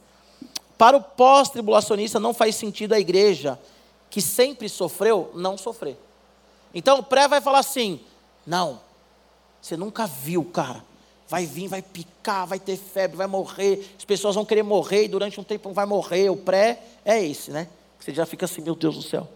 Para 0.77 0.97
o 0.97 1.01
pós-tribulacionista, 1.01 2.19
não 2.19 2.33
faz 2.33 2.55
sentido 2.55 2.93
a 2.93 2.99
igreja 2.99 3.59
que 4.09 4.21
sempre 4.21 4.69
sofreu 4.69 5.31
não 5.33 5.57
sofrer. 5.57 5.97
Então 6.73 6.99
o 6.99 7.03
pré 7.03 7.27
vai 7.27 7.41
falar 7.41 7.59
assim: 7.59 7.99
não, 8.45 8.79
você 9.61 9.75
nunca 9.75 10.05
viu, 10.05 10.43
cara. 10.45 10.85
Vai 11.29 11.45
vir, 11.45 11.67
vai 11.67 11.81
picar, 11.81 12.47
vai 12.47 12.57
ter 12.57 12.77
febre, 12.77 13.17
vai 13.17 13.27
morrer. 13.27 13.93
As 13.97 14.05
pessoas 14.05 14.35
vão 14.35 14.45
querer 14.45 14.63
morrer 14.63 15.03
e 15.03 15.07
durante 15.09 15.39
um 15.39 15.43
tempo 15.43 15.73
vai 15.73 15.85
morrer. 15.85 16.29
O 16.29 16.37
pré 16.37 16.81
é 17.03 17.21
esse, 17.21 17.51
né? 17.51 17.67
Você 17.99 18.13
já 18.13 18.25
fica 18.25 18.45
assim, 18.45 18.61
meu 18.61 18.75
Deus 18.75 18.95
do 18.95 19.01
céu. 19.01 19.27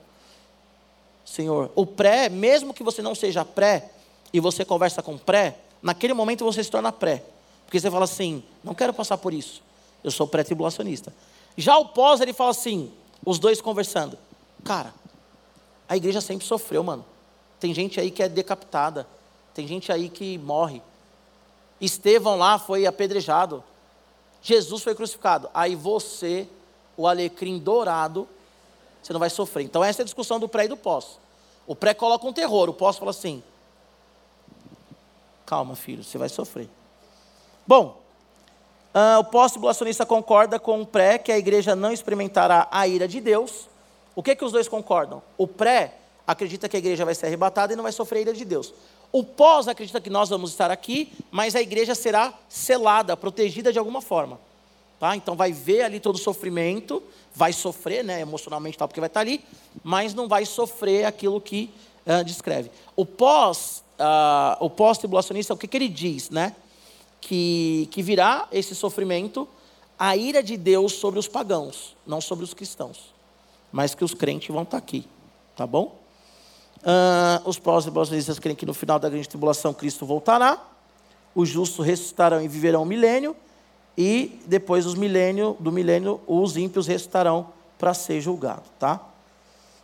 Senhor, 1.26 1.70
o 1.76 1.86
pré, 1.86 2.30
mesmo 2.30 2.74
que 2.74 2.84
você 2.84 3.02
não 3.02 3.14
seja 3.14 3.44
pré, 3.44 3.90
e 4.34 4.40
você 4.40 4.64
conversa 4.64 5.02
com 5.02 5.18
pré, 5.18 5.58
naquele 5.82 6.14
momento 6.14 6.46
você 6.46 6.64
se 6.64 6.72
torna 6.72 6.92
pré. 6.92 7.24
Porque 7.66 7.80
você 7.80 7.92
fala 7.92 8.06
assim, 8.06 8.44
não 8.64 8.74
quero 8.74 8.94
passar 8.94 9.18
por 9.18 9.34
isso. 9.34 9.62
Eu 10.04 10.12
sou 10.12 10.28
pré-tribulacionista. 10.28 11.14
Já 11.58 11.78
o 11.78 11.90
pós, 11.90 12.22
ele 12.22 12.34
fala 12.34 12.52
assim, 12.52 12.92
os 13.26 13.40
dois 13.40 13.62
conversando. 13.62 14.18
Cara, 14.64 14.94
a 15.88 15.98
igreja 15.98 16.22
sempre 16.22 16.46
sofreu, 16.46 16.84
mano. 16.84 17.06
Tem 17.60 17.74
gente 17.74 18.00
aí 18.00 18.10
que 18.10 18.24
é 18.24 18.30
decapitada. 18.30 19.08
Tem 19.54 19.68
gente 19.68 19.92
aí 19.92 20.10
que 20.10 20.38
morre. 20.38 20.82
Estevão 21.80 22.38
lá 22.38 22.58
foi 22.58 22.86
apedrejado. 22.86 23.64
Jesus 24.42 24.82
foi 24.82 24.96
crucificado. 24.96 25.50
Aí 25.54 25.76
você, 25.76 26.48
o 26.98 27.08
alecrim 27.08 27.60
dourado, 27.60 28.28
você 29.02 29.14
não 29.14 29.20
vai 29.20 29.30
sofrer. 29.30 29.64
Então 29.64 29.84
essa 29.84 30.02
é 30.02 30.04
a 30.04 30.06
discussão 30.06 30.40
do 30.40 30.48
pré 30.48 30.66
e 30.66 30.68
do 30.68 30.78
pós. 30.78 31.20
O 31.68 31.76
pré 31.76 31.94
coloca 31.94 32.26
um 32.26 32.34
terror, 32.34 32.70
o 32.70 32.74
pós 32.74 32.98
fala 32.98 33.12
assim: 33.12 33.44
calma, 35.46 35.76
filho, 35.76 36.04
você 36.04 36.18
vai 36.18 36.30
sofrer. 36.30 36.70
Bom, 37.68 38.01
uh, 38.94 39.20
o 39.20 39.24
pós-tribulacionista 39.24 40.06
concorda 40.06 40.60
com 40.60 40.82
o 40.82 40.86
pré 40.86 41.18
que 41.18 41.32
a 41.32 41.38
igreja 41.38 41.76
não 41.76 41.92
experimentará 41.92 42.68
a 42.72 42.88
ira 42.88 43.08
de 43.08 43.20
Deus. 43.20 43.70
O 44.16 44.22
que, 44.22 44.36
que 44.36 44.46
os 44.46 44.52
dois 44.52 44.68
concordam? 44.68 45.22
O 45.38 45.48
pré 45.48 45.96
acredita 46.28 46.70
que 46.70 46.76
a 46.76 46.80
igreja 46.80 47.06
vai 47.06 47.16
ser 47.16 47.28
arrebatada 47.28 47.74
e 47.74 47.76
não 47.76 47.84
vai 47.84 47.92
sofrer 47.92 48.20
a 48.20 48.22
ira 48.22 48.34
de 48.34 48.46
Deus. 48.46 48.74
O 49.12 49.24
pós 49.24 49.68
acredita 49.68 50.00
que 50.00 50.10
nós 50.10 50.30
vamos 50.30 50.52
estar 50.52 50.72
aqui, 50.72 51.12
mas 51.30 51.56
a 51.56 51.62
igreja 51.62 51.94
será 51.94 52.34
selada, 52.48 53.18
protegida 53.18 53.72
de 53.72 53.78
alguma 53.78 54.02
forma. 54.02 54.40
Tá? 55.00 55.16
Então 55.16 55.36
vai 55.36 55.52
ver 55.52 55.82
ali 55.82 56.00
todo 56.00 56.16
o 56.16 56.20
sofrimento, 56.20 57.02
vai 57.34 57.52
sofrer 57.52 58.04
né, 58.04 58.22
emocionalmente, 58.22 58.78
tal, 58.78 58.88
porque 58.88 59.00
vai 59.00 59.08
estar 59.08 59.22
ali, 59.22 59.44
mas 59.84 60.14
não 60.14 60.28
vai 60.28 60.46
sofrer 60.46 61.06
aquilo 61.06 61.42
que 61.42 61.74
uh, 62.06 62.24
descreve. 62.24 62.72
O 62.96 63.06
pós, 63.06 63.84
uh, 64.00 64.64
o 64.64 64.70
pós-tribulacionista, 64.70 65.54
o 65.54 65.58
que, 65.58 65.68
que 65.68 65.76
ele 65.76 65.90
diz? 65.90 66.30
Né? 66.30 66.56
Que, 67.22 67.88
que 67.92 68.02
virá 68.02 68.48
esse 68.52 68.76
sofrimento, 68.76 69.48
a 69.98 70.18
ira 70.18 70.42
de 70.42 70.58
Deus 70.58 70.94
sobre 70.94 71.20
os 71.20 71.28
pagãos, 71.28 71.96
não 72.06 72.20
sobre 72.20 72.44
os 72.44 72.54
cristãos. 72.54 73.14
Mas 73.72 73.94
que 73.94 74.04
os 74.04 74.14
crentes 74.14 74.50
vão 74.50 74.64
estar 74.64 74.78
aqui. 74.78 75.08
Tá 75.56 75.68
bom? 75.68 75.96
Uh, 76.78 77.48
os 77.48 77.60
pós-tribulacionistas 77.60 78.40
creem 78.40 78.56
que 78.56 78.66
no 78.66 78.74
final 78.74 78.98
da 78.98 79.08
grande 79.08 79.30
tribulação 79.30 79.74
Cristo 79.74 80.04
voltará, 80.06 80.60
os 81.36 81.48
justos 81.48 81.86
ressuscitarão 81.86 82.42
e 82.42 82.48
viverão 82.48 82.82
um 82.82 82.86
milênio, 82.86 83.36
e 83.96 84.42
depois 84.48 84.86
dos 84.86 84.96
milênio, 84.96 85.56
do 85.60 85.72
milênio, 85.72 86.20
os 86.26 86.58
ímpios 86.58 86.88
ressuscitarão 86.88 87.50
para 87.78 87.94
ser 87.94 88.20
julgado, 88.20 88.64
tá? 88.80 89.00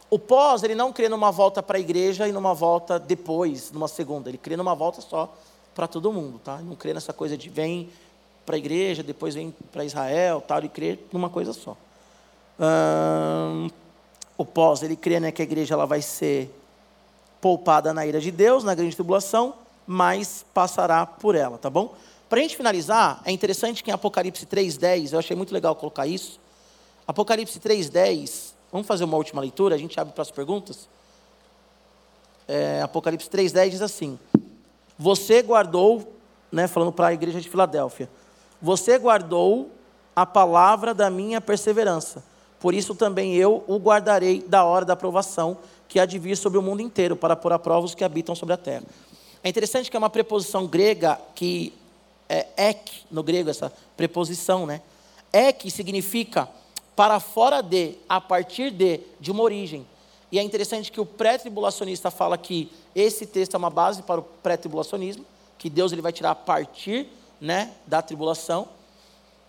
O 0.09 0.17
pós, 0.17 0.63
ele 0.63 0.73
não 0.73 0.93
crê 0.93 1.09
numa 1.09 1.31
volta 1.31 1.61
para 1.61 1.77
a 1.77 1.79
igreja 1.79 2.27
e 2.27 2.31
numa 2.31 2.53
volta 2.53 2.97
depois, 2.97 3.71
numa 3.71 3.87
segunda. 3.87 4.29
Ele 4.29 4.37
crê 4.37 4.55
numa 4.55 4.73
volta 4.73 5.01
só 5.01 5.33
para 5.77 5.87
todo 5.87 6.11
mundo, 6.11 6.41
tá? 6.43 6.57
Não 6.57 6.75
crê 6.75 6.91
nessa 6.91 7.13
coisa 7.13 7.37
de 7.37 7.49
vem 7.49 7.87
para 8.43 8.55
a 8.55 8.57
igreja, 8.57 9.03
depois 9.03 9.35
vem 9.35 9.53
para 9.71 9.85
Israel, 9.85 10.41
tal. 10.41 10.57
Ele 10.57 10.69
crê 10.69 10.97
numa 11.13 11.29
coisa 11.29 11.53
só. 11.53 11.77
o 14.35 14.43
pós, 14.43 14.81
ele 14.81 14.95
crê 14.95 15.19
né, 15.19 15.31
que 15.31 15.39
a 15.39 15.45
igreja 15.45 15.75
ela 15.75 15.85
vai 15.85 16.01
ser 16.01 16.51
poupada 17.39 17.93
na 17.93 18.07
ira 18.07 18.19
de 18.19 18.31
Deus, 18.31 18.63
na 18.63 18.73
grande 18.73 18.95
tribulação, 18.95 19.53
mas 19.85 20.43
passará 20.51 21.05
por 21.05 21.35
ela, 21.35 21.59
tá 21.59 21.69
bom? 21.69 21.93
Para 22.27 22.39
a 22.39 22.41
gente 22.41 22.57
finalizar, 22.57 23.21
é 23.23 23.31
interessante 23.31 23.83
que 23.83 23.91
em 23.91 23.93
Apocalipse 23.93 24.47
3,10, 24.47 25.13
eu 25.13 25.19
achei 25.19 25.35
muito 25.37 25.53
legal 25.53 25.75
colocar 25.75 26.07
isso. 26.07 26.39
Apocalipse 27.07 27.59
3,10, 27.59 28.53
vamos 28.71 28.87
fazer 28.87 29.03
uma 29.03 29.15
última 29.15 29.41
leitura, 29.41 29.75
a 29.75 29.77
gente 29.77 29.99
abre 29.99 30.11
para 30.11 30.23
as 30.23 30.31
perguntas. 30.31 30.89
É, 32.47 32.81
Apocalipse 32.81 33.29
3,10 33.29 33.69
diz 33.69 33.81
assim: 33.83 34.17
Você 34.97 35.41
guardou, 35.41 36.13
né, 36.51 36.67
falando 36.67 36.91
para 36.91 37.07
a 37.07 37.13
igreja 37.13 37.39
de 37.39 37.49
Filadélfia, 37.49 38.09
você 38.61 38.97
guardou 38.97 39.69
a 40.15 40.25
palavra 40.25 40.93
da 40.93 41.09
minha 41.09 41.39
perseverança, 41.39 42.23
por 42.59 42.73
isso 42.73 42.95
também 42.95 43.35
eu 43.35 43.63
o 43.67 43.77
guardarei 43.77 44.41
da 44.41 44.63
hora 44.63 44.83
da 44.83 44.93
aprovação 44.93 45.57
que 45.87 45.99
há 45.99 46.05
de 46.05 46.17
vir 46.17 46.35
sobre 46.35 46.57
o 46.57 46.61
mundo 46.61 46.81
inteiro 46.81 47.15
para 47.15 47.35
pôr 47.35 47.53
a 47.53 47.59
prova 47.59 47.85
os 47.85 47.93
que 47.93 48.03
habitam 48.03 48.35
sobre 48.35 48.53
a 48.53 48.57
terra. 48.57 48.83
É 49.43 49.49
interessante 49.49 49.89
que 49.89 49.95
é 49.95 49.99
uma 49.99 50.09
preposição 50.09 50.65
grega 50.65 51.19
que 51.35 51.73
é 52.27 52.47
ek 52.57 53.03
no 53.09 53.23
grego, 53.23 53.49
essa 53.49 53.71
preposição, 53.95 54.65
né? 54.65 54.81
Ek 55.31 55.69
significa 55.71 56.49
para 56.95 57.19
fora 57.19 57.61
de, 57.61 57.95
a 58.09 58.19
partir 58.19 58.71
de, 58.71 59.01
de 59.19 59.31
uma 59.31 59.43
origem. 59.43 59.85
E 60.31 60.39
é 60.39 60.43
interessante 60.43 60.91
que 60.91 60.99
o 60.99 61.05
pré-tribulacionista 61.05 62.11
fala 62.11 62.37
que 62.37 62.71
esse 62.93 63.25
texto 63.25 63.53
é 63.53 63.57
uma 63.57 63.69
base 63.69 64.03
para 64.03 64.19
o 64.19 64.23
pré-tribulacionismo, 64.23 65.25
que 65.57 65.69
Deus 65.69 65.91
ele 65.91 66.01
vai 66.01 66.11
tirar 66.11 66.31
a 66.31 66.35
partir 66.35 67.07
né, 67.39 67.73
da 67.85 68.01
tribulação. 68.01 68.67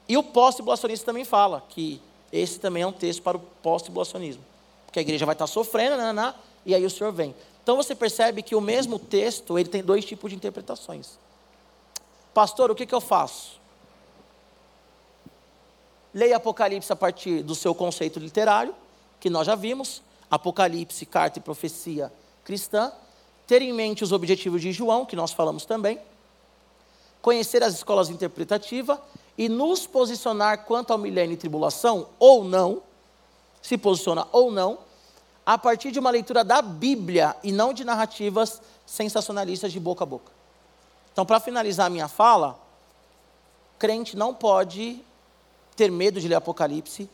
E 0.08 0.16
o 0.16 0.22
pós-tribulacionista 0.22 1.06
também 1.06 1.24
fala 1.24 1.64
que 1.68 2.00
esse 2.32 2.60
também 2.60 2.82
é 2.82 2.86
um 2.86 2.92
texto 2.92 3.22
para 3.22 3.36
o 3.36 3.40
pós-tribulacionismo 3.62 4.42
porque 4.88 4.98
a 4.98 5.02
igreja 5.02 5.26
vai 5.26 5.34
estar 5.34 5.46
sofrendo, 5.46 5.98
né, 5.98 6.12
né, 6.14 6.34
e 6.64 6.74
aí 6.74 6.84
o 6.84 6.90
Senhor 6.90 7.12
vem. 7.12 7.34
Então 7.62 7.76
você 7.76 7.94
percebe 7.94 8.42
que 8.42 8.54
o 8.54 8.60
mesmo 8.60 8.98
texto 8.98 9.58
ele 9.58 9.68
tem 9.68 9.82
dois 9.82 10.02
tipos 10.02 10.30
de 10.30 10.36
interpretações. 10.36 11.18
Pastor, 12.32 12.70
o 12.70 12.74
que, 12.74 12.86
que 12.86 12.94
eu 12.94 13.00
faço? 13.00 13.60
Leia 16.14 16.36
Apocalipse 16.36 16.90
a 16.90 16.96
partir 16.96 17.42
do 17.42 17.54
seu 17.54 17.74
conceito 17.74 18.18
literário, 18.18 18.74
que 19.20 19.28
nós 19.28 19.46
já 19.46 19.54
vimos, 19.54 20.02
Apocalipse, 20.30 21.06
carta 21.06 21.38
e 21.38 21.42
profecia 21.42 22.12
cristã, 22.44 22.92
ter 23.46 23.62
em 23.62 23.72
mente 23.72 24.04
os 24.04 24.12
objetivos 24.12 24.60
de 24.60 24.72
João, 24.72 25.06
que 25.06 25.16
nós 25.16 25.32
falamos 25.32 25.64
também, 25.64 25.98
conhecer 27.22 27.62
as 27.62 27.74
escolas 27.74 28.10
interpretativas 28.10 28.98
e 29.36 29.48
nos 29.48 29.86
posicionar 29.86 30.64
quanto 30.64 30.92
ao 30.92 30.98
milênio 30.98 31.34
e 31.34 31.36
tribulação, 31.36 32.08
ou 32.18 32.44
não, 32.44 32.82
se 33.62 33.78
posiciona 33.78 34.26
ou 34.32 34.50
não, 34.50 34.78
a 35.44 35.56
partir 35.56 35.90
de 35.90 35.98
uma 35.98 36.10
leitura 36.10 36.44
da 36.44 36.60
Bíblia 36.60 37.34
e 37.42 37.52
não 37.52 37.72
de 37.72 37.84
narrativas 37.84 38.60
sensacionalistas 38.84 39.72
de 39.72 39.80
boca 39.80 40.04
a 40.04 40.06
boca. 40.06 40.30
Então, 41.12 41.24
para 41.24 41.40
finalizar 41.40 41.86
a 41.86 41.90
minha 41.90 42.06
fala, 42.06 42.58
crente 43.78 44.16
não 44.16 44.34
pode 44.34 45.02
ter 45.74 45.90
medo 45.90 46.20
de 46.20 46.28
ler 46.28 46.34
Apocalipse, 46.34 47.08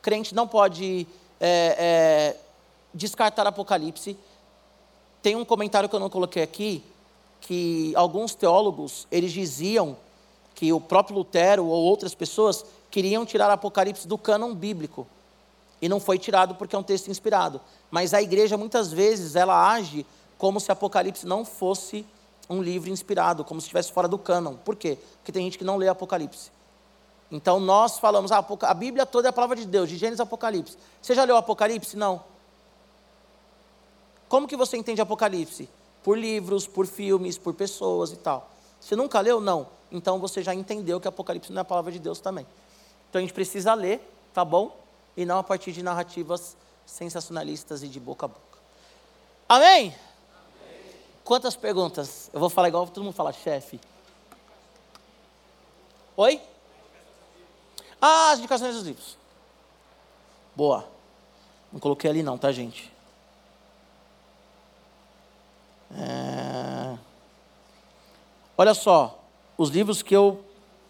crente 0.00 0.34
não 0.34 0.46
pode 0.46 1.06
é, 1.40 2.36
é, 2.36 2.43
descartar 2.94 3.46
Apocalipse. 3.46 4.16
Tem 5.20 5.34
um 5.36 5.44
comentário 5.44 5.88
que 5.88 5.94
eu 5.94 6.00
não 6.00 6.08
coloquei 6.08 6.42
aqui, 6.42 6.84
que 7.40 7.92
alguns 7.96 8.34
teólogos, 8.34 9.06
eles 9.10 9.32
diziam 9.32 9.96
que 10.54 10.72
o 10.72 10.80
próprio 10.80 11.16
Lutero 11.16 11.66
ou 11.66 11.84
outras 11.84 12.14
pessoas 12.14 12.64
queriam 12.90 13.26
tirar 13.26 13.50
Apocalipse 13.50 14.06
do 14.06 14.16
cânon 14.16 14.54
bíblico 14.54 15.06
E 15.82 15.88
não 15.88 15.98
foi 15.98 16.18
tirado 16.18 16.54
porque 16.54 16.76
é 16.76 16.78
um 16.78 16.82
texto 16.82 17.10
inspirado. 17.10 17.60
Mas 17.90 18.14
a 18.14 18.22
igreja, 18.22 18.56
muitas 18.56 18.92
vezes, 18.92 19.34
ela 19.34 19.72
age 19.72 20.06
como 20.38 20.60
se 20.60 20.70
Apocalipse 20.70 21.26
não 21.26 21.44
fosse 21.44 22.06
um 22.48 22.62
livro 22.62 22.90
inspirado, 22.90 23.44
como 23.44 23.60
se 23.60 23.66
estivesse 23.66 23.92
fora 23.92 24.06
do 24.06 24.18
cânon. 24.18 24.54
Por 24.54 24.76
quê? 24.76 24.98
Porque 25.16 25.32
tem 25.32 25.44
gente 25.44 25.58
que 25.58 25.64
não 25.64 25.76
lê 25.76 25.88
Apocalipse. 25.88 26.50
Então 27.30 27.58
nós 27.58 27.98
falamos, 27.98 28.30
ah, 28.30 28.44
a 28.62 28.74
Bíblia 28.74 29.04
toda 29.04 29.28
é 29.28 29.30
a 29.30 29.32
palavra 29.32 29.56
de 29.56 29.66
Deus, 29.66 29.88
de 29.88 29.96
Gênesis 29.96 30.20
a 30.20 30.22
Apocalipse. 30.22 30.76
Você 31.00 31.14
já 31.14 31.24
leu 31.24 31.36
Apocalipse? 31.36 31.96
Não. 31.96 32.22
Como 34.34 34.48
que 34.48 34.56
você 34.56 34.76
entende 34.76 35.00
Apocalipse? 35.00 35.68
Por 36.02 36.18
livros, 36.18 36.66
por 36.66 36.88
filmes, 36.88 37.38
por 37.38 37.54
pessoas 37.54 38.10
e 38.10 38.16
tal. 38.16 38.50
Você 38.80 38.96
nunca 38.96 39.20
leu? 39.20 39.40
Não. 39.40 39.68
Então 39.92 40.18
você 40.18 40.42
já 40.42 40.52
entendeu 40.52 41.00
que 41.00 41.06
Apocalipse 41.06 41.52
não 41.52 41.60
é 41.60 41.62
a 41.62 41.64
palavra 41.64 41.92
de 41.92 42.00
Deus 42.00 42.18
também. 42.18 42.44
Então 43.08 43.20
a 43.20 43.22
gente 43.22 43.32
precisa 43.32 43.72
ler, 43.74 44.00
tá 44.32 44.44
bom? 44.44 44.76
E 45.16 45.24
não 45.24 45.38
a 45.38 45.44
partir 45.44 45.70
de 45.70 45.84
narrativas 45.84 46.56
sensacionalistas 46.84 47.84
e 47.84 47.88
de 47.88 48.00
boca 48.00 48.26
a 48.26 48.28
boca. 48.28 48.58
Amém? 49.48 49.94
Amém. 50.34 50.80
Quantas 51.22 51.54
perguntas? 51.54 52.28
Eu 52.32 52.40
vou 52.40 52.50
falar 52.50 52.66
igual 52.66 52.88
todo 52.88 53.04
mundo 53.04 53.14
fala, 53.14 53.32
chefe. 53.32 53.78
Oi? 56.16 56.40
Ah, 58.02 58.32
as 58.32 58.40
indicações 58.40 58.74
dos 58.74 58.84
livros. 58.84 59.16
Boa. 60.56 60.88
Não 61.72 61.78
coloquei 61.78 62.10
ali 62.10 62.24
não, 62.24 62.36
tá, 62.36 62.50
gente? 62.50 62.93
É... 65.96 66.96
Olha 68.56 68.74
só, 68.74 69.24
os 69.58 69.70
livros 69.70 70.02
que 70.02 70.14
eu 70.14 70.44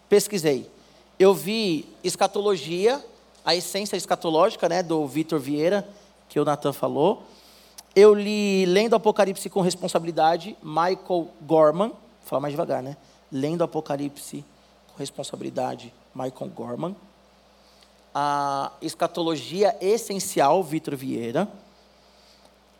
pesquisei. 0.09 0.71
Eu 1.19 1.33
vi 1.33 1.89
Escatologia, 2.03 3.05
a 3.45 3.55
essência 3.55 3.97
escatológica, 3.97 4.69
né, 4.69 4.83
do 4.83 5.07
Vitor 5.07 5.39
Vieira, 5.39 5.87
que 6.29 6.41
o 6.41 6.45
Nathan 6.45 6.73
falou. 6.73 7.23
Eu 7.95 8.13
li 8.13 8.67
Lendo 8.67 8.97
Apocalipse 8.97 9.49
com 9.49 9.61
Responsabilidade, 9.61 10.57
Michael 10.63 11.29
Gorman. 11.43 11.89
Vou 11.89 11.99
falar 12.25 12.41
mais 12.41 12.53
devagar, 12.53 12.83
né? 12.83 12.97
Lendo 13.31 13.63
Apocalipse 13.63 14.45
com 14.89 14.99
Responsabilidade, 14.99 15.93
Michael 16.15 16.51
Gorman. 16.51 16.97
A 18.13 18.73
Escatologia 18.83 19.77
Essencial, 19.81 20.63
Vitor 20.63 20.97
Vieira. 20.97 21.49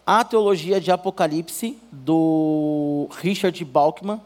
A 0.07 0.23
Teologia 0.23 0.79
de 0.79 0.91
Apocalipse, 0.91 1.79
do 1.91 3.09
Richard 3.23 3.65
Balkman. 3.65 4.21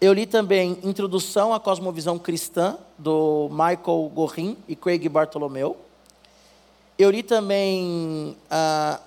Eu 0.00 0.14
li 0.14 0.24
também 0.24 0.78
Introdução 0.82 1.52
à 1.52 1.60
Cosmovisão 1.60 2.18
Cristã, 2.18 2.78
do 2.96 3.50
Michael 3.50 4.10
Gorin 4.14 4.56
e 4.66 4.74
Craig 4.74 5.06
Bartolomeu. 5.10 5.76
Eu 6.98 7.10
li 7.10 7.22
também 7.22 8.34
uh, 8.50 8.98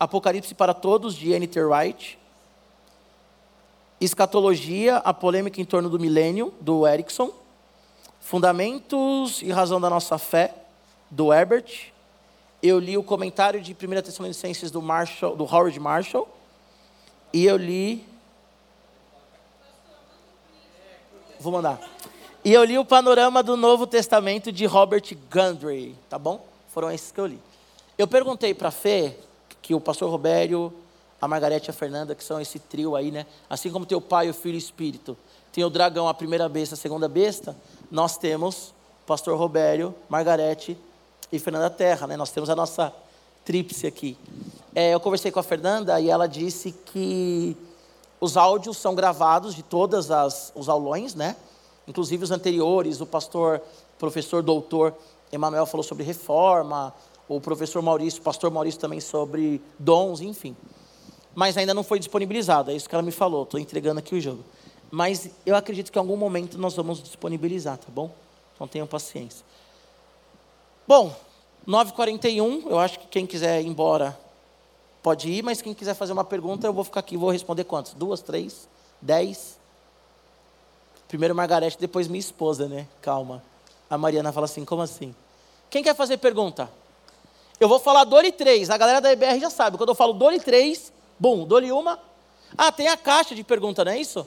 Apocalipse 0.00 0.56
para 0.56 0.74
Todos, 0.74 1.14
de 1.14 1.30
N.T. 1.30 1.62
Wright. 1.62 2.18
Escatologia, 4.00 4.96
a 4.96 5.14
polêmica 5.14 5.60
em 5.60 5.64
torno 5.64 5.88
do 5.88 6.00
milênio, 6.00 6.52
do 6.60 6.84
Erickson. 6.84 7.30
Fundamentos 8.20 9.40
e 9.40 9.52
razão 9.52 9.80
da 9.80 9.88
nossa 9.88 10.18
fé, 10.18 10.52
do 11.08 11.32
Herbert. 11.32 11.92
Eu 12.66 12.80
li 12.80 12.98
o 12.98 13.02
comentário 13.02 13.60
de 13.60 13.72
1 13.72 14.02
Tessalonicenses 14.02 14.72
do, 14.72 14.82
Marshall, 14.82 15.36
do 15.36 15.44
Howard 15.44 15.78
Marshall. 15.78 16.28
E 17.32 17.44
eu 17.44 17.56
li 17.56 18.04
Vou 21.38 21.52
mandar. 21.52 21.78
E 22.44 22.52
eu 22.52 22.64
li 22.64 22.76
o 22.76 22.84
panorama 22.84 23.40
do 23.40 23.56
Novo 23.56 23.86
Testamento 23.86 24.50
de 24.50 24.66
Robert 24.66 25.04
Gundry, 25.30 25.94
tá 26.08 26.18
bom? 26.18 26.44
Foram 26.68 26.90
esses 26.90 27.12
que 27.12 27.20
eu 27.20 27.26
li. 27.26 27.38
Eu 27.96 28.08
perguntei 28.08 28.52
para 28.52 28.68
a 28.68 28.72
Fê, 28.72 29.14
que 29.62 29.72
o 29.72 29.80
pastor 29.80 30.10
Robério, 30.10 30.72
a 31.20 31.28
Margarete 31.28 31.68
e 31.68 31.70
a 31.70 31.74
Fernanda, 31.74 32.16
que 32.16 32.24
são 32.24 32.40
esse 32.40 32.58
trio 32.58 32.96
aí, 32.96 33.12
né? 33.12 33.26
Assim 33.48 33.70
como 33.70 33.86
tem 33.86 33.96
o 33.96 34.00
Pai, 34.00 34.28
o 34.28 34.34
Filho 34.34 34.54
e 34.54 34.56
o 34.56 34.58
Espírito, 34.58 35.16
tem 35.52 35.62
o 35.62 35.70
dragão, 35.70 36.08
a 36.08 36.14
primeira 36.14 36.48
besta, 36.48 36.74
a 36.74 36.78
segunda 36.78 37.08
besta, 37.08 37.54
nós 37.92 38.16
temos 38.16 38.74
pastor 39.06 39.38
Robério, 39.38 39.94
Margarete 40.08 40.76
e 41.32 41.38
Fernanda 41.38 41.70
Terra, 41.70 42.06
né? 42.06 42.16
Nós 42.16 42.30
temos 42.30 42.50
a 42.50 42.56
nossa 42.56 42.92
tríplice 43.44 43.86
aqui. 43.86 44.16
É, 44.74 44.92
eu 44.92 45.00
conversei 45.00 45.30
com 45.30 45.40
a 45.40 45.42
Fernanda 45.42 46.00
e 46.00 46.10
ela 46.10 46.26
disse 46.26 46.72
que 46.72 47.56
os 48.20 48.36
áudios 48.36 48.76
são 48.76 48.94
gravados 48.94 49.54
de 49.54 49.62
todos 49.62 50.08
os 50.54 50.68
aulões, 50.68 51.14
né? 51.14 51.36
Inclusive 51.86 52.24
os 52.24 52.30
anteriores, 52.30 53.00
o 53.00 53.06
pastor, 53.06 53.60
professor, 53.98 54.42
doutor 54.42 54.94
Emanuel 55.30 55.66
falou 55.66 55.84
sobre 55.84 56.04
reforma, 56.04 56.94
o 57.28 57.40
professor 57.40 57.82
Maurício, 57.82 58.20
o 58.20 58.22
pastor 58.22 58.50
Maurício 58.50 58.80
também 58.80 59.00
sobre 59.00 59.60
dons, 59.78 60.20
enfim. 60.20 60.56
Mas 61.34 61.56
ainda 61.56 61.74
não 61.74 61.82
foi 61.82 61.98
disponibilizado, 61.98 62.70
é 62.70 62.74
isso 62.74 62.88
que 62.88 62.94
ela 62.94 63.02
me 63.02 63.12
falou, 63.12 63.42
estou 63.42 63.60
entregando 63.60 63.98
aqui 63.98 64.14
o 64.14 64.20
jogo. 64.20 64.42
Mas 64.90 65.28
eu 65.44 65.54
acredito 65.54 65.90
que 65.90 65.98
em 65.98 66.00
algum 66.00 66.16
momento 66.16 66.56
nós 66.58 66.74
vamos 66.74 67.02
disponibilizar, 67.02 67.76
tá 67.76 67.88
bom? 67.88 68.10
Então 68.54 68.66
tenham 68.66 68.86
paciência. 68.86 69.44
Bom, 70.86 71.14
9h41, 71.66 72.66
eu 72.66 72.78
acho 72.78 73.00
que 73.00 73.08
quem 73.08 73.26
quiser 73.26 73.60
ir 73.60 73.66
embora 73.66 74.16
pode 75.02 75.28
ir, 75.28 75.42
mas 75.42 75.60
quem 75.60 75.74
quiser 75.74 75.94
fazer 75.94 76.12
uma 76.12 76.24
pergunta, 76.24 76.66
eu 76.66 76.72
vou 76.72 76.84
ficar 76.84 77.00
aqui 77.00 77.14
e 77.14 77.18
vou 77.18 77.30
responder 77.30 77.64
quantos? 77.64 77.92
Duas, 77.92 78.20
três, 78.20 78.68
dez? 79.02 79.58
Primeiro 81.08 81.34
Margarete, 81.34 81.76
depois 81.78 82.06
minha 82.06 82.20
esposa, 82.20 82.68
né? 82.68 82.86
Calma. 83.00 83.42
A 83.90 83.98
Mariana 83.98 84.32
fala 84.32 84.44
assim, 84.44 84.64
como 84.64 84.82
assim? 84.82 85.14
Quem 85.68 85.82
quer 85.82 85.94
fazer 85.94 86.18
pergunta? 86.18 86.70
Eu 87.58 87.68
vou 87.68 87.80
falar 87.80 88.04
dole 88.04 88.30
três. 88.30 88.70
A 88.70 88.76
galera 88.76 89.00
da 89.00 89.12
EBR 89.12 89.40
já 89.40 89.50
sabe. 89.50 89.76
Quando 89.76 89.88
eu 89.88 89.94
falo 89.94 90.12
dole 90.12 90.38
três, 90.38 90.92
bum, 91.18 91.44
dole 91.44 91.72
uma. 91.72 91.98
Ah, 92.56 92.70
tem 92.70 92.88
a 92.88 92.96
caixa 92.96 93.34
de 93.34 93.42
pergunta, 93.42 93.84
não 93.84 93.92
é 93.92 93.98
isso? 93.98 94.26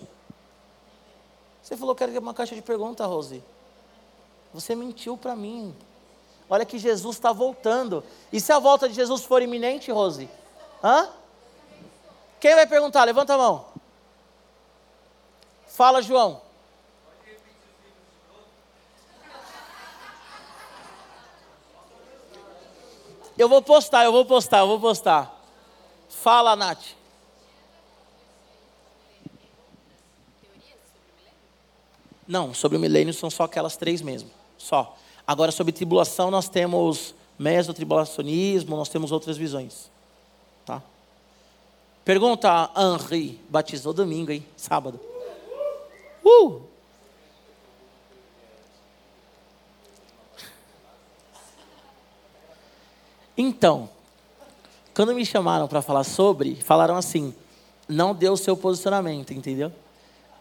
Você 1.61 1.77
falou 1.77 1.95
que 1.95 2.03
era 2.03 2.19
uma 2.19 2.33
caixa 2.33 2.55
de 2.55 2.61
pergunta, 2.61 3.05
Rose. 3.05 3.41
Você 4.53 4.75
mentiu 4.75 5.15
para 5.15 5.35
mim. 5.35 5.73
Olha 6.49 6.65
que 6.65 6.79
Jesus 6.79 7.15
está 7.15 7.31
voltando. 7.31 8.03
E 8.33 8.39
se 8.39 8.51
a 8.51 8.57
volta 8.59 8.89
de 8.89 8.95
Jesus 8.95 9.23
for 9.23 9.41
iminente, 9.41 9.91
Rose? 9.91 10.27
Hã? 10.83 11.09
Quem 12.39 12.55
vai 12.55 12.65
perguntar? 12.65 13.03
Levanta 13.03 13.35
a 13.35 13.37
mão. 13.37 13.65
Fala, 15.67 16.01
João. 16.01 16.41
Eu 23.37 23.47
vou 23.47 23.61
postar, 23.61 24.03
eu 24.03 24.11
vou 24.11 24.25
postar, 24.25 24.59
eu 24.59 24.67
vou 24.67 24.79
postar. 24.79 25.33
Fala, 26.09 26.57
Nath. 26.57 26.83
Não, 32.27 32.53
sobre 32.53 32.77
o 32.77 32.81
milênio 32.81 33.13
são 33.13 33.29
só 33.29 33.43
aquelas 33.43 33.77
três 33.77 34.01
mesmo. 34.01 34.29
Só. 34.57 34.97
Agora, 35.29 35.51
sobre 35.51 35.71
tribulação, 35.71 36.31
nós 36.31 36.49
temos 36.49 37.13
mesotribulacionismo, 37.37 38.75
nós 38.75 38.89
temos 38.89 39.11
outras 39.11 39.37
visões. 39.37 39.87
Tá? 40.65 40.81
Pergunta 42.03 42.49
a 42.49 42.71
Henri, 42.75 43.39
batizou 43.47 43.93
domingo, 43.93 44.31
hein? 44.31 44.43
Sábado. 44.57 44.99
Uh! 46.25 46.61
Então, 53.37 53.87
quando 54.95 55.13
me 55.13 55.23
chamaram 55.23 55.67
para 55.67 55.83
falar 55.83 56.05
sobre, 56.05 56.55
falaram 56.55 56.95
assim: 56.95 57.35
não 57.87 58.15
deu 58.15 58.33
o 58.33 58.37
seu 58.37 58.57
posicionamento, 58.57 59.31
entendeu? 59.31 59.71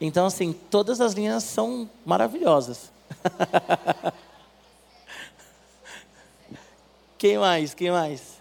Então, 0.01 0.25
assim, 0.25 0.55
todas 0.55 0.99
as 0.99 1.13
linhas 1.13 1.45
são 1.45 1.91
maravilhosas. 2.07 2.91
Quem 7.19 7.37
mais? 7.37 7.75
Quem 7.75 7.91
mais? 7.91 8.39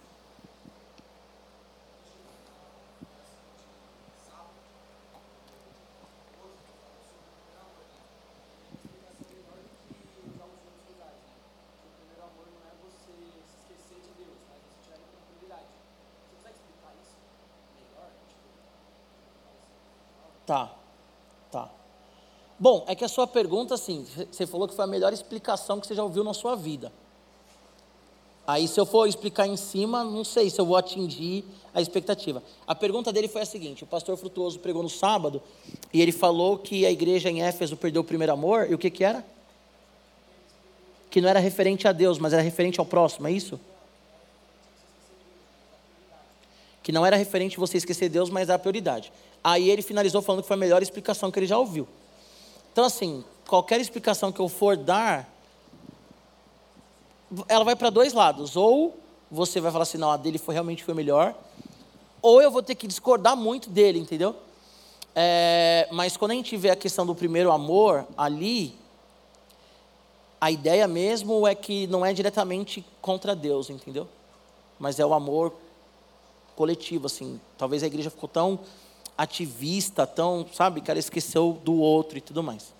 Tá, 20.45 20.71
tá. 21.51 21.69
Bom, 22.57 22.85
é 22.87 22.95
que 22.95 23.03
a 23.03 23.09
sua 23.09 23.27
pergunta, 23.27 23.73
assim, 23.73 24.05
você 24.31 24.47
falou 24.47 24.65
que 24.67 24.75
foi 24.75 24.85
a 24.85 24.87
melhor 24.87 25.11
explicação 25.11 25.79
que 25.79 25.87
você 25.87 25.93
já 25.93 26.03
ouviu 26.03 26.23
na 26.23 26.33
sua 26.33 26.55
vida. 26.55 26.93
Aí, 28.47 28.65
se 28.65 28.79
eu 28.79 28.85
for 28.85 29.05
explicar 29.07 29.45
em 29.45 29.57
cima, 29.57 30.05
não 30.05 30.23
sei 30.23 30.49
se 30.49 30.57
eu 30.57 30.65
vou 30.65 30.77
atingir 30.77 31.43
a 31.73 31.81
expectativa. 31.81 32.41
A 32.65 32.73
pergunta 32.73 33.11
dele 33.11 33.27
foi 33.27 33.41
a 33.41 33.45
seguinte: 33.45 33.83
o 33.83 33.87
pastor 33.87 34.15
Frutuoso 34.15 34.57
pregou 34.59 34.81
no 34.81 34.89
sábado 34.89 35.43
e 35.93 36.01
ele 36.01 36.13
falou 36.13 36.57
que 36.57 36.85
a 36.85 36.91
igreja 36.91 37.29
em 37.29 37.43
Éfeso 37.43 37.75
perdeu 37.75 38.01
o 38.01 38.05
primeiro 38.05 38.31
amor, 38.31 38.71
e 38.71 38.73
o 38.73 38.77
que, 38.77 38.89
que 38.89 39.03
era? 39.03 39.25
Que 41.11 41.19
não 41.19 41.27
era 41.27 41.41
referente 41.41 41.89
a 41.89 41.91
Deus, 41.91 42.17
mas 42.17 42.31
era 42.31 42.41
referente 42.41 42.79
ao 42.79 42.85
próximo, 42.85 43.27
é 43.27 43.31
isso? 43.33 43.59
Que 46.81 46.93
não 46.93 47.05
era 47.05 47.17
referente 47.17 47.57
você 47.57 47.75
esquecer 47.75 48.07
Deus, 48.07 48.29
mas 48.29 48.49
a 48.49 48.57
prioridade. 48.57 49.11
Aí 49.43 49.69
ele 49.69 49.81
finalizou 49.81 50.21
falando 50.21 50.41
que 50.41 50.47
foi 50.47 50.55
a 50.55 50.59
melhor 50.59 50.81
explicação 50.81 51.29
que 51.29 51.37
ele 51.37 51.47
já 51.47 51.57
ouviu. 51.57 51.85
Então, 52.71 52.85
assim, 52.85 53.25
qualquer 53.45 53.81
explicação 53.81 54.31
que 54.31 54.39
eu 54.39 54.47
for 54.47 54.77
dar, 54.77 55.36
ela 57.47 57.63
vai 57.63 57.75
para 57.75 57.89
dois 57.89 58.13
lados. 58.13 58.55
Ou 58.55 58.97
você 59.29 59.59
vai 59.59 59.71
falar 59.71 59.83
assim, 59.83 59.97
não, 59.97 60.11
a 60.11 60.17
dele 60.17 60.37
foi 60.37 60.53
realmente 60.53 60.83
foi 60.83 60.93
melhor, 60.93 61.35
ou 62.21 62.41
eu 62.41 62.49
vou 62.49 62.63
ter 62.63 62.75
que 62.75 62.87
discordar 62.87 63.35
muito 63.35 63.69
dele, 63.69 63.99
entendeu? 63.99 64.35
É, 65.13 65.87
mas 65.91 66.15
quando 66.15 66.31
a 66.31 66.33
gente 66.35 66.55
vê 66.55 66.69
a 66.69 66.75
questão 66.75 67.05
do 67.05 67.15
primeiro 67.15 67.51
amor 67.51 68.05
ali, 68.17 68.75
a 70.39 70.51
ideia 70.51 70.87
mesmo 70.87 71.47
é 71.47 71.55
que 71.55 71.87
não 71.87 72.05
é 72.05 72.13
diretamente 72.13 72.85
contra 73.01 73.35
Deus, 73.35 73.69
entendeu? 73.69 74.07
Mas 74.79 74.99
é 74.99 75.05
o 75.05 75.13
amor 75.13 75.53
coletivo, 76.55 77.07
assim. 77.07 77.39
Talvez 77.57 77.83
a 77.83 77.87
igreja 77.87 78.09
ficou 78.09 78.29
tão 78.29 78.59
ativista, 79.17 80.05
tão, 80.05 80.45
sabe, 80.53 80.81
cara, 80.81 80.99
esqueceu 80.99 81.59
do 81.63 81.79
outro 81.79 82.17
e 82.19 82.21
tudo 82.21 82.43
mais. 82.43 82.71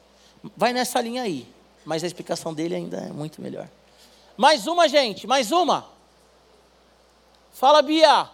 Vai 0.56 0.72
nessa 0.72 1.02
linha 1.02 1.24
aí, 1.24 1.48
mas 1.84 2.04
a 2.04 2.08
explicação 2.08 2.54
dele 2.54 2.76
ainda 2.76 2.98
é 2.98 3.12
muito 3.12 3.42
melhor. 3.42 3.68
Mais 4.38 4.68
uma, 4.68 4.88
gente, 4.88 5.26
mais 5.26 5.52
uma. 5.52 5.90
Fala, 7.52 7.82
Bia. 7.82 8.30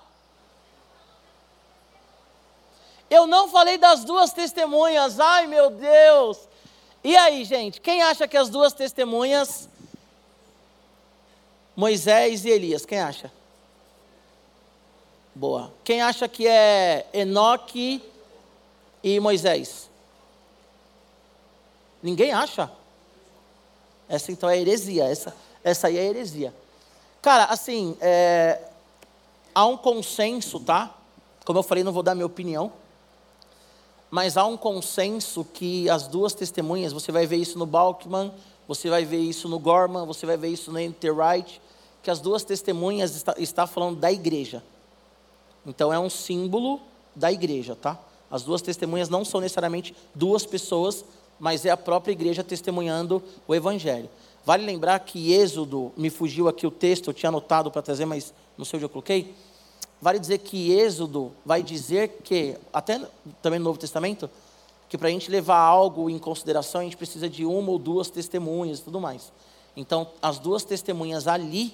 Eu 3.09 3.25
não 3.25 3.47
falei 3.47 3.77
das 3.77 4.03
duas 4.03 4.33
testemunhas, 4.33 5.17
ai 5.19 5.47
meu 5.47 5.69
Deus. 5.69 6.37
E 7.03 7.15
aí, 7.15 7.45
gente, 7.45 7.79
quem 7.79 8.01
acha 8.01 8.27
que 8.27 8.35
as 8.35 8.49
duas 8.49 8.73
testemunhas, 8.73 9.69
Moisés 11.75 12.43
e 12.43 12.49
Elias, 12.49 12.85
quem 12.85 12.99
acha? 12.99 13.31
Boa. 15.33 15.73
Quem 15.83 16.01
acha 16.01 16.27
que 16.27 16.47
é 16.47 17.07
Enoque 17.13 18.03
e 19.01 19.19
Moisés? 19.19 19.89
Ninguém 22.01 22.33
acha? 22.33 22.69
Essa 24.09 24.31
então 24.31 24.49
é 24.49 24.59
heresia. 24.59 25.05
Essa, 25.05 25.35
essa 25.63 25.87
aí 25.87 25.97
é 25.97 26.03
heresia. 26.03 26.53
Cara, 27.21 27.45
assim, 27.45 27.95
é, 28.01 28.59
há 29.55 29.65
um 29.65 29.77
consenso, 29.77 30.59
tá? 30.59 30.93
Como 31.45 31.59
eu 31.59 31.63
falei, 31.63 31.83
não 31.83 31.91
vou 31.91 32.03
dar 32.03 32.15
minha 32.15 32.25
opinião. 32.25 32.71
Mas 34.11 34.37
há 34.37 34.45
um 34.45 34.57
consenso 34.57 35.43
que 35.43 35.89
as 35.89 36.07
duas 36.07 36.33
testemunhas, 36.33 36.93
você 36.93 37.11
vai 37.11 37.25
ver 37.25 37.37
isso 37.37 37.57
no 37.57 37.65
Balkman, 37.65 38.31
você 38.67 38.89
vai 38.89 39.03
ver 39.03 39.19
isso 39.19 39.47
no 39.49 39.59
Gorman, 39.59 40.05
você 40.05 40.25
vai 40.25 40.37
ver 40.37 40.49
isso 40.49 40.71
no 40.71 40.79
Enterwright, 40.79 41.61
que 42.01 42.11
as 42.11 42.19
duas 42.19 42.43
testemunhas 42.43 43.15
está, 43.15 43.35
está 43.37 43.67
falando 43.67 43.99
da 43.99 44.11
igreja. 44.11 44.63
Então 45.65 45.91
é 45.91 45.99
um 45.99 46.09
símbolo 46.09 46.79
da 47.15 47.31
igreja, 47.31 47.75
tá? 47.75 47.97
As 48.29 48.43
duas 48.43 48.61
testemunhas 48.61 49.09
não 49.09 49.23
são 49.23 49.39
necessariamente 49.39 49.95
duas 50.13 50.45
pessoas, 50.45 51.05
mas 51.39 51.65
é 51.65 51.69
a 51.69 51.77
própria 51.77 52.11
igreja 52.11 52.43
testemunhando 52.43 53.21
o 53.47 53.55
evangelho. 53.55 54.09
Vale 54.45 54.65
lembrar 54.65 54.99
que 54.99 55.33
Êxodo, 55.33 55.91
me 55.95 56.09
fugiu 56.09 56.47
aqui 56.47 56.67
o 56.67 56.71
texto, 56.71 57.09
eu 57.09 57.13
tinha 57.13 57.29
anotado 57.29 57.71
para 57.71 57.81
trazer, 57.81 58.05
mas 58.05 58.33
não 58.57 58.65
sei 58.65 58.77
onde 58.77 58.85
eu 58.85 58.89
coloquei. 58.89 59.33
Vale 60.01 60.19
dizer 60.19 60.39
que 60.39 60.71
Êxodo 60.71 61.31
vai 61.45 61.63
dizer 61.63 62.19
que, 62.23 62.57
até 62.73 62.99
também 63.41 63.57
no 63.57 63.65
Novo 63.65 63.79
Testamento, 63.79 64.29
que 64.89 64.97
para 64.97 65.07
a 65.07 65.11
gente 65.11 65.31
levar 65.31 65.59
algo 65.59 66.09
em 66.09 66.19
consideração, 66.19 66.81
a 66.81 66.83
gente 66.83 66.97
precisa 66.97 67.29
de 67.29 67.45
uma 67.45 67.71
ou 67.71 67.79
duas 67.79 68.09
testemunhas 68.09 68.79
e 68.79 68.83
tudo 68.83 68.99
mais. 68.99 69.31
Então, 69.75 70.07
as 70.21 70.37
duas 70.37 70.63
testemunhas 70.63 71.25
ali, 71.25 71.73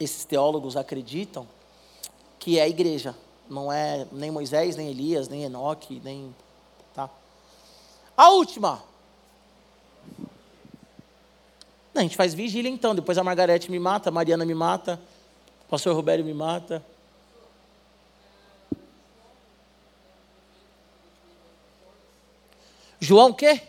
esses 0.00 0.24
teólogos 0.24 0.76
acreditam 0.76 1.46
que 2.38 2.58
é 2.58 2.62
a 2.62 2.68
igreja, 2.68 3.14
não 3.48 3.70
é 3.70 4.06
nem 4.10 4.30
Moisés, 4.30 4.76
nem 4.76 4.88
Elias, 4.88 5.28
nem 5.28 5.44
Enoque, 5.44 6.00
nem. 6.02 6.34
Tá? 6.94 7.10
A 8.16 8.30
última. 8.30 8.82
Não, 11.96 12.00
a 12.00 12.02
gente 12.02 12.14
faz 12.14 12.34
vigília 12.34 12.68
então, 12.68 12.94
depois 12.94 13.16
a 13.16 13.24
Margarete 13.24 13.70
me 13.70 13.78
mata, 13.78 14.10
a 14.10 14.12
Mariana 14.12 14.44
me 14.44 14.54
mata, 14.54 15.00
o 15.64 15.70
pastor 15.70 15.96
Roberto 15.96 16.22
me 16.22 16.34
mata. 16.34 16.84
João 23.00 23.30
o 23.30 23.34
quê? 23.34 23.62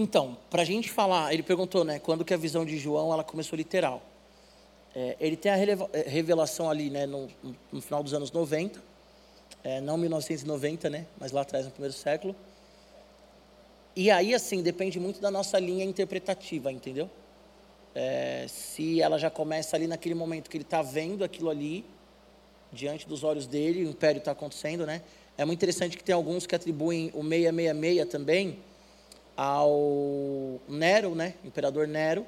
Então, 0.00 0.34
para 0.48 0.62
a 0.62 0.64
gente 0.64 0.90
falar, 0.90 1.30
ele 1.30 1.42
perguntou, 1.42 1.84
né, 1.84 1.98
quando 1.98 2.24
que 2.24 2.32
a 2.32 2.36
visão 2.38 2.64
de 2.64 2.78
João 2.78 3.12
ela 3.12 3.22
começou 3.22 3.54
literal. 3.54 4.00
É, 4.96 5.14
ele 5.20 5.36
tem 5.36 5.52
a 5.52 5.58
é, 5.58 6.08
revelação 6.08 6.70
ali, 6.70 6.88
né, 6.88 7.04
no, 7.04 7.28
no 7.70 7.82
final 7.82 8.02
dos 8.02 8.14
anos 8.14 8.32
90, 8.32 8.82
é, 9.62 9.78
não 9.78 9.98
1990, 9.98 10.88
né, 10.88 11.04
mas 11.18 11.32
lá 11.32 11.42
atrás 11.42 11.66
no 11.66 11.70
primeiro 11.70 11.94
século. 11.94 12.34
E 13.94 14.10
aí, 14.10 14.34
assim, 14.34 14.62
depende 14.62 14.98
muito 14.98 15.20
da 15.20 15.30
nossa 15.30 15.58
linha 15.58 15.84
interpretativa, 15.84 16.72
entendeu? 16.72 17.10
É, 17.94 18.46
se 18.48 19.02
ela 19.02 19.18
já 19.18 19.28
começa 19.28 19.76
ali 19.76 19.86
naquele 19.86 20.14
momento 20.14 20.48
que 20.48 20.56
ele 20.56 20.64
está 20.64 20.80
vendo 20.80 21.22
aquilo 21.22 21.50
ali, 21.50 21.84
diante 22.72 23.06
dos 23.06 23.22
olhos 23.22 23.46
dele, 23.46 23.84
o 23.84 23.90
império 23.90 24.20
está 24.20 24.32
acontecendo, 24.32 24.86
né? 24.86 25.02
É 25.36 25.44
muito 25.44 25.58
interessante 25.58 25.94
que 25.94 26.02
tem 26.02 26.14
alguns 26.14 26.46
que 26.46 26.54
atribuem 26.54 27.10
o 27.12 27.22
666 27.22 28.08
também, 28.08 28.69
ao 29.42 30.60
Nero, 30.68 31.14
né, 31.14 31.32
imperador 31.42 31.88
Nero, 31.88 32.26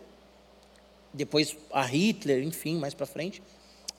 depois 1.12 1.54
a 1.70 1.82
Hitler, 1.82 2.42
enfim, 2.42 2.78
mais 2.78 2.94
para 2.94 3.04
frente. 3.04 3.42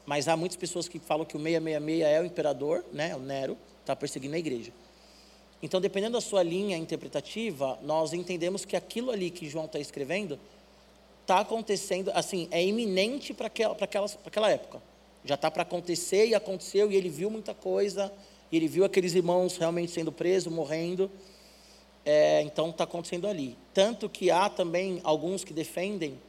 Mas 0.04 0.28
há 0.28 0.36
muitas 0.36 0.58
pessoas 0.58 0.88
que 0.88 0.98
falam 0.98 1.24
que 1.24 1.38
o 1.38 1.40
666 1.40 2.02
é 2.02 2.20
o 2.20 2.26
imperador, 2.26 2.84
né, 2.92 3.16
o 3.16 3.20
Nero, 3.20 3.56
está 3.82 3.96
perseguindo 3.96 4.34
a 4.34 4.40
igreja. 4.40 4.72
Então, 5.62 5.80
dependendo 5.80 6.14
da 6.14 6.22
sua 6.22 6.42
linha 6.42 6.76
interpretativa, 6.76 7.78
nós 7.84 8.14
entendemos 8.14 8.66
que 8.66 8.76
aquilo 8.76 9.12
ali 9.12 9.30
que 9.30 9.48
João 9.48 9.66
está 9.66 9.78
escrevendo 9.78 10.40
está 11.22 11.40
acontecendo, 11.40 12.12
assim, 12.16 12.48
é 12.50 12.66
iminente 12.66 13.32
para 13.32 13.46
aquela, 13.46 13.78
aquela 14.26 14.50
época. 14.50 14.82
Já 15.24 15.36
está 15.36 15.52
para 15.52 15.62
acontecer 15.62 16.30
e 16.30 16.34
aconteceu, 16.34 16.92
e 16.92 16.96
ele 16.96 17.10
viu 17.10 17.30
muita 17.30 17.54
coisa, 17.54 18.12
e 18.52 18.58
ele 18.58 18.68
viu 18.68 18.84
aqueles 18.84 19.14
irmãos 19.14 19.56
realmente 19.56 19.92
sendo 19.92 20.12
presos, 20.12 20.52
morrendo. 20.52 21.12
É, 22.06 22.42
então 22.42 22.70
está 22.70 22.84
acontecendo 22.84 23.28
ali. 23.28 23.58
Tanto 23.74 24.10
que 24.10 24.30
há 24.30 24.50
também 24.50 25.00
alguns 25.04 25.44
que 25.44 25.54
defendem, 25.54 26.20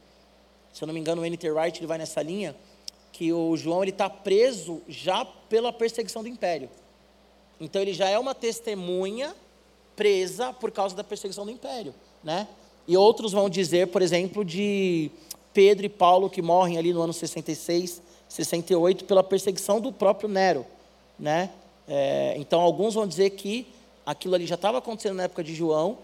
se 0.73 0.83
eu 0.83 0.87
não 0.87 0.93
me 0.93 0.99
engano, 0.99 1.21
o 1.21 1.25
N.T. 1.25 1.49
Wright 1.51 1.79
ele 1.79 1.87
vai 1.87 1.97
nessa 1.97 2.21
linha, 2.21 2.55
que 3.11 3.31
o 3.31 3.55
João 3.55 3.81
ele 3.81 3.91
está 3.91 4.09
preso 4.09 4.81
já 4.87 5.25
pela 5.25 5.71
perseguição 5.71 6.21
do 6.21 6.29
império. 6.29 6.69
Então 7.59 7.81
ele 7.81 7.93
já 7.93 8.09
é 8.09 8.19
uma 8.19 8.35
testemunha 8.35 9.33
presa 9.95 10.51
por 10.51 10.71
causa 10.71 10.95
da 10.95 11.03
perseguição 11.03 11.45
do 11.45 11.51
império, 11.51 11.93
né? 12.23 12.47
E 12.87 12.97
outros 12.97 13.31
vão 13.31 13.49
dizer, 13.49 13.87
por 13.87 14.01
exemplo, 14.01 14.43
de 14.43 15.09
Pedro 15.53 15.85
e 15.85 15.89
Paulo 15.89 16.29
que 16.29 16.41
morrem 16.41 16.77
ali 16.77 16.93
no 16.93 17.01
ano 17.01 17.13
66, 17.13 18.01
68 18.27 19.05
pela 19.05 19.23
perseguição 19.23 19.79
do 19.79 19.91
próprio 19.91 20.27
Nero, 20.27 20.65
né? 21.17 21.49
É, 21.87 22.35
então 22.37 22.59
alguns 22.59 22.93
vão 22.93 23.07
dizer 23.07 23.31
que 23.31 23.67
aquilo 24.05 24.35
ali 24.35 24.45
já 24.45 24.55
estava 24.55 24.77
acontecendo 24.77 25.15
na 25.15 25.23
época 25.23 25.43
de 25.43 25.55
João, 25.55 25.97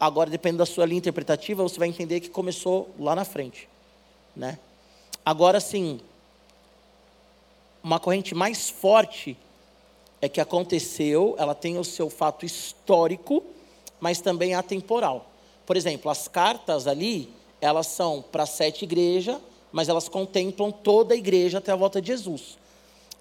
agora, 0.00 0.30
dependendo 0.30 0.58
da 0.58 0.66
sua 0.66 0.86
linha 0.86 0.98
interpretativa, 0.98 1.62
você 1.62 1.78
vai 1.78 1.88
entender 1.88 2.20
que 2.20 2.30
começou 2.30 2.88
lá 2.98 3.14
na 3.14 3.24
frente. 3.24 3.68
Né? 4.34 4.58
Agora, 5.24 5.60
sim, 5.60 6.00
uma 7.82 8.00
corrente 8.00 8.34
mais 8.34 8.70
forte 8.70 9.36
é 10.20 10.28
que 10.28 10.40
aconteceu, 10.40 11.34
ela 11.38 11.54
tem 11.54 11.78
o 11.78 11.84
seu 11.84 12.10
fato 12.10 12.44
histórico, 12.44 13.42
mas 14.00 14.20
também 14.20 14.54
atemporal. 14.54 15.26
Por 15.66 15.76
exemplo, 15.76 16.10
as 16.10 16.26
cartas 16.26 16.86
ali, 16.86 17.30
elas 17.60 17.86
são 17.88 18.22
para 18.22 18.46
sete 18.46 18.84
igrejas, 18.84 19.38
mas 19.70 19.88
elas 19.88 20.08
contemplam 20.08 20.70
toda 20.70 21.14
a 21.14 21.16
igreja 21.16 21.58
até 21.58 21.72
a 21.72 21.76
volta 21.76 22.00
de 22.00 22.08
Jesus. 22.08 22.56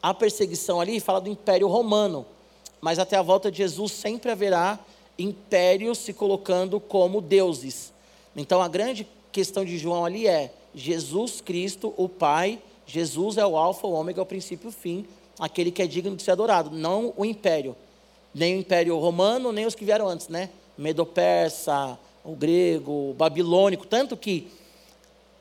A 0.01 0.13
perseguição 0.13 0.79
ali 0.79 0.99
fala 0.99 1.19
do 1.19 1.29
Império 1.29 1.67
Romano, 1.67 2.25
mas 2.81 2.99
até 2.99 3.17
a 3.17 3.21
volta 3.21 3.51
de 3.51 3.57
Jesus 3.57 3.91
sempre 3.91 4.31
haverá 4.31 4.79
impérios 5.17 5.97
se 5.97 6.13
colocando 6.13 6.79
como 6.79 7.21
deuses. 7.21 7.91
Então 8.35 8.61
a 8.61 8.67
grande 8.67 9.07
questão 9.31 9.65
de 9.65 9.77
João 9.77 10.05
ali 10.05 10.27
é 10.27 10.53
Jesus 10.73 11.41
Cristo, 11.41 11.93
o 11.97 12.07
Pai, 12.07 12.59
Jesus 12.85 13.37
é 13.37 13.45
o 13.45 13.57
alfa, 13.57 13.87
o 13.87 13.91
ômega, 13.91 14.21
o 14.21 14.25
princípio 14.25 14.67
e 14.67 14.69
o 14.69 14.71
fim, 14.71 15.05
aquele 15.39 15.71
que 15.71 15.81
é 15.81 15.87
digno 15.87 16.15
de 16.15 16.23
ser 16.23 16.31
adorado, 16.31 16.69
não 16.71 17.13
o 17.17 17.25
império. 17.25 17.75
Nem 18.33 18.55
o 18.55 18.59
império 18.59 18.97
romano, 18.97 19.51
nem 19.51 19.65
os 19.65 19.73
que 19.73 19.83
vieram 19.83 20.07
antes, 20.07 20.27
né? 20.27 20.49
Medo-persa, 20.77 21.97
o 22.23 22.35
grego, 22.35 23.11
o 23.11 23.13
babilônico, 23.13 23.87
tanto 23.87 24.15
que 24.15 24.47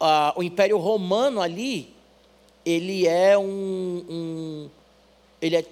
ah, 0.01 0.33
o 0.37 0.43
Império 0.43 0.79
Romano 0.79 1.41
ali, 1.41 1.95
ele 2.65 3.07
é 3.07 3.37
um, 3.37 4.05
um 4.09 4.71
ele 5.41 5.57
é, 5.57 5.65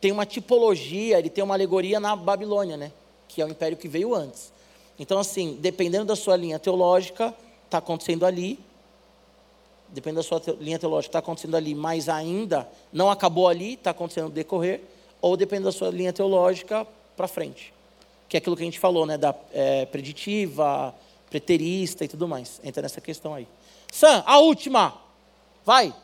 tem 0.00 0.10
uma 0.10 0.24
tipologia, 0.24 1.18
ele 1.18 1.28
tem 1.28 1.44
uma 1.44 1.54
alegoria 1.54 2.00
na 2.00 2.16
Babilônia, 2.16 2.76
né? 2.76 2.92
Que 3.28 3.42
é 3.42 3.44
o 3.44 3.48
império 3.48 3.76
que 3.76 3.86
veio 3.86 4.14
antes. 4.14 4.52
Então, 4.98 5.18
assim, 5.18 5.58
dependendo 5.60 6.06
da 6.06 6.16
sua 6.16 6.36
linha 6.36 6.58
teológica, 6.58 7.34
está 7.64 7.78
acontecendo 7.78 8.24
ali. 8.24 8.58
Dependendo 9.88 10.22
da 10.22 10.28
sua 10.28 10.40
te 10.40 10.52
linha 10.52 10.78
teológica, 10.78 11.08
está 11.08 11.18
acontecendo 11.18 11.56
ali, 11.56 11.74
mas 11.74 12.08
ainda 12.08 12.68
não 12.92 13.10
acabou 13.10 13.48
ali, 13.48 13.74
está 13.74 13.90
acontecendo 13.90 14.24
no 14.24 14.30
decorrer. 14.30 14.82
Ou 15.20 15.36
depende 15.36 15.64
da 15.64 15.72
sua 15.72 15.90
linha 15.90 16.12
teológica 16.12 16.86
para 17.16 17.28
frente. 17.28 17.72
Que 18.28 18.36
é 18.36 18.38
aquilo 18.38 18.56
que 18.56 18.62
a 18.62 18.64
gente 18.64 18.78
falou, 18.78 19.04
né? 19.04 19.18
Da 19.18 19.34
é, 19.52 19.86
preditiva, 19.86 20.94
preterista 21.28 22.04
e 22.04 22.08
tudo 22.08 22.26
mais. 22.28 22.60
Entra 22.64 22.82
nessa 22.82 23.00
questão 23.00 23.34
aí. 23.34 23.46
Sam, 23.92 24.22
a 24.26 24.38
última. 24.38 24.94
Vai. 25.64 25.94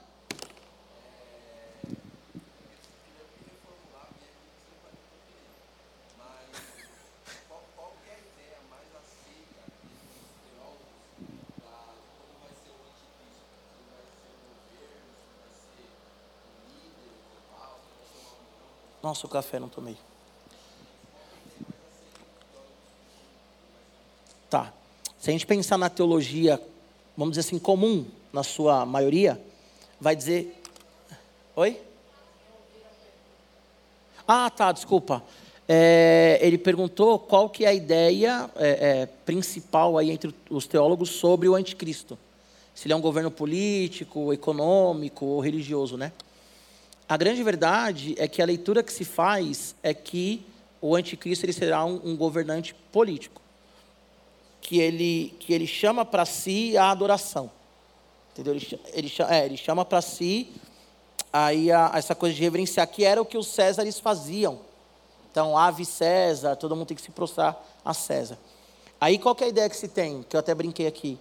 Nossa, 19.07 19.25
o 19.25 19.31
café 19.31 19.61
não 19.61 19.69
tomei. 19.69 19.97
Tá. 24.51 24.73
Se 25.17 25.31
a 25.31 25.33
gente 25.33 25.47
pensar 25.47 25.79
na 25.79 25.89
teologia, 25.89 26.61
vamos 27.17 27.37
dizer 27.37 27.47
assim, 27.47 27.57
comum, 27.57 28.05
na 28.33 28.43
sua 28.43 28.85
maioria, 28.85 29.41
vai 30.01 30.17
dizer. 30.17 30.61
Oi? 31.55 31.81
Ah, 34.27 34.51
tá, 34.51 34.73
desculpa. 34.73 35.23
É, 35.69 36.41
ele 36.43 36.59
perguntou 36.59 37.17
qual 37.17 37.49
que 37.49 37.65
é 37.65 37.69
a 37.69 37.75
ideia 37.75 38.51
é, 38.57 39.03
é, 39.03 39.07
principal 39.07 39.99
aí 39.99 40.11
entre 40.11 40.35
os 40.51 40.67
teólogos 40.67 41.11
sobre 41.11 41.49
o 41.49 41.55
anticristo. 41.55 42.19
Se 42.75 42.89
ele 42.89 42.93
é 42.93 42.97
um 42.97 43.01
governo 43.01 43.31
político, 43.31 44.33
econômico 44.33 45.27
ou 45.27 45.39
religioso, 45.39 45.97
né? 45.97 46.11
A 47.09 47.17
grande 47.17 47.43
verdade 47.43 48.15
é 48.19 48.27
que 48.27 48.43
a 48.43 48.47
leitura 48.47 48.83
que 48.83 48.93
se 48.93 49.05
faz 49.05 49.75
é 49.83 49.95
que 49.95 50.45
o 50.81 50.95
anticristo 50.95 51.47
ele 51.47 51.53
será 51.53 51.85
um, 51.85 52.01
um 52.05 52.17
governante 52.17 52.75
político, 52.93 53.41
que 54.61 54.79
ele, 54.81 55.35
que 55.39 55.53
ele 55.53 55.67
chama 55.67 56.05
para 56.05 56.25
si 56.25 56.77
a 56.77 56.91
adoração. 56.91 57.51
Entendeu? 58.33 58.55
Ele, 58.55 58.81
ele, 58.93 59.13
é, 59.29 59.47
ele 59.47 59.57
chama 59.57 59.85
para 59.85 60.03
si 60.03 60.53
aí 61.33 61.71
a, 61.71 61.93
essa 61.95 62.15
coisa 62.15 62.35
de 62.35 62.43
reverenciar, 62.43 62.87
que 62.89 63.05
era 63.05 63.23
o 63.23 63.27
que 63.27 63.39
os 63.39 63.47
Césares 63.47 64.01
faziam. 64.01 64.59
Então, 65.31 65.57
ave 65.57 65.85
César, 65.85 66.57
todo 66.57 66.75
mundo 66.75 66.89
tem 66.89 66.97
que 66.97 67.03
se 67.03 67.11
prostrar 67.11 67.63
a 67.85 67.95
César. 67.95 68.39
Aí 69.01 69.19
qual 69.19 69.37
é 69.41 69.45
a 69.45 69.49
ideia 69.49 69.69
que 69.69 69.77
se 69.77 69.89
tem, 69.89 70.25
que 70.29 70.35
eu 70.35 70.41
até 70.41 70.55
brinquei 70.55 70.87
aqui? 70.87 71.19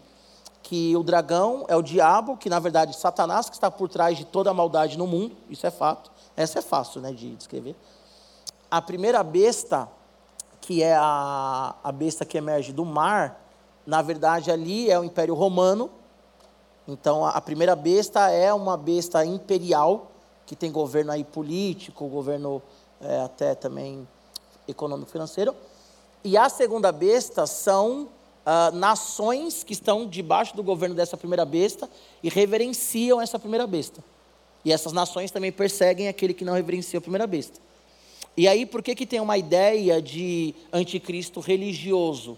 Que 0.65 0.97
o 0.97 1.03
dragão 1.03 1.63
é 1.67 1.75
o 1.75 1.81
diabo, 1.83 2.35
que 2.35 2.49
na 2.49 2.57
verdade 2.57 2.97
Satanás 2.97 3.47
que 3.47 3.55
está 3.55 3.69
por 3.69 3.87
trás 3.87 4.17
de 4.17 4.25
toda 4.25 4.49
a 4.49 4.53
maldade 4.53 4.97
no 4.97 5.05
mundo, 5.05 5.35
isso 5.47 5.65
é 5.67 5.69
fato. 5.69 6.11
Essa 6.35 6.57
é 6.57 6.61
fácil 6.61 7.01
né, 7.01 7.11
de 7.13 7.35
descrever. 7.35 7.75
A 8.69 8.81
primeira 8.81 9.21
besta, 9.21 9.87
que 10.59 10.81
é 10.81 10.95
a, 10.95 11.75
a 11.83 11.91
besta 11.91 12.25
que 12.25 12.35
emerge 12.35 12.73
do 12.73 12.83
mar, 12.83 13.39
na 13.85 14.01
verdade 14.01 14.49
ali 14.49 14.89
é 14.89 14.99
o 14.99 15.03
Império 15.03 15.35
Romano. 15.35 15.87
Então 16.87 17.23
a, 17.23 17.29
a 17.29 17.41
primeira 17.41 17.75
besta 17.75 18.31
é 18.31 18.51
uma 18.51 18.75
besta 18.75 19.23
imperial, 19.23 20.07
que 20.47 20.55
tem 20.55 20.71
governo 20.71 21.11
aí 21.11 21.23
político, 21.23 22.07
governo 22.07 22.59
é, 22.99 23.21
até 23.21 23.53
também 23.53 24.07
econômico 24.67 25.11
financeiro. 25.11 25.55
E 26.23 26.35
a 26.35 26.49
segunda 26.49 26.91
besta 26.91 27.45
são 27.45 28.09
uh, 28.45 28.75
nações 28.75 29.63
que 29.63 29.73
estão 29.73 30.07
debaixo 30.07 30.55
do 30.55 30.63
governo 30.63 30.95
dessa 30.95 31.17
primeira 31.17 31.43
besta 31.43 31.89
e 32.21 32.29
reverenciam 32.29 33.21
essa 33.21 33.39
primeira 33.39 33.65
besta. 33.65 34.03
E 34.63 34.71
essas 34.71 34.93
nações 34.93 35.31
também 35.31 35.51
perseguem 35.51 36.07
aquele 36.07 36.33
que 36.33 36.45
não 36.45 36.53
reverencia 36.53 36.97
a 36.97 37.01
primeira 37.01 37.27
besta. 37.27 37.59
E 38.37 38.47
aí, 38.47 38.65
por 38.65 38.83
que, 38.83 38.95
que 38.95 39.05
tem 39.05 39.19
uma 39.19 39.37
ideia 39.37 40.01
de 40.01 40.53
anticristo 40.71 41.39
religioso? 41.39 42.37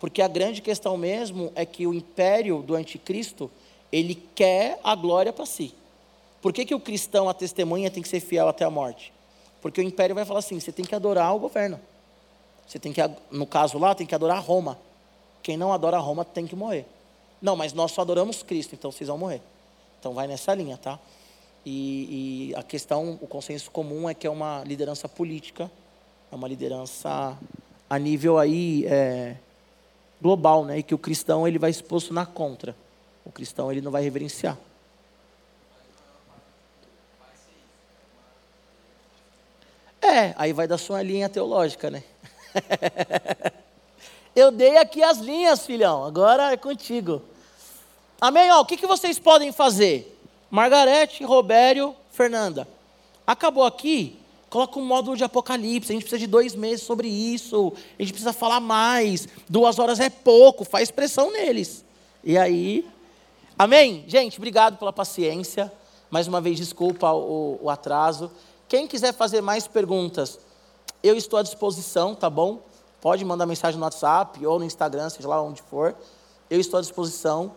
Porque 0.00 0.22
a 0.22 0.28
grande 0.28 0.62
questão 0.62 0.96
mesmo 0.96 1.52
é 1.54 1.64
que 1.64 1.86
o 1.86 1.94
império 1.94 2.62
do 2.62 2.74
anticristo, 2.74 3.50
ele 3.92 4.14
quer 4.34 4.80
a 4.82 4.94
glória 4.94 5.32
para 5.32 5.46
si. 5.46 5.74
Por 6.40 6.52
que, 6.52 6.64
que 6.64 6.74
o 6.74 6.80
cristão, 6.80 7.28
a 7.28 7.34
testemunha, 7.34 7.90
tem 7.90 8.02
que 8.02 8.08
ser 8.08 8.20
fiel 8.20 8.48
até 8.48 8.64
a 8.64 8.70
morte? 8.70 9.12
Porque 9.60 9.80
o 9.80 9.84
império 9.84 10.14
vai 10.14 10.24
falar 10.24 10.38
assim: 10.38 10.58
você 10.58 10.72
tem 10.72 10.84
que 10.84 10.94
adorar 10.94 11.34
o 11.34 11.38
governo. 11.38 11.80
Você 12.66 12.78
tem 12.78 12.92
que, 12.92 13.00
no 13.30 13.46
caso 13.46 13.78
lá, 13.78 13.94
tem 13.94 14.06
que 14.06 14.14
adorar 14.14 14.42
Roma. 14.42 14.78
Quem 15.48 15.56
não 15.56 15.72
adora 15.72 15.96
Roma 15.96 16.26
tem 16.26 16.46
que 16.46 16.54
morrer. 16.54 16.84
Não, 17.40 17.56
mas 17.56 17.72
nós 17.72 17.92
só 17.92 18.02
adoramos 18.02 18.42
Cristo, 18.42 18.74
então 18.74 18.92
vocês 18.92 19.08
vão 19.08 19.16
morrer. 19.16 19.40
Então 19.98 20.12
vai 20.12 20.26
nessa 20.26 20.54
linha, 20.54 20.76
tá? 20.76 20.98
E, 21.64 22.50
e, 22.50 22.54
a 22.54 22.62
questão, 22.62 23.18
o 23.18 23.26
consenso 23.26 23.70
comum 23.70 24.10
é 24.10 24.12
que 24.12 24.26
é 24.26 24.30
uma 24.30 24.62
liderança 24.66 25.08
política, 25.08 25.70
é 26.30 26.34
uma 26.34 26.46
liderança 26.46 27.34
a 27.88 27.98
nível 27.98 28.36
aí 28.36 28.84
é, 28.84 29.36
global, 30.20 30.66
né? 30.66 30.80
E 30.80 30.82
que 30.82 30.94
o 30.94 30.98
cristão 30.98 31.48
ele 31.48 31.58
vai 31.58 31.70
exposto 31.70 32.12
na 32.12 32.26
contra. 32.26 32.76
O 33.24 33.32
cristão 33.32 33.72
ele 33.72 33.80
não 33.80 33.90
vai 33.90 34.02
reverenciar. 34.02 34.58
É, 40.02 40.34
aí 40.36 40.52
vai 40.52 40.68
da 40.68 40.76
sua 40.76 41.00
linha 41.02 41.26
teológica, 41.26 41.90
né? 41.90 42.04
Eu 44.38 44.52
dei 44.52 44.76
aqui 44.76 45.02
as 45.02 45.18
linhas, 45.18 45.66
filhão. 45.66 46.04
Agora 46.04 46.52
é 46.52 46.56
contigo. 46.56 47.20
Amém? 48.20 48.48
Ó, 48.52 48.60
o 48.60 48.64
que, 48.64 48.76
que 48.76 48.86
vocês 48.86 49.18
podem 49.18 49.50
fazer? 49.50 50.16
Margarete, 50.48 51.24
Robério, 51.24 51.92
Fernanda. 52.12 52.68
Acabou 53.26 53.64
aqui? 53.64 54.16
Coloca 54.48 54.78
um 54.78 54.84
módulo 54.84 55.16
de 55.16 55.24
Apocalipse. 55.24 55.90
A 55.90 55.92
gente 55.94 56.02
precisa 56.02 56.20
de 56.20 56.28
dois 56.28 56.54
meses 56.54 56.86
sobre 56.86 57.08
isso. 57.08 57.72
A 57.98 58.02
gente 58.02 58.12
precisa 58.12 58.32
falar 58.32 58.60
mais. 58.60 59.26
Duas 59.48 59.80
horas 59.80 59.98
é 59.98 60.08
pouco. 60.08 60.64
Faz 60.64 60.88
pressão 60.88 61.32
neles. 61.32 61.84
E 62.22 62.38
aí. 62.38 62.86
Amém? 63.58 64.04
Gente, 64.06 64.38
obrigado 64.38 64.78
pela 64.78 64.92
paciência. 64.92 65.72
Mais 66.12 66.28
uma 66.28 66.40
vez, 66.40 66.58
desculpa 66.58 67.10
o, 67.10 67.58
o 67.60 67.68
atraso. 67.68 68.30
Quem 68.68 68.86
quiser 68.86 69.12
fazer 69.12 69.40
mais 69.40 69.66
perguntas, 69.66 70.38
eu 71.02 71.16
estou 71.16 71.40
à 71.40 71.42
disposição, 71.42 72.14
tá 72.14 72.30
bom? 72.30 72.67
Pode 73.00 73.24
mandar 73.24 73.46
mensagem 73.46 73.78
no 73.78 73.84
WhatsApp 73.84 74.44
ou 74.44 74.58
no 74.58 74.64
Instagram, 74.64 75.08
seja 75.08 75.28
lá 75.28 75.40
onde 75.40 75.62
for. 75.62 75.94
Eu 76.50 76.60
estou 76.60 76.78
à 76.78 76.80
disposição. 76.80 77.52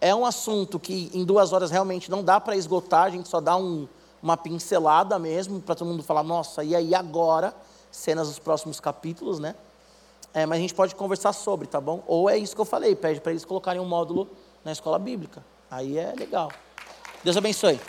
É 0.00 0.14
um 0.14 0.24
assunto 0.24 0.78
que 0.78 1.10
em 1.12 1.24
duas 1.24 1.52
horas 1.52 1.70
realmente 1.70 2.10
não 2.10 2.22
dá 2.22 2.40
para 2.40 2.54
esgotar, 2.54 3.04
a 3.04 3.10
gente 3.10 3.28
só 3.28 3.40
dá 3.40 3.56
um, 3.56 3.88
uma 4.22 4.36
pincelada 4.36 5.18
mesmo, 5.18 5.60
para 5.60 5.74
todo 5.74 5.88
mundo 5.88 6.02
falar, 6.02 6.22
nossa, 6.22 6.62
e 6.62 6.74
aí 6.74 6.94
agora? 6.94 7.54
Cenas 7.90 8.28
dos 8.28 8.38
próximos 8.38 8.78
capítulos, 8.78 9.38
né? 9.38 9.54
É, 10.34 10.44
mas 10.44 10.58
a 10.58 10.60
gente 10.60 10.74
pode 10.74 10.94
conversar 10.94 11.32
sobre, 11.32 11.66
tá 11.66 11.80
bom? 11.80 12.02
Ou 12.06 12.28
é 12.28 12.36
isso 12.36 12.54
que 12.54 12.60
eu 12.60 12.66
falei, 12.66 12.94
pede 12.94 13.20
para 13.20 13.32
eles 13.32 13.44
colocarem 13.44 13.80
um 13.80 13.86
módulo 13.86 14.28
na 14.62 14.70
escola 14.70 14.98
bíblica. 14.98 15.42
Aí 15.70 15.96
é 15.96 16.12
legal. 16.14 16.52
Deus 17.24 17.36
abençoe. 17.36 17.80